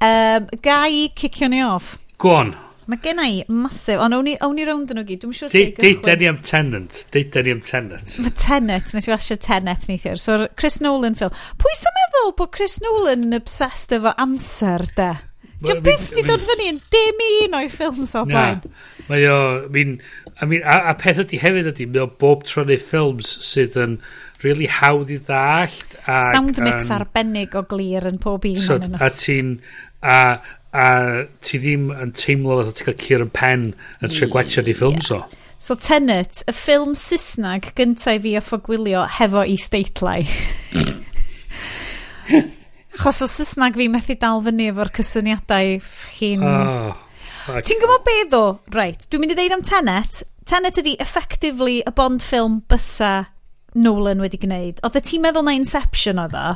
[0.00, 1.98] Um, gai cicio ni off.
[2.16, 2.56] Go on.
[2.86, 5.50] Mae gen i masif, ond awn ni, awn ni rownd yn nhw gyd, dwi'n siŵr
[5.50, 8.12] sure Deuden ni am Tenant, deita ni am Tenant.
[8.14, 10.20] Fy Tenant, nes i wasio Tenant neithiwr.
[10.22, 11.34] So'r Chris Nolan ffilm.
[11.58, 15.10] Pwy sy'n meddwl bod Chris Nolan yn obsessed efo amser, da?
[15.64, 18.60] Dwi'n byth di dod fyny yn dim un o'i ffilms o blaen.
[19.08, 19.38] Mae o,
[19.72, 19.96] mi'n,
[20.36, 23.78] I mean, a, a peth ydy hefyd ydy, mae o bob tro neu ffilms sydd
[23.80, 23.96] yn
[24.44, 25.96] really hawdd i ddallt.
[26.04, 28.60] Sound mix um, arbennig o glir yn pob un.
[28.60, 29.56] So, a ti'n,
[30.04, 30.18] a
[30.74, 30.86] a
[31.44, 33.66] ti ddim yn teimlo fatha ti'n cael cyr yn pen
[34.02, 35.08] yn tre gwachio di ffilm yeah.
[35.08, 35.22] so.
[35.58, 40.26] So Tenet, y ffilm Saesnag gyntaf i fi a ffogwilio hefo i steitlau.
[43.00, 45.78] Chos o Saesnag fi methu dal fyny efo'r cysyniadau
[46.18, 46.44] chi'n...
[46.44, 46.92] Oh,
[47.46, 48.42] Ti'n gwybod be ddo?
[48.74, 50.24] Right, dwi'n mynd i ddeud am Tenet.
[50.50, 53.28] Tenet ydi effectively y Bond ffilm bysa
[53.78, 54.80] Nolan wedi gwneud.
[54.86, 56.46] Oedd y ti'n meddwl na Inception oedd o?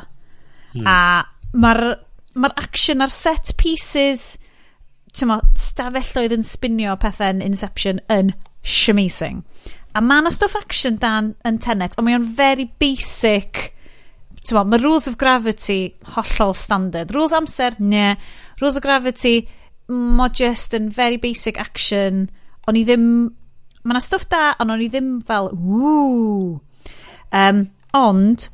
[0.75, 0.87] Hmm.
[0.87, 1.85] A mae'r
[2.33, 4.37] mae'r action a'r set pieces,
[5.15, 8.33] ti'n mo, stafelloedd yn spinio pethau'n Inception yn
[8.63, 9.41] shamazing.
[9.95, 13.71] A mae yna stuff action dan yn Tenet, ond mae o'n very basic...
[14.55, 17.11] Mo, mae rules of gravity hollol standard.
[17.13, 18.15] Rules amser, ne.
[18.61, 19.49] Rules of gravity,
[19.91, 22.29] mo just yn very basic action.
[22.67, 23.05] O'n i ddim...
[23.83, 25.51] Mae yna stuff da, ond o'n i ddim fel...
[25.51, 26.57] Ww!
[27.35, 27.61] Um,
[27.97, 28.47] ond,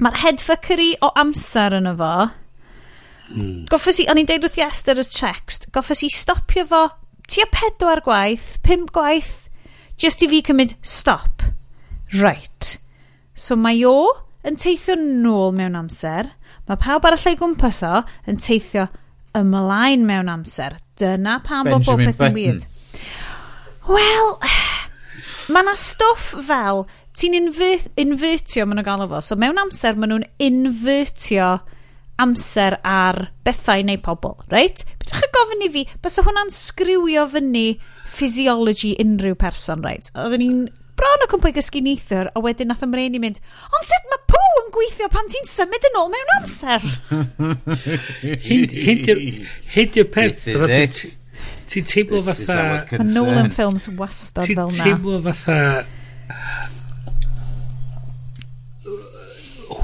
[0.00, 2.10] mae'r headfuckery o amser yn efo...
[2.32, 2.45] fo
[3.32, 3.64] Hmm.
[3.70, 6.84] Goffes i, o'n i'n deud wrth i Esther as text, goffes i stopio fo
[7.26, 9.48] tua pedwar gwaith, pimp gwaith,
[9.98, 11.42] just i fi cymryd stop.
[12.14, 12.76] Right.
[13.34, 13.96] So mae o
[14.46, 16.30] yn teithio nôl mewn amser,
[16.68, 18.86] mae pawb arall ei gwmpas o yn teithio
[19.36, 20.78] ymlaen mewn amser.
[20.96, 22.68] Dyna pam bod bob peth yn weird.
[23.86, 24.30] Wel,
[25.52, 26.86] mae yna stwff fel,
[27.16, 31.56] ti'n invertio, maen nhw'n galw fo, so mewn amser maen nhw'n invertio
[32.22, 34.84] amser ar bethau neu pobl, reit?
[35.00, 37.66] Bydwch chi gofyn i fi, bys hwnna'n sgriwio fyny
[38.16, 40.10] physiology unrhyw person, reit?
[40.16, 40.62] Oedden ni'n
[40.96, 44.22] bron o cwmpa i gysgu neithwr, a wedyn nath ymrein i mynd, ond sut mae
[44.32, 46.86] pw yn gweithio pan ti'n symud yn ôl mewn amser?
[49.76, 50.46] Hyd i'r peth.
[50.46, 51.02] This is it.
[51.66, 52.58] Ti'n teimlo fatha...
[52.96, 54.72] Mae Nolan Films wastad fel na.
[54.72, 55.60] Ti'n teimlo fatha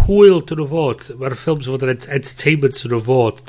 [0.06, 1.04] hwyl dyn nhw fod.
[1.20, 3.42] Mae'r ffilms fod yn entertainment dyn nhw fod.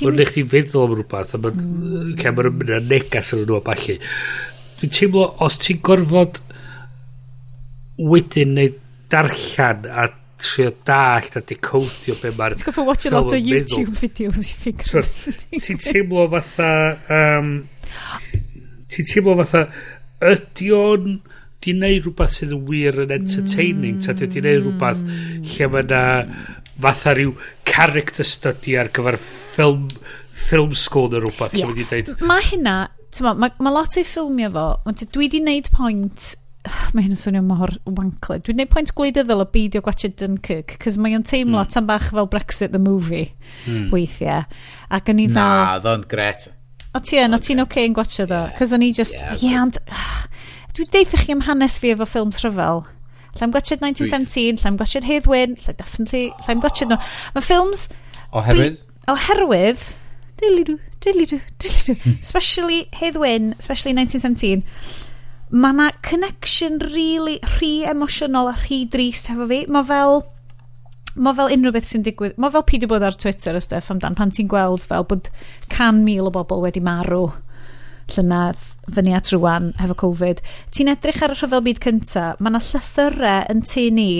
[0.00, 1.34] Mae'n neud chdi feddwl am rhywbeth.
[1.40, 2.14] Mae'n mm.
[2.20, 3.98] cael mae'n negas yn nhw a balli.
[4.80, 6.40] Dwi'n teimlo, os ti'n gorfod
[8.00, 8.72] wedyn neu
[9.12, 10.08] darllen a
[10.40, 12.56] trio dallt a decodio be mae'r...
[12.56, 14.72] Ti'n gofio watch a lot o YouTube videos i fi.
[14.88, 16.70] So, ti'n teimlo fatha...
[17.12, 17.52] Um,
[18.90, 19.66] ti'n teimlo fatha...
[20.20, 21.12] Ydy o'n
[21.64, 24.04] di wneud rhywbeth sydd yn wir yn entertaining, mm.
[24.06, 24.66] ta di wneud mm.
[24.66, 25.02] rhywbeth
[25.52, 26.04] lle mae yna
[26.80, 27.34] fatha rhyw
[27.68, 29.88] character study ar gyfer ffilm,
[30.32, 31.56] ffilm sgol neu rhywbeth.
[31.58, 31.72] Yeah.
[31.72, 32.12] Mae deud...
[32.24, 32.76] ma hynna,
[33.20, 36.30] mae ma ma lot o'i ffilmio fo, ond dwi di wneud pwynt
[36.94, 38.38] mae hyn yn swnio mor wankle.
[38.40, 41.74] Dwi'n gwneud pwynt gwleidyddol o beidio gwachio Dunkirk, cys mae o'n teimlo mm.
[41.74, 43.28] tan bach fel Brexit the movie
[43.66, 43.90] mm.
[43.92, 44.48] weithiau.
[44.96, 45.44] Ac o'n i fel...
[45.60, 46.48] Na, ddo'n gret.
[46.96, 48.46] O ti yn, o ti'n oce yn gwachio ddo?
[48.58, 49.78] Cys o'n i just, ie, yeah, ond...
[49.84, 50.16] Yeah,
[50.76, 52.84] Dwi deitha chi am hanes fi efo ffilms rhyfel.
[53.38, 56.90] Llaim Gotchard 1917, Llaim Gotchard Hedd Wyn, Llaim Definitely, Llaim Gotchard...
[56.90, 56.98] No.
[57.34, 57.88] Mae ffilms...
[58.32, 58.78] Oherwydd?
[59.10, 59.84] Oherwydd...
[60.40, 61.94] Dilidw, dilidw, dilidw.
[62.02, 62.16] Hmm.
[62.22, 64.62] Especially Hedd Wyn, especially 1917.
[65.50, 69.64] Mae yna connection really rhy emosiynol a rhy drist hefo fi.
[69.68, 70.22] Mae fel...
[71.18, 72.38] Mae fel unrhyw beth sy'n digwydd.
[72.38, 75.28] Mae fel pidi bod ar Twitter a stuff amdan pan ti'n gweld fel bod
[75.68, 77.32] can mil o bobl wedi marw
[78.14, 78.66] llynydd
[78.96, 80.42] fyny at rwan hefo Covid,
[80.74, 84.12] ti'n edrych ar y rhyfel byd cynta, mae yna llythyrau yn tu ni,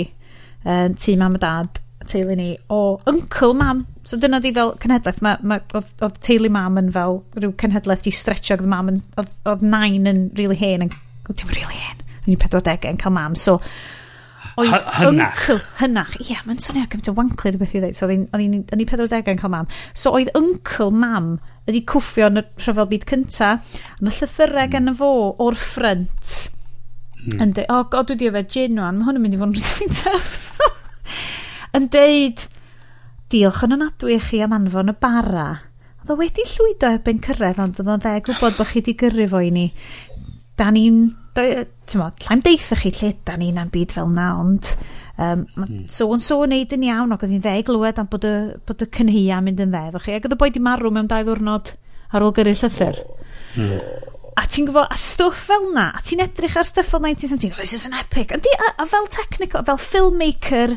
[0.65, 1.81] yn tu mam a dad,
[2.11, 3.85] teulu ni, o uncle mam.
[4.05, 8.07] So dyna di fel cenhedlaeth, ma, ma, oedd, oedd teulu mam yn fel rhyw cenhedlaeth
[8.07, 10.95] di stretcho oedd mam yn, oedd, oedd nain yn really hen, yn,
[11.29, 13.37] oedd dim really hen, yn 40 yn cael mam.
[13.39, 13.61] So,
[14.61, 15.41] Oedd Hynach.
[15.41, 16.15] uncle, hynach.
[16.21, 17.97] Ie, yeah, mae'n swnio gymaint o wanclid o beth i ddweud.
[17.97, 19.69] So, oedd ni 40 yn cael mam.
[19.93, 21.35] So, oedd uncle mam
[21.67, 23.53] wedi cwffio yn y rhyfel byd cynta.
[24.01, 24.73] Yn y llythyrau hmm.
[24.77, 25.13] gan y fo
[25.47, 26.39] o'r ffrynt.
[27.21, 27.41] Mm.
[27.45, 29.41] Yn dweud, o, oh, god, dwi wedi yfed gin o'n, mae hwn yn mynd i
[29.41, 30.39] fod yn rhywun tef.
[31.77, 32.45] yn dweud,
[33.33, 35.49] diolch yn onadwy i chi am anfon y bara.
[36.01, 39.29] Oedd o wedi llwydo erbyn cyrraedd, ond oedd o'n dde gwybod bod chi wedi gyrru
[39.31, 39.67] fo i ni
[40.61, 41.03] da ni'n
[41.35, 44.73] ti'n llaim deitha chi lle da ni'n am byd fel na ond
[45.17, 45.85] um, mm.
[45.93, 48.35] so yn so yn neud yn iawn ac oedd hi'n ddeg glywed am bod y,
[48.69, 51.11] bod y cynhia mynd yn dde efo chi ac oedd y boi di marw mewn
[51.11, 51.75] dau ddwrnod
[52.11, 53.01] ar ôl gyrru llythyr
[53.57, 53.77] mm.
[54.41, 57.63] a ti'n gwybod a stwff fel na a ti'n edrych ar stwff fel 1917 oh,
[57.63, 60.77] this is an epic a, di, a, a fel technical fel filmmaker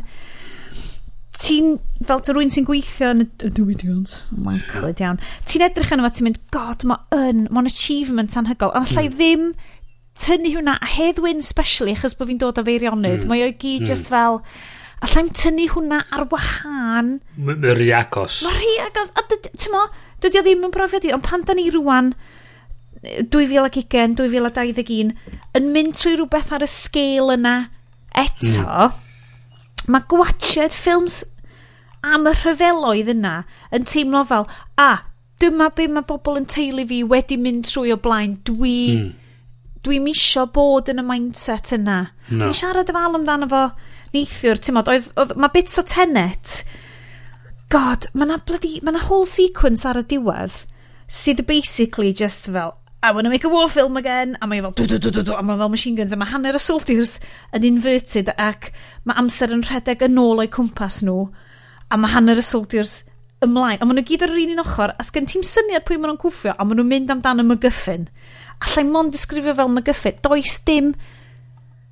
[1.34, 5.20] ti'n, fel ty rwy'n sy'n gweithio yn y diwydiant, oh mae'n clyd iawn,
[5.50, 9.16] ti'n edrych yn fo, ti'n mynd, god, mae yn, mae'n achievement anhygol, ond allai mm.
[9.18, 9.48] ddim
[10.24, 13.32] tynnu hwnna, a heddwyn specially, achos bod fi'n dod o feirionydd, mm.
[13.32, 13.90] mae o'i gyd mm.
[13.90, 14.44] just fel,
[15.04, 17.16] allai'n tynnu hwnna ar wahân.
[17.48, 18.44] mae'n rhi agos.
[18.46, 19.88] Mae rhi agos, a ti'n mo,
[20.24, 22.14] dydy o ddim yn profiad i, ond pan da ni rwan,
[23.34, 25.16] 2020, 2021,
[25.58, 27.58] yn mynd trwy rhywbeth ar y sgêl yna
[28.14, 29.02] eto, mm
[29.92, 31.22] mae gwachod ffilms
[32.04, 33.34] am y rhyfeloedd yna
[33.76, 34.48] yn teimlo fel,
[34.80, 34.92] a,
[35.42, 38.78] dyma be mae bobl yn teulu fi wedi mynd trwy o blaen, dwi...
[39.00, 39.12] Mm.
[39.84, 41.98] Dwi'n misio bod yn y mindset yna.
[42.30, 42.46] No.
[42.46, 43.64] Ni'n siarad efo Al amdano fo
[44.14, 46.62] neithiwr, ti'n modd, oedd, oedd, mae bits o tenet,
[47.74, 50.62] god, mae yna na bloody, mae na whole sequence ar y diwedd
[51.14, 54.72] sydd basically just fel, I want to make a war film again, a mae fel,
[54.72, 57.18] dw, dw, dw, dw, dw, a mae fel machine guns, a mae hanner y soldiers
[57.52, 58.70] yn inverted, ac
[59.04, 61.26] mae amser yn rhedeg yn ôl o'i cwmpas nhw,
[61.92, 63.02] a mae hanner y soldiers
[63.44, 65.98] ymlaen, a maen nhw gyd ar yr un un ochr, a sgen ti'n syniad pwy
[66.00, 68.06] maen nhw'n cwffio, a maen nhw'n mynd amdano mygyffin.
[68.64, 70.94] Allai mon disgrifio fel mygyffin, does dim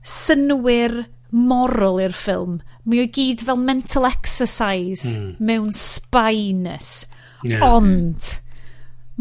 [0.07, 0.95] synwyr
[1.35, 2.61] moral i'r ffilm.
[2.87, 5.35] Mae o gyd fel mental exercise mm.
[5.43, 7.01] mewn spyness.
[7.43, 7.67] Yeah.
[7.67, 8.15] Ond...
[8.15, 8.40] Mm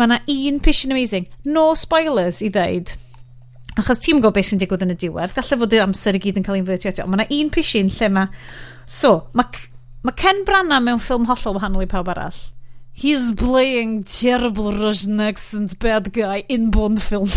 [0.01, 1.27] Mae yna un pishin Amazing.
[1.45, 2.95] No spoilers i ddeud.
[3.77, 5.35] Achos ti'n gwybod beth sy'n digwydd yn y diwedd.
[5.37, 7.05] Gallai fod i'r amser i gyd yn cael ei ymfyrtio eto.
[7.05, 8.31] Mae yna un Pishin lle mae...
[8.89, 9.61] So, mae
[10.09, 12.39] ma Ken Branagh mewn ffilm hollol wahanol i pawb arall.
[12.97, 17.29] He's playing terrible Russian accent bad guy in Bond film.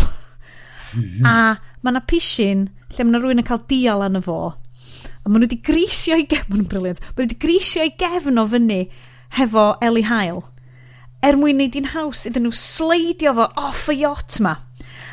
[0.96, 1.20] Mhm.
[1.28, 4.38] A mae yna Pishin lle mae yna rhywun yn cael dial yn y fo.
[5.20, 6.48] A maen nhw wedi grisio i gefn...
[6.48, 7.04] Maen nhw'n briliant.
[7.04, 8.80] Maen nhw wedi grisio i gefn o fyny
[9.36, 10.40] hefo Eli Hail
[11.24, 14.58] er mwyn neud i'n haws iddyn nhw sleidio fo off y yacht ma.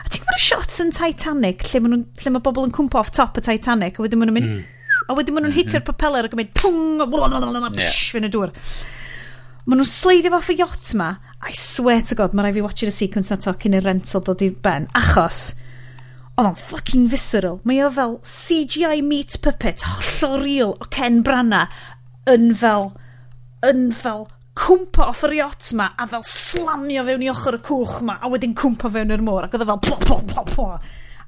[0.02, 3.00] A ti'n gwybod y shots yn Titanic lle mae, nhw, lle mae bobl yn cwmpo
[3.00, 4.54] off top y Titanic a wedyn maen nhw'n mynd...
[4.60, 4.78] Mm.
[5.10, 5.88] A wedyn maen nhw'n hitio'r mhm.
[5.88, 7.00] propeller ac yn mynd pwng,
[8.14, 8.52] fy'n y dŵr.
[9.66, 11.14] Maen nhw'n sleidio fo off y yacht ma.
[11.42, 14.24] I swear to god, mae rai fi watching y sequence na to cyn i'r rental
[14.28, 14.86] dod i ben.
[14.98, 15.40] Achos,
[16.36, 17.60] oedd o'n fucking visceral.
[17.66, 21.74] Mae o fel CGI meat puppet, hollol real o Ken Branagh,
[22.30, 22.92] yn fel,
[23.66, 24.28] yn fel
[24.62, 28.30] cwmpa off yr iot ma a fel slamio fewn i ochr y cwch ma a
[28.32, 30.68] wedyn cwmpa fewn i'r môr ac oedd e fel po, po, po, po.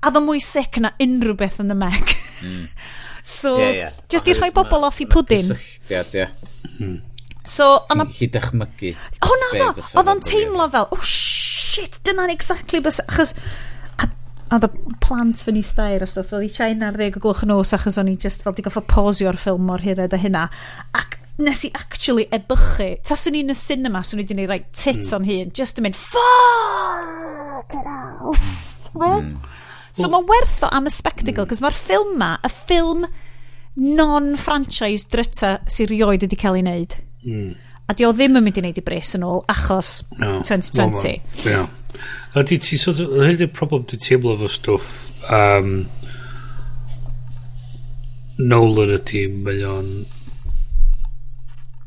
[0.04, 2.14] A ddo mwy sic na unrhyw beth yn y meg.
[3.24, 3.92] So, yeah, yeah.
[4.12, 5.48] just i rhoi bobl off i pwdin.
[5.48, 6.26] Cysylltiad, ie.
[6.76, 6.98] Hmm.
[7.00, 7.04] So,
[7.44, 7.50] Mm.
[7.50, 8.06] So, ona...
[8.18, 8.94] Hi dychmygu.
[9.24, 9.86] O, na fo.
[10.00, 13.02] Oedd o'n teimlo fel, oh shit, dyna'n exactly bys...
[13.04, 13.34] Achos,
[14.00, 14.08] a
[14.56, 17.44] oedd y plant fy ni stair a stwff, oedd i China ar ddeg o glwch
[17.48, 20.46] yn nos achos o'n i just fel di goffa posio'r ffilm mor hired a hynna
[21.00, 22.90] ac nes i actually ebychu.
[23.08, 25.14] Taswn i'n y cinema, swn i wedi gwneud rhaid tit mm.
[25.18, 27.86] o'n hun, just yn mynd, fuck it
[28.94, 29.36] mm.
[29.94, 31.50] So mae werth o am y spectacle, hmm.
[31.52, 33.04] cos mae'r ffilm ma, y ffilm
[33.78, 36.96] non-franchise dryta sy'n rioed wedi cael ei wneud.
[37.26, 37.52] Mm.
[37.90, 41.22] A di o ddim yn mynd i wneud i bres yn ôl, achos no, 2020.
[41.44, 41.68] No, yeah.
[42.34, 44.90] A di ti, sort of, hyn problem di teimlo fo stwff,
[45.30, 45.76] um,
[48.42, 49.92] Nolan ydy, mae o'n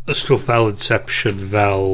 [0.07, 1.89] y stwff fel Inception fel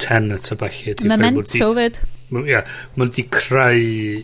[0.00, 2.00] Tenet a falle Memento fyd
[2.32, 2.62] Ie,
[2.96, 4.22] mae'n di creu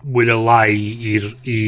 [0.00, 0.76] mwy na lai
[1.12, 1.58] i'r i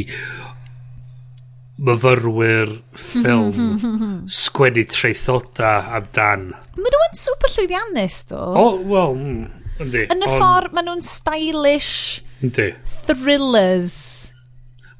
[1.83, 3.75] myfyrwyr ffilm
[4.41, 6.49] sgwennu treithoda amdan.
[6.79, 8.41] Mae nhw'n super llwyddiannus, ddo.
[8.41, 10.07] O, oh, wel, mm, yndi.
[10.15, 12.71] Yn y ffordd, maen nhw'n stylish yndi.
[13.11, 14.32] thrillers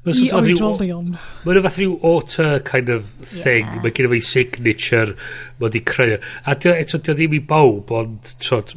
[0.03, 1.13] I oedolion.
[1.45, 3.63] Mae'n fath rhyw author kind of thing.
[3.63, 3.83] Yeah.
[3.85, 6.17] Mae gen i fi signature mae wedi creu.
[6.43, 8.31] A dio, eto, dio ddim i bawb, ond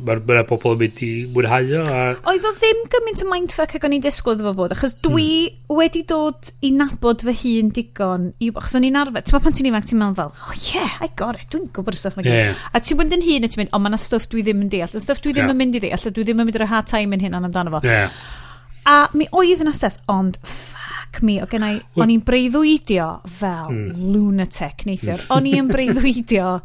[0.07, 1.82] mae'r ma bobl yn mynd i mwynhau o.
[1.90, 2.05] A...
[2.31, 5.03] Oedd o ddim gymaint o mindfuck ag o'n i'n disgwyl efo fod, achos hmm.
[5.09, 5.74] dwi hmm.
[5.81, 8.31] wedi dod i nabod fy hun digon.
[8.39, 11.11] I, achos o'n i'n arfer, ti'n pan ti'n ifanc, ti'n meddwl fel, oh yeah, I
[11.19, 12.39] got it, dwi'n gwybod y stuff mae gen.
[12.44, 12.65] Yeah.
[12.70, 14.70] A ti'n mynd yn hun a ti'n mynd, o, mae yna stuff dwi ddim yn
[14.78, 15.57] deall, y stuff dwi ddim yeah.
[15.57, 17.74] yn mynd i ddeall, a dwi ddim yn mynd i'r hard time yn hyn amdano
[17.74, 17.82] fo.
[17.82, 18.15] Yeah.
[18.86, 20.39] A mi oedd yna stuff, ond
[21.07, 23.07] fuck me, o gennau, o'n i'n breuddwydio
[23.39, 24.12] fel mm.
[24.12, 25.23] lunatic neithiwr.
[25.27, 25.37] Hmm.
[25.37, 26.61] O'n i'n breuddwydio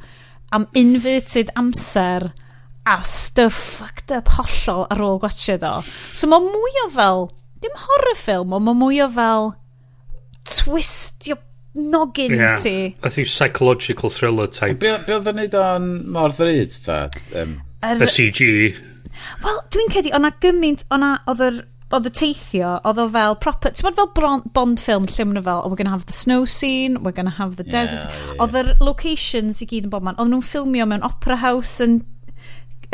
[0.51, 2.31] am inverted amser
[2.85, 5.73] a stuff fucked up hollol ar ôl gwachio do.
[6.17, 7.27] So mae mwy o fel,
[7.61, 9.51] dim horror film, ond mae mwy o fel
[10.49, 11.37] twistio
[11.77, 12.57] nogyn yeah.
[12.59, 12.95] ti.
[13.03, 14.81] I think psychological thriller type.
[14.81, 17.05] Be oedd yn neud o'n mor ddryd, ta?
[17.37, 18.41] Um, er, y CG.
[19.43, 21.61] Wel, dwi'n cedi, o'na gymaint, o'na, oedd yr
[21.95, 25.43] oedd y teithio, oedd o fel proper, ti'n bod fel bron, Bond film lle mynd
[25.45, 28.07] fel, oh, we're gonna have the snow scene, we're gonna have the desert.
[28.07, 28.41] Yeah, yeah.
[28.45, 31.99] Oedd yr locations i gyd yn bod man, oedd nhw'n ffilmio mewn opera house yn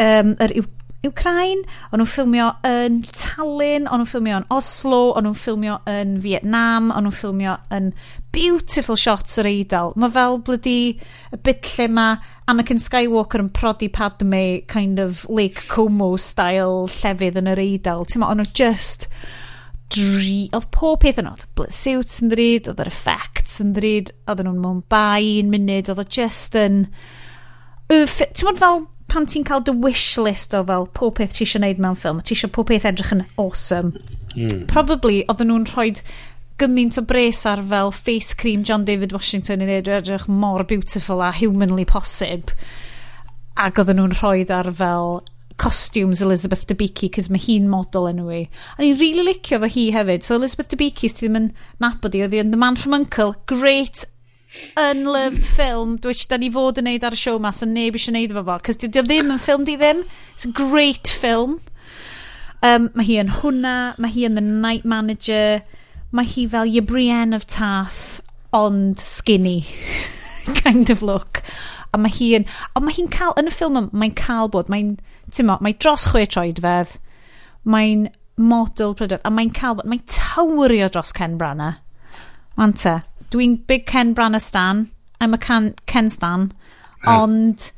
[0.02, 0.56] um, yr
[1.06, 1.62] Ukraine,
[1.92, 6.90] o'n nhw'n ffilmio yn Tallinn, o'n nhw'n ffilmio yn Oslo, o'n nhw'n ffilmio yn Vietnam,
[6.90, 7.92] o'n nhw'n ffilmio yn
[8.34, 9.94] beautiful shots yr eidl.
[10.00, 12.18] Mae fel blydi y bit lle mae
[12.50, 18.08] Anakin Skywalker yn prodi Padme kind of Lake Como style llefydd yn yr eidl.
[18.08, 19.08] Ti'n ma, o'n nhw just
[19.94, 20.50] dri...
[20.58, 21.46] Oedd pob peth yn oedd.
[21.70, 26.04] Suits yn ddryd, oedd yr effects yn ddryd, oedd nhw'n mewn bai un munud, oedd
[26.04, 26.86] o just yn...
[27.88, 28.88] Ti'n modd fel
[29.18, 32.20] pan ti'n cael dy wish list o fel pob peth ti eisiau gwneud mewn ffilm,
[32.22, 33.98] ti eisiau pob peth edrych yn awesome.
[34.36, 34.68] Mm.
[34.70, 35.88] Probably, oedden nhw'n rhoi
[36.62, 41.32] gymaint o bres ar fel face cream John David Washington yn edrych mor beautiful a
[41.34, 42.54] humanly posib.
[43.58, 45.24] Ac oedden nhw'n rhoi ar fel
[45.58, 48.46] costumes Elizabeth Debicki, cys mae hi'n model anyway.
[48.78, 50.28] A ni'n really licio fo hi hefyd.
[50.28, 51.50] So Elizabeth Debicki, sydd ddim yn
[51.82, 54.06] nabod i, oedd hi yn The Man From Uncle, great
[54.78, 58.16] unloved film which da ni fod yn neud ar y show mas so neb eisiau
[58.16, 60.04] neud efo fo cos dy ddim yn ffilm di ddim.
[60.34, 61.60] It's a great film.
[62.66, 65.62] Um, mae hi yn hwnna mae hi yn The Night Manager
[66.16, 68.22] mae hi fel your Brienne of Tarth
[68.56, 69.66] ond skinny
[70.64, 71.44] kind of look.
[71.94, 74.96] A mae hi yn ond mae hi'n cael yn y ffilm mae'n cael bod mae'n
[75.44, 76.96] mo, mae dros chwe troed fedd
[77.68, 78.08] mae'n
[78.38, 81.84] model prydydd a mae'n cael bod mae'n tawrio dros Ken Branagh.
[82.58, 83.02] Manta.
[83.32, 84.88] Dwi'n big Ken Branastan.
[85.20, 86.52] I'm a can, Ken Stan.
[87.06, 87.24] Oh.
[87.24, 87.72] Ond...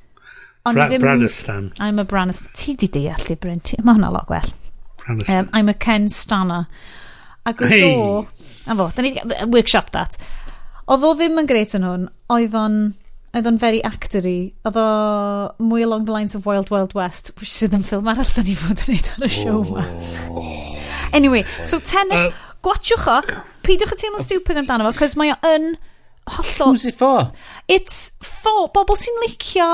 [0.66, 1.72] On Bra ddim, Branastan.
[1.80, 2.54] I'm a Branastan.
[2.54, 3.62] Ti di deall i Bryn.
[3.82, 4.52] Mae hwnna lot gwell.
[5.02, 5.48] Branastan.
[5.48, 6.68] Um, I'm a Ken Stanner.
[7.50, 7.94] Ac oedd hey.
[7.96, 8.28] o...
[8.70, 9.16] A fo, da ni
[9.50, 10.20] workshop that.
[10.90, 12.10] Oedd o ddim yn greit yn hwn.
[12.36, 12.82] Oedd o'n...
[13.34, 14.52] Oedd o'n very actory.
[14.66, 14.90] Oedd o
[15.62, 18.58] mwy along the lines of Wild Wild West, which sydd yn ffilm arall da ni
[18.58, 19.34] fod yn neud ar y oh.
[19.34, 19.86] show ma.
[21.14, 23.20] anyway, so Tenet, uh, gwachwch o,
[23.70, 25.74] peidiwch y teimlo stupid amdano fo, cos mae o yn
[26.30, 26.74] hollol...
[26.74, 27.30] Who's it for?
[27.70, 29.70] It's for bobl sy'n licio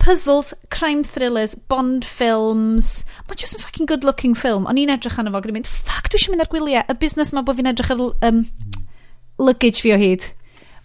[0.00, 3.04] puzzles, crime thrillers, Bond films.
[3.28, 4.66] Mae just yn fucking good looking film.
[4.70, 6.84] O'n i'n edrych arno fo gyda'n mynd, ffac, dwi eisiau mynd ar gwyliau.
[6.88, 8.44] Y busnes mae bod fi'n edrych ar um,
[9.38, 10.30] luggage fi o hyd.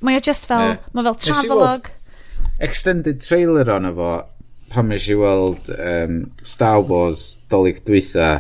[0.03, 0.89] Mae o just fel, yeah.
[0.93, 1.89] mae fel travelog.
[2.65, 4.11] Extended trailer o'n fo,
[4.73, 8.33] pan mis i weld um, Star Wars dolyg dwytha,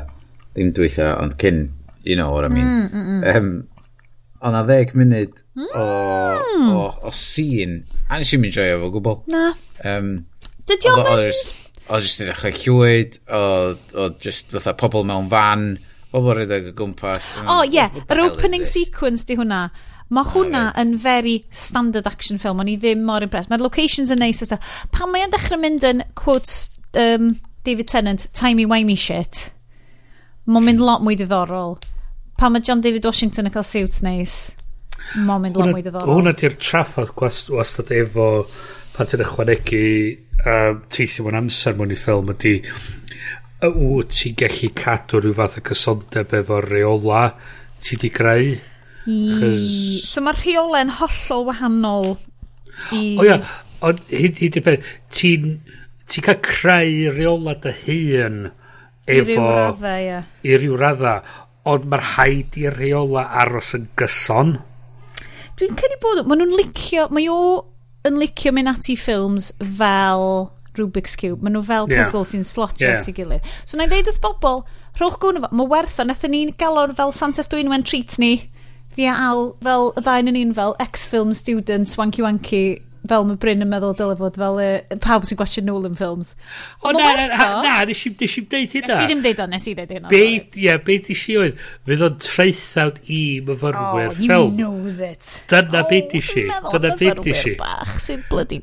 [0.53, 1.69] ddim dwytha, ond cyn
[2.05, 2.65] you know what I mean.
[2.65, 3.23] Mm, mm, mm.
[3.25, 3.67] Ehm, um,
[4.45, 6.69] ond a ddeg munud o, mm.
[6.69, 9.17] o, o sîn, a nes i'n mynd joio fo gwbl.
[9.33, 9.47] Na.
[9.81, 11.55] Ehm, um, Dydy o'n mynd...
[11.85, 13.41] O jyst yn dechrau llwyd, o
[13.93, 15.67] o just fatha pobl mewn fan,
[16.09, 17.27] pobl rhedeg y gwmpas.
[17.43, 19.67] O, mm, ie, yr opening sequence di hwnna.
[20.13, 20.79] Mae hwnna ah, right.
[20.81, 23.49] yn very standard action film, o'n i ddim mor impressed.
[23.53, 24.41] Mae'r locations yn neis.
[24.93, 29.47] Pan mae o'n dechrau mynd yn, quotes um, David Tennant, timey-wimey shit,
[30.45, 31.77] mae'n mynd lot mwy diddorol
[32.39, 34.37] pan mae John David Washington yn cael suits neis?
[35.15, 37.13] Mae'n mynd lan mwy diddorol hwnna di'r traffodd
[37.53, 38.29] wastad efo
[38.95, 39.83] pan ti'n ychwanegu
[40.43, 42.55] um, teithio mewn amser mewn i ffilm ydy
[43.65, 47.27] wyt ti'n gallu cadw rhyw fath o cysondeb efo reola
[47.81, 48.55] ti di greu
[49.05, 49.19] I...
[50.01, 52.11] so mae rheola'n hollol wahanol
[52.91, 53.15] i...
[53.19, 53.39] o ia
[53.85, 55.57] ond hyd, hyd i'r peth ti'n
[56.09, 58.39] ti cael creu reola dy hun
[59.05, 60.21] efo i ryw raddau ia.
[60.43, 61.21] i ryw raddau
[61.69, 64.57] ond mae'r haid i'r rheola aros yn gyson.
[65.59, 67.39] Dwi'n credu bod, maen nhw'n licio, mae o
[68.05, 71.41] yn licio mynd ati ffilms fel Rubik's Cube.
[71.41, 72.03] Maen nhw fel yeah.
[72.03, 72.99] puzzle sy'n slotio yeah.
[72.99, 73.53] at ei gilydd.
[73.65, 74.61] So na i ddeud wrth bobl,
[74.99, 78.33] rhowch gwn efo, mae werth o, nath ni'n galon fel Santa's Dwynwen treat ni.
[78.95, 82.63] Fi a Al, fel y ddain yn un fel ex-film student, wanky wanky,
[83.09, 84.69] fel mae Bryn yn meddwl dylai fod fel e,
[85.03, 86.33] pawb sy'n gwachio Nolan films.
[86.81, 88.91] O na, na, na, na, nes i deud hynna.
[88.91, 90.11] Nes i ddim deud o, nes i deud hynna.
[90.11, 90.23] Be,
[90.61, 91.59] ie, be di si oedd?
[91.89, 94.37] Fydd o'n treithawd i myfyrwyr oh, ffilm.
[94.37, 95.33] Oh, he knows it.
[95.51, 96.47] Dyna oh, be di si.
[96.49, 97.57] Dyna be di si.
[97.59, 98.61] bach sy'n bloody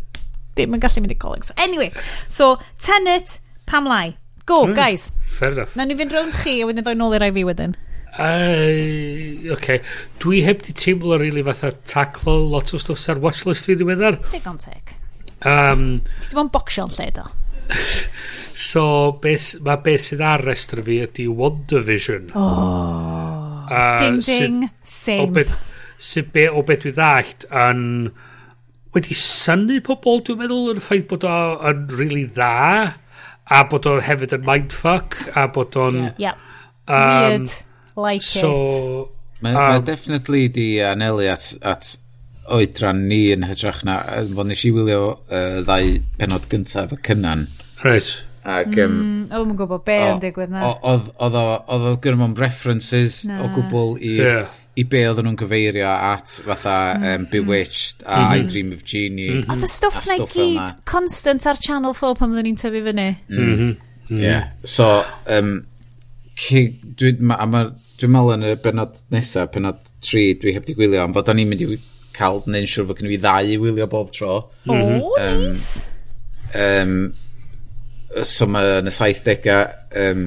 [0.57, 1.47] ddim yn gallu mynd i coleg.
[1.49, 1.93] So, anyway,
[2.29, 4.17] so, Tenet, pam lai.
[4.45, 5.13] Go, mm, guys.
[5.23, 5.77] Fair enough.
[5.79, 7.77] Na ni fynd rownd chi a wedyn ddoi nôl rai fi wedyn.
[8.13, 9.81] Uh, okay.
[10.21, 14.19] dwi heb di teimlo rili really fatha taclo lot o stwff ar watchlist fi ddiweddar.
[14.35, 14.93] Digon teg.
[15.49, 17.25] Um, Ti ddim yn bocsio'n lle do.
[18.69, 18.85] so,
[19.23, 22.29] bes, mae beth sydd ar restr fi ydy WandaVision.
[22.37, 25.25] Oh, uh, ding ding, same.
[25.25, 25.57] O beth,
[25.97, 27.83] sydd be, o beth dwi ddallt yn
[28.93, 32.55] wedi synu pobl dwi'n meddwl yn ffaith bod o'n really dda
[33.53, 36.37] a bod o'n hefyd yn mindfuck a bod o'n yeah.
[36.87, 37.61] um, weird
[37.97, 38.53] Like so,
[39.03, 39.19] it.
[39.43, 41.97] Mae um, ma definitely di anelu at, at
[42.53, 44.01] oedran ni yn hytrach na,
[44.37, 47.49] fod nes i wylio uh, ddau penod gyntaf y cynnan.
[47.83, 48.11] Right.
[48.43, 50.73] Ac, um, mm, o, mae'n gwybod be yn digwydd na.
[50.83, 53.39] Oedd oedd o gyrmon references na.
[53.45, 54.51] o gwbl i, yeah.
[54.79, 58.35] i be oedden nhw'n gyfeirio at fatha um, Bewitched a mm -hmm.
[58.35, 59.31] I Dream of Genie.
[59.31, 59.55] Mm -hmm.
[59.55, 63.09] Oedd y stwff na i gyd constant ar Channel 4 pan oedden ni'n tyfu fyny.
[63.29, 63.47] Mm -hmm.
[63.47, 64.23] Mm -hmm.
[64.23, 64.51] Yeah.
[64.65, 65.67] So, um,
[66.49, 67.65] dwi'n ma, ma,
[68.01, 71.43] dwi meddwl yn y benod nesaf, benod 3, dwi heb di gwylio, am fod o'n
[71.43, 71.81] i'n mynd i
[72.17, 74.39] cael neu'n siŵr fod gen i fi ddau i wylio bob tro.
[74.69, 75.03] Mm -hmm.
[75.27, 75.53] Um.
[76.63, 76.97] Um,
[78.29, 79.61] so mae yn y 70au,
[80.03, 80.25] um,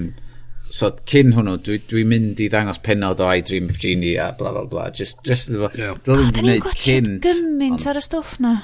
[0.73, 4.31] so cyn hwnnw, dwi'n dwi, mynd i ddangos penod o I Dream of Genie a
[4.37, 4.87] bla bla bla.
[4.89, 5.93] Just, just, yeah.
[6.05, 7.19] dwi'n mynd i wneud cynt.
[7.25, 8.55] Dwi'n gymaint ar y stwff na.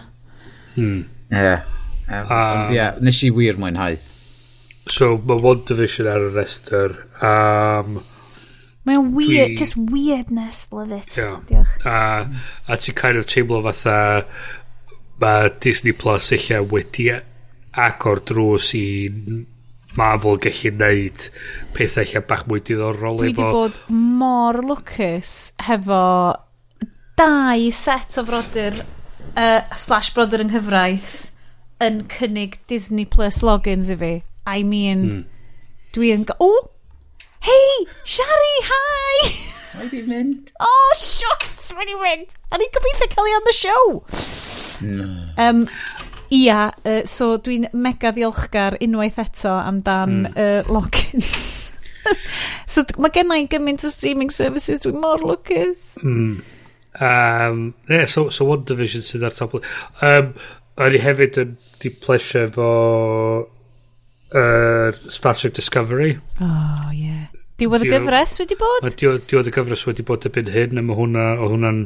[0.76, 1.04] Hmm.
[1.32, 1.68] Yeah.
[2.08, 4.00] Um, uh, ond, yeah, nes i wir mwynhau.
[4.92, 6.98] So mae WandaVision ar y rester.
[7.24, 8.02] Um,
[8.88, 9.58] Mae'n weird, dwi...
[9.60, 11.16] just weirdness, love it.
[11.16, 11.40] Yeah.
[11.48, 11.76] Diolch.
[11.86, 12.26] A,
[12.68, 13.98] a ti'n kind of teimlo fatha
[15.22, 17.12] mae Disney Plus eich wedi
[17.72, 18.86] agor drws i
[20.00, 21.28] Marvel gallu neud
[21.76, 23.44] pethau eich bach mwy diddorol Dwi efo...
[23.46, 23.80] Dwi bod
[24.22, 25.36] mor lwcus
[25.68, 26.02] hefo
[27.22, 31.16] dau set o frodyr uh, slash brodyr yng nghyfraith
[31.86, 34.14] yn cynnig Disney Plus logins i fi.
[34.46, 35.24] I mean, mm.
[35.96, 36.28] dwi yn...
[36.40, 36.50] O!
[36.50, 36.70] Oh,
[37.42, 37.88] Hei!
[38.06, 39.30] Shari, hi!
[39.80, 40.52] Mae di mynd.
[40.62, 41.48] O, oh, shot!
[41.74, 42.34] Mae di mynd.
[42.54, 43.86] A ni'n gobeithio cael ei on the show.
[44.86, 45.08] No.
[45.42, 45.64] Um,
[46.34, 50.38] ia, uh, so dwi'n mega ddiolchgar unwaith eto amdan mm.
[50.38, 51.72] uh, logins.
[52.72, 55.96] so mae gennau gymaint o streaming services dwi'n mor lwcus.
[56.04, 56.42] Hmm.
[57.02, 59.58] Um, yeah, so, so One Division sydd ar top.
[60.06, 60.34] Um,
[60.78, 62.70] o'n i hefyd yn di plesio fo
[64.36, 66.16] uh, Star Trek Discovery.
[66.40, 67.28] Oh, yeah.
[67.62, 68.88] Diwedd y gyfres wedi bod?
[68.98, 71.84] Diwedd y gyfres wedi bod y byn hyn, a mae hwnna, o hwnna'n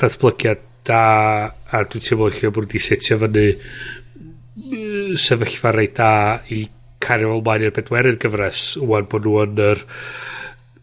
[0.00, 1.02] datblygiad da,
[1.50, 3.46] a dwi'n teimlo chi bod wedi setio fyny
[5.20, 6.10] sefyllfa reit da
[6.54, 6.64] i
[7.04, 9.82] cario fel mlaen i'r bedwerydd gyfres, wwan bod nhw yn yr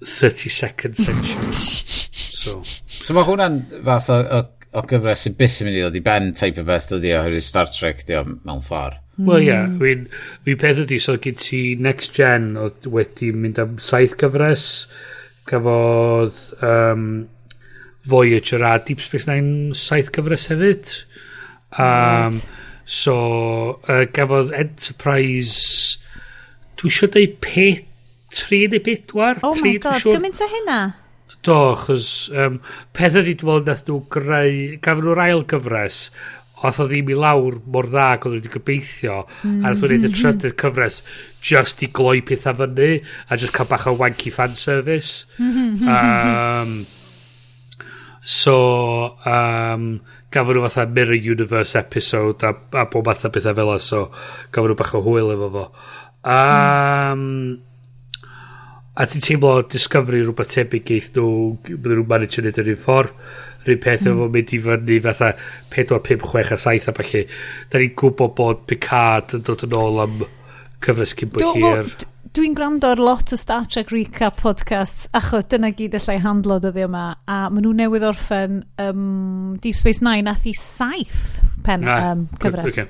[0.06, 1.54] 32nd century.
[2.42, 4.42] so, so mae hwnna'n fath o, o,
[4.78, 7.48] o gyfres sy'n byth yn mynd i ddod i ben type o beth ydi oherwydd
[7.48, 9.02] Star Trek di o mewn ffordd.
[9.28, 10.08] Wel ia, yeah, fi'n
[10.46, 14.66] fi peth ydi, so gyd ti Next Gen oedd wedi mynd am saith gyfres,
[15.50, 17.06] gafodd um,
[18.08, 20.96] Voyager a Deep Space Nine saith gyfres hefyd.
[21.78, 22.42] Um, right.
[22.86, 23.16] So,
[23.88, 26.00] uh, gafodd Enterprise,
[26.80, 27.68] dwi eisiau dweud pe,
[28.34, 29.40] tri neu bedwar.
[29.46, 30.16] Oh tri, my god, siw...
[30.18, 30.80] gymaint o hynna?
[31.46, 32.60] Do, chos um,
[32.94, 36.04] peth ydi, dwi'n meddwl, nath nhw greu, gafon nhw'r ail gyfres,
[36.62, 39.22] Oedd o ddim i lawr mor dda ac oedd wedi gobeithio.
[39.42, 39.64] Mm.
[39.66, 40.16] A oedd o'n y mhm.
[40.18, 41.02] trydydd cyfres
[41.52, 45.26] just i gloi pethau fyny a just cael bach o wanky fan service.
[45.42, 46.76] um,
[48.22, 48.58] so,
[49.26, 49.90] um,
[50.32, 54.06] gafon nhw fatha Mirror Universe episode a, a bob fatha pethau fel so
[54.54, 55.68] gafon nhw bach o hwyl efo fo.
[56.22, 57.28] Um.
[58.92, 61.28] A ti'n teimlo Discovery rhywbeth tebyg eith nhw,
[61.64, 63.14] bydden nhw'n manage yn edrych yn ffordd.
[63.66, 64.14] Rhyn peth mm.
[64.14, 65.34] efo mynd i fyny fatha
[65.74, 67.26] 4, 5, 6 a 7 a falle.
[67.70, 70.24] Da ni'n gwybod bod Picard yn dod yn ôl am
[70.82, 71.92] cyfres cyn bod hir.
[72.32, 76.86] Dwi'n gwrando ar lot o Star Trek Recap podcasts achos dyna gyd allai handlo dyddi
[76.86, 82.14] yma a maen nhw newydd orffen um, Deep Space Nine ath i saith pen ah,
[82.14, 82.80] um, cyfres.
[82.80, 82.88] Okay.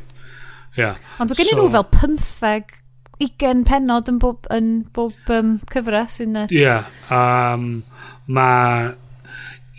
[0.77, 0.99] Yeah.
[1.19, 2.77] Ond gen so, nhw fel 15
[3.21, 6.19] ugen penod yn bob, yn bob um, cyfres.
[6.23, 7.81] yn Ie, yeah, um,
[8.29, 8.91] mae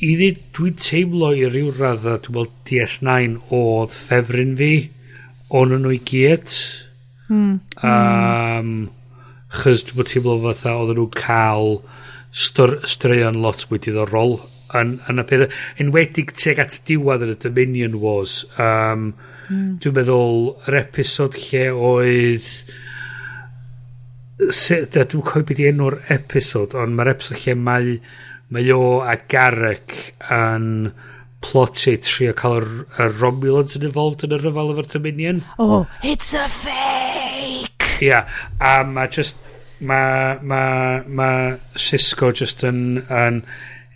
[0.03, 4.73] i un dwi'n teimlo i ryw radd a dwi'n meddwl DS9 oedd ffefryn fi,
[5.55, 6.55] o'n nhw i gyd.
[7.31, 7.53] Mm.
[7.87, 8.73] Um,
[9.61, 11.77] chys dwi'n meddwl teimlo fatha oedden nhw cael
[12.33, 14.41] straeon lot mwy diddorol
[14.81, 15.55] yn, yn y peth.
[15.85, 18.41] Enwedig tuag at diwedd yn y Dominion Wars.
[18.57, 19.13] Um,
[19.47, 19.77] mm.
[19.85, 22.51] Dwi'n meddwl yr episod lle oedd...
[24.43, 27.99] Dwi'n coi beth i enw'r episod, ond mae'r episod lle mae
[28.53, 30.93] mae o a Garrick yn
[31.43, 35.41] plotio trio cael y, y Romulans yn involved yn y rhyfel efo'r Dominion.
[35.59, 37.89] Oh, it's a fake!
[38.03, 39.41] Ia, yeah, a mae just,
[39.81, 40.63] mae ma,
[41.07, 41.31] ma
[41.79, 43.43] Cisco just yn, yn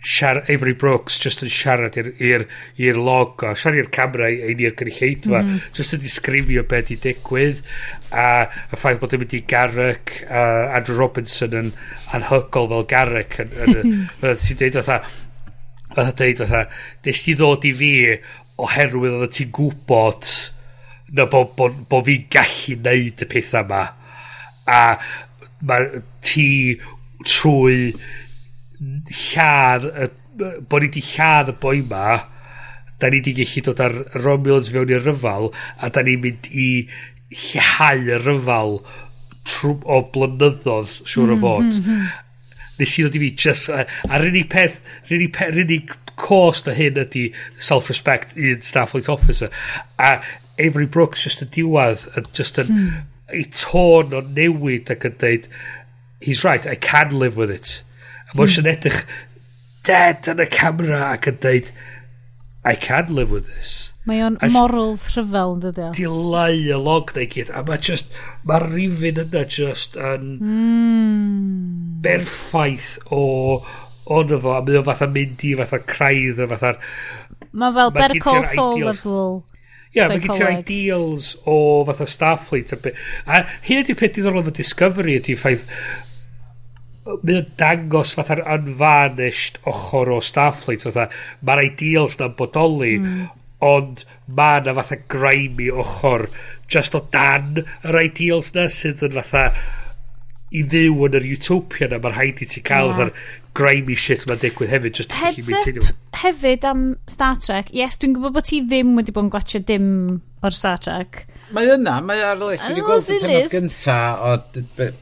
[0.03, 5.41] siar, Avery Brooks just yn siarad i'r log o siarad i'r camera i i'r gynulleidfa
[5.41, 5.61] mm.
[5.75, 7.63] just yn disgrifio beth i digwydd
[8.11, 10.43] a y ffaith bod yn mynd i Garrick a
[10.77, 11.71] Andrew Robinson yn
[12.15, 13.95] anhygol fel Garrick yn, yn, yn,
[14.31, 14.99] yn sy'n deud fatha
[15.95, 16.65] fatha deud fatha
[17.07, 17.93] nes ti ddod i fi
[18.63, 20.29] oherwydd oedd ti'n gwybod
[21.17, 23.83] na bod bo, bo fi'n gallu neud y pethau yma
[24.67, 24.81] a
[25.67, 26.47] mae ti
[27.25, 27.93] trwy
[28.79, 29.87] lladd,
[30.69, 32.19] bod ni wedi lladd y boi ma,
[33.01, 36.69] da ni wedi gallu dod ar Romulans fewn i'r ryfal, a da ni'n mynd i
[37.33, 41.69] llhau y ryfal o blynyddodd siŵr o hmm, fod.
[41.71, 42.07] Hmm, hmm.
[42.77, 46.69] Nes i ddod i fi, just, a'r unig peth, yr unig, peth, yr unig cost
[46.69, 47.29] o hyn ydy
[47.69, 49.49] self-respect i'n staff flight officer.
[49.97, 50.19] A
[50.57, 52.05] Avery Brooks just yn diwad,
[52.37, 53.03] just yn, hmm.
[53.33, 55.49] ei tôn o newid ac yn dweud,
[56.21, 57.81] he's right, I can live with it.
[58.27, 59.03] A mae eisiau edrych
[59.87, 61.71] dead yn y camera ac yn dweud,
[62.67, 63.93] I can live with this.
[64.07, 65.89] Mae o'n morals rhyfel yn dyddio.
[65.95, 67.51] Dilai y log na i gyd.
[67.55, 68.11] A mae just,
[68.47, 71.99] mae'r rifin yna just yn mm.
[72.03, 73.21] berffaith o
[74.17, 74.55] ond fo.
[74.57, 76.73] A mae o'n fatha mynd i fatha craidd a fatha...
[77.51, 79.31] Mae fel ma Better Call Saul level.
[79.95, 81.57] Ia, yeah, mae gen ti'r ideals o
[81.87, 82.75] fatha Starfleet.
[82.75, 82.91] A,
[83.31, 85.63] a hyn ydy'r peth diddorol efo Discovery ydy'r ffaith
[87.07, 91.07] mae o'n dangos fatha'r unvarnished ochr o Starfleet fatha
[91.47, 93.25] mae'r ideals na'n bodoli mm.
[93.67, 94.05] ond
[94.39, 96.27] mae na fatha grimy ochr
[96.71, 99.47] just o dan yr ideals na sydd yn fatha
[100.55, 103.11] i fyw yn yr utopia na mae'r haid i ti cael yeah.
[103.57, 108.37] grimy shit mae'n digwydd hefyd just Heads up hefyd am Star Trek yes dwi'n gwybod
[108.37, 109.89] bod ti ddim wedi bod yn gwachio dim
[110.43, 111.25] o'r Star Trek
[111.55, 112.65] Mae yna, mae ar list.
[112.67, 114.31] Dwi wedi gweld y penod gynta o...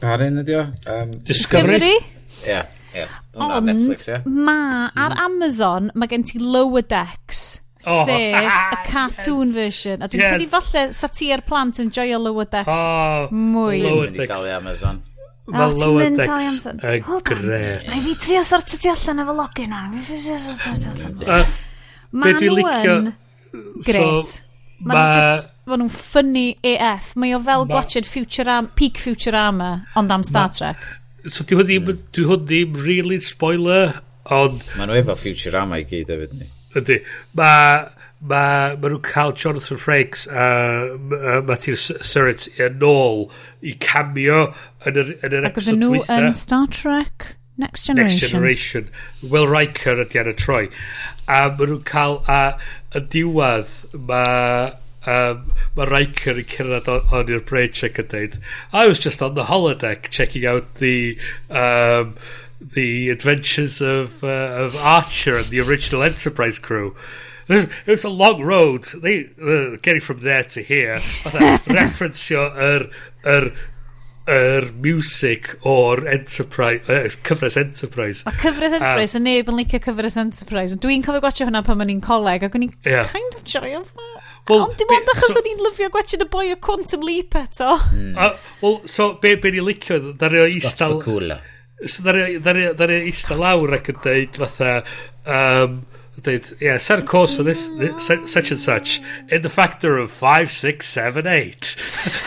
[0.00, 0.64] Pa'r un ydi o?
[0.92, 1.94] Um, Discovery?
[2.46, 2.60] Ie,
[2.94, 3.06] ie.
[3.36, 3.70] Ond
[4.24, 4.56] ma
[4.88, 4.98] mm.
[5.02, 7.42] ar Amazon mae gen ti Lower Decks
[7.84, 9.56] oh, sef y cartoon yes.
[9.56, 10.32] version a dwi'n yes.
[10.32, 15.02] credu falle sa ti ar plant yn joio Lower Decks oh, mwy Lower Decks Amazon
[15.52, 17.84] Mae Lower Decks yn gret.
[17.86, 19.92] Mae fi trio sortio ti allan efo login o'n.
[19.92, 21.54] Mae fi trio sortio ti allan.
[22.24, 22.96] Be dwi'n licio...
[23.86, 24.32] Gret.
[24.80, 25.04] Mae ma...
[25.16, 27.12] just, ma nhw'n ffynnu AF.
[27.20, 27.72] Mae o fel ma...
[27.74, 30.52] gwachod Futurama, peak Futurama, ond am Star.
[30.54, 30.82] Trek.
[31.26, 34.00] So dwi hwn ddim, dwi hwn ddim really spoiler,
[34.32, 34.64] ond...
[34.76, 36.50] Mae nhw efo Futurama i gyd hefyd ni.
[36.76, 37.00] Ydy.
[37.38, 37.86] Mae
[38.26, 40.46] mae ma nhw'n cael Jonathan Frakes a
[40.96, 43.26] uh, Matthew Surratt yn ôl
[43.60, 44.46] i cameo
[44.88, 45.50] yn yr, yn yr episode dwytha.
[45.50, 47.28] Ac oedden nhw yn Star Trek?
[47.58, 48.18] Next Generation.
[48.18, 48.90] Next Generation.
[49.22, 50.64] Will Riker ydy ar y troi.
[51.26, 54.74] A maen nhw'n cael, a diwedd, mae
[55.06, 58.40] um, mae Riker yn cyrraedd on, your brain check yn dweud,
[58.72, 61.18] I was just on the holodeck checking out the
[61.50, 62.16] um,
[62.60, 66.94] the adventures of uh, of Archer and the original Enterprise crew.
[67.46, 68.84] There's, it's a long road.
[68.84, 70.98] They uh, getting from there to here.
[70.98, 71.60] Fatha
[72.58, 72.90] yr
[73.24, 73.52] yr
[74.26, 78.24] yr music o'r Enterprise, uh, cyfres Enterprise.
[78.26, 80.78] Mae cyfres Enterprise, um, a neb yn licio cyfres Enterprise.
[80.82, 83.08] Dwi'n cofio gwachio hwnna pan o'n i'n coleg, ac o'n i'n yeah.
[83.12, 83.84] kind of joio
[84.46, 87.34] Well, Ond dim ond achos so, o'n i'n lyfio gwachio y boi o Quantum Leap
[87.34, 87.72] eto.
[87.90, 88.12] Mm.
[88.14, 91.00] Uh, Wel, so, be, be ni'n licio, ddari o istal...
[91.00, 91.10] Scott
[91.90, 94.78] So, ddari o istal lawr ac yn deud fatha...
[95.26, 95.80] Um,
[96.22, 100.10] Dweud, yeah, set a course for this, this, such and such in the factor of
[100.10, 101.76] 5, 6, 7, 8.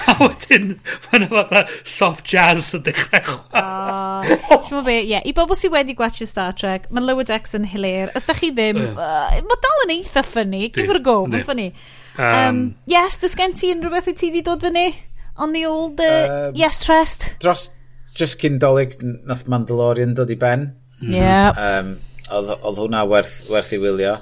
[0.08, 0.68] a wedyn,
[1.10, 3.40] mae'n fatha soft jazz yn dechrau.
[3.50, 4.60] Oh, ah.
[4.68, 8.14] Ti'n be, ie, i bobl sydd wedi gwachio Star Trek, mae'n Decks yn hilir.
[8.16, 11.48] Os da chi ddim, uh, mae dal yn eitha ffynnu, give it a go, mae'n
[11.48, 11.72] ffynnu.
[12.20, 14.92] Um, yes, dys gen ti unrhyw beth wyt ti wedi dod fyny?
[15.40, 17.30] On the old uh, um, yes trust?
[17.40, 17.70] Dros,
[18.14, 20.74] just cyn dolyg, nath Mandalorian dod i ben.
[21.00, 21.56] Yeah.
[21.56, 21.98] Um,
[22.30, 24.18] Oedd, oedd hwnna werth, werth i wylio.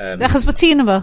[0.00, 1.00] Um, Achos bod ti'n efo?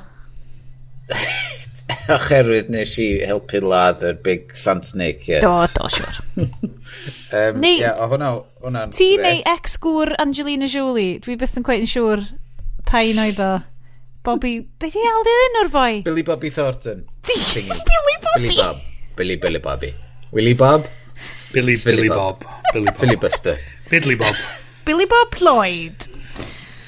[2.16, 5.28] Ocherwydd nes i helpu ladd yr big sand snake.
[5.30, 5.44] Yeah.
[5.44, 6.22] Do, do, siwr.
[6.40, 8.32] um, neu, yeah, o hwnna,
[8.64, 11.20] hwnna ti neu ex-gŵr Angelina Jolie?
[11.24, 12.24] Dwi byth yn quite yn siŵr
[12.88, 13.52] pa un oedd o.
[14.22, 16.02] Bobby, beth i aldi ddyn o'r foi?
[16.06, 17.06] Billy Bobby Thornton.
[17.26, 18.42] Billy Bobby.
[18.42, 18.82] Billy Bob.
[19.18, 19.94] Billy, Billy Bobby.
[20.32, 20.86] Willy Bob.
[21.52, 22.44] Billy, Billy, Billy Bob.
[22.44, 22.64] Bob.
[22.74, 23.00] Billy Bob.
[23.02, 23.58] Billy Buster.
[23.90, 24.36] Billy Bob.
[24.86, 26.08] Billy Bob Lloyd.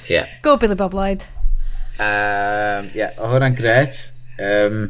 [0.08, 0.28] Yeah.
[0.42, 1.24] Go Billy Bob Lloyd.
[1.98, 3.98] Um, yeah, o hwnna'n gret.
[4.42, 4.88] Um,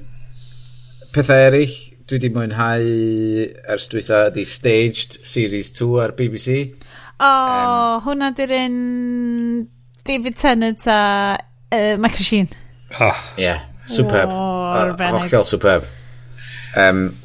[1.15, 1.75] pethau eraill,
[2.09, 2.87] dwi wedi mwynhau
[3.75, 6.57] ers dwytha The Staged Series 2 ar BBC.
[7.21, 8.79] O, oh, um, hwnna dy'r un
[10.05, 11.01] David Tennant a
[11.39, 12.49] uh, Michael Sheen.
[13.01, 13.21] Oh.
[13.37, 14.31] Yeah, superb.
[14.33, 15.85] Oh, Hollol superb.
[16.77, 17.19] Um,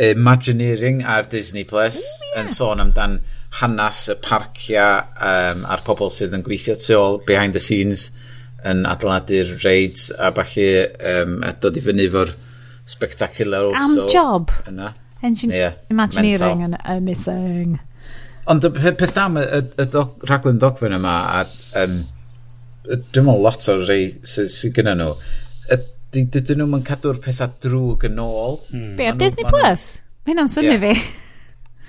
[0.00, 2.40] Imagineering ar Disney Plus Ooh, yeah.
[2.40, 3.18] yn sôn amdan
[3.58, 8.08] hanes y parcia um, a'r pobl sydd yn gweithio tu ôl behind the scenes
[8.66, 10.70] yn adeiladu'r raids a falle
[11.12, 12.32] um, a dod i fyny fo'r
[12.90, 14.52] spectacular Am so, job.
[14.68, 14.94] Yna.
[15.22, 17.78] Engine yeah, Imagineering yn amazing.
[18.50, 21.42] Ond y peth am y, y, y doc, rhaglen ddogfen yma, a,
[21.82, 21.98] um,
[22.88, 25.12] dwi'n meddwl lot o'r rei sydd sy gyda nhw,
[26.10, 28.58] dydyn nhw'n cadw'r pethau drwg yn ôl.
[28.72, 28.94] Mm.
[28.98, 29.90] Be, Disney Plus?
[30.24, 30.94] Mae hynna'n syni fi.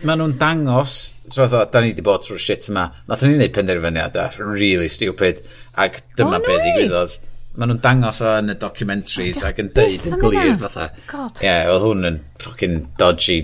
[0.08, 0.96] maen nhw'n dangos,
[1.30, 5.44] ti'n meddwl, da ni wedi bod trwy'r shit yma, nath ni'n gwneud penderfyniadau, really stupid,
[5.80, 7.18] ac dyma oh, no beth i gwyddodd.
[7.60, 10.90] Maen nhw'n dangos o yn y documentaries ac yn deud yn glir, fatha.
[11.12, 13.40] Ie, yeah, oedd hwn yn fucking dodgy,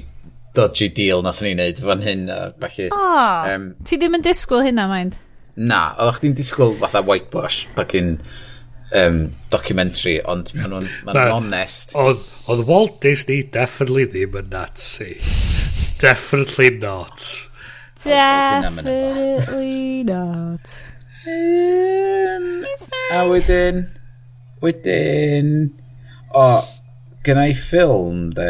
[0.57, 2.25] dodgy deal nath ni wneud fan hyn,
[2.63, 2.89] falle.
[2.89, 5.17] O, oh, um, ti ddim yn disgwyl hynna, mind?
[5.57, 8.15] Na, oedd chdi'n disgwyl fatha whitewash, fucking
[8.95, 9.21] um,
[9.53, 11.93] documentary, ond maen nhw'n ma honest.
[11.97, 15.13] Oedd Walt Disney definitely ddim yn Nazi.
[15.99, 17.49] Definitely not.
[18.03, 20.81] Definitely not.
[21.27, 22.65] Um,
[23.11, 23.87] a wedyn,
[24.61, 25.49] wedyn,
[26.31, 26.67] o, oh,
[27.25, 28.47] gyna i ffilm, de,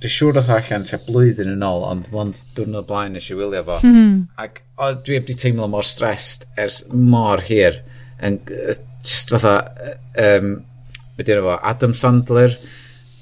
[0.00, 3.64] dwi'n siŵr oedd allan tua blwyddyn yn ôl, ond mond diwrnod blaen nes i wylio
[3.66, 3.80] fo.
[4.44, 7.80] Ac o, dwi wedi teimlo mor stressed ers mor hir.
[8.22, 8.38] Yn,
[9.02, 9.56] just fatha,
[10.20, 10.60] um,
[11.20, 12.54] Be yna fo, Adam Sandler,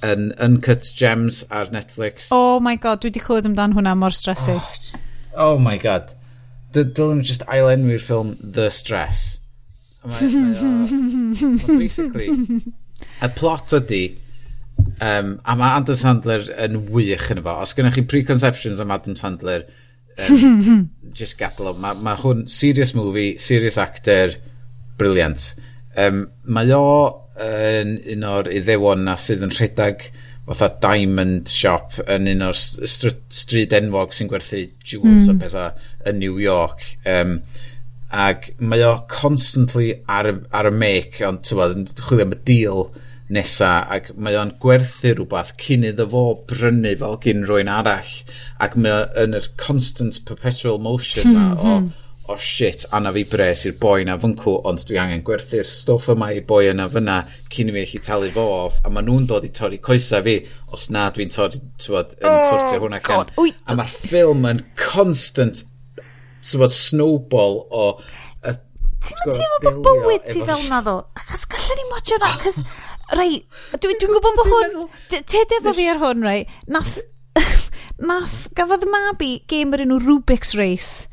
[0.05, 2.29] yn Uncut Gems ar Netflix.
[2.35, 4.57] Oh my god, dwi wedi clywed amdan hwnna mor stresu.
[4.59, 5.03] Oh,
[5.49, 6.15] oh my god.
[6.77, 9.39] Dylen nhw just ailenwi'r ffilm The Stress.
[10.07, 12.29] Mae, mae, basically,
[13.25, 14.03] y plot ydy,
[15.03, 17.57] um, a mae Adam Sandler yn wych yn efo.
[17.65, 19.67] Os gennych chi preconceptions am Adam Sandler,
[20.29, 21.75] um, just gadl o.
[21.75, 24.37] Mae ma hwn serious movie, serious actor,
[25.01, 25.55] brilliant.
[25.99, 26.85] Um, mae o
[27.45, 30.09] yn un o'r iddewon na sydd yn rhedeg
[30.49, 35.29] fatha Diamond Shop yn un o'r stryd enwog sy'n gwerthu jewels mm.
[35.29, 35.43] a hmm.
[35.43, 36.87] pethau yn New York.
[37.09, 37.43] Um,
[38.09, 42.41] ac mae o constantly ar, ar y make, ond ti'n bod yn chwilio am y
[42.49, 42.85] deal
[43.37, 48.15] nesa, ac mae o'n gwerthu rhywbeth cyn iddo fo brynu fel gyn rwy'n arall,
[48.65, 51.59] ac mae o yn yr constant perpetual motion mm -hmm.
[51.61, 55.69] o o oh shit, anna fi bres i'r boi na fyncw, ond dwi angen gwerthu'r
[55.69, 57.15] stwff yma i boi yna fyna
[57.55, 60.35] cyn i mi eich talu fo off, a maen nhw'n dod i torri coesau fi,
[60.77, 63.33] os na dwi'n torri, tywod, yn oh, sortio hwnna can.
[63.33, 65.65] A mae'r ffilm yn constant,
[66.45, 67.89] tywod, snowball o...
[68.45, 70.99] Ti'n yn teimlo bod bywyd ti fel na ddo?
[71.17, 72.63] Achos gallen ni modio na, achos...
[73.17, 73.39] Rai,
[73.73, 74.81] dwi'n dwi gwybod bod hwn...
[75.17, 76.41] Ted efo fi ar hwn, rai.
[76.69, 76.99] Nath...
[78.11, 78.51] Nath...
[78.59, 81.09] Gafodd mab i gêm yr enw Rubik's Race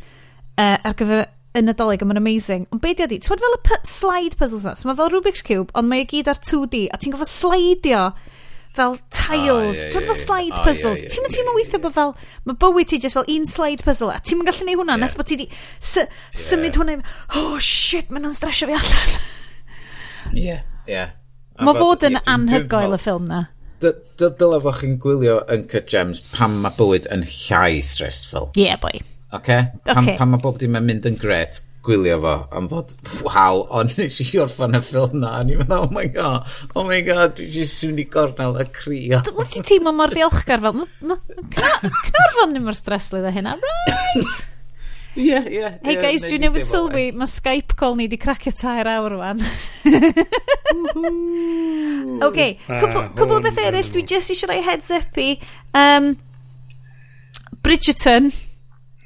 [0.57, 1.25] uh, ar gyfer
[1.55, 2.65] y nadolig a mae'n amazing.
[2.73, 3.19] Ond be di oeddi?
[3.23, 4.75] Ti'n fel y slide puzzles na?
[4.75, 8.09] So mae fel Rubik's Cube, ond mae gyd ar 2D, a ti'n gofod slidio
[8.75, 9.79] fel tiles.
[9.79, 11.05] Ah, oh, ti'n fel slide ah, puzzles.
[11.05, 12.13] Oh, ti'n teimlo weithio bod fel,
[12.47, 15.03] mae bywyd ti just fel un slide puzzle, a ti'n mynd gallu neud hwnna, yeah.
[15.05, 15.47] nes bod ti di
[15.79, 16.99] symud hwnna,
[17.39, 19.17] oh shit, mae nhw'n stresio fi allan.
[20.35, 20.59] Ie,
[20.91, 21.07] ie.
[21.63, 23.45] Mae fod yn anhygoel y ffilm na.
[23.79, 28.51] Dyla fo chi'n gwylio Uncut Gems pam mae bywyd yn llai stressful.
[28.57, 28.97] Ie, yeah, boi.
[29.35, 29.71] Okay?
[29.85, 30.17] Pan, okay.
[30.19, 34.17] pan mae bob dim yn mynd yn gret, gwylio fo am fod, waw, ond nes
[34.23, 37.53] i orffan y ffilm na, a ni'n meddwl, oh my god, oh my god, dwi'n
[37.59, 39.21] jyst yn i gornel y crio.
[39.27, 44.43] Dyma ti teimlo mor ddiolchgar fel, Cnarfon ddim mor streslydd a hynna, right!
[45.15, 45.67] Ie, ie.
[45.85, 49.39] Hey guys, dwi'n newydd sylwi, mae Skype call ni di cracio tair awr rwan.
[52.25, 55.37] OK, cwbl ah, o beth eraill, dwi just eisiau rhoi heads up i.
[55.71, 56.17] Um,
[57.63, 58.33] Bridgerton.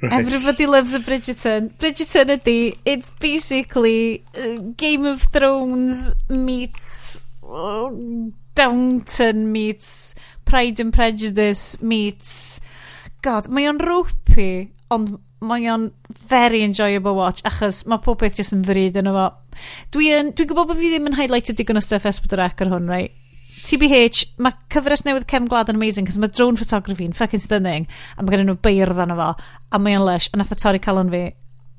[0.02, 0.12] Right.
[0.12, 1.74] Everybody loves a Bridgerton.
[1.76, 7.90] Bridgerton ydy, it's basically uh, Game of Thrones meets uh,
[8.54, 10.14] Downton meets
[10.44, 12.60] Pride and Prejudice meets...
[13.20, 15.90] God, mae o'n rwpi, ond mae o'n
[16.30, 19.26] very enjoyable watch, achos mae pob beth jyst yn ddrud yn efo.
[19.92, 23.12] Dwi'n dwi, gwybod bod fi ddim yn highlightio digon o stuff S4C ar hwn, right?
[23.66, 27.86] TBH, mae cyfres newydd Cefn Gwlad yn amazing, cos mae drone photography yn fucking stunning,
[28.16, 29.30] a mae gen nhw beirdd arno fo,
[29.70, 31.26] a mae o'n lush, a nath o torri calon fi,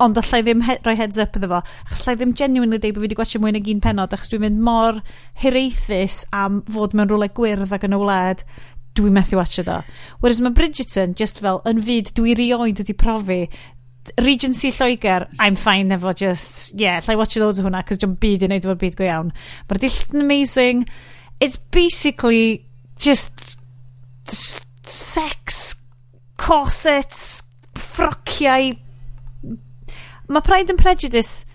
[0.01, 3.03] ond allai ddim he rhoi heads up iddo fo, achos allai ddim genuinely dweud bod
[3.03, 5.01] fi wedi gwachio mwy nag un penod, achos dwi'n mynd mor
[5.43, 8.45] hireithus am fod mewn rhywle gwyrdd ac yn y wlad,
[8.97, 9.77] dwi'n methu watcho do.
[10.23, 13.45] Whereas mae Bridgerton just fel yn fyd dwi rioed wedi profi,
[14.17, 18.43] Regency Lloegr, I'm fine efo just, yeah, llai watch loads o hwnna, cos dwi'n byd
[18.43, 19.29] i wneud efo'r byd go iawn.
[19.69, 20.81] Mae'r dillt yn amazing,
[21.41, 23.59] it's basically just
[24.27, 25.75] sex,
[26.37, 28.77] corsets, ffrociau.
[30.29, 31.45] Mae Pride and Prejudice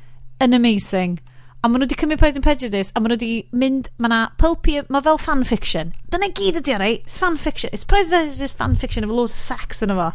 [0.43, 1.21] yn amazing.
[1.63, 3.31] A maen nhw wedi cymryd Pride and Prejudice a maen nhw wedi
[3.63, 5.95] mynd, mae na pulpy, mae fel fanfiction.
[6.13, 7.71] Dyna gyd ydi o rei, it's fanfiction.
[7.73, 10.11] It's Pride and Prejudice fanfiction efo loads sex yn efo.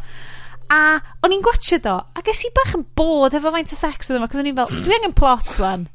[0.72, 0.80] A
[1.26, 4.22] o'n i'n gwachio do, a ges i bach yn bod efo faint o sex ydyn
[4.24, 5.88] nhw, cos o'n i'n fel, dwi angen plot wan.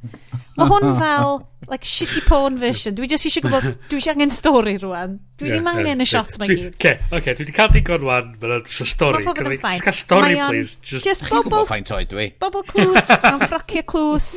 [0.57, 1.39] Mae hwn fel,
[1.71, 2.97] like, shitty porn version.
[2.97, 5.17] Dwi just eisiau gwybod, dwi eisiau angen stori rwan.
[5.41, 6.77] Dwi ddim yeah, angen y shot mae gyd.
[6.77, 9.25] Oce, oce, dwi wedi cael digon wan, mae'n eisiau stori.
[9.25, 9.81] Mae pobl yn ffain.
[9.87, 10.77] Just stori, please.
[10.85, 11.65] Just, just bobl...
[11.69, 12.29] ffain oed dwi.
[12.45, 14.31] Bobl clws, mae'n ffrocio clws.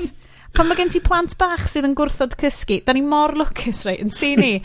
[0.56, 4.00] Pan mae gen ti plant bach sydd yn gwrthod cysgu, da ni mor lwcus, rei,
[4.02, 4.56] yn tu ni.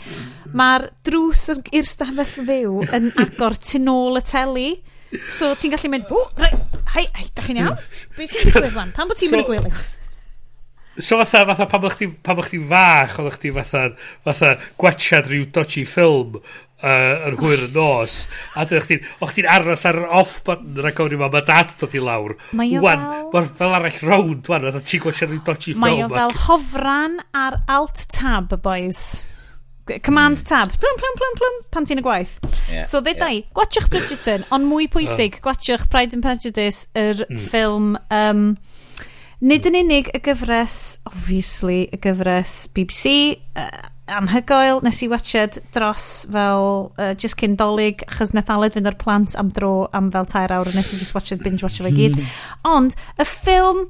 [0.55, 4.69] Mae'r drws i'r stafell fyw yn agor tu nôl y teli.
[5.31, 6.55] So ti'n gallu mynd, o, rei,
[6.95, 7.77] hai, hai, da chi'n iawn?
[8.17, 8.95] Beth sy'n digwydd fan?
[8.95, 9.85] Pan bod ti'n mynd i gwely?
[10.95, 13.89] So fatha, fatha pan bod chdi fach, oedd chdi fatha,
[14.23, 18.17] fatha gwachad rhyw dodgy ffilm uh, yn hwyr y nos
[18.55, 21.43] a dydych chdi, o'ch chdi'n aros ar yr off button rhaid gofyn i mam a
[21.45, 25.31] dad dod i lawr mae o wan, fel fel arall round wan oedd ti'n gwachad
[25.31, 29.03] rhyw dodgy ffilm mae o fel hofran ar alt tab boys
[30.01, 30.45] Command hmm.
[30.49, 30.69] tab.
[30.79, 32.37] Plum, plum, plum, plum, pan ti'n y gwaith.
[32.71, 33.49] Yeah, so ddedau, yeah.
[33.57, 37.43] gwachwch Bridgerton, ond mwy pwysig, gwachwch Pride and Prejudice, yr mm.
[37.47, 37.93] ffilm...
[38.13, 38.47] Um,
[39.45, 46.05] Nid yn unig y gyfres, obviously, y gyfres BBC, uh, anhygoel, nes i watched dros
[46.31, 50.29] fel uh, just cyn dolyg, achos nath Aled fynd ar plant am dro am fel
[50.29, 52.15] tair awr, nes i just watched binge watch fe gyd.
[52.15, 52.33] Hmm.
[52.71, 53.85] Ond, y ffilm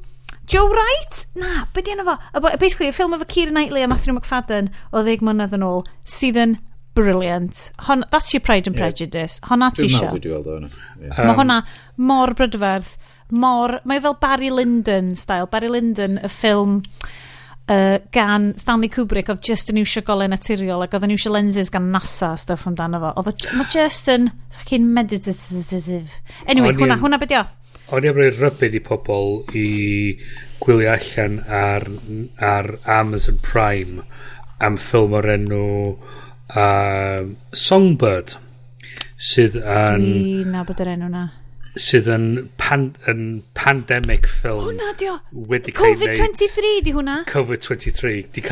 [0.46, 1.26] Joe Wright?
[1.36, 2.16] Na, be di enw fo?
[2.62, 6.40] Basically, y ffilm efo Keira Knightley a Matthew McFadden o ddeg mlynedd yn ôl, sydd
[6.42, 6.58] yn
[6.96, 7.72] brilliant.
[7.88, 9.40] Hon, that's your Pride and Prejudice.
[9.42, 9.50] Yeah.
[9.50, 10.14] Honna ti isio.
[10.14, 10.72] Dwi'n meddwl hwnna.
[11.02, 11.20] Yeah.
[11.28, 11.60] Mae hwnna
[11.98, 12.96] mor brydferth.
[13.34, 15.50] Mor, mae fel Barry Lyndon style.
[15.52, 16.80] Barry Lyndon, y ffilm
[17.68, 21.74] uh, gan Stanley Kubrick oedd just yn iwsio golau naturiol ac oedd yn iwsio lenses
[21.74, 23.14] gan NASA stuff amdano fo.
[23.24, 26.22] Oedd mae just yn fucking meditative.
[26.46, 27.54] Anyway, hwnna, hwnna beth?
[27.94, 29.68] o'n i'n rhoi rybydd i pobl i
[30.64, 31.86] gwylio allan ar,
[32.42, 34.06] ar Amazon Prime
[34.66, 38.38] am ffilm o'r enw uh, Songbird
[39.16, 40.06] sydd yn...
[40.06, 41.26] Ni nabod yr enw na.
[41.76, 43.24] Sydd yn, pan, yn
[43.58, 44.64] pandemic film.
[44.70, 45.18] Hwna dio!
[45.76, 47.22] Covid-23 di hwnna?
[47.30, 48.14] Covid-23.
[48.32, 48.44] Di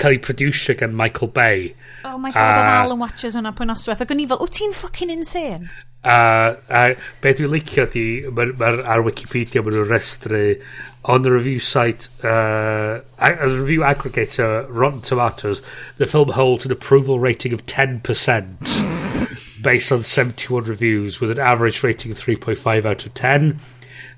[0.00, 1.74] cael ei producio gan Michael Bay.
[2.04, 4.56] Oh my god, a, o'n Alan watches hwnna pwy noswaith Ac o'n i fel, wyt
[4.58, 5.68] ti'n fucking insane?
[6.04, 10.44] a, a be dwi'n licio di mae'r ma ar Wikipedia maen nhw'n restru
[11.04, 15.62] on the review site uh, a, the review aggregator Rotten Tomatoes
[15.98, 18.02] the film holds an approval rating of 10%
[19.62, 23.60] based on 71 reviews with an average rating of 3.5 out of 10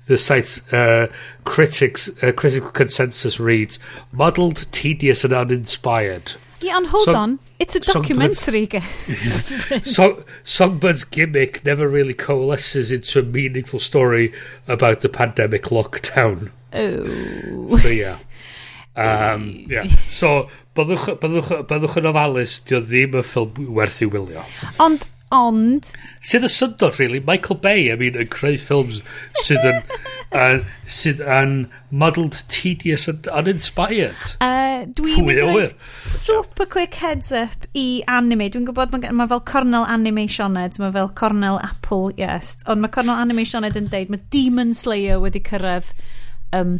[0.07, 1.07] the site's uh,
[1.43, 3.79] critics uh, critical consensus reads
[4.11, 6.35] muddled tedious and uninspired.
[6.59, 7.39] Yeah, and hold Song, on.
[7.59, 8.81] It's a documentary game.
[9.83, 14.33] Song, Songbird's gimmick never really coalesces into a meaningful story
[14.67, 16.51] about the pandemic lockdown.
[16.73, 17.69] Oh.
[17.69, 18.17] So, yeah.
[18.97, 19.85] Um, yeah.
[20.09, 24.41] So, byddwch, byddwch, byddwch yn ofalus, dio ddim yn ffilm werth i wylio.
[24.81, 25.91] Ond, ond...
[26.25, 27.21] Sydd y syndod, really?
[27.21, 29.03] Michael Bay, I mean, yn creu ffilms
[29.43, 29.83] sydd yn...
[30.35, 31.55] uh, sydd yn
[31.89, 34.35] muddled, tedious and uninspired.
[34.43, 35.73] Uh, Dwi'n mynd
[36.09, 38.49] super quick heads up i anime.
[38.53, 42.57] Dwi'n gwybod mae ma fel cornel Animationed, mae fel cornel Apple, yes.
[42.67, 45.91] Ond mae cornel Animationed yn deud, mae Demon Slayer wedi cyrraedd
[46.57, 46.77] um,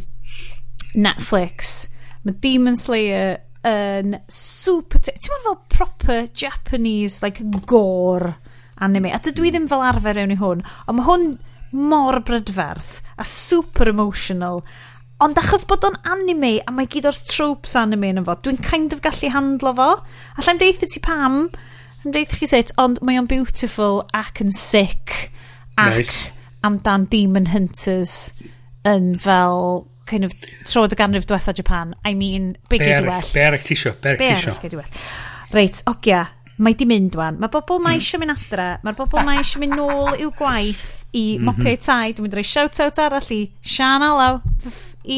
[0.94, 1.88] Netflix.
[2.26, 5.02] Mae Demon Slayer yn super...
[5.02, 8.36] Ti'n mynd fel proper Japanese, like, gore
[8.84, 9.10] anime.
[9.14, 9.56] A dydw i hmm.
[9.56, 10.64] ddim fel arfer ewn i hwn.
[10.86, 11.30] Ond mae hwn
[11.72, 14.62] mor brydferth a super emotional
[15.18, 18.92] Ond achos bod o'n anime a mae gyd o'r tropes anime yn fo, dwi'n kind
[18.94, 19.88] of gallu handlo fo.
[20.38, 21.48] Alla'n deithi ti pam,
[22.06, 25.32] yn deithi chi sut, ond mae o'n beautiful ac yn sick
[25.74, 26.20] ac nice.
[26.62, 28.30] amdan Demon Hunters
[28.86, 31.96] yn fel kind of troed y ganrif diwetha Japan.
[32.06, 33.34] I mean, big i diwell.
[33.34, 34.54] Berg tisio, berg tisio.
[34.54, 35.02] Berg i diwell.
[35.50, 36.22] Reit, ogia,
[36.64, 37.38] mae di mynd wan.
[37.40, 38.04] Mae bobl mae hmm.
[38.04, 42.12] eisiau mynd adra, mae'r bobl mae eisiau mynd nôl i'w gwaith i mm mopio tai.
[42.12, 44.40] Dwi'n mynd rhoi shout-out arall i Sian Alaw,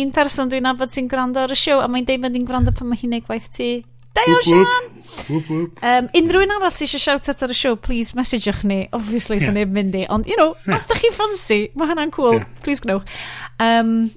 [0.01, 2.75] un person dwi'n nabod sy'n gwrando ar y siw, a mae'n deud bod ni'n gwrando
[2.77, 3.73] pan mae hi'n ei gwaith ti.
[4.15, 4.89] Da iawn, Sian!
[5.27, 5.83] Whoop, whoop.
[5.87, 8.81] Um, unrhyw un arall sy'n eisiau shout-out ar y siw, please message'wch ni.
[8.97, 9.67] Obviously, sy'n yeah.
[9.67, 10.07] sy'n mynd i.
[10.13, 10.77] Ond, you know, yeah.
[10.77, 12.39] os da chi ffansi, mae hwnna'n cool.
[12.39, 12.49] Yeah.
[12.67, 13.21] Please gnewch.
[13.59, 14.11] Um,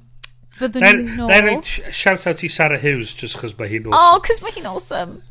[0.59, 1.61] Fyddwn ni'n nôl...
[1.89, 3.97] Shout-out i Sarah Hughes, just chos mae hi'n awesome.
[3.97, 5.21] Oh, cos mae hi'n awesome.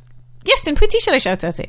[0.48, 1.68] Iestyn, pwy ti eisiau rhoi shout-out i?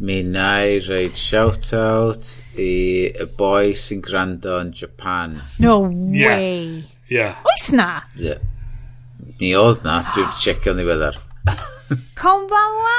[0.00, 2.70] Mi na i rhaid shout-out i
[3.12, 5.36] y boi sy'n gwrando yn Japan.
[5.60, 6.86] No way!
[7.04, 7.12] Yeah.
[7.12, 7.50] yeah.
[7.52, 7.90] Oes na?
[8.16, 8.40] Yeah.
[9.40, 11.20] Mi oedd na, dwi wedi checio ni feddar.
[12.20, 12.96] Konbanwa!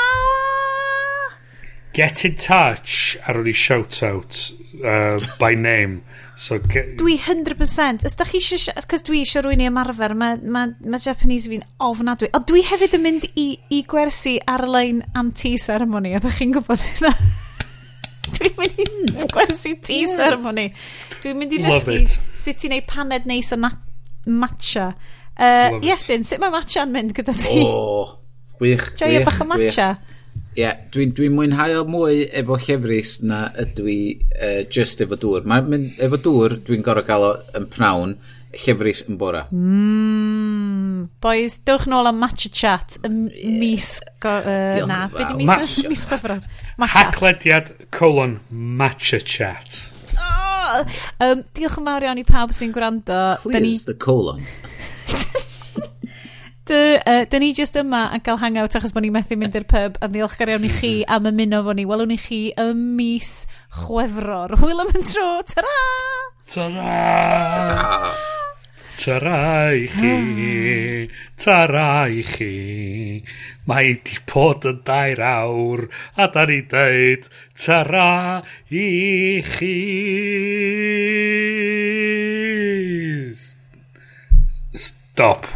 [1.97, 4.45] Get in touch ar o'n i shout-out
[4.85, 6.03] uh, by name.
[6.41, 8.05] So, dwi 100%.
[8.07, 8.81] Os da chi eisiau...
[8.89, 10.15] Cos dwi eisiau rwy'n i ymarfer.
[10.17, 12.31] Mae ma, ma Japanese fi'n ofnadwy.
[12.33, 16.15] O, dwi hefyd yn mynd i, i gwersi ar-lein am tea ceremony.
[16.17, 17.13] Ydych chi'n gwybod hynna?
[18.39, 20.17] dwi'n mynd i gwersi tea yes.
[20.17, 20.65] ceremony.
[21.21, 21.99] Dwi'n mynd i ddysgu
[22.45, 24.87] sut i wneud paned neis o matcha.
[25.37, 27.61] Uh, yes, Dyn, sut mae matcha'n mynd gyda ti?
[27.67, 28.09] O, oh,
[28.61, 29.91] wych, Joio wych, bach o matcha.
[29.93, 30.10] Wych.
[30.51, 33.99] Ie, yeah, dwi'n dwi mwynhau o mwy efo llefrith na ydw i
[34.35, 35.45] uh, just efo dŵr.
[35.47, 38.17] Mae mynd, efo dŵr, dwi'n gorau gael o yn pnawn,
[38.51, 39.45] llefrith yn bora.
[39.55, 43.21] Mm, boys, dewch nôl am Matcha Chat ym
[43.61, 43.93] mis...
[44.19, 44.41] Uh,
[44.75, 45.77] Diolch na, beth i mis?
[45.87, 46.43] Mis Chwefror.
[46.97, 49.79] Haclediad colon Matcha Chat.
[50.19, 50.83] Oh,
[51.23, 53.21] um, diolch yn fawr iawn i pawb sy'n gwrando.
[53.47, 53.77] Clears ni...
[53.87, 54.43] the colon.
[56.69, 59.65] Dy, uh, dyn ni just yma yn cael hangout achos bod ni methu mynd i'r
[59.69, 61.15] pub a ddiolchgar iawn i chi mm-hmm.
[61.15, 61.87] am ymuno fo ni.
[61.89, 63.31] Welwn i chi y mis
[63.81, 64.59] chwefror.
[64.61, 65.31] Hwyl am y tro.
[65.53, 65.79] Ta-ra!
[66.53, 66.91] Ta-ra!
[67.65, 68.29] Ta-ra!
[69.01, 73.23] Tara i chi, tara i chi,
[73.65, 75.87] mae di bod yn dair awr,
[76.21, 77.25] a da ni dweud
[77.57, 79.73] tara i chi.
[84.85, 85.49] Stop.